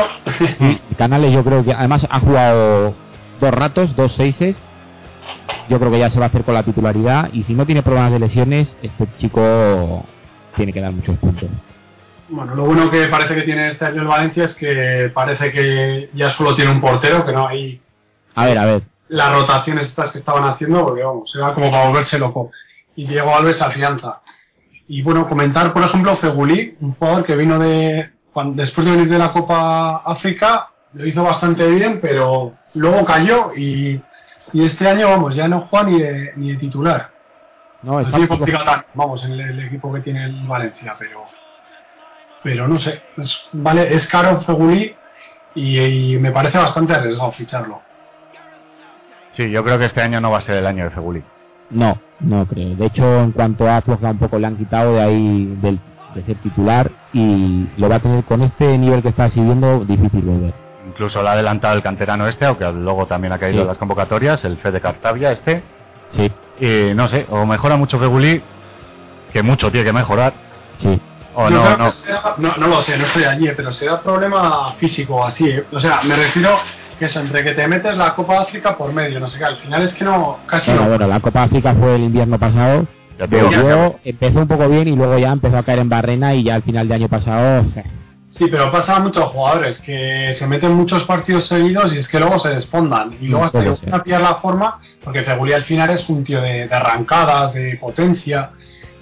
Canales 0.97 1.33
yo 1.33 1.43
creo 1.43 1.61
que 1.61 1.73
además 1.73 2.07
ha 2.09 2.19
jugado 2.21 2.95
dos 3.41 3.51
ratos, 3.51 3.93
dos 3.97 4.15
seises. 4.15 4.57
Yo 5.67 5.77
creo 5.77 5.91
que 5.91 5.99
ya 5.99 6.09
se 6.09 6.19
va 6.19 6.25
a 6.25 6.29
hacer 6.29 6.45
con 6.45 6.53
la 6.53 6.63
titularidad 6.63 7.29
y 7.33 7.43
si 7.43 7.53
no 7.53 7.65
tiene 7.65 7.83
problemas 7.83 8.13
de 8.13 8.19
lesiones, 8.19 8.77
este 8.81 9.07
chico 9.17 10.05
tiene 10.55 10.71
que 10.71 10.79
dar 10.79 10.93
muchos 10.93 11.17
puntos. 11.17 11.49
Bueno, 12.29 12.55
lo 12.55 12.63
bueno 12.65 12.91
que 12.91 13.07
parece 13.07 13.35
que 13.35 13.41
tiene 13.41 13.69
este 13.69 13.85
año 13.85 14.01
el 14.01 14.07
Valencia 14.07 14.43
es 14.43 14.55
que 14.55 15.11
parece 15.13 15.51
que 15.51 16.09
ya 16.13 16.29
solo 16.29 16.55
tiene 16.55 16.71
un 16.71 16.81
portero, 16.81 17.25
que 17.25 17.31
no 17.31 17.47
hay 17.47 17.81
A 18.35 18.45
ver, 18.45 18.57
a 18.57 18.65
ver. 18.65 18.83
las 19.07 19.33
rotaciones 19.33 19.87
estas 19.87 20.11
que 20.11 20.19
estaban 20.19 20.43
haciendo, 20.43 20.83
porque 20.85 21.03
vamos, 21.03 21.33
era 21.35 21.53
como 21.53 21.71
para 21.71 21.87
volverse 21.87 22.19
loco. 22.19 22.51
Y 22.95 23.07
Diego 23.07 23.35
Alves 23.35 23.61
afianza. 23.61 24.21
Y 24.87 25.01
bueno, 25.01 25.27
comentar, 25.27 25.71
por 25.73 25.83
ejemplo, 25.83 26.17
Fegulí, 26.17 26.75
un 26.81 26.93
jugador 26.95 27.25
que 27.25 27.35
vino 27.35 27.57
de. 27.59 28.09
después 28.53 28.85
de 28.85 28.91
venir 28.91 29.09
de 29.09 29.19
la 29.19 29.31
Copa 29.31 29.97
África, 30.05 30.69
lo 30.93 31.05
hizo 31.05 31.23
bastante 31.23 31.65
bien, 31.67 31.99
pero 32.01 32.53
luego 32.73 33.05
cayó 33.05 33.51
y, 33.55 34.01
y 34.53 34.63
este 34.63 34.87
año, 34.87 35.07
vamos, 35.09 35.35
ya 35.35 35.47
no 35.47 35.67
juega 35.69 35.85
ni 35.89 36.01
de, 36.01 36.33
ni 36.35 36.51
de 36.51 36.57
titular. 36.57 37.11
No, 37.83 37.99
está 38.01 38.27
complicado 38.27 38.65
tan, 38.65 38.85
vamos, 38.93 39.23
en 39.23 39.31
el, 39.33 39.39
el 39.41 39.59
equipo 39.67 39.93
que 39.93 40.01
tiene 40.01 40.25
el 40.25 40.47
Valencia, 40.47 40.95
pero. 40.99 41.23
Pero 42.43 42.67
no 42.67 42.79
sé, 42.79 43.01
es, 43.17 43.37
vale, 43.51 43.93
es 43.93 44.07
caro 44.07 44.39
Fegulí 44.41 44.95
y, 45.55 45.79
y 46.15 46.17
me 46.19 46.31
parece 46.31 46.57
bastante 46.57 46.93
arriesgado 46.93 47.31
ficharlo. 47.33 47.81
Sí, 49.31 49.49
yo 49.51 49.63
creo 49.63 49.77
que 49.77 49.85
este 49.85 50.01
año 50.01 50.19
no 50.21 50.31
va 50.31 50.39
a 50.39 50.41
ser 50.41 50.55
el 50.57 50.65
año 50.67 50.85
de 50.85 50.89
Feguli. 50.91 51.23
No, 51.69 51.99
no 52.21 52.45
creo. 52.47 52.75
De 52.75 52.85
hecho, 52.87 53.19
en 53.21 53.31
cuanto 53.31 53.67
a 53.67 53.77
aflojado 53.77 54.13
un 54.13 54.19
poco, 54.19 54.39
le 54.39 54.47
han 54.47 54.57
quitado 54.57 54.93
de 54.93 55.01
ahí 55.01 55.57
del- 55.61 55.79
de 56.15 56.23
ser 56.23 56.37
titular 56.37 56.89
y 57.13 57.67
lo 57.77 57.87
va 57.87 57.97
a 57.97 57.99
tener 57.99 58.23
con 58.23 58.41
este 58.41 58.77
nivel 58.77 59.01
que 59.03 59.09
está 59.09 59.29
siguiendo 59.29 59.85
difícil 59.85 60.21
volver. 60.21 60.53
Incluso 60.87 61.21
lo 61.21 61.29
ha 61.29 61.33
adelantado 61.33 61.75
el 61.75 61.83
canterano 61.83 62.27
este, 62.27 62.45
aunque 62.45 62.65
luego 62.71 63.05
también 63.05 63.31
ha 63.33 63.37
caído 63.37 63.57
Sí. 63.57 63.61
en 63.61 63.67
las 63.67 63.77
convocatorias, 63.77 64.43
el 64.45 64.57
Fede 64.57 64.81
Cartavia 64.81 65.31
este. 65.31 65.61
Sí, 66.13 66.31
Y 66.59 66.93
no 66.95 67.07
sé, 67.07 67.27
o 67.29 67.45
mejora 67.45 67.77
mucho 67.77 67.99
Feguli, 67.99 68.41
que 69.31 69.43
mucho 69.43 69.71
tiene 69.71 69.85
que 69.85 69.93
mejorar, 69.93 70.33
sí. 70.79 70.99
No, 71.35 71.77
no. 71.77 71.87
no, 72.37 72.57
no 72.57 72.67
lo 72.67 72.81
sé, 72.83 72.97
no 72.97 73.05
estoy 73.05 73.23
allí, 73.23 73.47
eh, 73.47 73.53
pero 73.55 73.71
será 73.71 74.01
problema 74.01 74.73
físico 74.79 75.23
así. 75.25 75.47
eh. 75.49 75.63
O 75.71 75.79
sea, 75.79 76.01
me 76.03 76.15
refiero 76.15 76.57
que 76.97 77.05
eso, 77.05 77.19
entre 77.19 77.43
que 77.43 77.51
te 77.53 77.67
metes 77.67 77.95
la 77.95 78.13
Copa 78.15 78.33
de 78.33 78.39
África 78.39 78.77
por 78.77 78.91
medio, 78.93 79.19
no 79.19 79.27
sé 79.29 79.37
qué, 79.37 79.45
al 79.45 79.57
final 79.57 79.83
es 79.83 79.93
que 79.93 80.03
no, 80.03 80.39
casi 80.47 80.69
Bueno, 80.71 80.83
no. 80.85 80.89
bueno, 80.89 81.07
la 81.07 81.19
Copa 81.19 81.43
África 81.43 81.73
fue 81.73 81.95
el 81.95 82.03
invierno 82.03 82.37
pasado. 82.37 82.85
Digo, 83.29 83.47
Volvió, 83.47 83.95
empezó 84.05 84.39
un 84.39 84.47
poco 84.47 84.67
bien 84.69 84.87
y 84.87 84.95
luego 84.95 85.17
ya 85.17 85.31
empezó 85.31 85.57
a 85.57 85.63
caer 85.63 85.79
en 85.79 85.89
barrena 85.89 86.33
y 86.35 86.43
ya 86.43 86.55
al 86.55 86.63
final 86.63 86.87
de 86.87 86.95
año 86.95 87.09
pasado... 87.09 87.61
o 87.67 87.71
sea, 87.71 87.83
Sí, 88.31 88.45
pero 88.49 88.71
pasa 88.71 88.95
a 88.95 88.99
muchos 88.99 89.25
jugadores 89.29 89.79
que 89.79 90.33
se 90.37 90.47
meten 90.47 90.73
muchos 90.73 91.03
partidos 91.03 91.47
seguidos 91.47 91.91
y 91.93 91.97
es 91.97 92.07
que 92.07 92.19
luego 92.19 92.37
se 92.39 92.49
desfondan. 92.49 93.17
Y 93.19 93.27
luego 93.27 93.45
Mm, 93.45 93.47
hasta 93.47 93.85
que 93.89 93.95
a 93.95 94.03
pillar 94.03 94.21
la 94.21 94.35
forma, 94.35 94.79
porque 95.03 95.23
Feguli 95.23 95.51
al 95.51 95.63
final 95.63 95.89
es 95.89 96.07
un 96.07 96.23
tío 96.23 96.39
de, 96.39 96.67
de 96.67 96.73
arrancadas, 96.75 97.53
de 97.53 97.75
potencia. 97.81 98.51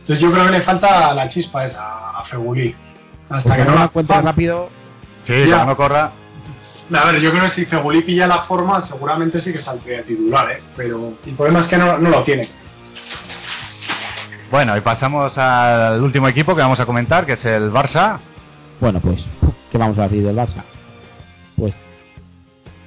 Entonces 0.07 0.19
yo 0.23 0.31
creo 0.31 0.45
que 0.45 0.51
le 0.53 0.61
falta 0.61 1.13
la 1.13 1.27
chispa 1.27 1.65
esa 1.65 2.17
a 2.17 2.23
Feguli. 2.23 2.73
Hasta 3.29 3.49
porque 3.49 3.63
que 3.63 3.65
no 3.67 3.73
no 3.73 3.79
la 3.79 3.85
encuentre 3.85 4.21
rápido... 4.21 4.69
Sí, 5.25 5.49
Ya. 5.49 5.65
no 5.65 5.75
corra. 5.75 6.11
A 6.93 7.11
ver, 7.11 7.19
yo 7.19 7.31
creo 7.31 7.43
que 7.43 7.49
si 7.49 7.65
Feguli 7.65 8.01
pilla 8.03 8.25
la 8.25 8.43
forma, 8.43 8.79
seguramente 8.83 9.41
sí 9.41 9.51
que 9.51 9.59
saldría 9.59 10.03
titular, 10.03 10.49
¿eh? 10.49 10.63
Pero 10.77 11.11
el 11.25 11.33
problema 11.35 11.59
es 11.59 11.67
que 11.67 11.75
no, 11.77 11.97
no 11.97 12.09
lo 12.09 12.23
tiene. 12.23 12.47
Bueno, 14.49 14.77
y 14.77 14.79
pasamos 14.79 15.37
al 15.37 16.01
último 16.01 16.29
equipo 16.29 16.55
que 16.55 16.61
vamos 16.61 16.79
a 16.79 16.85
comentar, 16.85 17.25
que 17.25 17.33
es 17.33 17.43
el 17.43 17.69
Barça. 17.69 18.19
Bueno, 18.79 19.01
pues, 19.01 19.27
¿qué 19.73 19.77
vamos 19.77 19.97
a 19.99 20.03
decir 20.03 20.23
del 20.23 20.37
Barça? 20.37 20.63
Pues, 21.57 21.75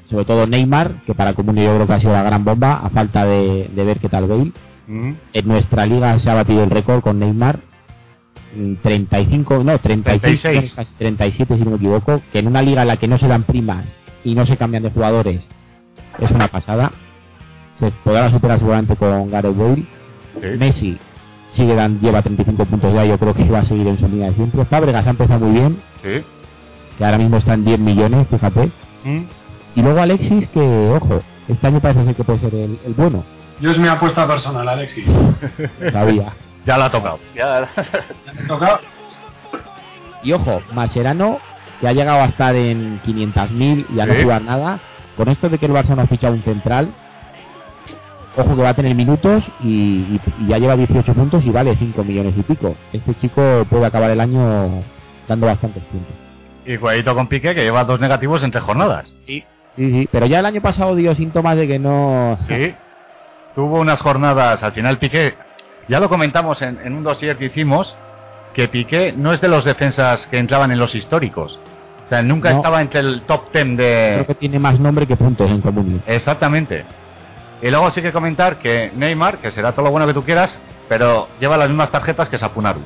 sobre 0.09 0.25
todo 0.25 0.47
Neymar, 0.47 1.03
que 1.05 1.15
para 1.15 1.35
Comunio 1.35 1.65
yo 1.65 1.75
creo 1.75 1.87
que 1.87 1.93
ha 1.93 2.01
sido 2.01 2.15
la 2.15 2.23
gran 2.23 2.43
bomba, 2.47 2.81
a 2.83 2.89
falta 2.89 3.27
de, 3.27 3.69
de 3.71 3.85
ver 3.85 3.99
qué 3.99 4.09
tal 4.09 4.27
Bale. 4.27 4.53
Mm. 4.91 5.13
En 5.33 5.47
nuestra 5.49 5.87
liga 5.87 6.19
se 6.19 6.29
ha 6.31 6.35
batido 6.35 6.65
el 6.65 6.71
récord 6.71 7.01
con 7.03 7.19
Neymar. 7.21 7.61
mm, 8.57 8.75
35, 8.83 9.63
no, 9.63 9.79
36, 9.79 10.41
36. 10.43 10.75
casi 10.75 10.95
37 10.95 11.57
si 11.57 11.63
no 11.65 11.71
me 11.71 11.77
equivoco, 11.77 12.21
que 12.33 12.41
en 12.41 12.49
una 12.49 12.61
liga 12.63 12.83
en 12.83 12.89
la 12.89 12.97
que 12.97 13.07
no 13.07 13.17
se 13.19 13.29
dan 13.29 13.45
primas 13.45 13.85
y 14.25 14.35
no 14.35 14.45
se 14.47 14.57
cambian 14.57 14.83
de 14.83 14.91
jugadores 14.91 15.49
es 16.19 16.31
una 16.33 16.49
pasada. 16.49 16.91
Se 17.75 17.93
podrá 18.05 18.29
superar 18.31 18.59
seguramente 18.59 18.97
con 18.97 19.31
Gareth 19.31 19.57
Bale. 19.57 19.85
Sí. 20.41 20.47
Messi 20.59 20.99
sigue 21.51 21.75
dan, 21.77 22.01
lleva 22.01 22.23
35 22.23 22.65
puntos 22.67 22.93
ya, 22.93 23.05
yo 23.05 23.19
creo 23.19 23.35
que 23.35 23.49
va 23.49 23.61
a 23.61 23.65
seguir 23.65 23.87
en 23.87 23.99
su 23.99 24.09
línea 24.09 24.31
de 24.31 24.35
siempre. 24.35 24.65
Fábregas 24.65 25.07
ha 25.07 25.11
empezado 25.11 25.47
muy 25.47 25.53
bien, 25.59 25.81
Sí. 26.03 26.25
que 26.99 27.05
ahora 27.05 27.19
mismo 27.19 27.37
está 27.37 27.55
en 27.55 27.65
10 27.65 27.79
millones, 27.79 28.27
fíjate. 28.29 28.71
Mm. 29.05 29.21
Y 29.77 29.83
luego 29.83 30.01
Alexis, 30.01 30.49
que, 30.49 30.61
ojo, 30.61 31.23
este 31.49 31.67
año 31.69 31.81
parece 31.81 32.05
ser 32.05 32.15
que 32.17 32.25
puede 32.25 32.41
ser 32.41 32.55
el, 32.55 32.79
el 32.85 32.95
bueno, 32.95 33.25
Yo 33.61 33.71
es 33.71 33.79
mi 33.79 33.89
apuesta 33.89 34.27
personal, 34.27 34.69
Alexis. 34.69 35.05
todavía. 35.93 36.33
Ya 36.67 36.77
lo 36.79 36.85
ha 36.85 36.91
tocado. 36.91 37.19
Ya- 37.35 37.69
Me 38.35 38.43
toca. 38.49 38.81
Y 40.23 40.33
ojo, 40.33 40.61
Mascherano, 40.73 41.39
que 41.81 41.89
ha 41.89 41.93
llegado 41.93 42.21
a 42.21 42.27
estar 42.27 42.55
en 42.55 43.01
500.000 43.03 43.87
y 43.95 44.01
a 44.01 44.07
no 44.07 44.15
Sí. 44.15 44.23
jugar 44.23 44.43
nada. 44.43 44.81
Con 45.17 45.29
esto 45.29 45.49
de 45.49 45.59
que 45.59 45.67
el 45.67 45.73
Barça 45.73 45.95
no 45.97 46.03
ha 46.03 46.07
fichado 46.07 46.35
un 46.35 46.43
central, 46.43 46.93
ojo 48.37 48.57
que 48.57 48.63
va 48.63 48.71
a 48.71 48.75
tener 48.75 48.95
minutos 48.95 49.43
y, 49.61 49.69
y- 49.69 50.21
y 50.41 50.47
ya 50.49 50.59
lleva 50.59 50.77
18 50.77 51.13
puntos 51.15 51.45
y 51.45 51.51
vale 51.51 51.77
5 51.77 52.05
millones 52.05 52.35
y 52.37 52.43
pico. 52.43 52.75
Este 52.93 53.15
chico 53.17 53.65
puede 53.69 53.87
acabar 53.87 54.11
el 54.11 54.21
año 54.21 54.83
dando 55.29 55.47
bastantes 55.47 55.83
puntos. 55.85 56.15
Y 56.65 56.77
cuidadito 56.77 57.15
con 57.15 57.27
Piqué, 57.27 57.55
que 57.55 57.63
lleva 57.63 57.85
dos 57.85 57.99
negativos 58.01 58.43
en 58.45 58.51
tres 58.51 58.63
jornadas. 58.65 59.11
Sí, 59.27 59.45
sí, 59.77 60.09
pero 60.13 60.27
ya 60.27 60.41
el 60.41 60.47
año 60.47 60.61
pasado 60.61 60.95
dio 60.95 61.15
síntomas 61.15 61.57
de 61.57 61.67
que 61.67 61.79
no... 61.79 62.37
Sí. 62.47 62.75
Tuvo 63.55 63.81
unas 63.81 64.01
jornadas, 64.01 64.63
al 64.63 64.73
final 64.73 64.99
Piqué, 64.99 65.35
ya 65.89 65.99
lo 66.01 66.09
comentamos 66.09 66.63
en, 66.63 66.79
en 66.85 66.93
un 66.95 67.03
dossier 67.03 67.37
que 67.37 67.47
hicimos, 67.47 67.97
que 68.55 68.69
Piqué 68.69 69.13
no 69.13 69.33
es 69.33 69.41
de 69.41 69.49
los 69.49 69.65
defensas 69.65 70.27
que 70.29 70.39
entraban 70.39 70.71
en 70.71 70.79
los 70.79 70.95
históricos. 70.95 71.59
O 72.07 72.09
sea, 72.09 72.23
nunca 72.23 72.51
No. 72.51 72.57
estaba 72.57 72.81
entre 72.81 73.01
el 73.01 73.23
top 73.23 73.51
ten 73.53 73.77
Creo 73.77 74.19
de... 74.19 74.27
que 74.27 74.35
tiene 74.35 74.59
más 74.59 74.79
nombre 74.81 75.07
que 75.07 75.17
puntos 75.17 75.51
en 75.51 75.61
común. 75.61 76.03
Exactamente. 76.07 76.85
Y 77.63 77.71
luego 77.71 77.91
sí 77.91 78.01
que 78.03 78.13
comentar 78.13 78.57
que 78.57 78.91
Neymar, 78.97 79.39
que 79.39 79.51
será 79.51 79.73
todo 79.73 79.85
lo 79.85 79.91
bueno 79.91 80.07
que 80.07 80.15
tú 80.15 80.25
quieras, 80.25 80.59
pero 80.89 81.29
lleva 81.41 81.57
las 81.57 81.69
mismas 81.69 81.91
tarjetas 81.91 82.29
que 82.29 82.39
Sapunaru. 82.39 82.81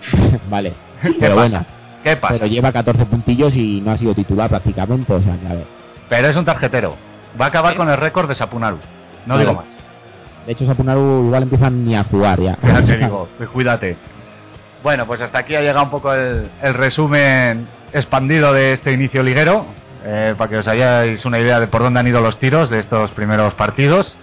vale. 0.50 0.72
¿Qué 1.02 1.14
Pero 1.18 1.34
pasa? 1.36 1.50
bueno, 1.58 1.66
¿Qué 2.04 2.16
pasa? 2.16 2.34
pero 2.34 2.46
lleva 2.46 2.72
14 2.72 3.06
puntillos 3.06 3.54
y 3.54 3.80
no 3.80 3.90
ha 3.92 3.96
sido 3.98 4.14
titular 4.14 4.48
prácticamente. 4.48 5.12
O 5.12 5.20
sea, 5.22 5.36
que 5.36 5.46
a 5.46 5.54
ver. 5.54 5.66
Pero 6.08 6.28
es 6.28 6.36
un 6.36 6.44
tarjetero. 6.44 6.96
Va 7.40 7.46
a 7.46 7.48
acabar 7.48 7.74
con 7.76 7.88
el 7.90 7.96
récord 7.96 8.28
de 8.28 8.34
Sapunaru. 8.34 8.78
No 9.26 9.34
Vale. 9.34 9.40
digo 9.46 9.54
más. 9.60 9.78
De 10.46 10.52
hecho, 10.52 10.66
Sapunaru 10.66 11.26
igual 11.26 11.42
empiezan 11.44 11.84
ni 11.84 11.96
a 11.96 12.04
jugar 12.04 12.40
ya. 12.40 12.58
Ya 12.62 12.84
te 12.84 12.96
digo, 12.98 13.28
pues 13.36 13.48
cuídate. 13.50 13.96
Bueno, 14.82 15.06
pues 15.06 15.20
hasta 15.20 15.38
aquí 15.38 15.54
ha 15.54 15.60
llegado 15.60 15.84
un 15.84 15.90
poco 15.90 16.12
el, 16.14 16.50
el 16.62 16.74
resumen 16.74 17.68
expandido 17.92 18.52
de 18.52 18.72
este 18.72 18.92
inicio 18.92 19.22
liguero, 19.22 19.66
eh, 20.04 20.34
para 20.38 20.50
que 20.50 20.56
os 20.58 20.68
hayáis 20.68 21.24
una 21.26 21.38
idea 21.38 21.60
de 21.60 21.66
por 21.66 21.82
dónde 21.82 22.00
han 22.00 22.06
ido 22.06 22.20
los 22.20 22.38
tiros 22.38 22.70
de 22.70 22.80
estos 22.80 23.10
primeros 23.10 23.54
partidos. 23.54 24.16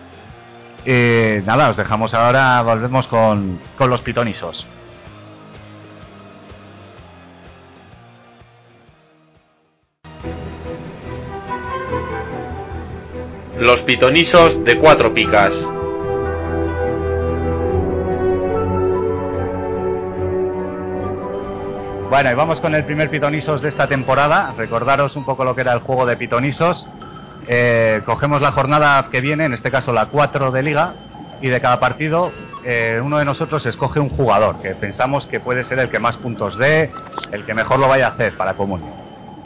Y 0.86 1.46
nada, 1.46 1.70
os 1.70 1.78
dejamos 1.78 2.14
ahora, 2.14 2.62
volvemos 2.62 3.08
con, 3.08 3.60
con 3.78 3.90
los 3.90 4.02
pitonisos. 4.02 4.66
Los 13.60 13.82
pitonisos 13.82 14.64
de 14.64 14.78
cuatro 14.78 15.14
picas. 15.14 15.52
Bueno, 22.10 22.32
y 22.32 22.36
vamos 22.36 22.62
con 22.62 22.74
el 22.74 22.86
primer 22.86 23.10
pitonisos 23.10 23.62
de 23.62 23.68
esta 23.68 23.88
temporada. 23.88 24.54
Recordaros 24.58 25.18
un 25.18 25.26
poco 25.26 25.44
lo 25.44 25.54
que 25.54 25.62
era 25.62 25.74
el 25.74 25.80
juego 25.80 26.06
de 26.06 26.16
pitonisos. 26.16 26.88
Eh, 27.48 28.02
cogemos 28.06 28.42
la 28.42 28.54
jornada 28.54 29.10
que 29.12 29.20
viene, 29.20 29.44
en 29.44 29.54
este 29.54 29.70
caso 29.70 29.92
la 29.92 30.06
4 30.06 30.52
de 30.52 30.64
liga, 30.64 30.94
y 31.42 31.50
de 31.50 31.60
cada 31.60 31.82
partido 31.82 32.32
eh, 32.64 33.02
uno 33.04 33.18
de 33.18 33.26
nosotros 33.26 33.66
escoge 33.66 34.00
un 34.00 34.10
jugador 34.10 34.62
que 34.62 34.74
pensamos 34.76 35.26
que 35.28 35.42
puede 35.42 35.66
ser 35.66 35.80
el 35.80 35.90
que 35.90 36.00
más 36.00 36.16
puntos 36.18 36.58
dé, 36.58 36.92
el 37.32 37.46
que 37.46 37.54
mejor 37.54 37.78
lo 37.78 37.90
vaya 37.90 38.08
a 38.08 38.12
hacer 38.12 38.38
para 38.38 38.54
Comunio. 38.54 38.94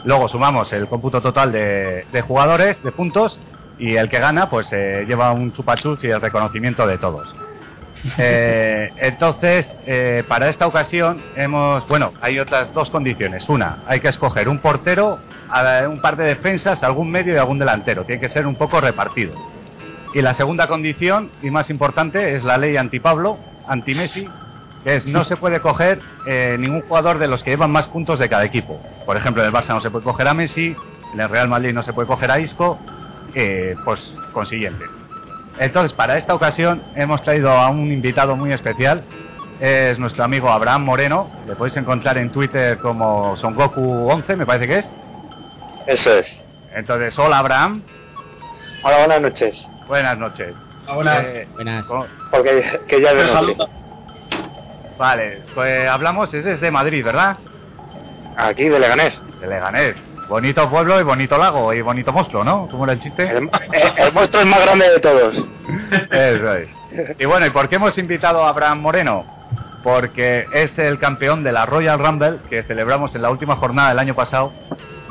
Luego 0.04 0.28
sumamos 0.28 0.72
el 0.72 0.86
cómputo 0.86 1.20
total 1.20 1.50
de, 1.50 2.06
de 2.12 2.22
jugadores, 2.22 2.80
de 2.84 2.92
puntos, 2.92 3.40
y 3.78 3.96
el 3.96 4.08
que 4.08 4.20
gana 4.20 4.48
pues 4.48 4.68
eh, 4.70 5.04
lleva 5.08 5.32
un 5.32 5.52
chupachus 5.52 6.02
y 6.04 6.08
el 6.08 6.20
reconocimiento 6.20 6.86
de 6.86 6.98
todos. 6.98 7.41
Eh, 8.18 8.90
entonces, 8.96 9.66
eh, 9.86 10.24
para 10.26 10.48
esta 10.48 10.66
ocasión 10.66 11.22
hemos, 11.36 11.86
bueno, 11.88 12.12
hay 12.20 12.38
otras 12.38 12.72
dos 12.74 12.90
condiciones. 12.90 13.48
Una, 13.48 13.84
hay 13.86 14.00
que 14.00 14.08
escoger 14.08 14.48
un 14.48 14.58
portero, 14.58 15.18
un 15.88 16.00
par 16.00 16.16
de 16.16 16.24
defensas, 16.24 16.82
algún 16.82 17.10
medio 17.10 17.34
y 17.34 17.36
algún 17.36 17.58
delantero. 17.58 18.04
Tiene 18.04 18.20
que 18.20 18.28
ser 18.28 18.46
un 18.46 18.56
poco 18.56 18.80
repartido. 18.80 19.34
Y 20.14 20.20
la 20.20 20.34
segunda 20.34 20.66
condición, 20.66 21.30
y 21.42 21.50
más 21.50 21.70
importante, 21.70 22.34
es 22.34 22.44
la 22.44 22.58
ley 22.58 22.76
anti-Pablo, 22.76 23.38
anti-Messi, 23.66 24.28
que 24.84 24.96
es 24.96 25.06
no 25.06 25.24
se 25.24 25.36
puede 25.36 25.60
coger 25.60 26.00
eh, 26.26 26.56
ningún 26.58 26.82
jugador 26.82 27.18
de 27.18 27.28
los 27.28 27.42
que 27.42 27.50
llevan 27.50 27.70
más 27.70 27.86
puntos 27.86 28.18
de 28.18 28.28
cada 28.28 28.44
equipo. 28.44 28.80
Por 29.06 29.16
ejemplo, 29.16 29.42
en 29.42 29.48
el 29.48 29.54
Barça 29.54 29.68
no 29.68 29.80
se 29.80 29.90
puede 29.90 30.04
coger 30.04 30.28
a 30.28 30.34
Messi, 30.34 30.76
en 31.14 31.20
el 31.20 31.28
Real 31.28 31.48
Madrid 31.48 31.72
no 31.72 31.82
se 31.82 31.92
puede 31.92 32.08
coger 32.08 32.30
a 32.30 32.40
Isco, 32.40 32.78
eh, 33.34 33.74
pues 33.84 34.00
consiguiente. 34.32 34.84
Entonces, 35.58 35.92
para 35.92 36.16
esta 36.18 36.34
ocasión 36.34 36.82
hemos 36.96 37.22
traído 37.22 37.50
a 37.50 37.68
un 37.70 37.90
invitado 37.92 38.36
muy 38.36 38.52
especial. 38.52 39.02
es 39.60 39.98
nuestro 39.98 40.24
amigo 40.24 40.50
Abraham 40.50 40.82
Moreno. 40.84 41.30
Le 41.46 41.54
podéis 41.54 41.76
encontrar 41.76 42.18
en 42.18 42.30
Twitter 42.32 42.78
como 42.78 43.36
Son 43.36 43.54
Goku 43.54 44.08
11, 44.10 44.34
me 44.36 44.46
parece 44.46 44.66
que 44.66 44.78
es. 44.78 44.90
Eso 45.86 46.18
es. 46.18 46.42
Entonces, 46.74 47.16
hola 47.18 47.38
Abraham, 47.38 47.82
Hola, 48.82 48.98
buenas 48.98 49.20
noches. 49.22 49.66
buenas 49.86 50.18
noches. 50.18 50.54
Buenas. 50.92 51.24
Eh, 51.26 51.46
Buenas. 51.54 51.86
Porque 52.30 52.80
que 52.88 53.00
ya 53.00 53.10
es 53.12 53.16
de 53.16 53.24
Te 53.26 53.34
noche. 53.34 53.56
vale, 54.98 55.42
pues 55.54 55.88
hablamos, 55.88 56.32
ese 56.34 56.52
es 56.54 56.60
de 56.60 56.70
Madrid, 56.70 57.04
¿verdad? 57.04 57.36
Aquí 58.36 58.68
de 58.68 58.78
Leganés. 58.80 59.20
De 59.40 59.46
Leganés. 59.46 59.94
Bonito 60.28 60.68
pueblo 60.70 60.98
y 61.00 61.02
bonito 61.04 61.36
lago 61.36 61.72
y 61.74 61.82
bonito 61.82 62.12
monstruo, 62.12 62.42
¿no? 62.44 62.66
¿Cómo 62.70 62.84
era 62.84 62.94
el 62.94 63.00
chiste? 63.00 63.22
El, 63.28 63.36
el- 63.72 63.98
el 63.98 64.12
monstruo 64.12 64.42
es 64.42 64.48
más 64.48 64.62
grande 64.62 64.88
de 64.90 65.00
todos. 65.00 65.34
Eso 66.10 66.54
es. 66.54 66.68
Y 67.18 67.24
bueno, 67.26 67.46
¿y 67.46 67.50
por 67.50 67.68
qué 67.68 67.76
hemos 67.76 67.96
invitado 67.98 68.44
a 68.44 68.48
Abraham 68.48 68.80
Moreno? 68.80 69.24
Porque 69.82 70.46
es 70.54 70.78
el 70.78 70.98
campeón 70.98 71.42
de 71.42 71.52
la 71.52 71.66
Royal 71.66 71.98
Rumble 71.98 72.38
que 72.48 72.62
celebramos 72.62 73.14
en 73.14 73.22
la 73.22 73.30
última 73.30 73.56
jornada 73.56 73.90
del 73.90 73.98
año 73.98 74.14
pasado, 74.14 74.52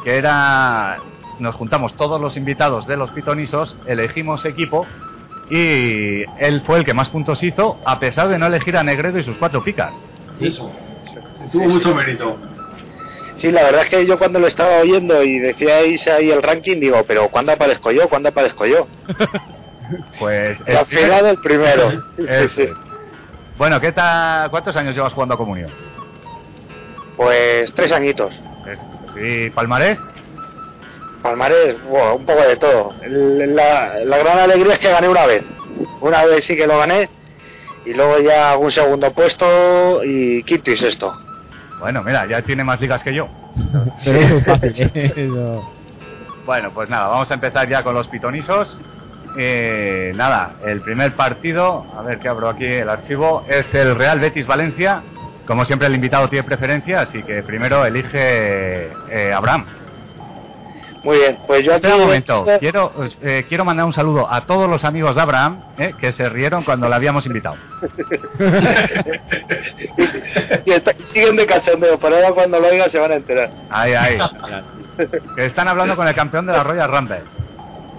que 0.03 0.18
era... 0.18 0.97
Nos 1.39 1.55
juntamos 1.55 1.95
todos 1.97 2.22
los 2.22 2.38
invitados 2.38 2.86
de 2.88 2.97
los 2.97 3.09
pitonisos, 3.12 3.76
elegimos 3.88 4.45
equipo 4.45 4.86
y 5.49 6.22
él 6.39 6.62
fue 6.66 6.78
el 6.80 6.86
que 6.86 6.93
más 6.93 7.09
puntos 7.09 7.41
hizo, 7.43 7.80
a 7.84 7.99
pesar 7.99 8.28
de 8.30 8.38
no 8.38 8.45
elegir 8.45 8.78
a 8.78 8.84
Negredo 8.84 9.18
y 9.18 9.24
sus 9.24 9.38
cuatro 9.38 9.64
picas. 9.64 9.93
Eso. 10.39 10.72
Tuvo 11.51 11.66
mucho 11.68 11.95
mérito. 11.95 12.38
Sí, 13.42 13.52
la 13.52 13.64
verdad 13.64 13.82
es 13.82 13.89
que 13.89 14.06
yo 14.06 14.18
cuando 14.20 14.39
lo 14.39 14.48
estaba 14.48 14.78
oyendo 14.78 15.24
y 15.24 15.39
decíais 15.39 16.08
ahí 16.08 16.30
el 16.30 16.44
ranking, 16.44 16.80
digo, 16.80 17.04
pero 17.08 17.28
¿cuándo 17.30 17.52
aparezco 17.52 17.92
yo? 17.92 18.08
¿Cuándo 18.08 18.30
aparezco 18.30 18.66
yo? 18.66 18.88
Pues... 20.20 20.58
Al 20.62 20.86
primer- 20.86 20.86
final 20.86 21.26
el 21.26 21.38
primero. 21.39 21.92
Sí, 22.18 22.48
sí. 22.56 22.70
Bueno, 23.58 23.82
¿qué 23.82 23.92
tal? 23.92 24.50
¿Cuántos 24.50 24.74
años 24.78 24.96
llevas 24.96 25.12
jugando 25.12 25.36
a 25.36 25.38
Comunión? 25.38 25.70
Pues 27.18 27.74
tres 27.74 27.92
añitos. 27.92 28.34
¿Y 29.22 29.50
Palmarés? 29.50 30.00
Palmarés, 31.22 31.76
un 31.86 32.26
poco 32.26 32.42
de 32.42 32.56
todo. 32.58 32.94
El- 33.02 33.56
La, 33.56 33.96
la 34.06 34.18
gran 34.18 34.39
alegría 34.39 34.74
es 34.74 34.80
que 34.80 34.89
gané 34.89 35.10
una 35.10 35.26
vez. 35.26 35.44
Una 36.00 36.26
vez 36.26 36.46
sí 36.46 36.56
que 36.56 36.66
lo 36.68 36.78
gané. 36.78 37.10
Y 37.86 37.94
luego 37.94 38.20
ya 38.20 38.56
un 38.58 38.72
segundo 38.72 39.12
puesto 39.12 40.04
y 40.04 40.44
quinto 40.44 40.72
y 40.72 40.78
sexto. 40.78 41.14
Bueno, 41.82 42.03
mira, 42.03 42.25
ya 42.27 42.41
tiene 42.43 42.63
más 42.63 42.79
ligas 42.79 43.03
que 43.03 43.13
yo. 43.13 43.27
Pero 44.05 44.19
eso 44.19 44.36
es 44.38 44.45
fácil. 44.45 44.91
¿eh? 44.93 45.13
Eso. 45.15 45.73
Bueno, 46.45 46.71
pues 46.73 46.89
nada, 46.89 47.07
vamos 47.07 47.29
a 47.29 47.34
empezar 47.34 47.67
ya 47.67 47.84
con 47.84 47.93
los 47.93 48.07
pitonisos. 48.07 48.79
Eh, 49.38 50.11
nada, 50.15 50.55
el 50.65 50.82
primer 50.82 51.15
partido, 51.15 51.86
a 51.97 52.01
ver 52.01 52.19
que 52.19 52.27
abro 52.27 52.49
aquí 52.49 52.65
el 52.65 52.89
archivo, 52.89 53.45
es 53.47 53.73
el 53.73 53.95
Real 53.95 54.19
Betis 54.19 54.45
Valencia. 54.45 55.01
Como 55.45 55.65
siempre 55.65 55.88
el 55.88 55.95
invitado 55.95 56.29
tiene 56.29 56.43
preferencia, 56.43 57.01
así 57.01 57.23
que 57.23 57.43
primero 57.43 57.86
elige 57.86 58.91
eh, 59.09 59.34
Abraham. 59.34 59.65
Muy 61.04 61.18
bien, 61.18 61.38
pues 61.47 61.66
yo 61.66 61.72
aquí... 61.72 61.78
Espera 61.78 61.95
un 61.95 62.02
momento, 62.04 62.45
quiero, 62.60 62.91
eh, 63.24 63.45
quiero 63.49 63.66
mandar 63.66 63.88
un 63.88 63.93
saludo 63.93 64.32
a 64.32 64.45
todos 64.45 64.70
los 64.70 64.84
amigos 64.84 65.16
de 65.16 65.22
Abraham 65.22 65.64
eh, 65.80 65.93
que 65.99 66.12
se 66.14 66.30
rieron 66.30 66.64
cuando 66.64 66.88
le 66.88 66.93
habíamos 66.95 67.26
invitado. 67.26 67.56
y 70.66 70.72
está- 70.72 70.93
siguen 71.06 71.36
de 71.36 71.45
cachondeo, 71.45 71.97
pero 71.99 72.16
ahora 72.16 72.32
cuando 72.34 72.60
lo 72.60 72.68
oigan 72.68 72.89
se 72.89 72.99
van 72.99 73.12
a 73.12 73.16
enterar. 73.16 73.49
Ahí, 73.70 73.93
ahí. 73.93 74.18
que 75.36 75.45
están 75.45 75.68
hablando 75.68 75.95
con 75.95 76.08
el 76.08 76.16
campeón 76.16 76.45
de 76.45 76.54
la 76.54 76.64
Royal 76.64 76.91
Rumble. 76.91 77.22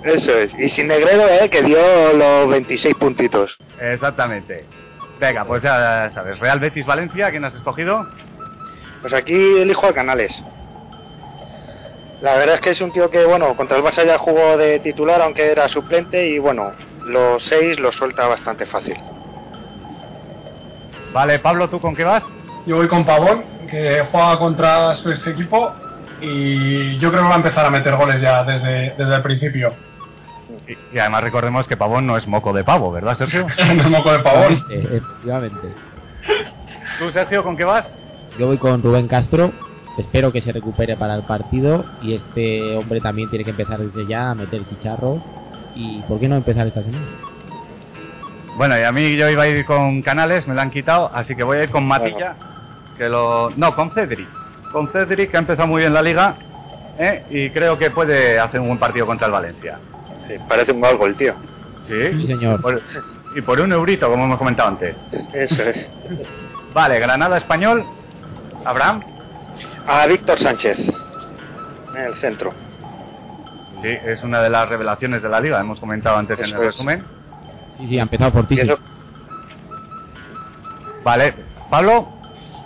Eso 0.05 0.33
es. 0.33 0.53
Y 0.59 0.69
sin 0.69 0.89
Negredo, 0.89 1.29
eh, 1.29 1.49
que 1.49 1.63
dio 1.63 2.13
los 2.13 2.49
26 2.51 2.95
puntitos. 2.97 3.57
Exactamente. 3.81 4.65
Venga, 5.21 5.45
pues 5.45 5.63
ya 5.63 6.11
sabes, 6.13 6.39
Real 6.41 6.59
Betis 6.59 6.85
Valencia, 6.85 7.31
¿quién 7.31 7.45
has 7.45 7.55
escogido? 7.55 8.07
Pues 9.01 9.13
aquí 9.13 9.35
elijo 9.35 9.87
a 9.87 9.93
Canales. 9.95 10.43
La 12.23 12.37
verdad 12.37 12.55
es 12.55 12.61
que 12.61 12.71
es 12.71 12.81
un 12.81 12.93
tío 12.93 13.11
que, 13.11 13.25
bueno, 13.25 13.57
contra 13.57 13.77
el 13.77 13.83
Barça 13.83 14.07
ya 14.07 14.17
jugó 14.17 14.57
de 14.57 14.79
titular, 14.79 15.21
aunque 15.21 15.51
era 15.51 15.69
suplente, 15.69 16.29
y 16.29 16.39
bueno, 16.39 16.71
los 17.05 17.43
seis 17.45 17.81
los 17.81 17.97
suelta 17.97 18.29
bastante 18.29 18.65
fácil. 18.65 18.97
Vale, 21.13 21.41
Pablo, 21.41 21.69
¿tú 21.69 21.81
con 21.81 21.97
qué 21.97 22.05
vas? 22.05 22.23
Yo 22.65 22.77
voy 22.77 22.87
con 22.87 23.05
Pavón, 23.05 23.43
que 23.69 24.07
juega 24.13 24.39
contra 24.39 24.95
su 24.95 25.11
ex 25.11 25.27
equipo 25.27 25.73
y 26.21 26.97
yo 27.01 27.11
creo 27.11 27.23
que 27.23 27.29
va 27.29 27.35
a 27.35 27.39
empezar 27.39 27.67
a 27.67 27.71
meter 27.71 27.97
goles 27.97 28.21
ya 28.21 28.45
desde, 28.45 28.95
desde 28.97 29.17
el 29.17 29.23
principio. 29.23 29.75
Y, 30.69 30.97
y 30.97 30.99
además 31.01 31.25
recordemos 31.25 31.67
que 31.67 31.77
Pavón 31.77 32.07
no 32.07 32.17
es 32.17 32.29
moco 32.29 32.53
de 32.53 32.63
pavo, 32.63 32.93
¿verdad, 32.93 33.17
Sergio? 33.17 33.49
No 33.75 33.83
es 33.83 33.91
moco 33.91 34.13
de 34.13 34.21
Pavón. 34.21 34.65
Efectivamente. 34.71 35.75
¿Tú, 37.01 37.11
Sergio, 37.11 37.43
con 37.43 37.57
qué 37.57 37.65
vas? 37.65 37.93
Yo 38.39 38.47
voy 38.47 38.59
con 38.59 38.81
Rubén 38.81 39.09
Castro. 39.09 39.51
Espero 39.99 40.33
que 40.33 40.41
se 40.41 40.53
recupere 40.53 40.97
para 40.97 41.15
el 41.15 41.23
partido. 41.23 41.85
Y 42.03 42.15
este 42.15 42.75
hombre 42.77 43.01
también 43.01 43.29
tiene 43.31 43.45
que 43.45 43.51
empezar 43.51 43.79
desde 43.79 44.07
ya 44.07 44.31
a 44.31 44.35
meter 44.35 44.67
chicharros. 44.69 45.21
¿Y 45.75 46.01
por 46.03 46.19
qué 46.21 46.29
no 46.29 46.37
empezar 46.37 46.67
esta 46.67 46.83
semana? 46.83 47.05
Bueno, 48.57 48.79
y 48.79 48.83
a 48.83 48.93
mí 48.93 49.17
yo 49.17 49.29
iba 49.31 49.45
a 49.45 49.49
ir 49.49 49.65
con 49.65 50.03
Canales, 50.03 50.47
me 50.47 50.55
lo 50.55 50.61
han 50.61 50.71
quitado, 50.71 51.11
así 51.15 51.35
que 51.35 51.43
voy 51.43 51.57
a 51.59 51.63
ir 51.65 51.71
con 51.71 51.87
Matilla, 51.87 52.37
que 52.99 53.09
lo... 53.09 53.49
No, 53.57 53.75
con 53.75 53.91
Cedric. 53.93 54.29
Con 54.73 54.89
Cedric, 54.89 55.31
que 55.31 55.37
ha 55.39 55.41
empezado 55.41 55.69
muy 55.69 55.81
bien 55.81 55.95
la 55.95 56.03
liga, 56.03 56.35
¿eh? 56.99 57.25
y 57.31 57.49
creo 57.51 57.79
que 57.79 57.91
puede 57.91 58.39
hacer 58.39 58.61
un 58.61 58.67
buen 58.69 58.79
partido 58.79 59.07
contra 59.07 59.27
el 59.27 59.33
Valencia. 59.33 59.79
Sí, 60.29 60.35
parece 60.47 60.73
un 60.73 60.83
gol 60.83 60.99
el 61.09 61.17
tío. 61.17 61.35
¿Sí? 61.89 61.95
Sí, 62.21 62.27
señor. 62.27 62.61
Por- 62.61 62.83
y 63.35 63.41
por 63.41 63.59
un 63.59 63.73
eurito, 63.73 64.11
como 64.11 64.25
hemos 64.27 64.37
comentado 64.39 64.69
antes. 64.69 64.95
Eso 65.33 65.63
es. 65.63 65.91
Vale, 66.75 66.99
Granada 67.01 67.39
Español, 67.39 67.83
Abraham. 68.67 69.03
A 69.87 70.07
Víctor 70.07 70.39
Sánchez, 70.39 70.79
en 70.79 72.03
el 72.03 72.15
centro. 72.15 72.53
Sí, 73.83 73.89
es 73.89 74.23
una 74.23 74.41
de 74.41 74.49
las 74.51 74.69
revelaciones 74.69 75.23
de 75.23 75.29
la 75.29 75.41
liga, 75.41 75.61
hemos 75.61 75.81
comentado 75.81 76.17
antes 76.17 76.39
en 76.39 76.45
el 76.47 76.53
es. 76.53 76.59
resumen. 76.59 77.05
Sí, 77.79 77.89
sí, 77.89 77.99
ha 77.99 78.03
empezado 78.03 78.31
fortísimo. 78.33 78.75
eso- 78.75 78.83
Vale, 81.05 81.35
Pablo. 81.69 82.09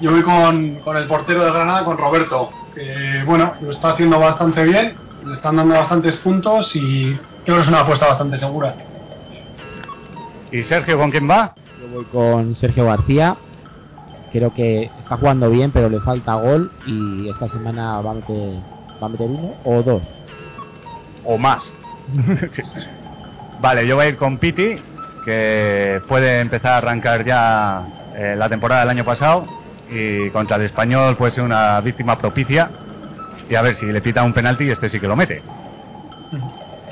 Yo 0.01 0.11
voy 0.11 0.23
con, 0.23 0.81
con 0.81 0.97
el 0.99 1.07
portero 1.09 1.43
de 1.45 1.51
Granada, 1.53 1.85
con 1.85 1.97
Roberto, 1.97 2.51
que 2.75 3.23
bueno, 3.25 3.55
lo 3.63 3.71
está 3.71 3.91
haciendo 3.93 4.19
bastante 4.21 4.63
bien, 4.63 4.95
le 5.25 5.33
están 5.33 5.57
dando 5.57 5.75
bastantes 5.75 6.17
puntos 6.17 6.71
y 6.77 7.19
creo 7.45 7.57
que 7.57 7.63
es 7.63 7.69
una 7.69 7.81
apuesta 7.81 8.07
bastante 8.09 8.37
segura. 8.37 8.75
¿Y 10.53 10.63
Sergio 10.65 10.99
con 10.99 11.11
quién 11.11 11.29
va? 11.29 11.55
Yo 11.81 11.89
voy 11.89 12.05
con 12.05 12.55
Sergio 12.57 12.85
García. 12.85 13.37
Creo 14.33 14.53
que 14.53 14.91
está 15.01 15.17
jugando 15.17 15.51
bien, 15.51 15.71
pero 15.71 15.89
le 15.89 16.01
falta 16.01 16.35
gol. 16.35 16.71
Y 16.87 17.29
esta 17.29 17.49
semana 17.49 18.01
va 18.01 18.11
a 18.11 18.15
meter, 18.15 18.59
va 19.03 19.07
a 19.07 19.09
meter 19.09 19.29
uno 19.29 19.55
o 19.65 19.83
dos. 19.83 20.03
O 21.25 21.39
más. 21.39 21.63
vale, 23.61 23.87
yo 23.87 23.97
voy 23.97 24.07
a 24.07 24.09
ir 24.09 24.17
con 24.17 24.39
Piti, 24.39 24.77
que 25.25 26.01
puede 26.09 26.41
empezar 26.41 26.73
a 26.73 26.77
arrancar 26.79 27.25
ya 27.25 27.87
eh, 28.17 28.35
la 28.37 28.49
temporada 28.49 28.83
del 28.83 28.91
año 28.91 29.05
pasado. 29.05 29.47
Y 29.89 30.31
contra 30.31 30.57
el 30.57 30.63
español 30.63 31.17
puede 31.17 31.33
ser 31.33 31.45
una 31.45 31.81
víctima 31.81 32.19
propicia. 32.19 32.71
Y 33.49 33.55
a 33.55 33.63
ver 33.63 33.77
si 33.77 33.87
le 33.87 34.01
pita 34.01 34.25
un 34.25 34.33
penalti 34.33 34.65
y 34.65 34.71
este 34.71 34.89
sí 34.89 34.99
que 34.99 35.07
lo 35.07 35.15
mete. 35.15 35.43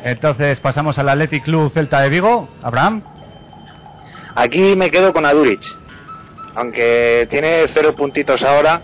Entonces 0.04 0.60
pasamos 0.60 0.98
al 0.98 1.08
Athletic 1.08 1.44
Club 1.44 1.72
Celta 1.72 2.00
de 2.00 2.08
Vigo. 2.10 2.48
Abraham. 2.62 3.02
Aquí 4.36 4.76
me 4.76 4.90
quedo 4.90 5.12
con 5.12 5.26
Aduric. 5.26 5.62
Aunque 6.54 7.26
tiene 7.30 7.66
cero 7.72 7.94
puntitos 7.94 8.42
ahora. 8.42 8.80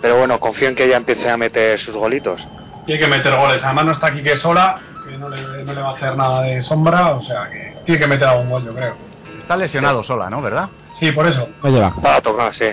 Pero 0.00 0.16
bueno, 0.18 0.40
confío 0.40 0.68
en 0.68 0.74
que 0.74 0.88
ya 0.88 0.96
empiece 0.96 1.28
a 1.28 1.36
meter 1.36 1.78
sus 1.78 1.94
golitos. 1.94 2.40
Tiene 2.86 3.00
que 3.00 3.06
meter 3.06 3.36
goles, 3.36 3.62
además 3.62 3.84
no 3.84 3.92
está 3.92 4.06
aquí 4.06 4.22
que 4.22 4.36
sola, 4.38 4.80
que 5.06 5.18
no 5.18 5.28
le, 5.28 5.64
no 5.64 5.74
le 5.74 5.80
va 5.80 5.90
a 5.90 5.94
hacer 5.94 6.16
nada 6.16 6.42
de 6.42 6.62
sombra, 6.62 7.10
o 7.10 7.22
sea 7.22 7.50
que 7.50 7.76
tiene 7.84 8.00
que 8.00 8.06
meter 8.06 8.26
algún 8.26 8.48
gol, 8.48 8.64
yo 8.64 8.74
creo. 8.74 8.94
Está 9.38 9.56
lesionado 9.56 10.02
sola, 10.02 10.30
¿no? 10.30 10.40
¿Verdad? 10.40 10.70
Sí, 10.94 11.12
por 11.12 11.26
eso. 11.26 11.48
Lleva. 11.64 11.92
Va 12.04 12.16
a 12.16 12.20
tocar, 12.22 12.54
sí. 12.54 12.70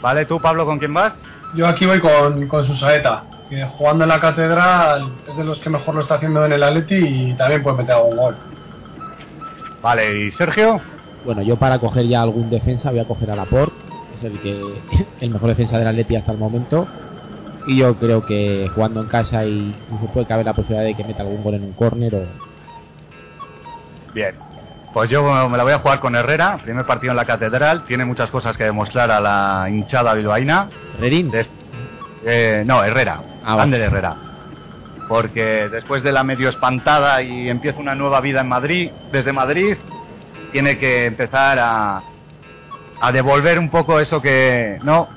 Vale, 0.00 0.26
tú, 0.26 0.40
Pablo, 0.40 0.66
¿con 0.66 0.78
quién 0.78 0.92
vas? 0.92 1.14
Yo 1.54 1.66
aquí 1.66 1.86
voy 1.86 2.00
con, 2.00 2.46
con 2.48 2.66
Susaeta, 2.66 3.24
que 3.48 3.64
jugando 3.64 4.04
en 4.04 4.10
la 4.10 4.20
catedral 4.20 5.12
es 5.28 5.36
de 5.36 5.44
los 5.44 5.58
que 5.60 5.70
mejor 5.70 5.94
lo 5.94 6.00
está 6.00 6.16
haciendo 6.16 6.44
en 6.44 6.52
el 6.52 6.62
Atleti 6.62 6.96
y 6.96 7.34
también 7.34 7.62
puede 7.62 7.78
meter 7.78 7.94
algún 7.94 8.16
gol. 8.16 8.36
Vale, 9.80 10.26
¿y 10.26 10.30
Sergio? 10.32 10.80
Bueno, 11.28 11.42
yo 11.42 11.56
para 11.58 11.78
coger 11.78 12.06
ya 12.06 12.22
algún 12.22 12.48
defensa 12.48 12.90
voy 12.90 13.00
a 13.00 13.04
coger 13.04 13.30
a 13.30 13.36
Laporte. 13.36 13.74
Es 14.14 14.24
el 14.24 14.40
que 14.40 14.80
el 15.20 15.30
mejor 15.30 15.50
defensa 15.50 15.76
del 15.78 15.86
Atleti 15.86 16.16
hasta 16.16 16.32
el 16.32 16.38
momento. 16.38 16.88
Y 17.66 17.76
yo 17.76 17.94
creo 17.98 18.24
que 18.24 18.66
jugando 18.74 19.02
en 19.02 19.08
casa 19.08 19.44
y 19.44 19.74
incluso 19.90 20.10
puede 20.14 20.24
caber 20.26 20.46
la 20.46 20.54
posibilidad 20.54 20.84
de 20.86 20.94
que 20.94 21.04
meta 21.04 21.22
algún 21.22 21.42
gol 21.42 21.52
en 21.52 21.64
un 21.64 21.72
córner 21.74 22.14
o 22.14 22.22
Bien. 24.14 24.34
Pues 24.94 25.10
yo 25.10 25.22
me 25.50 25.58
la 25.58 25.64
voy 25.64 25.74
a 25.74 25.80
jugar 25.80 26.00
con 26.00 26.16
Herrera, 26.16 26.60
primer 26.64 26.86
partido 26.86 27.10
en 27.10 27.18
la 27.18 27.26
catedral, 27.26 27.84
tiene 27.84 28.06
muchas 28.06 28.30
cosas 28.30 28.56
que 28.56 28.64
demostrar 28.64 29.10
a 29.10 29.20
la 29.20 29.66
hinchada 29.68 30.14
bilbaína. 30.14 30.70
Rerín. 30.98 31.30
Des- 31.30 31.46
eh, 32.24 32.62
no, 32.66 32.82
Herrera, 32.82 33.20
Ah. 33.44 33.60
Ander 33.60 33.82
Herrera. 33.82 34.16
Porque 35.10 35.68
después 35.70 36.02
de 36.02 36.10
la 36.10 36.22
medio 36.24 36.48
espantada 36.48 37.20
y 37.20 37.50
empieza 37.50 37.78
una 37.80 37.94
nueva 37.94 38.22
vida 38.22 38.40
en 38.40 38.48
Madrid, 38.48 38.90
desde 39.12 39.30
Madrid, 39.34 39.76
tiene 40.52 40.78
que 40.78 41.06
empezar 41.06 41.58
a, 41.58 42.02
a 43.00 43.12
devolver 43.12 43.58
un 43.58 43.70
poco 43.70 44.00
eso 44.00 44.20
que, 44.20 44.78
no, 44.82 45.08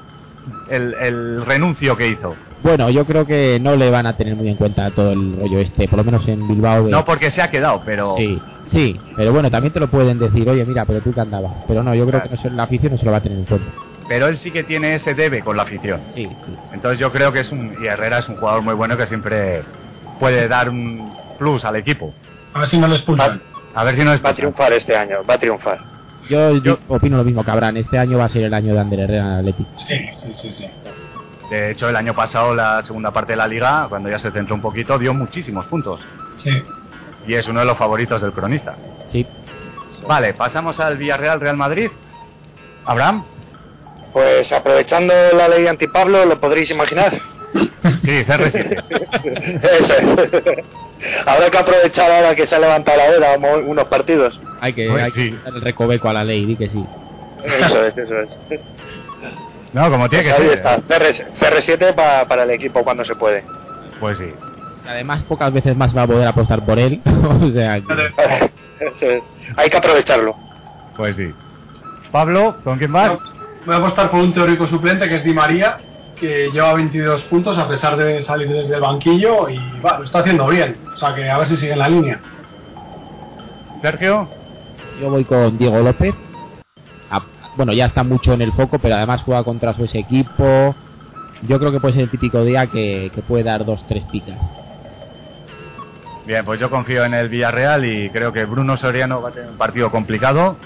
el, 0.69 0.93
el 0.95 1.45
renuncio 1.45 1.95
que 1.95 2.07
hizo. 2.09 2.35
Bueno, 2.63 2.89
yo 2.91 3.05
creo 3.05 3.25
que 3.25 3.59
no 3.59 3.75
le 3.75 3.89
van 3.89 4.05
a 4.05 4.15
tener 4.15 4.35
muy 4.35 4.49
en 4.49 4.55
cuenta 4.55 4.91
todo 4.91 5.11
el 5.11 5.35
rollo 5.39 5.59
este, 5.59 5.87
por 5.87 5.97
lo 5.97 6.03
menos 6.03 6.27
en 6.27 6.47
Bilbao. 6.47 6.83
de- 6.83 6.91
No 6.91 7.03
porque 7.05 7.31
se 7.31 7.41
ha 7.41 7.49
quedado, 7.49 7.81
pero 7.83 8.15
Sí, 8.17 8.39
sí, 8.67 8.99
pero 9.15 9.31
bueno, 9.33 9.49
también 9.49 9.73
te 9.73 9.79
lo 9.79 9.87
pueden 9.87 10.19
decir, 10.19 10.47
oye, 10.47 10.63
mira, 10.65 10.85
pero 10.85 11.01
tú 11.01 11.11
que 11.11 11.21
andabas. 11.21 11.53
Pero 11.67 11.81
no, 11.81 11.95
yo 11.95 12.05
creo 12.05 12.21
Claro. 12.21 12.37
que 12.37 12.49
no 12.49 12.55
la 12.55 12.63
afición 12.63 12.91
no 12.91 12.97
se 12.99 13.05
lo 13.05 13.11
va 13.11 13.17
a 13.17 13.21
tener 13.21 13.39
en 13.39 13.45
cuenta. 13.45 13.71
pero 14.07 14.27
él 14.27 14.37
sí 14.37 14.51
que 14.51 14.63
tiene 14.63 14.93
ese 14.95 15.13
debe 15.15 15.41
con 15.41 15.55
la 15.57 15.63
afición. 15.63 16.01
Sí, 16.13 16.27
sí. 16.27 16.53
Entonces 16.73 16.99
yo 16.99 17.11
creo 17.11 17.31
que 17.31 17.39
es 17.39 17.51
un 17.51 17.75
y 17.81 17.87
Herrera 17.87 18.19
es 18.19 18.27
un 18.29 18.35
jugador 18.35 18.61
muy 18.61 18.73
bueno 18.75 18.95
que 18.97 19.07
siempre 19.07 19.63
puede 20.19 20.47
dar 20.49 20.69
un 20.69 21.11
plus 21.39 21.63
al 21.65 21.77
equipo. 21.77 22.13
A 22.53 22.59
ver 22.59 22.67
si 22.67 22.77
no 22.77 22.87
le 22.87 22.95
expulsan. 22.97 23.41
A 23.75 23.83
ver 23.83 23.95
si 23.95 24.03
no 24.03 24.13
es 24.13 24.23
Va 24.23 24.29
a 24.29 24.35
triunfar 24.35 24.73
este 24.73 24.95
año, 24.95 25.17
va 25.29 25.35
a 25.35 25.39
triunfar. 25.39 25.79
Yo, 26.29 26.57
Yo- 26.57 26.77
opino 26.87 27.17
lo 27.17 27.23
mismo 27.23 27.43
que 27.43 27.51
Abraham. 27.51 27.77
Este 27.77 27.97
año 27.97 28.17
va 28.17 28.25
a 28.25 28.29
ser 28.29 28.43
el 28.43 28.53
año 28.53 28.73
de 28.73 28.79
Ander 28.79 28.99
Herrera 29.01 29.23
en 29.23 29.31
el 29.31 29.39
Athletic. 29.39 29.67
Sí, 29.75 29.95
sí, 30.15 30.33
sí, 30.33 30.51
sí. 30.53 30.65
De 31.49 31.71
hecho, 31.71 31.89
el 31.89 31.95
año 31.95 32.13
pasado, 32.13 32.55
la 32.55 32.81
segunda 32.83 33.11
parte 33.11 33.33
de 33.33 33.37
la 33.37 33.47
liga, 33.47 33.87
cuando 33.89 34.09
ya 34.09 34.19
se 34.19 34.31
centró 34.31 34.55
un 34.55 34.61
poquito, 34.61 34.97
dio 34.97 35.13
muchísimos 35.13 35.65
puntos. 35.65 35.99
Sí. 36.37 36.51
Y 37.27 37.33
es 37.33 37.47
uno 37.47 37.59
de 37.59 37.65
los 37.65 37.77
favoritos 37.77 38.21
del 38.21 38.31
cronista. 38.31 38.75
Sí. 39.11 39.25
Vale, 40.07 40.33
pasamos 40.33 40.79
al 40.79 40.97
Villarreal 40.97 41.39
Real 41.41 41.57
Madrid. 41.57 41.89
Abraham. 42.85 43.25
Pues 44.13 44.51
aprovechando 44.51 45.13
la 45.33 45.47
ley 45.47 45.67
antipablo, 45.67 46.25
lo 46.25 46.39
podréis 46.39 46.71
imaginar. 46.71 47.19
Sí, 47.53 48.23
CR7. 48.25 48.83
Eso 49.63 49.93
es. 49.97 50.63
Habrá 51.25 51.49
que 51.49 51.57
aprovechar 51.57 52.11
ahora 52.11 52.35
que 52.35 52.45
se 52.45 52.55
ha 52.55 52.59
levantado 52.59 52.99
la 53.19 53.37
mo- 53.37 53.57
unos 53.67 53.85
partidos. 53.85 54.39
Hay 54.61 54.73
que, 54.73 54.87
Pues 54.89 55.03
hay 55.03 55.11
que 55.11 55.21
sí. 55.21 55.31
quitar 55.31 55.53
el 55.55 55.61
recoveco 55.61 56.09
a 56.09 56.13
la 56.13 56.23
ley, 56.23 56.45
di 56.45 56.55
que 56.55 56.69
sí. 56.69 56.83
Eso 57.43 57.83
es, 57.85 57.97
eso 57.97 58.19
es. 58.21 58.29
No, 59.73 59.89
como 59.89 60.09
tiene 60.09 60.23
Pues 60.23 60.35
que 60.35 60.41
ahí 60.41 60.49
ser. 60.49 60.57
está, 60.57 60.77
CR, 60.81 61.13
CR7 61.39 61.95
pa- 61.95 62.25
para 62.27 62.43
el 62.43 62.51
equipo 62.51 62.83
cuando 62.83 63.03
se 63.03 63.15
puede. 63.15 63.43
Pues 63.99 64.17
sí. 64.17 64.31
Además, 64.87 65.23
pocas 65.23 65.51
veces 65.53 65.75
más 65.75 65.95
va 65.95 66.03
a 66.03 66.07
poder 66.07 66.27
apostar 66.27 66.65
por 66.65 66.77
él. 66.79 67.01
o 67.05 67.51
sea, 67.51 67.79
que- 67.81 68.51
Eso 68.85 69.05
es. 69.09 69.23
Hay 69.57 69.69
que 69.69 69.77
aprovecharlo. 69.77 70.35
Pues 70.97 71.15
sí. 71.15 71.31
Pablo, 72.11 72.57
¿con 72.63 72.77
quién 72.77 72.91
vas? 72.91 73.17
Voy 73.65 73.75
a 73.75 73.77
apostar 73.77 74.09
por 74.11 74.19
un 74.21 74.33
teórico 74.33 74.67
suplente 74.67 75.07
que 75.07 75.15
es 75.17 75.23
Di 75.23 75.33
María, 75.33 75.77
que 76.21 76.51
lleva 76.51 76.75
22 76.75 77.23
puntos 77.23 77.57
a 77.57 77.67
pesar 77.67 77.97
de 77.97 78.21
salir 78.21 78.47
desde 78.47 78.75
el 78.75 78.81
banquillo 78.81 79.49
y 79.49 79.57
va, 79.81 79.97
lo 79.97 80.05
está 80.05 80.19
haciendo 80.19 80.47
bien. 80.47 80.77
O 80.93 80.97
sea 80.97 81.15
que 81.15 81.27
a 81.27 81.37
ver 81.39 81.47
si 81.47 81.55
sigue 81.55 81.73
en 81.73 81.79
la 81.79 81.89
línea. 81.89 82.19
Sergio. 83.81 84.29
yo 85.01 85.09
voy 85.09 85.25
con 85.25 85.57
Diego 85.57 85.79
López. 85.79 86.13
Ah, 87.09 87.23
bueno, 87.57 87.73
ya 87.73 87.87
está 87.87 88.03
mucho 88.03 88.33
en 88.33 88.43
el 88.43 88.53
foco, 88.53 88.77
pero 88.77 88.95
además 88.95 89.23
juega 89.23 89.43
contra 89.43 89.73
su 89.73 89.83
ex 89.83 89.95
equipo. 89.95 90.75
Yo 91.47 91.57
creo 91.57 91.71
que 91.71 91.79
puede 91.79 91.95
ser 91.95 92.03
el 92.03 92.11
típico 92.11 92.43
día 92.45 92.67
que, 92.67 93.11
que 93.15 93.23
puede 93.23 93.43
dar 93.43 93.65
dos, 93.65 93.83
tres 93.87 94.03
picas. 94.11 94.37
Bien, 96.27 96.45
pues 96.45 96.59
yo 96.59 96.69
confío 96.69 97.03
en 97.03 97.15
el 97.15 97.29
Villarreal 97.29 97.83
y 97.83 98.11
creo 98.11 98.31
que 98.31 98.45
Bruno 98.45 98.77
Soriano 98.77 99.23
va 99.23 99.29
a 99.29 99.31
tener 99.31 99.49
un 99.49 99.57
partido 99.57 99.89
complicado 99.89 100.57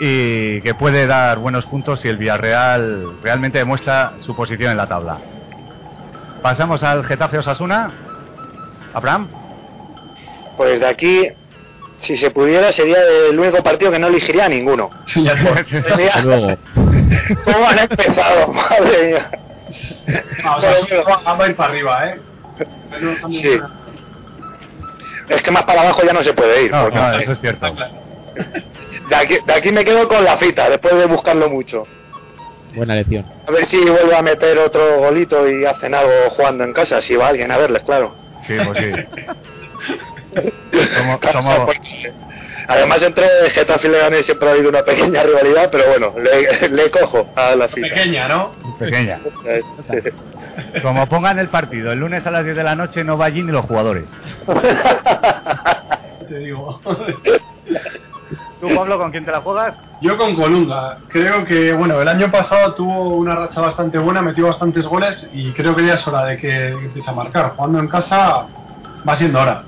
y 0.00 0.60
que 0.60 0.74
puede 0.74 1.06
dar 1.06 1.38
buenos 1.38 1.64
puntos 1.66 2.00
si 2.00 2.08
el 2.08 2.16
Villarreal 2.18 3.20
realmente 3.22 3.58
demuestra 3.58 4.12
su 4.20 4.36
posición 4.36 4.70
en 4.70 4.76
la 4.76 4.86
tabla. 4.86 5.18
Pasamos 6.42 6.82
al 6.82 7.04
Getafe 7.04 7.38
Osasuna. 7.38 7.90
Abraham. 8.92 9.28
Pues 10.56 10.80
de 10.80 10.86
aquí, 10.86 11.28
si 12.00 12.16
se 12.16 12.30
pudiera, 12.30 12.72
sería 12.72 12.98
el 13.30 13.38
único 13.38 13.62
partido 13.62 13.90
que 13.90 13.98
no 13.98 14.06
elegiría 14.08 14.46
a 14.46 14.48
ninguno. 14.48 14.90
¿Cómo 17.44 17.68
han 17.68 17.78
empezado? 17.78 18.52
Madre 18.52 19.06
mía. 19.08 19.30
Ah, 20.44 20.56
o 20.56 20.60
sea, 20.60 20.76
sí, 20.76 20.86
va 20.94 21.34
va 21.34 21.44
a 21.44 21.48
ir 21.48 21.56
para 21.56 21.70
arriba, 21.70 22.06
¿eh? 22.06 22.20
Sí. 23.30 23.60
Es 25.28 25.42
que 25.42 25.50
más 25.50 25.64
para 25.64 25.80
abajo 25.82 26.02
ya 26.06 26.12
no 26.12 26.22
se 26.22 26.32
puede 26.32 26.64
ir. 26.64 26.70
No, 26.70 26.84
porque- 26.84 26.98
no, 26.98 27.12
eso 27.18 27.32
es 27.32 27.40
cierto. 27.40 27.66
De, 29.08 29.16
aquí, 29.16 29.36
de 29.46 29.52
aquí 29.52 29.72
me 29.72 29.84
quedo 29.84 30.08
con 30.08 30.24
la 30.24 30.38
cita, 30.38 30.68
después 30.70 30.94
de 30.96 31.06
buscarlo 31.06 31.48
mucho. 31.48 31.84
Buena 32.74 32.94
lección. 32.94 33.24
A 33.46 33.50
ver 33.50 33.64
si 33.66 33.78
vuelve 33.88 34.14
a 34.16 34.22
meter 34.22 34.58
otro 34.58 34.98
golito 34.98 35.48
y 35.48 35.64
hacen 35.64 35.94
algo 35.94 36.12
jugando 36.30 36.64
en 36.64 36.72
casa, 36.72 37.00
si 37.00 37.16
va 37.16 37.28
alguien 37.28 37.50
a 37.50 37.56
verles, 37.56 37.82
claro. 37.84 38.14
Sí, 38.46 38.54
pues 38.64 38.78
sí. 38.78 38.90
Como- 40.92 41.66
porque- 41.66 42.12
Además, 42.68 43.00
entre 43.02 43.26
Getafe 43.50 43.86
y 43.86 43.90
Leganés 43.92 44.26
siempre 44.26 44.48
ha 44.48 44.52
habido 44.52 44.68
una 44.70 44.82
pequeña 44.84 45.22
rivalidad, 45.22 45.68
pero 45.70 45.84
bueno, 45.88 46.12
le, 46.18 46.68
le 46.70 46.90
cojo 46.90 47.28
a 47.36 47.54
la 47.54 47.68
cita. 47.68 47.86
Pequeña, 47.94 48.26
¿no? 48.26 48.52
Pequeña. 48.78 49.20
Como 50.82 51.08
pongan 51.08 51.38
el 51.38 51.48
partido 51.48 51.92
el 51.92 52.00
lunes 52.00 52.26
a 52.26 52.30
las 52.32 52.44
10 52.44 52.56
de 52.56 52.64
la 52.64 52.74
noche, 52.74 53.04
no 53.04 53.16
va 53.16 53.26
allí 53.26 53.40
ni 53.42 53.52
los 53.52 53.64
jugadores. 53.66 54.06
Te 56.28 56.38
digo. 56.38 56.80
¿Tú, 58.60 58.74
Pablo, 58.74 58.98
con 58.98 59.10
quién 59.10 59.24
te 59.24 59.30
la 59.30 59.40
juegas? 59.40 59.76
Yo 60.00 60.16
con 60.16 60.34
Colunga. 60.34 60.98
Creo 61.08 61.44
que, 61.44 61.72
bueno, 61.72 62.00
el 62.00 62.08
año 62.08 62.30
pasado 62.30 62.74
tuvo 62.74 63.16
una 63.16 63.34
racha 63.34 63.60
bastante 63.60 63.98
buena, 63.98 64.22
metió 64.22 64.46
bastantes 64.46 64.86
goles 64.86 65.28
y 65.32 65.52
creo 65.52 65.74
que 65.74 65.86
ya 65.86 65.94
es 65.94 66.06
hora 66.06 66.24
de 66.24 66.36
que 66.36 66.68
empiece 66.68 67.10
a 67.10 67.14
marcar. 67.14 67.54
Jugando 67.56 67.80
en 67.80 67.88
casa 67.88 68.46
va 69.06 69.14
siendo 69.14 69.40
hora. 69.40 69.64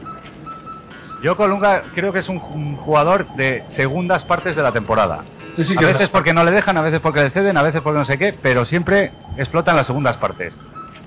Yo 1.22 1.36
Colunga 1.36 1.82
creo 1.94 2.12
que 2.12 2.20
es 2.20 2.28
un, 2.28 2.76
jugador 2.76 3.26
de 3.34 3.64
segundas 3.74 4.24
partes 4.24 4.54
de 4.54 4.62
la 4.62 4.72
temporada. 4.72 5.24
Sí, 5.56 5.64
sí 5.64 5.74
a 5.76 5.80
veces 5.80 6.02
es- 6.02 6.08
porque 6.10 6.32
no 6.32 6.44
le 6.44 6.52
dejan, 6.52 6.76
a 6.76 6.82
veces 6.82 7.00
porque 7.00 7.22
le 7.22 7.30
ceden, 7.30 7.56
a 7.56 7.62
veces 7.62 7.80
porque 7.82 7.98
no 7.98 8.04
sé 8.04 8.18
qué, 8.18 8.38
pero 8.40 8.64
siempre 8.66 9.12
explotan 9.36 9.76
las 9.76 9.86
segundas 9.86 10.16
partes. 10.18 10.54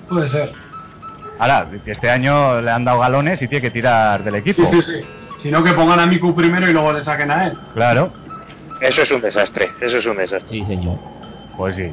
Puede 0.09 0.27
ser. 0.27 0.51
Ahora, 1.39 1.67
este 1.86 2.09
año 2.09 2.61
le 2.61 2.69
han 2.69 2.84
dado 2.84 2.99
galones 2.99 3.41
y 3.41 3.47
tiene 3.47 3.61
que 3.61 3.71
tirar 3.71 4.23
del 4.23 4.36
equipo. 4.36 4.65
Sí, 4.65 4.82
sí, 4.82 4.99
sí. 4.99 5.20
Si 5.41 5.49
no, 5.49 5.63
que 5.63 5.73
pongan 5.73 5.99
a 5.99 6.05
Miku 6.05 6.35
primero 6.35 6.69
y 6.69 6.73
luego 6.73 6.93
le 6.93 7.03
saquen 7.03 7.31
a 7.31 7.47
él. 7.47 7.57
Claro, 7.73 8.11
Eso 8.79 9.01
es 9.01 9.11
un 9.11 9.21
desastre, 9.21 9.69
eso 9.81 9.97
es 9.97 10.05
un 10.05 10.17
desastre. 10.17 10.49
Sí, 10.49 10.65
señor. 10.65 10.97
pues 11.57 11.75
sí. 11.75 11.91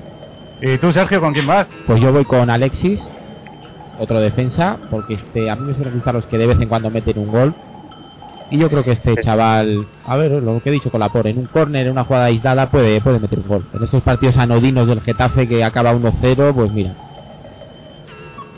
¿Y 0.61 0.79
tú, 0.79 0.93
Sergio, 0.93 1.21
con 1.21 1.33
quién 1.33 1.47
vas? 1.47 1.67
Pues 1.87 2.01
yo 2.01 2.13
voy 2.13 2.25
con 2.25 2.51
Alexis, 2.51 3.09
otro 3.99 4.21
defensa, 4.21 4.79
porque 4.91 5.15
este 5.15 5.51
a 5.51 5.57
mí 5.57 5.67
me 5.67 5.75
suelen 5.75 5.95
gustar 5.95 6.15
los 6.15 6.27
que 6.27 6.37
de 6.39 6.47
vez 6.47 6.61
en 6.61 6.69
cuando 6.69 6.91
meten 6.91 7.19
un 7.19 7.31
gol. 7.31 7.55
Y 8.51 8.59
yo 8.59 8.71
creo 8.71 8.83
que 8.83 8.93
este 8.93 9.15
chaval, 9.17 9.87
a 10.07 10.17
ver, 10.17 10.43
lo 10.43 10.61
que 10.63 10.71
he 10.71 10.73
dicho 10.73 10.91
con 10.91 11.01
la 11.01 11.11
por, 11.11 11.27
en 11.27 11.39
un 11.39 11.47
córner, 11.47 11.87
en 11.87 11.93
una 11.93 12.05
jugada 12.05 12.27
aislada, 12.27 12.71
puede, 12.71 13.01
puede 13.03 13.21
meter 13.21 13.39
un 13.41 13.49
gol. 13.49 13.67
En 13.75 13.83
estos 13.83 14.03
partidos 14.03 14.39
anodinos 14.39 14.89
del 14.89 15.03
Getafe 15.03 15.47
que 15.47 15.63
acaba 15.63 15.93
1-0, 15.93 16.55
pues 16.55 16.73
mira, 16.73 16.95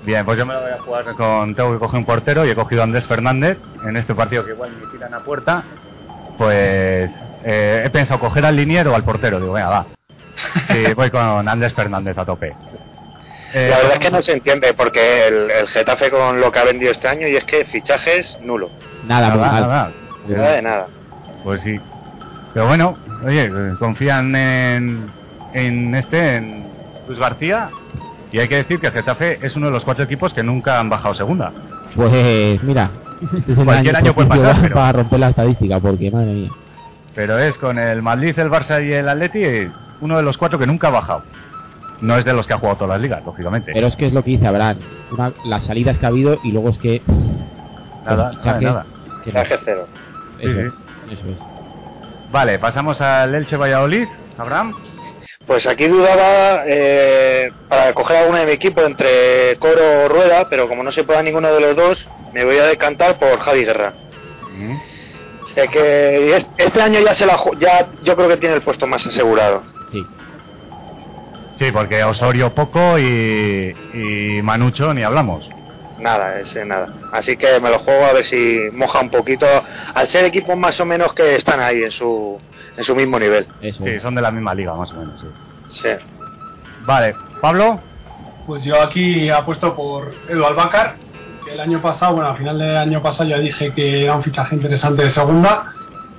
Bien, 0.05 0.25
pues 0.25 0.39
yo 0.39 0.47
me 0.47 0.55
lo 0.55 0.63
voy 0.63 0.71
a 0.73 0.79
jugar 0.79 1.05
con. 1.15 1.55
Tengo 1.55 1.73
que 1.73 1.79
coger 1.79 1.99
un 1.99 2.07
portero 2.07 2.45
y 2.47 2.51
he 2.51 2.55
cogido 2.55 2.81
a 2.81 2.85
Andrés 2.85 3.07
Fernández 3.07 3.59
en 3.87 3.97
este 3.97 4.15
partido 4.15 4.45
que 4.45 4.53
igual 4.53 4.71
me 4.81 4.87
tiran 4.91 5.13
a 5.15 5.21
puerta. 5.21 5.63
Pues 6.39 7.11
eh, 7.45 7.83
he 7.85 7.91
pensado 7.91 8.19
coger 8.19 8.47
al 8.47 8.57
liniero 8.57 8.93
o 8.93 8.95
al 8.95 9.05
portero. 9.05 9.39
Digo, 9.41 9.53
venga, 9.53 9.69
va. 9.69 9.87
Y 10.71 10.93
voy 10.95 11.11
con 11.11 11.47
Andrés 11.49 11.75
Fernández 11.75 12.17
a 12.17 12.25
tope. 12.25 12.55
Eh, 13.53 13.69
La 13.69 13.77
verdad 13.79 13.93
es 13.95 13.99
que 13.99 14.11
no 14.11 14.23
se 14.23 14.33
entiende 14.33 14.73
porque 14.75 15.27
el, 15.27 15.51
el 15.51 15.67
Getafe 15.69 16.11
con 16.11 16.41
lo 16.41 16.51
que 16.51 16.59
ha 16.61 16.65
vendido 16.65 16.93
este 16.93 17.09
año 17.09 17.27
y 17.29 17.37
es 17.37 17.45
que 17.45 17.65
fichajes 17.67 18.39
nulo. 18.43 18.71
nada, 19.05 19.29
nada, 19.29 19.51
mal. 19.53 19.63
nada. 19.69 19.93
Nada 20.29 20.51
de 20.53 20.63
nada. 20.63 20.87
Pues 21.45 21.61
sí. 21.63 21.79
Pero 22.55 22.67
bueno, 22.69 22.97
oye, 23.27 23.45
eh, 23.47 23.75
confían 23.79 24.35
en, 24.35 25.11
en 25.53 25.95
este, 25.95 26.37
en 26.37 26.65
Luis 27.07 27.19
García. 27.19 27.71
Y 28.33 28.39
hay 28.39 28.49
que 28.49 28.57
decir 28.57 28.79
que 28.81 28.87
el 28.89 28.93
Getafe 28.93 29.45
es 29.45 29.57
uno 29.57 29.67
de 29.67 29.73
los 29.73 29.85
cuatro 29.85 30.05
equipos 30.05 30.33
que 30.33 30.43
nunca 30.43 30.79
han 30.79 30.89
bajado 30.89 31.15
segunda. 31.15 31.53
Pues 31.95 32.63
mira, 32.63 32.91
este 33.21 33.53
es 33.53 33.59
el 33.59 33.65
Cualquier 33.65 33.97
año 33.97 34.15
puede 34.15 34.29
pasar, 34.29 34.59
pero- 34.63 34.75
para 34.77 34.93
romper 34.93 35.19
la 35.21 35.29
estadística, 35.31 35.81
porque 35.81 36.11
madre 36.11 36.33
mía. 36.33 36.51
Pero 37.15 37.39
es 37.39 37.59
con 37.59 37.79
el 37.79 38.03
Madrid, 38.03 38.39
el 38.39 38.49
Barça 38.51 38.85
y 38.87 38.93
el 38.93 39.09
Atleti 39.09 39.69
uno 40.01 40.17
de 40.17 40.23
los 40.23 40.39
cuatro 40.39 40.59
que 40.59 40.67
nunca 40.67 40.89
ha 40.89 40.91
bajado. 40.93 41.23
No 42.01 42.17
es 42.17 42.25
de 42.25 42.33
los 42.33 42.47
que 42.47 42.55
ha 42.55 42.59
jugado 42.59 42.77
todas 42.79 42.95
las 42.95 43.01
ligas, 43.03 43.23
lógicamente. 43.27 43.73
Pero 43.75 43.87
es 43.89 43.97
que 43.97 44.07
es 44.07 44.13
lo 44.15 44.23
que 44.23 44.31
dice 44.31 44.47
Abraham, 44.47 44.79
una- 45.13 45.33
las 45.45 45.65
salidas 45.65 45.99
que 45.99 46.07
ha 46.07 46.09
habido 46.09 46.39
y 46.45 46.53
luego 46.53 46.71
es 46.71 46.79
que... 46.79 47.03
Nada, 48.07 48.33
nada, 48.45 48.87
es 49.07 49.19
que 49.25 49.33
no. 49.33 49.43
Cero. 49.65 49.87
Eso 50.39 50.53
Sí, 50.53 50.59
es, 51.13 51.19
eso 51.19 51.29
es. 51.31 51.39
Vale, 52.33 52.59
pasamos 52.59 53.01
al 53.01 53.35
Elche 53.35 53.57
Valladolid. 53.57 54.07
Abraham. 54.39 54.75
Pues 55.47 55.67
aquí 55.67 55.89
dudaba 55.89 56.65
eh, 56.67 57.51
para 57.69 57.93
coger 57.95 58.19
alguna 58.19 58.41
de 58.41 58.47
mi 58.47 58.53
equipo 58.53 58.83
entre 58.83 59.57
Coro 59.59 60.05
o 60.05 60.09
Rueda, 60.09 60.49
pero 60.49 60.69
como 60.69 60.83
no 60.83 60.93
se 60.93 61.03
pueda 61.03 61.23
ninguno 61.23 61.53
de 61.53 61.61
los 61.61 61.77
dos, 61.77 62.09
me 62.33 62.45
voy 62.45 62.59
a 62.59 62.67
decantar 62.67 63.19
por 63.19 63.39
Javi 63.41 63.65
Guerra. 63.65 63.95
Sé 65.55 65.67
que 65.69 66.37
es- 66.37 66.47
este 66.59 66.81
año 66.83 67.01
ya 67.01 67.15
se 67.15 67.27
la 67.27 67.41
ya 67.59 67.89
yo 68.03 68.15
creo 68.15 68.29
que 68.29 68.37
tiene 68.37 68.55
el 68.57 68.63
puesto 68.63 68.87
más 68.87 69.05
asegurado. 69.07 69.63
Sí. 69.91 70.07
Sí, 71.59 71.73
porque 71.73 72.05
Osorio 72.05 72.55
poco 72.55 72.99
y, 72.99 73.75
y 73.95 74.43
Manucho 74.43 74.95
ni 74.95 75.03
hablamos. 75.03 75.49
Nada, 76.01 76.39
ese 76.41 76.65
nada. 76.65 76.89
Así 77.13 77.37
que 77.37 77.61
me 77.61 77.71
lo 77.71 77.79
juego 77.81 78.05
a 78.07 78.13
ver 78.13 78.25
si 78.25 78.61
moja 78.73 79.01
un 79.01 79.11
poquito, 79.11 79.47
al 79.95 80.07
ser 80.09 80.25
equipos 80.25 80.57
más 80.57 80.79
o 80.81 80.85
menos 80.85 81.13
que 81.15 81.37
están 81.37 81.61
ahí 81.61 81.83
en 81.83 81.91
su, 81.91 82.41
en 82.77 82.85
su 82.85 82.95
mismo 82.97 83.19
nivel. 83.19 83.47
Eso. 83.61 83.85
Sí, 83.85 84.01
son 84.01 84.15
de 84.15 84.23
la 84.23 84.31
misma 84.31 84.55
liga, 84.55 84.75
más 84.75 84.91
o 84.93 84.97
menos, 84.97 85.21
sí. 85.21 85.27
Sí. 85.83 85.91
Vale, 86.85 87.15
Pablo, 87.41 87.81
Pues 88.47 88.65
yo 88.65 88.81
aquí 88.83 89.31
apuesto 89.31 89.77
por 89.77 90.13
Edu 90.29 90.45
Albacar, 90.45 90.97
que 91.45 91.53
el 91.53 91.61
año 91.61 91.81
pasado, 91.81 92.15
bueno, 92.15 92.31
al 92.31 92.37
final 92.39 92.59
del 92.59 92.77
año 92.77 93.03
pasado 93.03 93.29
ya 93.29 93.39
dije 93.39 93.73
que 93.73 94.05
era 94.05 94.15
un 94.17 94.23
fichaje 94.23 94.57
interesante 94.57 95.03
de 95.03 95.11
segunda. 95.11 95.73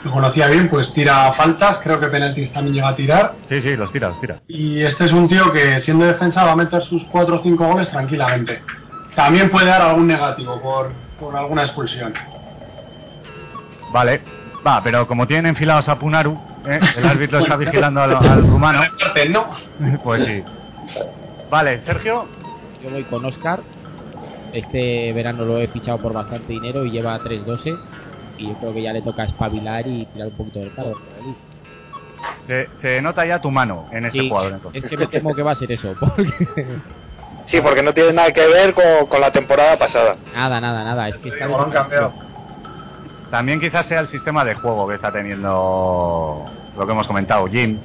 Lo 0.04 0.12
conocía 0.12 0.48
bien, 0.48 0.68
pues 0.68 0.92
tira 0.94 1.32
faltas, 1.34 1.80
creo 1.84 2.00
que 2.00 2.08
penaltis 2.08 2.52
también 2.54 2.74
llega 2.76 2.90
a 2.90 2.96
tirar. 2.96 3.34
sí, 3.48 3.62
sí, 3.62 3.76
los 3.76 3.92
tira, 3.92 4.10
los 4.10 4.20
tira. 4.20 4.40
Y 4.48 4.82
este 4.82 5.06
es 5.06 5.12
un 5.12 5.28
tío 5.28 5.52
que 5.52 5.80
siendo 5.82 6.06
defensa 6.06 6.44
va 6.44 6.54
a 6.54 6.56
meter 6.56 6.82
sus 6.82 7.04
4 7.12 7.36
o 7.36 7.44
5 7.44 7.68
goles 7.68 7.88
tranquilamente. 7.92 8.64
También 9.16 9.50
puede 9.50 9.68
dar 9.68 9.82
algún 9.82 10.08
negativo 10.08 10.60
por, 10.62 10.92
por 11.20 11.36
alguna 11.36 11.64
expulsión. 11.64 12.14
Vale, 13.92 14.22
va, 14.66 14.82
pero 14.84 15.06
como 15.08 15.28
tienen 15.28 15.48
enfilados 15.48 15.90
a 15.90 16.00
Punaru, 16.00 16.38
¿eh? 16.66 16.80
el 16.98 17.06
árbitro 17.06 17.40
está 17.40 17.56
vigilando 17.58 18.02
al, 18.02 18.16
al 18.16 18.42
rumano, 18.48 18.82
pues 20.04 20.24
sí. 20.26 20.44
Vale, 21.50 21.82
Sergio, 21.82 22.26
Yo 22.82 22.90
voy 22.90 23.04
con 23.04 23.26
Oscar. 23.26 23.60
Este 24.54 25.12
verano 25.14 25.46
lo 25.46 25.58
he 25.60 25.68
fichado 25.68 25.98
por 25.98 26.14
bastante 26.14 26.52
dinero 26.54 26.86
y 26.86 26.92
lleva 26.92 27.20
tres 27.24 27.46
doses. 27.46 27.76
Y 28.38 28.48
yo 28.48 28.54
creo 28.56 28.74
que 28.74 28.82
ya 28.82 28.94
le 28.94 29.02
toca 29.02 29.24
espabilar 29.24 29.86
y 29.88 30.06
tirar 30.08 30.28
un 30.30 30.34
poquito 30.38 30.60
del 30.60 30.74
carro. 30.74 30.94
se, 32.48 32.68
se 32.82 33.02
nota 33.02 33.26
ya 33.26 33.40
tu 33.40 33.52
mano 33.52 33.88
en 33.92 34.06
este 34.06 34.20
Sí, 34.22 34.30
jugador. 34.30 34.54
entonces. 34.54 34.84
es 34.84 34.90
que 34.90 34.98
me 34.98 35.08
temo 35.08 35.36
que 35.36 35.44
va 35.44 35.52
a 35.52 35.56
ser 35.56 35.72
eso. 35.72 35.94
Porque... 36.00 36.24
Sí, 37.46 37.60
porque 37.62 37.84
no 37.84 37.94
tiene 37.94 38.14
nada 38.14 38.32
que 38.32 38.46
ver 38.48 38.74
con, 38.74 39.08
con 39.08 39.20
la 39.22 39.32
temporada 39.32 39.78
pasada. 39.78 40.16
nada, 40.34 40.62
nada, 40.62 40.84
nada. 40.84 41.10
Es 41.10 41.18
que 41.18 41.30
está 41.30 41.46
lo 41.48 41.62
han 41.62 41.72
cambiado. 41.72 42.14
También 43.30 43.60
quizás 43.62 43.86
sea 43.86 44.00
el 44.02 44.08
sistema 44.08 44.44
de 44.44 44.56
juego 44.56 44.88
que 44.88 44.96
está 44.96 45.12
teniendo 45.12 46.46
lo 46.78 46.86
que 46.86 46.92
hemos 46.92 47.08
comentado, 47.08 47.48
Jim, 47.48 47.80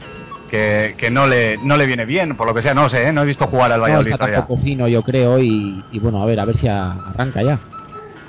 que, 0.51 0.95
que 0.99 1.11
no 1.11 1.27
le 1.27 1.57
no 1.59 1.77
le 1.77 1.87
viene 1.87 2.05
bien, 2.05 2.37
por 2.37 2.47
lo 2.49 2.55
que 2.55 2.63
sea, 2.63 2.75
no 2.75 2.89
sé, 2.89 3.09
¿eh? 3.09 3.13
no 3.13 3.23
he 3.23 3.27
visto 3.27 3.47
jugar 3.47 3.71
al 3.73 3.79
No, 3.79 3.83
Valladolid 3.85 4.09
está 4.13 4.19
todavía. 4.19 4.39
tampoco 4.41 4.61
fino, 4.63 4.89
yo 4.89 5.03
creo. 5.03 5.39
Y, 5.39 5.85
y 5.93 5.99
bueno, 6.01 6.23
a 6.23 6.27
ver, 6.27 6.41
a 6.41 6.45
ver 6.45 6.57
si 6.59 6.67
a- 6.69 6.93
arranca 7.11 7.43
ya. 7.43 7.59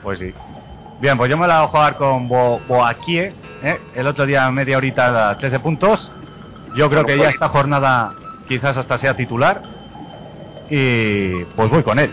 Pues 0.04 0.20
sí. 0.20 0.32
Bien, 1.00 1.18
pues 1.18 1.30
yo 1.30 1.38
me 1.38 1.48
la 1.48 1.60
voy 1.60 1.66
a 1.66 1.70
jugar 1.70 1.96
con 1.98 2.28
Bo 2.28 2.60
Boakie, 2.68 3.34
¿eh? 3.64 3.80
el 3.96 4.08
otro 4.08 4.26
día 4.26 4.50
media 4.52 4.78
horita 4.78 5.30
a 5.32 5.38
13 5.38 5.60
puntos. 5.60 6.12
Yo 6.76 6.90
creo 6.90 7.04
que 7.04 7.18
ya 7.18 7.30
esta 7.30 7.50
jornada 7.50 8.14
quizás 8.48 8.78
hasta 8.78 8.98
sea 9.00 9.16
titular. 9.16 9.62
Y 10.70 11.43
pues 11.55 11.70
voy 11.70 11.84
con 11.84 11.99
él. 11.99 12.11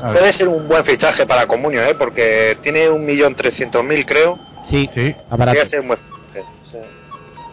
Puede 0.00 0.32
ser 0.32 0.46
un 0.48 0.68
buen 0.68 0.84
fichaje 0.84 1.26
para 1.26 1.46
Comunio, 1.46 1.82
¿eh? 1.82 1.94
porque 1.96 2.56
tiene 2.62 2.88
un 2.88 3.04
millón 3.04 3.34
trescientos 3.34 3.82
mil 3.84 4.06
creo. 4.06 4.38
Sí, 4.66 4.88
Sí, 4.94 5.06
está 5.08 5.36
barato. 5.36 5.56
Podría 5.56 5.68
ser 5.68 5.80
un 5.80 5.88
buen 5.88 5.98
fichaje. 5.98 6.46
sí. 6.70 6.78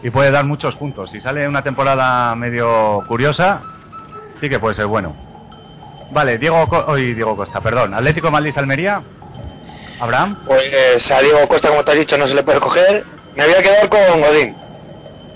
y 0.04 0.10
puede 0.10 0.30
dar 0.30 0.44
muchos 0.44 0.76
puntos. 0.76 1.10
Si 1.10 1.20
sale 1.20 1.48
una 1.48 1.62
temporada 1.62 2.34
medio 2.36 3.02
curiosa, 3.08 3.62
sí 4.40 4.48
que 4.48 4.58
puede 4.60 4.76
ser 4.76 4.86
bueno. 4.86 5.16
Vale, 6.12 6.38
Diego, 6.38 6.68
Co- 6.68 6.94
Diego 6.94 7.34
Costa, 7.36 7.60
perdón. 7.60 7.94
Atlético 7.94 8.30
Madrid 8.30 8.52
Almería. 8.56 9.02
Abraham. 9.98 10.36
Pues 10.46 11.10
a 11.10 11.20
Diego 11.20 11.48
Costa, 11.48 11.68
como 11.70 11.82
te 11.84 11.92
has 11.92 11.96
dicho, 11.98 12.16
no 12.18 12.28
se 12.28 12.34
le 12.34 12.42
puede 12.44 12.60
coger. 12.60 13.04
Me 13.34 13.44
voy 13.44 13.54
a 13.54 13.62
quedar 13.62 13.88
con 13.88 14.20
Godín. 14.20 14.54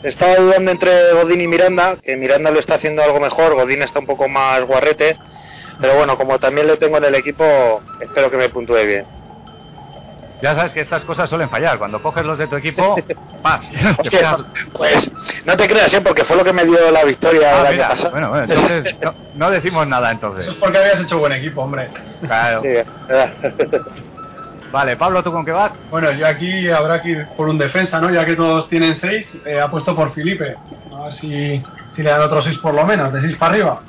Estaba 0.02 0.36
dudando 0.36 0.70
entre 0.70 1.12
Godín 1.12 1.40
y 1.42 1.46
Miranda, 1.46 1.96
que 2.02 2.16
Miranda 2.16 2.50
lo 2.50 2.60
está 2.60 2.76
haciendo 2.76 3.02
algo 3.02 3.20
mejor, 3.20 3.54
Godín 3.54 3.82
está 3.82 3.98
un 3.98 4.06
poco 4.06 4.28
más 4.28 4.62
guarrete. 4.64 5.18
Pero 5.80 5.96
bueno, 5.96 6.16
como 6.16 6.38
también 6.38 6.66
le 6.66 6.76
tengo 6.76 6.98
en 6.98 7.04
el 7.04 7.14
equipo, 7.14 7.82
espero 8.00 8.30
que 8.30 8.36
me 8.36 8.48
puntúe 8.48 8.84
bien. 8.86 9.06
Ya 10.42 10.54
sabes 10.54 10.72
que 10.72 10.80
estas 10.80 11.04
cosas 11.04 11.28
suelen 11.28 11.50
fallar. 11.50 11.78
Cuando 11.78 12.00
coges 12.00 12.24
los 12.24 12.38
de 12.38 12.46
tu 12.48 12.56
equipo, 12.56 12.94
pegas- 13.42 14.36
pues 14.72 15.10
no 15.44 15.56
te 15.56 15.68
creas, 15.68 15.92
¿eh? 15.92 16.00
porque 16.00 16.24
fue 16.24 16.36
lo 16.36 16.44
que 16.44 16.52
me 16.52 16.64
dio 16.64 16.90
la 16.90 17.04
victoria 17.04 17.50
Ah, 17.56 17.60
el 17.60 17.66
año 17.66 17.72
mira, 17.76 17.88
pasado. 17.90 18.10
Bueno, 18.12 18.30
bueno, 18.30 18.44
entonces 18.44 18.96
no, 19.02 19.14
no 19.34 19.50
decimos 19.50 19.86
nada 19.86 20.08
Eso 20.08 20.14
entonces. 20.14 20.48
es 20.48 20.54
porque 20.54 20.78
habías 20.78 21.00
hecho 21.00 21.18
buen 21.18 21.32
equipo, 21.32 21.62
hombre. 21.62 21.90
Claro. 22.20 22.62
Sí, 22.62 22.68
¿verdad? 23.06 23.34
Vale, 24.72 24.96
Pablo, 24.96 25.22
¿tú 25.22 25.32
con 25.32 25.44
qué 25.44 25.50
vas? 25.50 25.72
Bueno, 25.90 26.12
yo 26.12 26.26
aquí 26.26 26.70
habrá 26.70 27.02
que 27.02 27.10
ir 27.10 27.26
por 27.36 27.48
un 27.48 27.58
defensa, 27.58 28.00
¿no? 28.00 28.10
Ya 28.10 28.24
que 28.24 28.36
todos 28.36 28.68
tienen 28.68 28.94
6, 28.94 29.42
eh, 29.44 29.60
apuesto 29.60 29.96
por 29.96 30.12
Felipe. 30.12 30.54
A 30.96 31.04
ver 31.04 31.12
si, 31.14 31.62
si 31.92 32.02
le 32.02 32.10
dan 32.10 32.22
otros 32.22 32.44
6 32.44 32.58
por 32.58 32.74
lo 32.74 32.84
menos, 32.86 33.12
de 33.12 33.20
6 33.20 33.36
para 33.36 33.52
arriba. 33.52 33.80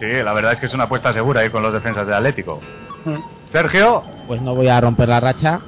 Sí, 0.00 0.06
la 0.06 0.32
verdad 0.32 0.54
es 0.54 0.60
que 0.60 0.66
es 0.66 0.74
una 0.74 0.84
apuesta 0.84 1.12
segura 1.12 1.44
ir 1.44 1.50
con 1.52 1.62
los 1.62 1.72
defensas 1.72 2.06
del 2.06 2.16
Atlético. 2.16 2.60
Mm. 3.04 3.18
Sergio, 3.52 4.02
Pues 4.26 4.40
no 4.40 4.54
voy 4.54 4.68
a 4.68 4.80
romper 4.80 5.08
la 5.08 5.20
racha. 5.20 5.60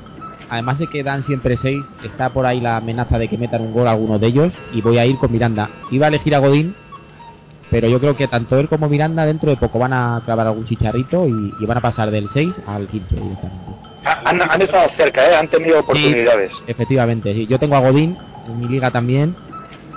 Además 0.48 0.78
de 0.78 0.86
que 0.86 1.02
dan 1.02 1.22
siempre 1.24 1.56
6, 1.56 1.84
está 2.04 2.30
por 2.30 2.46
ahí 2.46 2.60
la 2.60 2.76
amenaza 2.76 3.18
de 3.18 3.28
que 3.28 3.36
metan 3.36 3.62
un 3.62 3.72
gol 3.72 3.88
alguno 3.88 4.18
de 4.18 4.28
ellos. 4.28 4.52
Y 4.72 4.80
voy 4.80 4.98
a 4.98 5.04
ir 5.04 5.18
con 5.18 5.30
Miranda. 5.30 5.68
Iba 5.90 6.06
a 6.06 6.08
elegir 6.08 6.34
a 6.34 6.38
Godín, 6.38 6.74
pero 7.70 7.88
yo 7.88 8.00
creo 8.00 8.16
que 8.16 8.28
tanto 8.28 8.58
él 8.58 8.68
como 8.68 8.88
Miranda 8.88 9.24
dentro 9.26 9.50
de 9.50 9.56
poco 9.56 9.78
van 9.78 9.92
a 9.92 10.22
clavar 10.24 10.46
algún 10.46 10.66
chicharrito 10.66 11.26
y, 11.26 11.52
y 11.58 11.66
van 11.66 11.78
a 11.78 11.80
pasar 11.80 12.10
del 12.10 12.28
6 12.30 12.62
al 12.66 12.86
15 12.86 13.14
directamente. 13.14 13.72
han, 14.04 14.42
han 14.42 14.62
estado 14.62 14.88
cerca, 14.96 15.28
¿eh? 15.28 15.36
han 15.36 15.48
tenido 15.48 15.80
oportunidades. 15.80 16.52
Efectivamente, 16.66 17.32
sí. 17.34 17.46
Yo 17.46 17.58
tengo 17.58 17.76
a 17.76 17.80
Godín 17.80 18.16
en 18.46 18.58
mi 18.60 18.68
liga 18.68 18.90
también 18.90 19.34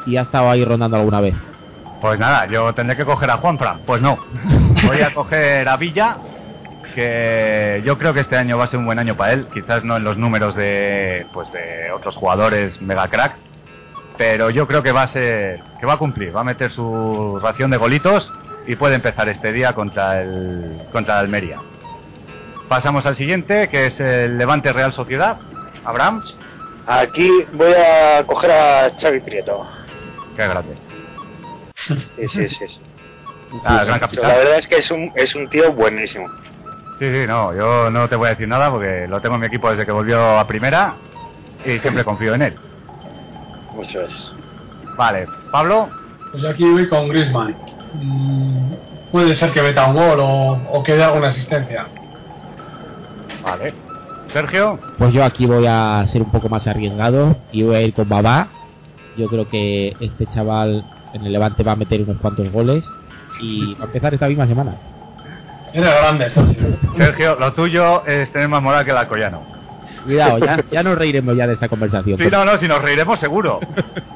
y 0.05 0.17
ha 0.17 0.21
estado 0.23 0.49
ahí 0.49 0.63
rondando 0.65 0.97
alguna 0.97 1.21
vez. 1.21 1.35
pues 2.01 2.17
nada, 2.19 2.47
yo 2.47 2.73
tendré 2.73 2.95
que 2.97 3.05
coger 3.05 3.29
a 3.29 3.37
Juanfran. 3.37 3.81
Pues 3.85 4.01
no, 4.01 4.17
voy 4.87 5.01
a 5.01 5.13
coger 5.13 5.67
a 5.69 5.77
Villa, 5.77 6.17
que 6.95 7.83
yo 7.85 7.97
creo 7.99 8.13
que 8.13 8.21
este 8.21 8.35
año 8.35 8.57
va 8.57 8.63
a 8.63 8.67
ser 8.67 8.79
un 8.79 8.85
buen 8.85 8.97
año 8.97 9.15
para 9.15 9.33
él. 9.33 9.47
Quizás 9.53 9.83
no 9.83 9.97
en 9.97 10.03
los 10.03 10.17
números 10.17 10.55
de, 10.55 11.27
pues 11.33 11.51
de 11.51 11.91
otros 11.91 12.15
jugadores 12.15 12.81
mega 12.81 13.07
cracks, 13.09 13.39
pero 14.19 14.49
yo 14.49 14.67
creo 14.67 14.83
que 14.83 14.91
va 14.91 15.03
a 15.03 15.07
ser, 15.07 15.61
que 15.79 15.85
va 15.85 15.93
a 15.93 15.97
cumplir, 15.97 16.35
va 16.35 16.41
a 16.41 16.43
meter 16.43 16.71
su 16.71 17.39
ración 17.41 17.71
de 17.71 17.77
golitos 17.77 18.29
y 18.67 18.75
puede 18.75 18.95
empezar 18.95 19.29
este 19.29 19.53
día 19.53 19.71
contra 19.71 20.21
el, 20.21 20.81
contra 20.91 21.13
el 21.15 21.19
Almería. 21.21 21.57
Pasamos 22.67 23.05
al 23.05 23.15
siguiente, 23.15 23.69
que 23.69 23.85
es 23.87 23.97
el 23.97 24.37
Levante 24.37 24.73
Real 24.73 24.91
Sociedad. 24.91 25.37
Abraham, 25.85 26.21
Aquí 26.85 27.29
voy 27.53 27.71
a 27.73 28.21
coger 28.25 28.51
a 28.51 28.89
Xavi 28.99 29.21
Prieto. 29.21 29.65
qué 30.35 30.45
grande. 30.47 30.75
Sí, 32.17 32.27
sí, 32.27 32.49
sí. 32.49 32.67
sí. 32.67 32.81
Ah, 33.63 33.79
el 33.79 33.85
gran 33.85 33.91
La 33.91 33.99
capitán. 34.01 34.27
verdad 34.27 34.57
es 34.57 34.67
que 34.67 34.75
es 34.75 34.91
un, 34.91 35.11
es 35.15 35.33
un 35.33 35.47
tío 35.49 35.71
buenísimo. 35.71 36.27
Sí, 36.99 37.09
sí, 37.09 37.25
no, 37.25 37.55
yo 37.55 37.89
no 37.89 38.09
te 38.09 38.17
voy 38.17 38.27
a 38.27 38.31
decir 38.31 38.49
nada 38.49 38.69
porque 38.69 39.07
lo 39.07 39.21
tengo 39.21 39.35
en 39.35 39.41
mi 39.41 39.47
equipo 39.47 39.69
desde 39.71 39.85
que 39.85 39.93
volvió 39.93 40.37
a 40.37 40.45
primera 40.45 40.95
y 41.63 41.79
siempre 41.79 42.03
confío 42.03 42.33
en 42.35 42.41
él. 42.41 42.59
Mucho 43.79 44.01
es. 44.01 44.31
Vale, 44.97 45.25
Pablo, 45.53 45.87
Pues 46.31 46.43
yo 46.43 46.49
aquí 46.49 46.69
voy 46.69 46.89
con 46.89 47.07
Griezmann. 47.07 47.55
Mm, 47.93 48.73
puede 49.11 49.35
ser 49.35 49.51
que 49.53 49.61
meta 49.61 49.87
un 49.87 49.95
gol 49.95 50.19
o, 50.19 50.51
o 50.73 50.83
que 50.83 50.93
dé 50.95 51.03
alguna 51.03 51.27
asistencia. 51.27 51.87
vale. 53.43 53.73
Sergio, 54.33 54.77
Pues 54.97 55.13
yo 55.13 55.23
aquí 55.23 55.45
voy 55.45 55.65
a 55.65 56.03
ser 56.07 56.21
un 56.21 56.29
poco 56.29 56.49
más 56.49 56.67
arriesgado 56.67 57.37
y 57.53 57.63
voy 57.63 57.75
a 57.77 57.81
ir 57.81 57.93
con 57.93 58.07
Babá. 58.09 58.49
Yo 59.17 59.27
creo 59.27 59.47
que 59.49 59.95
este 60.01 60.25
chaval 60.27 60.83
en 61.13 61.25
el 61.25 61.31
Levante 61.31 61.63
va 61.63 61.71
a 61.71 61.75
meter 61.77 62.01
unos 62.01 62.17
cuantos 62.17 62.51
goles 62.51 62.83
y 63.41 63.73
va 63.75 63.83
a 63.83 63.85
empezar 63.85 64.13
esta 64.13 64.27
misma 64.27 64.45
semana. 64.45 64.75
Eres 65.73 65.89
grande, 65.95 66.29
Sergio. 66.29 66.77
Sergio, 66.97 67.35
lo 67.39 67.53
tuyo 67.53 68.05
es 68.05 68.29
tener 68.33 68.49
más 68.49 68.61
moral 68.61 68.83
que 68.83 68.91
el 68.91 68.97
alcoyano. 68.97 69.41
Cuidado, 70.03 70.39
ya, 70.39 70.63
ya 70.71 70.83
nos 70.83 70.97
reiremos 70.97 71.35
ya 71.35 71.47
de 71.47 71.53
esta 71.53 71.67
conversación. 71.69 72.17
Sí, 72.17 72.27
no, 72.31 72.45
no, 72.45 72.57
si 72.57 72.67
nos 72.67 72.81
reiremos 72.81 73.19
seguro. 73.19 73.59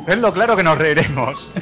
Es 0.08 0.18
lo 0.18 0.34
claro 0.34 0.56
que 0.56 0.64
nos 0.64 0.78
reiremos. 0.78 1.54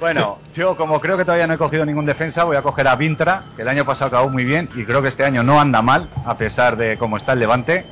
Bueno, 0.00 0.38
yo 0.54 0.76
como 0.76 1.00
creo 1.00 1.16
que 1.16 1.24
todavía 1.24 1.46
no 1.48 1.54
he 1.54 1.58
cogido 1.58 1.84
ningún 1.84 2.06
defensa, 2.06 2.44
voy 2.44 2.56
a 2.56 2.62
coger 2.62 2.86
a 2.86 2.94
Vintra, 2.94 3.42
que 3.56 3.62
el 3.62 3.68
año 3.68 3.84
pasado 3.84 4.06
acabó 4.06 4.28
muy 4.28 4.44
bien 4.44 4.68
y 4.76 4.84
creo 4.84 5.02
que 5.02 5.08
este 5.08 5.24
año 5.24 5.42
no 5.42 5.60
anda 5.60 5.82
mal, 5.82 6.08
a 6.24 6.38
pesar 6.38 6.76
de 6.76 6.96
cómo 6.98 7.16
está 7.16 7.32
el 7.32 7.40
Levante. 7.40 7.84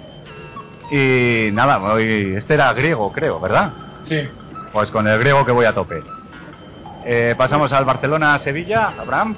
Y 0.93 1.51
nada, 1.53 1.79
voy, 1.79 2.35
este 2.37 2.55
era 2.55 2.73
griego, 2.75 3.13
creo, 3.13 3.41
¿verdad? 3.41 3.73
Sí. 4.09 4.21
Pues 4.73 4.91
con 4.93 5.09
el 5.09 5.19
griego 5.19 5.45
que 5.45 5.51
voy 5.51 5.67
a 5.67 5.75
tope. 5.75 6.01
Eh, 7.05 7.35
pasamos 7.37 7.73
al 7.73 7.85
Barcelona-Sevilla, 7.85 8.93
Abraham. 8.99 9.37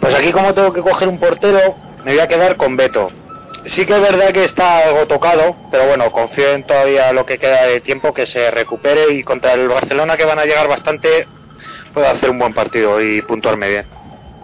Pues 0.00 0.14
aquí 0.16 0.32
como 0.32 0.52
tengo 0.54 0.72
que 0.72 0.80
coger 0.80 1.06
un 1.06 1.18
portero, 1.18 1.76
me 2.04 2.12
voy 2.12 2.20
a 2.20 2.26
quedar 2.26 2.56
con 2.56 2.76
Beto. 2.76 3.08
Sí 3.66 3.84
que 3.86 3.94
es 3.94 4.00
verdad 4.00 4.32
que 4.32 4.44
está 4.44 4.78
algo 4.86 5.06
tocado, 5.06 5.56
pero 5.70 5.86
bueno, 5.86 6.10
confío 6.10 6.52
en 6.52 6.64
todavía 6.64 7.12
lo 7.12 7.26
que 7.26 7.38
queda 7.38 7.64
de 7.66 7.80
tiempo 7.80 8.14
que 8.14 8.24
se 8.26 8.50
recupere 8.50 9.12
y 9.12 9.22
contra 9.22 9.52
el 9.52 9.68
Barcelona 9.68 10.16
que 10.16 10.24
van 10.24 10.38
a 10.38 10.44
llegar 10.44 10.68
bastante, 10.68 11.26
puedo 11.92 12.08
hacer 12.08 12.30
un 12.30 12.38
buen 12.38 12.54
partido 12.54 13.00
y 13.00 13.20
puntuarme 13.22 13.68
bien. 13.68 13.86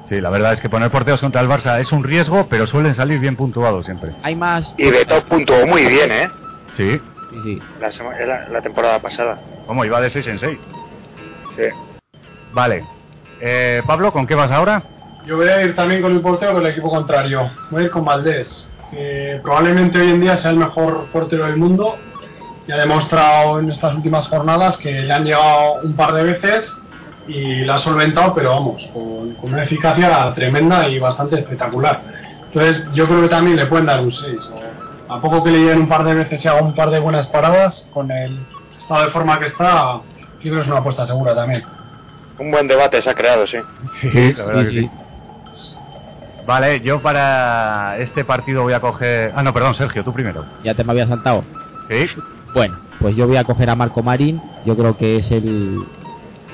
Sí, 0.09 0.21
la 0.21 0.29
verdad 0.31 0.53
es 0.53 0.61
que 0.61 0.69
poner 0.69 0.91
porteros 0.91 1.21
contra 1.21 1.41
el 1.41 1.49
Barça 1.49 1.81
es 1.81 1.91
un 1.93 2.05
riesgo, 2.05 2.47
pero 2.51 2.67
suelen 2.67 2.95
salir 2.95 3.19
bien 3.21 3.37
puntuados 3.37 3.87
siempre. 3.87 4.11
Hay 4.23 4.37
más. 4.37 4.75
Y 4.77 4.91
Beto 4.91 5.25
puntuó 5.25 5.67
muy 5.67 5.87
bien, 5.87 6.13
¿eh? 6.13 6.31
Sí, 6.77 7.01
Sí, 7.31 7.41
sí. 7.43 7.63
La, 7.81 7.91
sema- 7.91 8.15
la, 8.27 8.49
la 8.49 8.61
temporada 8.61 9.01
pasada. 9.01 9.39
como 9.67 9.85
iba 9.85 10.01
de 10.01 10.11
6 10.11 10.27
en 10.29 10.39
6. 10.39 10.59
Sí. 11.57 11.63
Vale. 12.53 12.85
Eh, 13.41 13.83
Pablo, 13.87 14.13
¿con 14.13 14.27
qué 14.27 14.35
vas 14.35 14.51
ahora? 14.51 14.83
Yo 15.27 15.37
voy 15.37 15.49
a 15.49 15.63
ir 15.63 15.75
también 15.75 16.03
con 16.03 16.13
el 16.13 16.21
portero 16.21 16.55
del 16.61 16.67
equipo 16.71 16.91
contrario. 16.91 17.51
Voy 17.71 17.83
a 17.83 17.87
ir 17.87 17.91
con 17.91 18.05
Valdés, 18.05 18.69
que 18.91 19.41
probablemente 19.43 19.99
hoy 19.99 20.11
en 20.11 20.21
día 20.21 20.37
sea 20.37 20.51
el 20.51 20.57
mejor 20.57 21.07
portero 21.13 21.47
del 21.47 21.57
mundo 21.57 21.97
y 22.67 22.73
ha 22.73 22.77
demostrado 22.77 23.59
en 23.59 23.71
estas 23.71 23.95
últimas 23.95 24.29
jornadas 24.29 24.77
que 24.79 24.91
le 24.91 25.13
han 25.13 25.25
llegado 25.25 25.83
un 25.83 25.95
par 25.97 26.13
de 26.15 26.23
veces 26.23 26.75
y 27.27 27.65
la 27.65 27.75
ha 27.75 27.79
solventado, 27.79 28.35
pero 28.35 28.51
vamos, 28.51 28.89
con, 28.93 29.35
con 29.35 29.53
una 29.53 29.65
eficacia 29.65 30.33
tremenda 30.35 30.89
y 30.89 30.99
bastante 30.99 31.39
espectacular. 31.41 32.03
Entonces, 32.47 32.87
yo 32.93 33.07
creo 33.07 33.23
que 33.23 33.29
también 33.29 33.57
le 33.57 33.67
pueden 33.67 33.87
dar 33.87 34.01
un 34.01 34.13
6. 34.13 34.51
A 35.09 35.21
poco 35.21 35.43
que 35.43 35.51
le 35.51 35.59
lleguen 35.59 35.81
un 35.81 35.89
par 35.89 36.05
de 36.05 36.15
veces 36.15 36.45
y 36.45 36.49
haga 36.49 36.63
un 36.63 36.75
par 36.75 36.91
de 36.91 36.99
buenas 36.99 37.27
paradas, 37.27 37.87
con 37.93 38.11
el 38.11 38.39
estado 38.77 39.05
de 39.05 39.11
forma 39.11 39.39
que 39.39 39.47
está, 39.47 39.95
yo 39.95 40.41
creo 40.41 40.55
que 40.57 40.61
es 40.61 40.67
una 40.67 40.79
apuesta 40.79 41.05
segura 41.05 41.35
también. 41.35 41.63
Un 42.39 42.51
buen 42.51 42.67
debate 42.67 43.01
se 43.03 43.11
ha 43.11 43.15
creado, 43.15 43.47
sí. 43.47 43.59
Sí, 44.01 44.33
la 44.33 44.45
verdad 44.45 44.63
Sí, 44.63 44.67
que 44.67 44.81
sí. 44.83 44.91
Sí. 46.45 46.47
Vale, 46.47 46.81
yo 46.81 47.01
para 47.03 47.99
este 47.99 48.25
partido 48.25 48.63
voy 48.63 48.73
a 48.73 48.81
coger... 48.81 49.33
Ah, 49.35 49.43
no, 49.43 49.53
perdón, 49.53 49.75
Sergio, 49.75 50.05
tú 50.05 50.13
primero. 50.13 50.45
Ya 50.63 50.75
te 50.75 50.85
me 50.85 50.93
había 50.93 51.07
saltado. 51.07 51.45
¿Sí? 51.91 52.07
Bueno, 52.55 52.79
pues 53.01 53.17
yo 53.17 53.27
voy 53.27 53.37
a 53.37 53.45
coger 53.45 53.71
a 53.71 53.75
Marco 53.75 54.03
Marín. 54.03 54.41
Yo 54.65 54.77
creo 54.77 54.97
que 54.97 55.17
es 55.17 55.31
el 55.31 55.85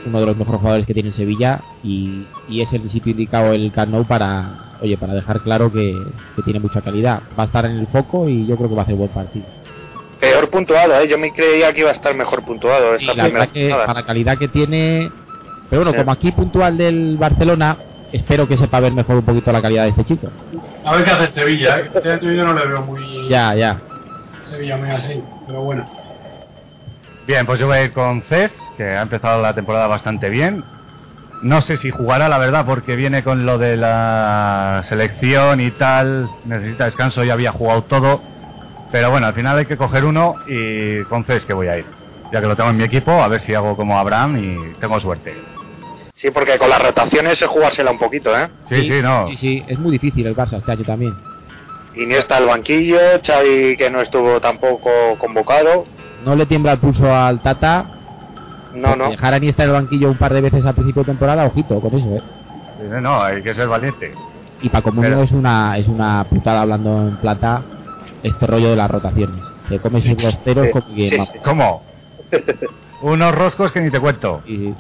uno 0.07 0.19
de 0.21 0.27
los 0.27 0.37
mejores 0.37 0.61
jugadores 0.61 0.87
que 0.87 0.95
tiene 0.95 1.11
el 1.11 1.15
Sevilla 1.15 1.61
y, 1.83 2.27
y 2.49 2.63
es 2.63 2.73
el 2.73 2.89
sitio 2.91 3.13
indicado 3.13 3.53
el 3.53 3.71
Camp 3.71 3.93
Nou 3.93 4.05
para, 4.07 4.77
oye, 4.81 4.97
para 4.97 5.13
dejar 5.13 5.41
claro 5.43 5.71
que, 5.71 5.95
que 6.37 6.43
tiene 6.43 6.59
mucha 6.59 6.81
calidad. 6.81 7.21
Va 7.39 7.43
a 7.43 7.47
estar 7.47 7.67
en 7.67 7.73
el 7.73 7.87
foco 7.89 8.27
y 8.29 8.47
yo 8.47 8.57
creo 8.57 8.69
que 8.71 8.75
va 8.75 8.81
a 8.81 8.85
hacer 8.85 8.95
buen 8.97 9.11
partido. 9.11 9.45
Peor 10.19 10.49
puntuado, 10.51 10.99
¿eh? 11.01 11.09
Yo 11.09 11.19
me 11.19 11.33
creía 11.33 11.73
que 11.73 11.81
iba 11.81 11.91
a 11.91 11.95
estar 11.95 12.15
mejor 12.15 12.43
puntuado 12.45 12.95
esta 12.95 13.15
la 13.15 13.25
primera 13.25 13.41
verdad 13.47 13.53
que 13.53 13.69
para 13.71 13.95
la 13.95 14.07
calidad 14.07 14.39
que 14.39 14.49
tiene, 14.49 15.11
pero 15.69 15.83
bueno, 15.83 15.93
Sí. 15.93 15.99
como 15.99 16.13
aquí 16.13 16.33
puntual 16.33 16.77
del 16.79 17.17
Barcelona, 17.19 17.77
espero 18.13 18.47
que 18.49 18.57
sepa 18.57 18.81
ver 18.81 18.93
mejor 18.93 19.17
un 19.17 19.25
poquito 19.25 19.53
la 19.53 19.63
calidad 19.63 19.85
de 19.85 19.91
este 19.91 20.05
chico. 20.05 20.29
A 20.85 20.97
ver 20.97 21.05
qué 21.05 21.11
hace 21.11 21.33
Sevilla, 21.33 21.81
¿eh? 21.81 21.91
Este 21.93 22.37
yo 22.37 22.45
no 22.45 22.55
le 22.55 22.67
veo 22.67 22.83
muy. 22.83 23.29
Ya, 23.29 23.55
ya. 23.55 23.81
Sevilla 24.43 24.77
muy 24.77 24.91
así, 24.91 25.23
pero 25.47 25.63
bueno. 25.63 25.89
Bien, 27.27 27.47
pues 27.47 27.61
yo 27.61 27.67
voy 27.67 27.79
a 27.79 27.85
ir 27.85 27.93
con 27.93 28.23
Cés, 28.23 28.53
que 28.77 28.85
ha 28.85 29.03
empezado 29.03 29.41
la 29.41 29.55
temporada 29.55 29.87
bastante 29.87 30.31
bien. 30.31 30.65
No 31.43 31.63
sé 31.63 31.77
si 31.77 31.91
jugará, 31.91 32.29
la 32.29 32.39
verdad, 32.39 32.67
porque 32.67 32.97
viene 32.97 33.23
con 33.23 33.47
lo 33.47 33.57
de 33.57 33.77
la 33.77 34.83
selección 34.89 35.61
y 35.61 35.71
tal. 35.71 36.29
Necesita 36.45 36.87
descanso, 36.87 37.23
ya 37.25 37.35
había 37.35 37.53
jugado 37.53 37.85
todo. 37.85 38.21
Pero 38.91 39.11
bueno, 39.11 39.29
al 39.29 39.35
final 39.35 39.57
hay 39.57 39.67
que 39.67 39.77
coger 39.77 40.05
uno 40.05 40.35
y 40.49 41.05
con 41.05 41.25
Cés 41.25 41.47
que 41.47 41.53
voy 41.53 41.69
a 41.69 41.79
ir. 41.79 41.87
Ya 42.33 42.41
que 42.41 42.47
lo 42.47 42.57
tengo 42.57 42.71
en 42.71 42.77
mi 42.77 42.85
equipo, 42.85 43.11
a 43.23 43.29
ver 43.29 43.41
si 43.43 43.55
hago 43.55 43.77
como 43.77 43.99
Abraham 43.99 44.37
y 44.39 44.75
tengo 44.81 44.99
suerte. 45.01 45.35
Sí, 46.21 46.31
porque 46.31 46.59
con 46.59 46.69
las 46.69 46.83
rotaciones 46.83 47.41
es 47.41 47.49
jugársela 47.49 47.91
un 47.91 47.99
poquito, 47.99 48.37
¿eh? 48.39 48.49
Sí, 48.69 48.83
sí, 48.83 49.01
no. 49.01 49.27
Sí, 49.29 49.37
sí, 49.37 49.65
es 49.67 49.79
muy 49.79 49.93
difícil 49.93 50.27
el 50.27 50.37
Barça 50.37 50.59
este 50.59 50.71
año 50.73 50.85
también. 50.85 51.15
Iniesta 51.97 52.37
al 52.37 52.45
banquillo, 52.47 52.99
Xavi 53.25 53.75
que 53.77 53.89
no 53.91 54.03
estuvo 54.03 54.39
tampoco 54.39 54.91
convocado. 55.19 55.87
No 56.25 56.37
le 56.37 56.45
tiembla 56.45 56.73
el 56.73 56.79
pulso 56.79 57.11
al 57.13 57.41
Tata. 57.41 57.87
No, 58.75 58.95
no. 58.97 59.09
Dejar 59.09 59.33
a 59.33 59.39
Iniesta 59.39 59.63
en 59.63 59.71
el 59.71 59.75
banquillo 59.77 60.11
un 60.11 60.19
par 60.19 60.35
de 60.35 60.43
veces 60.43 60.65
al 60.67 60.75
principio 60.75 61.03
de 61.03 61.07
temporada, 61.07 61.47
ojito 61.47 61.81
con 61.81 61.95
eso, 61.95 62.17
¿eh? 62.17 62.23
No, 63.01 63.23
hay 63.23 63.43
que 63.43 63.55
ser 63.55 63.67
valiente. 63.69 64.13
Y 64.61 64.69
para 64.69 64.83
Comunio 64.83 65.11
Pero- 65.11 65.23
es 65.23 65.33
una 65.33 65.79
es 65.79 65.89
una 65.89 66.25
putada 66.25 66.61
hablando 66.61 67.09
en 67.09 67.17
plata 67.17 67.63
este 68.23 68.47
rollo 68.47 68.71
de 68.71 68.77
las 68.77 68.91
rotaciones. 68.91 69.43
Te 69.71 69.79
comes 69.79 70.05
un 70.05 70.19
rostero 70.19 70.65
Sí, 70.65 70.71
como 70.71 70.87
que... 70.95 71.09
sí, 71.09 71.19
sí. 71.33 71.39
¿Cómo? 71.43 71.83
Unos 73.01 73.35
roscos 73.35 73.73
que 73.73 73.81
ni 73.81 73.91
te 73.91 73.99
cuento. 73.99 74.43
y- 74.47 74.75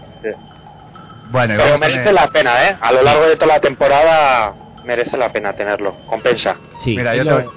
Bueno, 1.31 1.55
Pero 1.57 1.78
merece 1.78 2.12
la 2.12 2.28
pena, 2.28 2.69
¿eh? 2.69 2.77
A 2.81 2.93
lo 2.93 3.02
largo 3.02 3.27
de 3.27 3.36
toda 3.36 3.55
la 3.55 3.61
temporada 3.61 4.52
merece 4.85 5.16
la 5.16 5.31
pena 5.32 5.52
tenerlo. 5.55 5.97
Compensa. 6.07 6.57
sí, 6.78 6.97
Mira, 6.97 7.15
yo 7.15 7.24
te 7.24 7.31
lo- 7.31 7.36
voy, 7.36 7.51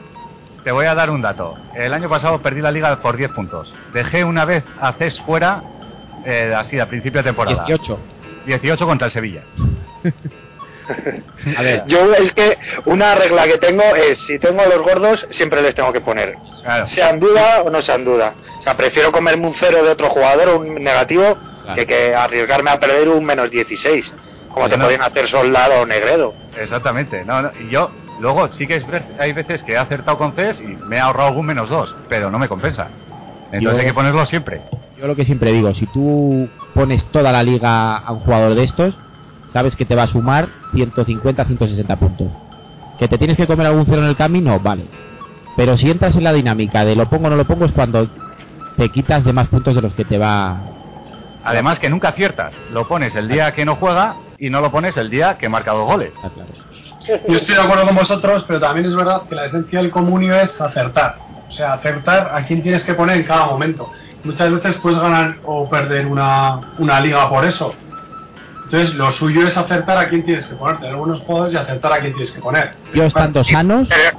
te 0.63 0.71
voy 0.71 0.85
a 0.85 0.93
dar 0.95 1.09
un 1.09 1.21
dato. 1.21 1.55
El 1.75 1.93
año 1.93 2.09
pasado 2.09 2.41
perdí 2.41 2.61
la 2.61 2.71
liga 2.71 2.95
por 3.01 3.17
10 3.17 3.31
puntos. 3.31 3.73
Dejé 3.93 4.23
una 4.23 4.45
vez 4.45 4.63
a 4.79 4.93
CES 4.93 5.19
fuera, 5.21 5.61
eh, 6.25 6.53
así, 6.55 6.79
a 6.79 6.87
principio 6.87 7.19
de 7.21 7.29
temporada. 7.29 7.63
18. 7.65 7.99
18 8.45 8.85
contra 8.85 9.07
el 9.07 9.13
Sevilla. 9.13 9.41
A 11.57 11.61
ver, 11.61 11.83
Yo 11.87 12.13
es 12.13 12.33
que 12.33 12.57
una 12.85 13.15
regla 13.15 13.45
que 13.45 13.57
tengo 13.57 13.83
es, 13.95 14.17
si 14.25 14.37
tengo 14.37 14.61
a 14.61 14.65
los 14.67 14.81
gordos, 14.81 15.25
siempre 15.31 15.61
les 15.61 15.73
tengo 15.73 15.93
que 15.93 16.01
poner. 16.01 16.35
Claro. 16.61 16.87
Sean 16.87 17.21
duda 17.21 17.61
o 17.63 17.69
no 17.69 17.81
sean 17.81 18.03
duda. 18.03 18.33
O 18.59 18.63
sea, 18.63 18.75
prefiero 18.75 19.09
comerme 19.11 19.47
un 19.47 19.55
cero 19.57 19.81
de 19.81 19.89
otro 19.91 20.09
jugador 20.09 20.49
o 20.49 20.59
un 20.59 20.75
negativo 20.75 21.37
Claro. 21.63 21.75
que, 21.75 21.85
que 21.85 22.13
arriesgarme 22.15 22.69
a 22.71 22.79
perder 22.79 23.09
un 23.09 23.23
menos 23.25 23.49
16. 23.49 24.13
Como 24.53 24.65
te 24.67 24.75
Bueno. 24.75 24.85
podían 24.85 25.01
hacer 25.01 25.27
Soldado 25.27 25.81
o 25.81 25.85
Negredo. 25.85 26.33
Exactamente. 26.59 27.23
No, 27.25 27.41
no, 27.41 27.51
y 27.59 27.69
yo, 27.69 27.89
luego, 28.19 28.51
sí 28.51 28.67
que 28.67 28.75
es 28.75 28.85
hay 29.19 29.33
veces 29.33 29.63
que 29.63 29.73
he 29.73 29.77
acertado 29.77 30.17
con 30.17 30.33
CES 30.33 30.59
y 30.61 30.67
me 30.87 30.97
he 30.97 30.99
ahorrado 30.99 31.29
algún 31.29 31.45
menos 31.47 31.69
2, 31.69 31.95
pero 32.09 32.29
no 32.29 32.37
me 32.37 32.47
compensa. 32.47 32.89
Entonces 33.51 33.61
Yo- 33.61 33.79
hay 33.79 33.85
que 33.87 33.93
ponerlo 33.93 34.25
siempre. 34.25 34.61
yo 34.99 35.07
lo 35.07 35.15
que 35.15 35.25
siempre 35.25 35.51
digo, 35.51 35.73
si 35.73 35.85
tú 35.87 36.47
pones 36.75 37.03
toda 37.11 37.31
la 37.31 37.41
liga 37.43 37.97
a 37.97 38.11
un 38.11 38.19
jugador 38.19 38.53
de 38.55 38.63
estos, 38.63 38.95
sabes 39.53 39.75
que 39.75 39.85
te 39.85 39.95
va 39.95 40.03
a 40.03 40.07
sumar 40.07 40.49
150, 40.73 41.45
160 41.45 41.95
puntos. 41.97 42.27
Que 42.99 43.07
te 43.07 43.17
tienes 43.17 43.37
que 43.37 43.47
comer 43.47 43.67
algún 43.67 43.85
cero 43.85 44.01
en 44.03 44.07
el 44.09 44.15
camino, 44.15 44.59
vale. 44.59 44.85
Pero 45.57 45.77
si 45.77 45.89
entras 45.89 46.15
en 46.15 46.23
la 46.23 46.33
dinámica 46.33 46.83
de 46.85 46.95
lo 46.95 47.09
pongo 47.09 47.27
o 47.27 47.29
no 47.31 47.35
lo 47.35 47.45
pongo 47.45 47.65
es 47.65 47.71
cuando 47.71 48.07
te 48.77 48.89
quitas 48.89 49.23
de 49.23 49.33
más 49.33 49.47
puntos 49.47 49.73
de 49.75 49.81
los 49.81 49.93
que 49.93 50.03
te 50.05 50.17
va... 50.17 50.61
Además 51.43 51.79
que 51.79 51.89
nunca 51.89 52.09
aciertas. 52.09 52.53
Lo 52.71 52.87
pones 52.87 53.15
el 53.15 53.27
día 53.27 53.53
que 53.53 53.65
no 53.65 53.75
juega 53.75 54.15
y 54.39 54.49
no 54.49 54.61
lo 54.61 54.71
pones 54.71 54.95
el 54.97 55.09
día 55.09 55.37
que 55.37 55.49
marca 55.49 55.71
dos 55.71 55.85
goles. 55.85 56.13
Claro. 56.19 56.49
Yo 57.27 57.35
estoy 57.35 57.55
de 57.55 57.61
acuerdo 57.61 57.85
con 57.85 57.95
vosotros, 57.95 58.45
pero 58.47 58.59
también 58.61 58.85
es 58.85 58.95
verdad 58.95 59.23
que 59.27 59.35
la 59.35 59.45
esencia 59.45 59.79
del 59.79 59.91
comunio 59.91 60.35
es 60.35 60.59
acertar. 60.59 61.17
O 61.49 61.51
sea, 61.51 61.73
acertar 61.73 62.31
a 62.33 62.43
quién 62.45 62.63
tienes 62.63 62.83
que 62.83 62.93
poner 62.93 63.17
en 63.17 63.23
cada 63.23 63.45
momento. 63.45 63.91
Muchas 64.23 64.51
veces 64.51 64.75
puedes 64.77 64.97
ganar 64.99 65.37
o 65.43 65.69
perder 65.69 66.05
una, 66.05 66.73
una 66.79 66.99
liga 67.01 67.29
por 67.29 67.43
eso. 67.43 67.75
Entonces, 68.63 68.95
lo 68.95 69.11
suyo 69.11 69.45
es 69.45 69.55
acertar 69.57 69.97
a 69.97 70.07
quién 70.07 70.23
tienes 70.23 70.45
que 70.47 70.55
poner, 70.55 70.79
tener 70.79 70.95
buenos 70.95 71.19
jugadores 71.21 71.53
y 71.53 71.57
acertar 71.57 71.91
a 71.91 71.99
quién 71.99 72.13
tienes 72.13 72.31
que 72.31 72.39
poner. 72.39 72.73
Yo 72.93 73.03
estando 73.03 73.43
sanos, 73.43 73.87
Pero, 73.89 74.17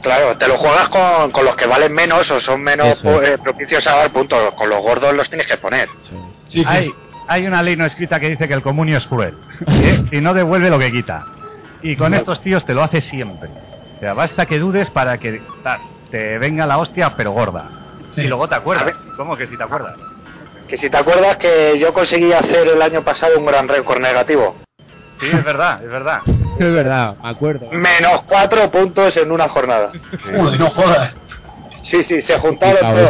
claro, 0.00 0.36
te 0.36 0.48
lo 0.48 0.58
juegas 0.58 0.88
con, 0.88 1.30
con 1.30 1.44
los 1.44 1.56
que 1.56 1.66
valen 1.66 1.92
menos 1.92 2.30
o 2.30 2.40
son 2.40 2.62
menos 2.62 3.02
eh, 3.04 3.38
propicios 3.42 3.86
a 3.86 3.96
dar 3.96 4.12
puntos. 4.12 4.54
Con 4.54 4.68
los 4.68 4.80
gordos 4.82 5.14
los 5.14 5.28
tienes 5.28 5.46
que 5.46 5.56
poner. 5.56 5.88
es. 5.88 6.08
Sí, 6.08 6.62
sí, 6.62 6.64
hay, 6.66 6.86
sí. 6.86 6.94
hay 7.28 7.46
una 7.46 7.62
ley 7.62 7.76
no 7.76 7.86
escrita 7.86 8.18
que 8.20 8.30
dice 8.30 8.48
que 8.48 8.54
el 8.54 8.62
comunio 8.62 8.98
es 8.98 9.06
cruel 9.06 9.34
¿eh? 9.66 10.04
y 10.12 10.20
no 10.20 10.34
devuelve 10.34 10.70
lo 10.70 10.78
que 10.78 10.90
quita. 10.90 11.24
Y 11.82 11.96
con 11.96 12.12
estos 12.12 12.42
tíos 12.42 12.64
te 12.64 12.74
lo 12.74 12.82
hace 12.82 13.00
siempre. 13.00 13.48
O 13.96 14.00
sea, 14.00 14.14
basta 14.14 14.46
que 14.46 14.58
dudes 14.58 14.90
para 14.90 15.18
que 15.18 15.40
tas, 15.62 15.80
te 16.10 16.38
venga 16.38 16.66
la 16.66 16.78
hostia, 16.78 17.14
pero 17.16 17.32
gorda. 17.32 17.68
Sí. 18.14 18.22
Y 18.22 18.26
luego 18.26 18.48
te 18.48 18.54
acuerdas. 18.54 18.86
ver. 18.86 18.94
¿Cómo 19.16 19.36
que 19.36 19.46
si 19.46 19.56
te 19.56 19.62
acuerdas? 19.62 19.96
Que 20.68 20.76
si 20.76 20.90
te 20.90 20.96
acuerdas 20.96 21.36
que 21.36 21.78
yo 21.78 21.92
conseguí 21.92 22.32
hacer 22.32 22.68
el 22.68 22.82
año 22.82 23.02
pasado 23.02 23.38
un 23.38 23.46
gran 23.46 23.68
récord 23.68 24.00
negativo. 24.00 24.56
Sí, 25.20 25.26
es 25.26 25.44
verdad, 25.44 25.82
es 25.82 25.90
verdad. 25.90 26.20
Es 26.60 26.74
verdad, 26.74 27.16
me 27.22 27.30
acuerdo. 27.30 27.70
Menos 27.72 28.22
cuatro 28.28 28.70
puntos 28.70 29.16
en 29.16 29.32
una 29.32 29.48
jornada. 29.48 29.92
Uy, 30.26 30.58
no 30.58 30.68
jodas. 30.70 31.14
Sí, 31.82 32.02
sí, 32.02 32.20
se 32.20 32.38
juntaron 32.38 32.98
¿eh? 32.98 33.08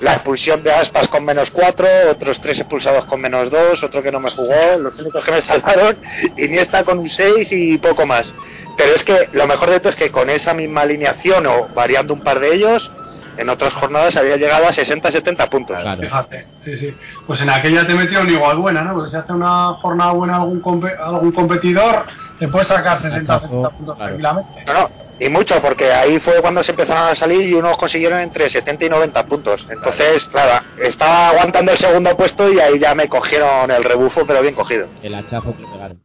La 0.00 0.14
expulsión 0.14 0.62
de 0.62 0.72
Aspas 0.72 1.06
con 1.08 1.22
menos 1.22 1.50
cuatro, 1.50 1.86
otros 2.10 2.40
tres 2.40 2.58
expulsados 2.58 3.04
con 3.04 3.20
menos 3.20 3.50
dos, 3.50 3.82
otro 3.82 4.02
que 4.02 4.10
no 4.10 4.20
me 4.20 4.30
jugó, 4.30 4.78
los 4.78 4.98
únicos 4.98 5.22
que 5.22 5.32
me 5.32 5.40
salvaron, 5.42 5.98
Iniesta 6.38 6.82
con 6.84 6.98
un 6.98 7.10
6 7.10 7.46
y 7.52 7.76
poco 7.76 8.06
más. 8.06 8.32
Pero 8.78 8.94
es 8.94 9.04
que 9.04 9.28
lo 9.32 9.46
mejor 9.46 9.68
de 9.68 9.80
todo 9.80 9.90
es 9.90 9.96
que 9.96 10.10
con 10.10 10.30
esa 10.30 10.54
misma 10.54 10.80
alineación 10.80 11.46
o 11.46 11.68
variando 11.74 12.14
un 12.14 12.22
par 12.22 12.40
de 12.40 12.54
ellos, 12.54 12.90
en 13.36 13.48
otras 13.48 13.74
jornadas 13.74 14.16
había 14.16 14.36
llegado 14.36 14.66
a 14.66 14.72
60-70 14.72 15.48
puntos. 15.48 15.80
Claro. 15.80 16.00
Fíjate, 16.00 16.46
sí, 16.58 16.76
sí. 16.76 16.94
Pues 17.26 17.40
en 17.40 17.50
aquella 17.50 17.86
te 17.86 17.94
metieron 17.94 18.28
igual 18.30 18.56
buena, 18.58 18.82
¿no? 18.82 18.94
Porque 18.94 19.10
si 19.10 19.16
hace 19.16 19.32
una 19.32 19.74
jornada 19.74 20.12
buena 20.12 20.36
algún, 20.36 20.62
algún 20.98 21.32
competidor, 21.32 22.04
te 22.38 22.48
puede 22.48 22.64
sacar 22.64 23.00
60 23.00 23.34
Atajo, 23.34 23.48
70 23.48 23.70
puntos 23.70 23.96
claro. 23.96 24.16
tranquilamente. 24.16 24.64
No, 24.66 24.72
no, 24.74 24.90
y 25.18 25.28
mucho, 25.30 25.60
porque 25.62 25.90
ahí 25.92 26.20
fue 26.20 26.40
cuando 26.42 26.62
se 26.62 26.72
empezaron 26.72 27.08
a 27.08 27.16
salir 27.16 27.40
y 27.48 27.54
unos 27.54 27.78
consiguieron 27.78 28.20
entre 28.20 28.50
70 28.50 28.84
y 28.84 28.88
90 28.90 29.24
puntos. 29.26 29.66
Entonces, 29.70 30.24
claro, 30.26 30.64
estaba 30.82 31.28
aguantando 31.30 31.72
el 31.72 31.78
segundo 31.78 32.14
puesto 32.16 32.50
y 32.52 32.60
ahí 32.60 32.78
ya 32.78 32.94
me 32.94 33.08
cogieron 33.08 33.70
el 33.70 33.82
rebufo, 33.82 34.26
pero 34.26 34.42
bien 34.42 34.54
cogido. 34.54 34.86
El 35.02 35.14
hachazo 35.14 35.56
que 35.56 35.64
pegaron. 35.64 35.98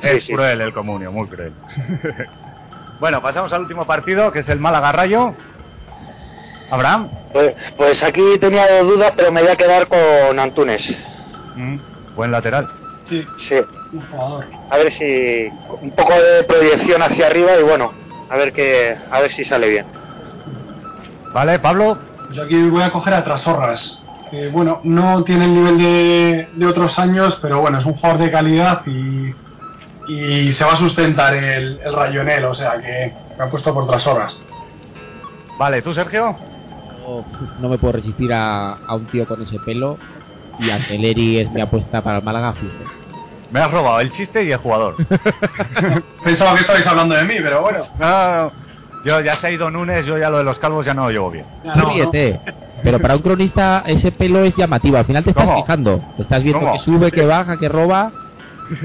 Es 0.00 0.12
Sí, 0.24 0.28
sí. 0.28 0.32
cruel 0.32 0.60
el 0.62 0.72
comunio, 0.72 1.12
muy 1.12 1.28
cruel. 1.28 1.52
bueno, 3.00 3.20
pasamos 3.20 3.52
al 3.52 3.62
último 3.62 3.86
partido, 3.86 4.32
que 4.32 4.40
es 4.40 4.48
el 4.48 4.58
Málaga-Rayo. 4.60 5.34
Abraham. 6.72 7.08
Pues, 7.32 7.54
pues 7.76 8.02
aquí 8.02 8.22
tenía 8.40 8.82
dudas, 8.82 9.12
pero 9.14 9.30
me 9.30 9.42
voy 9.42 9.50
a 9.50 9.56
quedar 9.56 9.86
con 9.88 10.38
Antunes. 10.38 10.96
Mm, 11.54 11.76
buen 12.16 12.30
lateral. 12.32 12.66
Sí, 13.08 13.24
Sí, 13.48 13.56
un 13.92 14.00
jugador. 14.10 14.46
a 14.70 14.76
ver 14.78 14.90
si 14.92 15.48
un 15.82 15.90
poco 15.90 16.14
de 16.14 16.44
proyección 16.44 17.02
hacia 17.02 17.26
arriba 17.26 17.58
y 17.58 17.62
bueno, 17.62 17.92
a 18.30 18.36
ver 18.36 18.52
que 18.54 18.96
a 19.10 19.20
ver 19.20 19.32
si 19.32 19.44
sale 19.44 19.68
bien. 19.68 19.86
Vale, 21.34 21.58
Pablo. 21.58 21.98
Pues 22.28 22.38
aquí 22.38 22.68
voy 22.70 22.82
a 22.82 22.90
coger 22.90 23.14
a 23.14 23.24
Trasorras. 23.24 23.98
Bueno, 24.50 24.80
no 24.84 25.22
tiene 25.24 25.44
el 25.44 25.52
nivel 25.54 25.76
de, 25.78 26.48
de 26.54 26.66
otros 26.66 26.98
años, 26.98 27.38
pero 27.42 27.60
bueno, 27.60 27.80
es 27.80 27.84
un 27.84 27.92
jugador 27.94 28.18
de 28.18 28.30
calidad 28.30 28.80
y, 28.86 29.34
y 30.08 30.52
se 30.52 30.64
va 30.64 30.72
a 30.72 30.76
sustentar 30.76 31.34
el, 31.34 31.78
el 31.84 31.92
rayonel, 31.94 32.46
o 32.46 32.54
sea 32.54 32.80
que 32.80 33.12
me 33.38 33.44
ha 33.44 33.50
puesto 33.50 33.74
por 33.74 33.82
otras 33.84 34.06
horas. 34.06 34.34
Vale, 35.58 35.82
¿tú, 35.82 35.92
Sergio? 35.92 36.34
No 37.60 37.68
me 37.68 37.78
puedo 37.78 37.92
resistir 37.94 38.32
a, 38.32 38.74
a 38.74 38.94
un 38.94 39.06
tío 39.06 39.26
con 39.26 39.42
ese 39.42 39.58
pelo 39.64 39.98
y 40.58 40.70
Anteleri 40.70 41.40
es 41.40 41.50
mi 41.50 41.60
apuesta 41.60 42.02
para 42.02 42.18
el 42.18 42.24
Málaga 42.24 42.52
fijo. 42.54 42.72
Me 43.50 43.60
has 43.60 43.70
robado 43.70 44.00
el 44.00 44.10
chiste 44.12 44.42
y 44.44 44.52
el 44.52 44.58
jugador. 44.58 44.96
Pensaba 46.24 46.54
que 46.54 46.60
estabais 46.62 46.86
hablando 46.86 47.14
de 47.14 47.24
mí, 47.24 47.34
pero 47.42 47.60
bueno. 47.62 47.84
No, 47.98 48.08
no, 48.08 48.42
no. 48.44 48.52
Yo 49.04 49.20
ya 49.20 49.36
se 49.36 49.48
ha 49.48 49.50
ido 49.50 49.70
Nunes, 49.70 50.06
yo 50.06 50.16
ya 50.16 50.30
lo 50.30 50.38
de 50.38 50.44
los 50.44 50.58
calvos 50.58 50.86
ya 50.86 50.94
no 50.94 51.04
lo 51.04 51.10
llevo 51.10 51.30
bien. 51.30 51.44
No, 51.64 51.74
¿no? 51.74 51.90
ríete. 51.90 52.40
Pero 52.82 52.98
para 53.00 53.16
un 53.16 53.22
cronista 53.22 53.82
ese 53.86 54.12
pelo 54.12 54.42
es 54.44 54.56
llamativo. 54.56 54.96
Al 54.96 55.04
final 55.04 55.24
te 55.24 55.30
estás 55.30 55.44
¿Cómo? 55.44 55.58
fijando. 55.58 56.00
Te 56.16 56.22
estás 56.22 56.42
viendo 56.42 56.60
¿Cómo? 56.60 56.72
que 56.72 56.78
sube, 56.78 57.10
que 57.10 57.26
baja, 57.26 57.58
que 57.58 57.68
roba. 57.68 58.12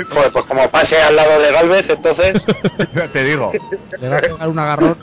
Joder, 0.09 0.31
pues 0.33 0.45
como 0.45 0.69
pase 0.69 1.01
al 1.01 1.15
lado 1.15 1.39
de 1.39 1.51
Galvez, 1.51 1.89
entonces. 1.89 2.43
Te 3.13 3.23
digo. 3.23 3.51
Le 3.99 4.09
va 4.09 4.17
a 4.17 4.21
pegar 4.21 4.49
un 4.49 4.59
agarrón. 4.59 4.97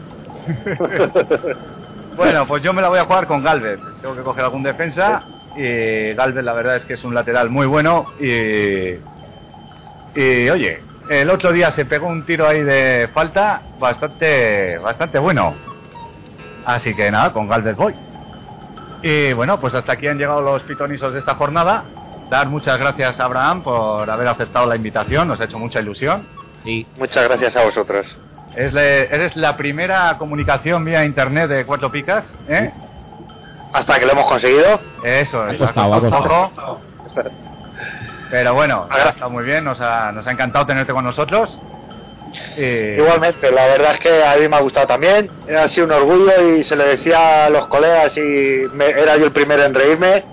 Bueno, 2.16 2.46
pues 2.46 2.62
yo 2.62 2.72
me 2.72 2.82
la 2.82 2.88
voy 2.88 2.98
a 2.98 3.04
jugar 3.04 3.26
con 3.26 3.42
Galvez. 3.42 3.80
Tengo 4.00 4.14
que 4.14 4.22
coger 4.22 4.44
algún 4.44 4.62
defensa. 4.62 5.22
Y 5.56 6.14
Galvez, 6.14 6.44
la 6.44 6.52
verdad 6.52 6.76
es 6.76 6.84
que 6.84 6.94
es 6.94 7.04
un 7.04 7.14
lateral 7.14 7.50
muy 7.50 7.66
bueno. 7.66 8.12
Y. 8.20 8.98
Y 10.16 10.48
oye, 10.48 10.80
el 11.10 11.28
otro 11.28 11.52
día 11.52 11.72
se 11.72 11.84
pegó 11.84 12.06
un 12.06 12.24
tiro 12.24 12.46
ahí 12.46 12.62
de 12.62 13.08
falta 13.12 13.62
bastante, 13.78 14.78
bastante 14.78 15.18
bueno. 15.18 15.54
Así 16.64 16.94
que 16.94 17.10
nada, 17.10 17.32
con 17.32 17.48
Galvez 17.48 17.76
voy. 17.76 17.94
Y 19.02 19.32
bueno, 19.34 19.60
pues 19.60 19.74
hasta 19.74 19.92
aquí 19.92 20.06
han 20.06 20.18
llegado 20.18 20.40
los 20.40 20.62
pitonisos 20.62 21.12
de 21.12 21.18
esta 21.18 21.34
jornada. 21.34 21.84
Dar 22.30 22.48
muchas 22.48 22.78
gracias 22.78 23.20
a 23.20 23.24
Abraham 23.24 23.62
por 23.62 24.08
haber 24.08 24.28
aceptado 24.28 24.66
la 24.66 24.76
invitación, 24.76 25.28
nos 25.28 25.40
ha 25.40 25.44
hecho 25.44 25.58
mucha 25.58 25.80
ilusión. 25.80 26.26
Sí. 26.64 26.86
Muchas 26.96 27.24
gracias 27.24 27.56
a 27.56 27.64
vosotros. 27.64 28.06
Es 28.56 28.72
le- 28.72 29.14
eres 29.14 29.34
la 29.36 29.56
primera 29.56 30.16
comunicación 30.18 30.84
vía 30.84 31.04
internet 31.04 31.48
de 31.48 31.64
Cuatro 31.66 31.90
Picas, 31.90 32.24
¿eh? 32.48 32.72
Hasta 33.72 33.98
que 33.98 34.06
lo 34.06 34.12
hemos 34.12 34.28
conseguido. 34.28 34.80
Eso, 35.04 35.48
es, 35.48 35.60
pero 38.30 38.54
bueno, 38.54 38.86
ha 38.90 39.10
estado 39.10 39.30
muy 39.30 39.44
bien, 39.44 39.64
nos 39.64 39.80
ha, 39.80 40.12
nos 40.12 40.26
ha 40.26 40.32
encantado 40.32 40.66
tenerte 40.66 40.92
con 40.92 41.04
nosotros. 41.04 41.56
Y- 42.56 42.98
Igualmente, 43.00 43.50
la 43.50 43.66
verdad 43.66 43.92
es 43.92 44.00
que 44.00 44.24
a 44.24 44.36
mí 44.36 44.48
me 44.48 44.56
ha 44.56 44.60
gustado 44.60 44.86
también. 44.86 45.30
Ha 45.56 45.68
sido 45.68 45.86
un 45.86 45.92
orgullo 45.92 46.56
y 46.56 46.64
se 46.64 46.74
le 46.76 46.84
decía 46.84 47.46
a 47.46 47.50
los 47.50 47.66
colegas 47.68 48.16
y 48.16 48.64
me- 48.72 48.90
era 48.90 49.16
yo 49.16 49.26
el 49.26 49.32
primero 49.32 49.62
en 49.64 49.74
reírme. 49.74 50.24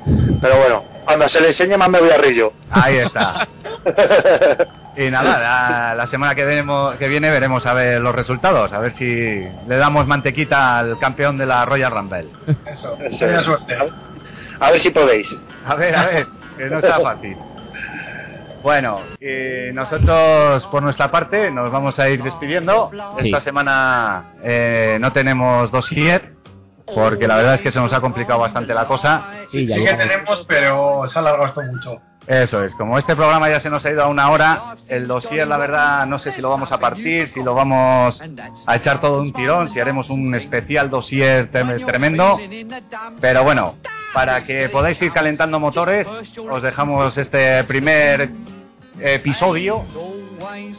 Pero 0.42 0.58
bueno, 0.58 0.84
cuando 1.06 1.28
se 1.30 1.42
le 1.42 1.48
enseñe 1.48 1.78
más 1.78 1.90
me 1.90 2.00
voy 2.00 2.10
a 2.12 2.18
rillo. 2.18 2.54
Ahí 2.70 2.98
está. 2.98 3.48
Y 4.94 5.10
nada, 5.10 5.40
la, 5.40 5.96
la 5.96 6.08
semana 6.08 6.36
que, 6.36 6.44
venemos- 6.46 6.98
que 6.98 7.08
viene 7.08 7.30
veremos 7.32 7.66
a 7.66 7.74
ver 7.74 8.02
los 8.02 8.14
resultados, 8.14 8.74
a 8.74 8.80
ver 8.80 8.92
si 8.92 9.06
le 9.06 9.78
damos 9.78 10.06
mantequita 10.06 10.80
al 10.80 11.00
campeón 11.00 11.38
de 11.38 11.46
la 11.46 11.64
Royal 11.64 11.92
Rumble. 11.94 12.28
Eso, 12.66 12.98
Eso 13.00 13.18
buena 13.26 13.40
es. 13.40 13.46
suerte. 13.46 13.74
A 14.60 14.70
ver 14.70 14.80
si 14.80 14.90
podéis. 14.90 15.34
A 15.66 15.76
ver, 15.76 15.96
a 15.96 16.06
ver, 16.08 16.28
que 16.58 16.66
no 16.66 16.80
está 16.80 17.00
fácil. 17.00 17.38
Bueno, 18.62 19.00
y 19.22 19.74
nosotros 19.74 20.66
por 20.68 20.84
nuestra 20.84 21.10
parte 21.10 21.50
nos 21.52 21.72
vamos 21.72 21.98
a 21.98 22.10
ir 22.10 22.22
despidiendo. 22.22 22.92
Sí. 23.20 23.28
Esta 23.30 23.40
semana 23.42 24.34
eh, 24.44 24.98
no 25.00 25.14
tenemos 25.14 25.72
dossier 25.72 26.34
porque 26.96 27.28
la 27.28 27.36
verdad 27.38 27.56
es 27.56 27.62
que 27.62 27.72
se 27.72 27.80
nos 27.80 27.92
ha 27.94 28.02
complicado 28.02 28.40
bastante 28.40 28.74
la 28.74 28.86
cosa. 28.86 29.26
Sí, 29.50 29.66
ya 29.68 29.76
Sí 29.76 29.84
que 29.86 29.94
tenemos, 29.94 30.46
pero 30.48 31.04
se 31.08 31.18
ha 31.18 31.22
alargado 31.22 31.46
esto 31.48 31.62
mucho. 31.64 32.02
Eso 32.28 32.64
es, 32.64 32.74
como 32.76 33.00
este 33.00 33.16
programa 33.16 33.50
ya 33.50 33.60
se 33.60 33.70
nos 33.72 33.84
ha 33.84 33.90
ido 33.90 34.04
a 34.04 34.08
una 34.08 34.30
hora, 34.30 34.76
el 34.88 35.08
dossier 35.08 35.48
la 35.48 35.58
verdad 35.58 36.06
no 36.06 36.20
sé 36.20 36.32
si 36.32 36.40
lo 36.40 36.52
vamos 36.52 36.72
a 36.72 36.78
partir, 36.78 37.28
si 37.30 37.42
lo 37.42 37.56
vamos 37.56 38.22
a 38.68 38.76
echar 38.76 39.02
todo 39.02 39.16
de 39.16 39.22
un 39.24 39.34
tirón, 39.34 39.70
si 39.70 39.80
haremos 39.80 40.08
un 40.12 40.34
especial 40.36 40.92
dossier 40.92 41.52
trem- 41.52 41.84
tremendo. 41.84 42.40
Pero 43.20 43.44
bueno, 43.44 43.74
para 44.14 44.44
que 44.44 44.70
podáis 44.70 45.02
ir 45.02 45.12
calentando 45.12 45.60
motores, 45.60 46.08
os 46.48 46.62
dejamos 46.62 47.18
este 47.18 47.64
primer 47.64 48.30
episodio 49.00 49.84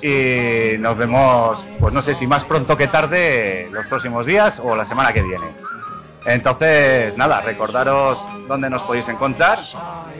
y 0.01 0.79
nos 0.79 0.97
vemos, 0.97 1.59
pues 1.81 1.93
no 1.93 2.03
sé 2.03 2.15
si 2.15 2.27
más 2.27 2.45
pronto 2.45 2.77
que 2.77 2.87
tarde, 2.87 3.69
los 3.73 3.87
próximos 3.87 4.27
días 4.27 4.61
o 4.63 4.77
la 4.77 4.87
semana 4.87 5.13
que 5.13 5.23
viene. 5.23 5.47
Entonces, 6.27 7.16
nada, 7.16 7.40
recordaros 7.40 8.19
dónde 8.49 8.70
nos 8.70 8.82
podéis 8.82 9.09
encontrar. 9.09 9.59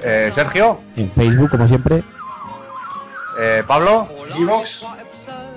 Eh, 0.02 0.30
Sergio, 0.34 0.80
En 0.96 1.10
Facebook, 1.12 1.50
como 1.50 1.68
siempre. 1.68 2.02
eh, 3.38 3.62
Pablo, 3.66 4.08
Evox, 4.36 4.68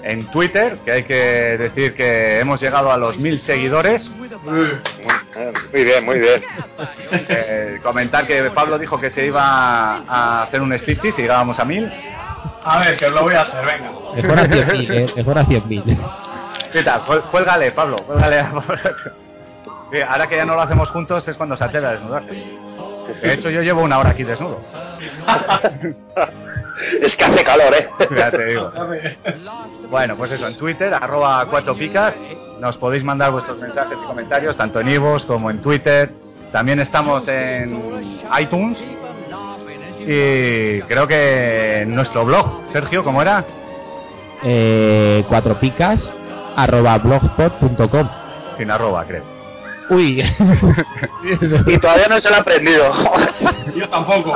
en 0.03 0.29
Twitter, 0.31 0.77
que 0.85 0.91
hay 0.91 1.03
que 1.03 1.57
decir 1.57 1.95
que 1.95 2.39
hemos 2.39 2.61
llegado 2.61 2.91
a 2.91 2.97
los 2.97 3.17
mil 3.17 3.39
seguidores. 3.39 4.07
Muy, 4.43 5.83
bien, 5.83 6.05
muy 6.05 6.19
bien. 6.19 6.43
Eh, 7.11 7.79
comentar 7.81 8.27
que 8.27 8.43
Pablo 8.51 8.77
dijo 8.77 8.99
que 8.99 9.09
se 9.09 9.25
iba 9.25 9.41
a 10.07 10.43
hacer 10.43 10.61
un 10.61 10.71
striptease 10.73 11.19
y 11.21 11.23
llegábamos 11.23 11.57
a 11.59 11.65
mil. 11.65 11.91
a 12.63 12.79
ver, 12.79 12.97
que 12.97 13.05
os 13.07 13.11
lo 13.13 13.23
voy 13.23 13.33
a 13.33 13.41
hacer, 13.41 13.65
venga. 13.65 13.91
Mejor 14.15 14.39
a 14.39 14.43
100.000, 14.43 14.91
eh, 14.91 15.13
mejor 15.15 15.37
a 15.39 15.43
100.000. 15.45 15.97
¿Qué 16.71 16.83
tal? 16.83 17.01
Cuélgale, 17.31 17.71
Pablo, 17.71 17.95
cuélgale. 18.05 18.39
a 18.39 18.51
Pablo. 18.51 18.77
Sí, 19.91 20.01
ahora 20.01 20.27
que 20.27 20.35
ya 20.35 20.45
no 20.45 20.55
lo 20.55 20.61
hacemos 20.61 20.89
juntos 20.89 21.27
es 21.27 21.35
cuando 21.37 21.55
se 21.57 21.63
atreve 21.63 21.87
a 21.87 21.91
desnudarse. 21.91 22.33
De 23.21 23.33
hecho, 23.33 23.49
yo 23.49 23.61
llevo 23.61 23.83
una 23.83 23.99
hora 23.99 24.11
aquí 24.11 24.23
desnudo. 24.23 24.59
Es 27.01 27.15
que 27.15 27.23
hace 27.23 27.43
calor, 27.43 27.73
¿eh? 27.73 27.87
Ya 28.17 28.31
te 28.31 28.45
digo. 28.45 28.71
Bueno, 29.89 30.17
pues 30.17 30.31
eso, 30.31 30.45
en 30.47 30.57
Twitter, 30.57 30.93
arroba 30.93 31.45
cuatro 31.49 31.73
picas, 31.75 32.13
nos 32.59 32.75
podéis 32.77 33.03
mandar 33.03 33.31
vuestros 33.31 33.57
mensajes 33.59 33.97
y 34.01 34.05
comentarios, 34.05 34.57
tanto 34.57 34.81
en 34.81 34.89
Ivos 34.89 35.23
como 35.25 35.49
en 35.49 35.61
Twitter. 35.61 36.11
También 36.51 36.79
estamos 36.79 37.25
en 37.27 38.19
iTunes 38.39 38.77
y 39.99 40.81
creo 40.81 41.07
que 41.07 41.81
en 41.81 41.95
nuestro 41.95 42.25
blog, 42.25 42.71
Sergio, 42.71 43.03
¿cómo 43.03 43.21
era? 43.21 43.43
Eh, 44.43 45.23
cuatro 45.27 45.59
picas 45.59 46.11
arroba 46.55 46.97
blogspot.com. 46.97 48.09
Sin 48.57 48.69
arroba, 48.69 49.05
creo. 49.05 49.34
Uy. 49.89 50.21
Y 51.67 51.77
todavía 51.79 52.07
no 52.07 52.19
se 52.19 52.29
lo 52.29 52.35
he 52.35 52.39
aprendido. 52.39 52.91
Yo 53.75 53.89
tampoco. 53.89 54.31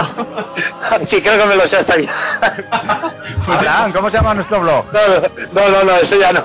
Sí, 1.08 1.22
creo 1.22 1.38
que 1.38 1.46
me 1.46 1.56
lo 1.56 1.68
sé 1.68 1.78
hasta 1.78 2.00
ya. 2.00 2.12
Abraham, 3.48 3.92
¿cómo 3.94 4.10
se 4.10 4.18
llama 4.18 4.34
nuestro 4.34 4.60
blog? 4.60 4.86
No, 4.92 5.00
no, 5.54 5.70
no, 5.70 5.84
no, 5.84 5.96
eso 5.98 6.20
ya 6.20 6.34
no. 6.34 6.44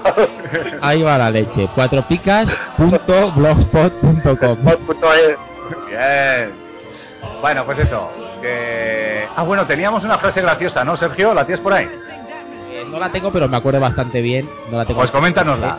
Ahí 0.83 1.03
va 1.03 1.17
la 1.19 1.31
leche. 1.31 1.67
Cuatro 1.75 2.07
picas.blogspot.com. 2.07 4.59
Punto 4.87 5.13
es. 5.15 5.37
Bien. 5.89 6.53
Bueno, 7.41 7.65
pues 7.65 7.79
eso. 7.79 8.11
Que... 8.43 9.27
Ah, 9.35 9.43
bueno, 9.43 9.67
teníamos 9.67 10.05
una 10.05 10.19
frase 10.19 10.43
graciosa, 10.43 10.85
¿no, 10.85 10.97
Sergio? 10.97 11.33
¿La 11.35 11.45
tienes 11.47 11.63
por 11.63 11.73
ahí? 11.73 11.89
Eh, 12.71 12.85
no 12.91 12.99
la 12.99 13.11
tengo, 13.11 13.33
pero 13.33 13.49
me 13.49 13.57
acuerdo 13.57 13.81
bastante 13.81 14.21
bien. 14.21 14.49
No 14.71 14.77
la 14.79 14.85
tengo 14.85 15.01
Pues 15.01 15.11
coméntanosla. 15.11 15.79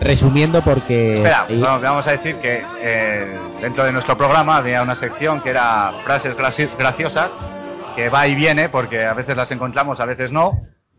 Resumiendo, 0.00 0.62
porque. 0.62 1.14
Espera, 1.14 1.46
eh, 1.48 1.60
vamos, 1.60 1.82
vamos 1.82 2.06
a 2.06 2.10
decir 2.12 2.36
que 2.36 2.62
eh, 2.80 3.38
dentro 3.60 3.84
de 3.84 3.92
nuestro 3.92 4.16
programa 4.16 4.56
había 4.58 4.82
una 4.82 4.94
sección 4.96 5.40
que 5.40 5.50
era 5.50 5.92
frases 6.04 6.36
graci- 6.36 6.70
graciosas, 6.78 7.30
que 7.96 8.08
va 8.08 8.26
y 8.28 8.34
viene, 8.34 8.68
porque 8.68 9.04
a 9.04 9.14
veces 9.14 9.36
las 9.36 9.50
encontramos, 9.50 9.98
a 10.00 10.04
veces 10.06 10.30
no. 10.30 10.52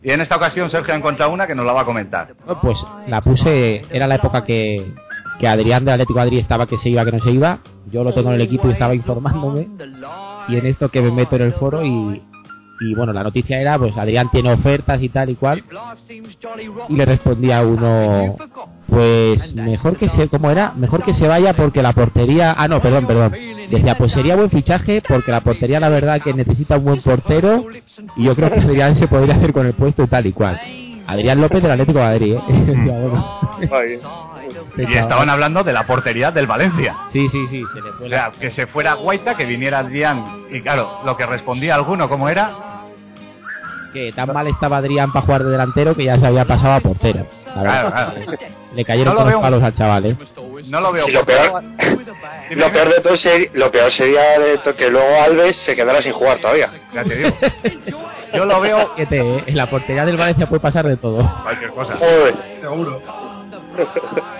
Y 0.03 0.11
en 0.11 0.21
esta 0.21 0.35
ocasión 0.37 0.69
Sergio 0.69 0.93
ha 0.93 0.97
encontrado 0.97 1.31
una 1.31 1.45
que 1.47 1.55
nos 1.55 1.65
la 1.65 1.73
va 1.73 1.81
a 1.81 1.85
comentar. 1.85 2.29
No, 2.47 2.59
Pues 2.61 2.85
la 3.07 3.21
puse, 3.21 3.85
era 3.89 4.07
la 4.07 4.15
época 4.15 4.43
que, 4.45 4.93
que 5.39 5.47
Adrián 5.47 5.83
del 5.85 5.95
Atlético 5.95 6.19
de 6.19 6.25
Madrid 6.25 6.39
estaba 6.39 6.67
que 6.67 6.77
se 6.77 6.89
iba, 6.89 7.03
que 7.05 7.11
no 7.11 7.19
se 7.19 7.31
iba. 7.31 7.59
Yo 7.91 8.03
lo 8.03 8.13
tengo 8.13 8.29
en 8.29 8.35
el 8.35 8.41
equipo 8.41 8.67
y 8.67 8.71
estaba 8.71 8.93
informándome. 8.95 9.67
Y 10.47 10.57
en 10.57 10.65
esto 10.65 10.89
que 10.89 11.01
me 11.01 11.11
meto 11.11 11.35
en 11.35 11.41
el 11.43 11.53
foro 11.53 11.83
y, 11.83 12.21
y 12.79 12.95
bueno, 12.95 13.11
la 13.11 13.23
noticia 13.23 13.59
era, 13.59 13.77
pues 13.77 13.97
Adrián 13.97 14.29
tiene 14.31 14.53
ofertas 14.53 15.01
y 15.01 15.09
tal 15.09 15.29
y 15.29 15.35
cual. 15.35 15.63
Y 16.87 16.95
le 16.95 17.05
respondía 17.05 17.61
uno, 17.61 18.37
pues 18.87 19.53
mejor 19.55 19.97
que 19.97 20.09
se, 20.09 20.29
¿cómo 20.29 20.49
era? 20.49 20.73
Mejor 20.75 21.03
que 21.03 21.13
se 21.13 21.27
vaya 21.27 21.53
porque 21.53 21.81
la 21.81 21.93
portería, 21.93 22.55
ah 22.57 22.67
no, 22.67 22.81
perdón, 22.81 23.05
perdón. 23.05 23.33
Decía, 23.69 23.97
pues 23.97 24.13
sería 24.13 24.35
buen 24.35 24.49
fichaje 24.49 25.01
porque 25.07 25.31
la 25.31 25.41
portería 25.41 25.79
la 25.79 25.89
verdad 25.89 26.21
que 26.21 26.33
necesita 26.33 26.77
un 26.77 26.85
buen 26.85 27.01
portero 27.01 27.65
y 28.15 28.23
yo 28.23 28.35
creo 28.35 28.51
que 28.51 28.61
Adrián 28.61 28.95
se 28.95 29.07
podría 29.07 29.35
hacer 29.35 29.53
con 29.53 29.65
el 29.65 29.73
puesto 29.73 30.03
y 30.03 30.07
tal 30.07 30.25
y 30.25 30.33
cual. 30.33 30.59
Adrián 31.11 31.41
López 31.41 31.61
del 31.61 31.71
Atlético 31.71 31.99
de 31.99 32.05
Madrid, 32.05 32.35
¿eh? 32.35 32.41
Este 34.77 34.83
Y 34.93 34.97
estaban 34.97 35.29
hablando 35.29 35.63
de 35.63 35.73
la 35.73 35.85
portería 35.85 36.31
del 36.31 36.47
Valencia. 36.47 36.95
Sí, 37.11 37.27
sí, 37.29 37.47
sí, 37.47 37.63
se 37.73 37.81
le 37.81 37.91
fue 37.93 38.05
O 38.05 38.09
la- 38.09 38.17
sea, 38.17 38.31
que 38.39 38.51
se 38.51 38.67
fuera 38.67 38.93
Guaita, 38.93 39.35
que 39.35 39.45
viniera 39.45 39.79
Adrián. 39.79 40.45
Y 40.49 40.61
claro, 40.61 40.99
lo 41.05 41.17
que 41.17 41.25
respondía 41.25 41.75
alguno, 41.75 42.07
¿cómo 42.09 42.29
era? 42.29 42.51
que 43.91 44.11
tan 44.13 44.31
mal 44.31 44.45
estaba 44.45 44.77
Adrián 44.77 45.11
para 45.11 45.25
jugar 45.25 45.43
de 45.43 45.49
delantero 45.49 45.95
que 45.95 46.03
ya 46.05 46.15
se 46.19 46.27
había 46.27 46.45
pasado 46.45 46.73
a 46.73 46.79
portero. 46.79 47.25
La 47.55 47.61
Claro, 47.63 47.91
claro. 47.91 48.13
Le 48.75 48.85
cayeron 48.85 49.15
No 49.15 49.21
los 49.21 49.29
veo- 49.31 49.41
palos 49.41 49.63
al 49.63 49.73
chaval, 49.73 50.05
¿eh? 50.05 50.17
No 50.67 50.79
lo 50.79 50.91
veo. 50.91 51.05
Sí, 51.05 51.11
lo 51.11 51.25
peor- 51.25 51.63
lo 52.51 52.71
peor 52.71 52.89
de 52.89 53.01
todo 53.01 53.15
sería, 53.15 53.49
lo 53.55 53.71
peor 53.71 53.91
sería 53.91 54.21
de 54.39 54.59
que 54.77 54.89
luego 54.91 55.19
Alves 55.23 55.55
se 55.57 55.75
quedara 55.75 56.03
sin 56.03 56.13
jugar 56.13 56.37
todavía. 56.39 56.69
Ya 56.93 57.03
te 57.03 57.15
digo. 57.15 57.29
Yo 58.33 58.45
lo 58.45 58.59
veo 58.61 58.95
Que 58.95 59.05
te- 59.05 59.49
en 59.49 59.55
la 59.57 59.69
portería 59.69 60.05
del 60.05 60.17
Valencia 60.17 60.47
puede 60.47 60.59
pasar 60.59 60.85
de 60.87 60.97
todo. 60.97 61.27
cualquier 61.43 61.71
cosa. 61.71 61.95
Joder. 61.97 62.35
Seguro. 62.61 63.01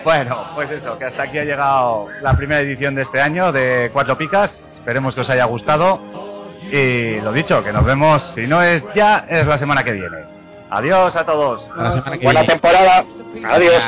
Bueno, 0.03 0.47
pues 0.55 0.69
eso, 0.71 0.97
que 0.97 1.05
hasta 1.05 1.23
aquí 1.23 1.37
ha 1.37 1.43
llegado 1.45 2.07
la 2.21 2.33
primera 2.33 2.59
edición 2.61 2.95
de 2.95 3.03
este 3.03 3.21
año 3.21 3.51
de 3.53 3.89
Cuatro 3.93 4.17
Picas. 4.17 4.51
Esperemos 4.75 5.13
que 5.15 5.21
os 5.21 5.29
haya 5.29 5.45
gustado. 5.45 5.99
Y 6.71 7.21
lo 7.21 7.31
dicho, 7.31 7.63
que 7.63 7.71
nos 7.71 7.85
vemos, 7.85 8.23
si 8.35 8.47
no 8.47 8.61
es 8.61 8.83
ya, 8.93 9.25
es 9.29 9.45
la 9.47 9.57
semana 9.57 9.83
que 9.83 9.93
viene. 9.93 10.17
Adiós 10.69 11.15
a 11.15 11.25
todos. 11.25 11.63
Hasta 11.69 11.83
la 11.83 11.91
semana 11.93 12.17
que 12.17 12.23
Buena 12.25 12.41
viene. 12.41 12.53
temporada. 12.53 13.05
Adiós. 13.49 13.83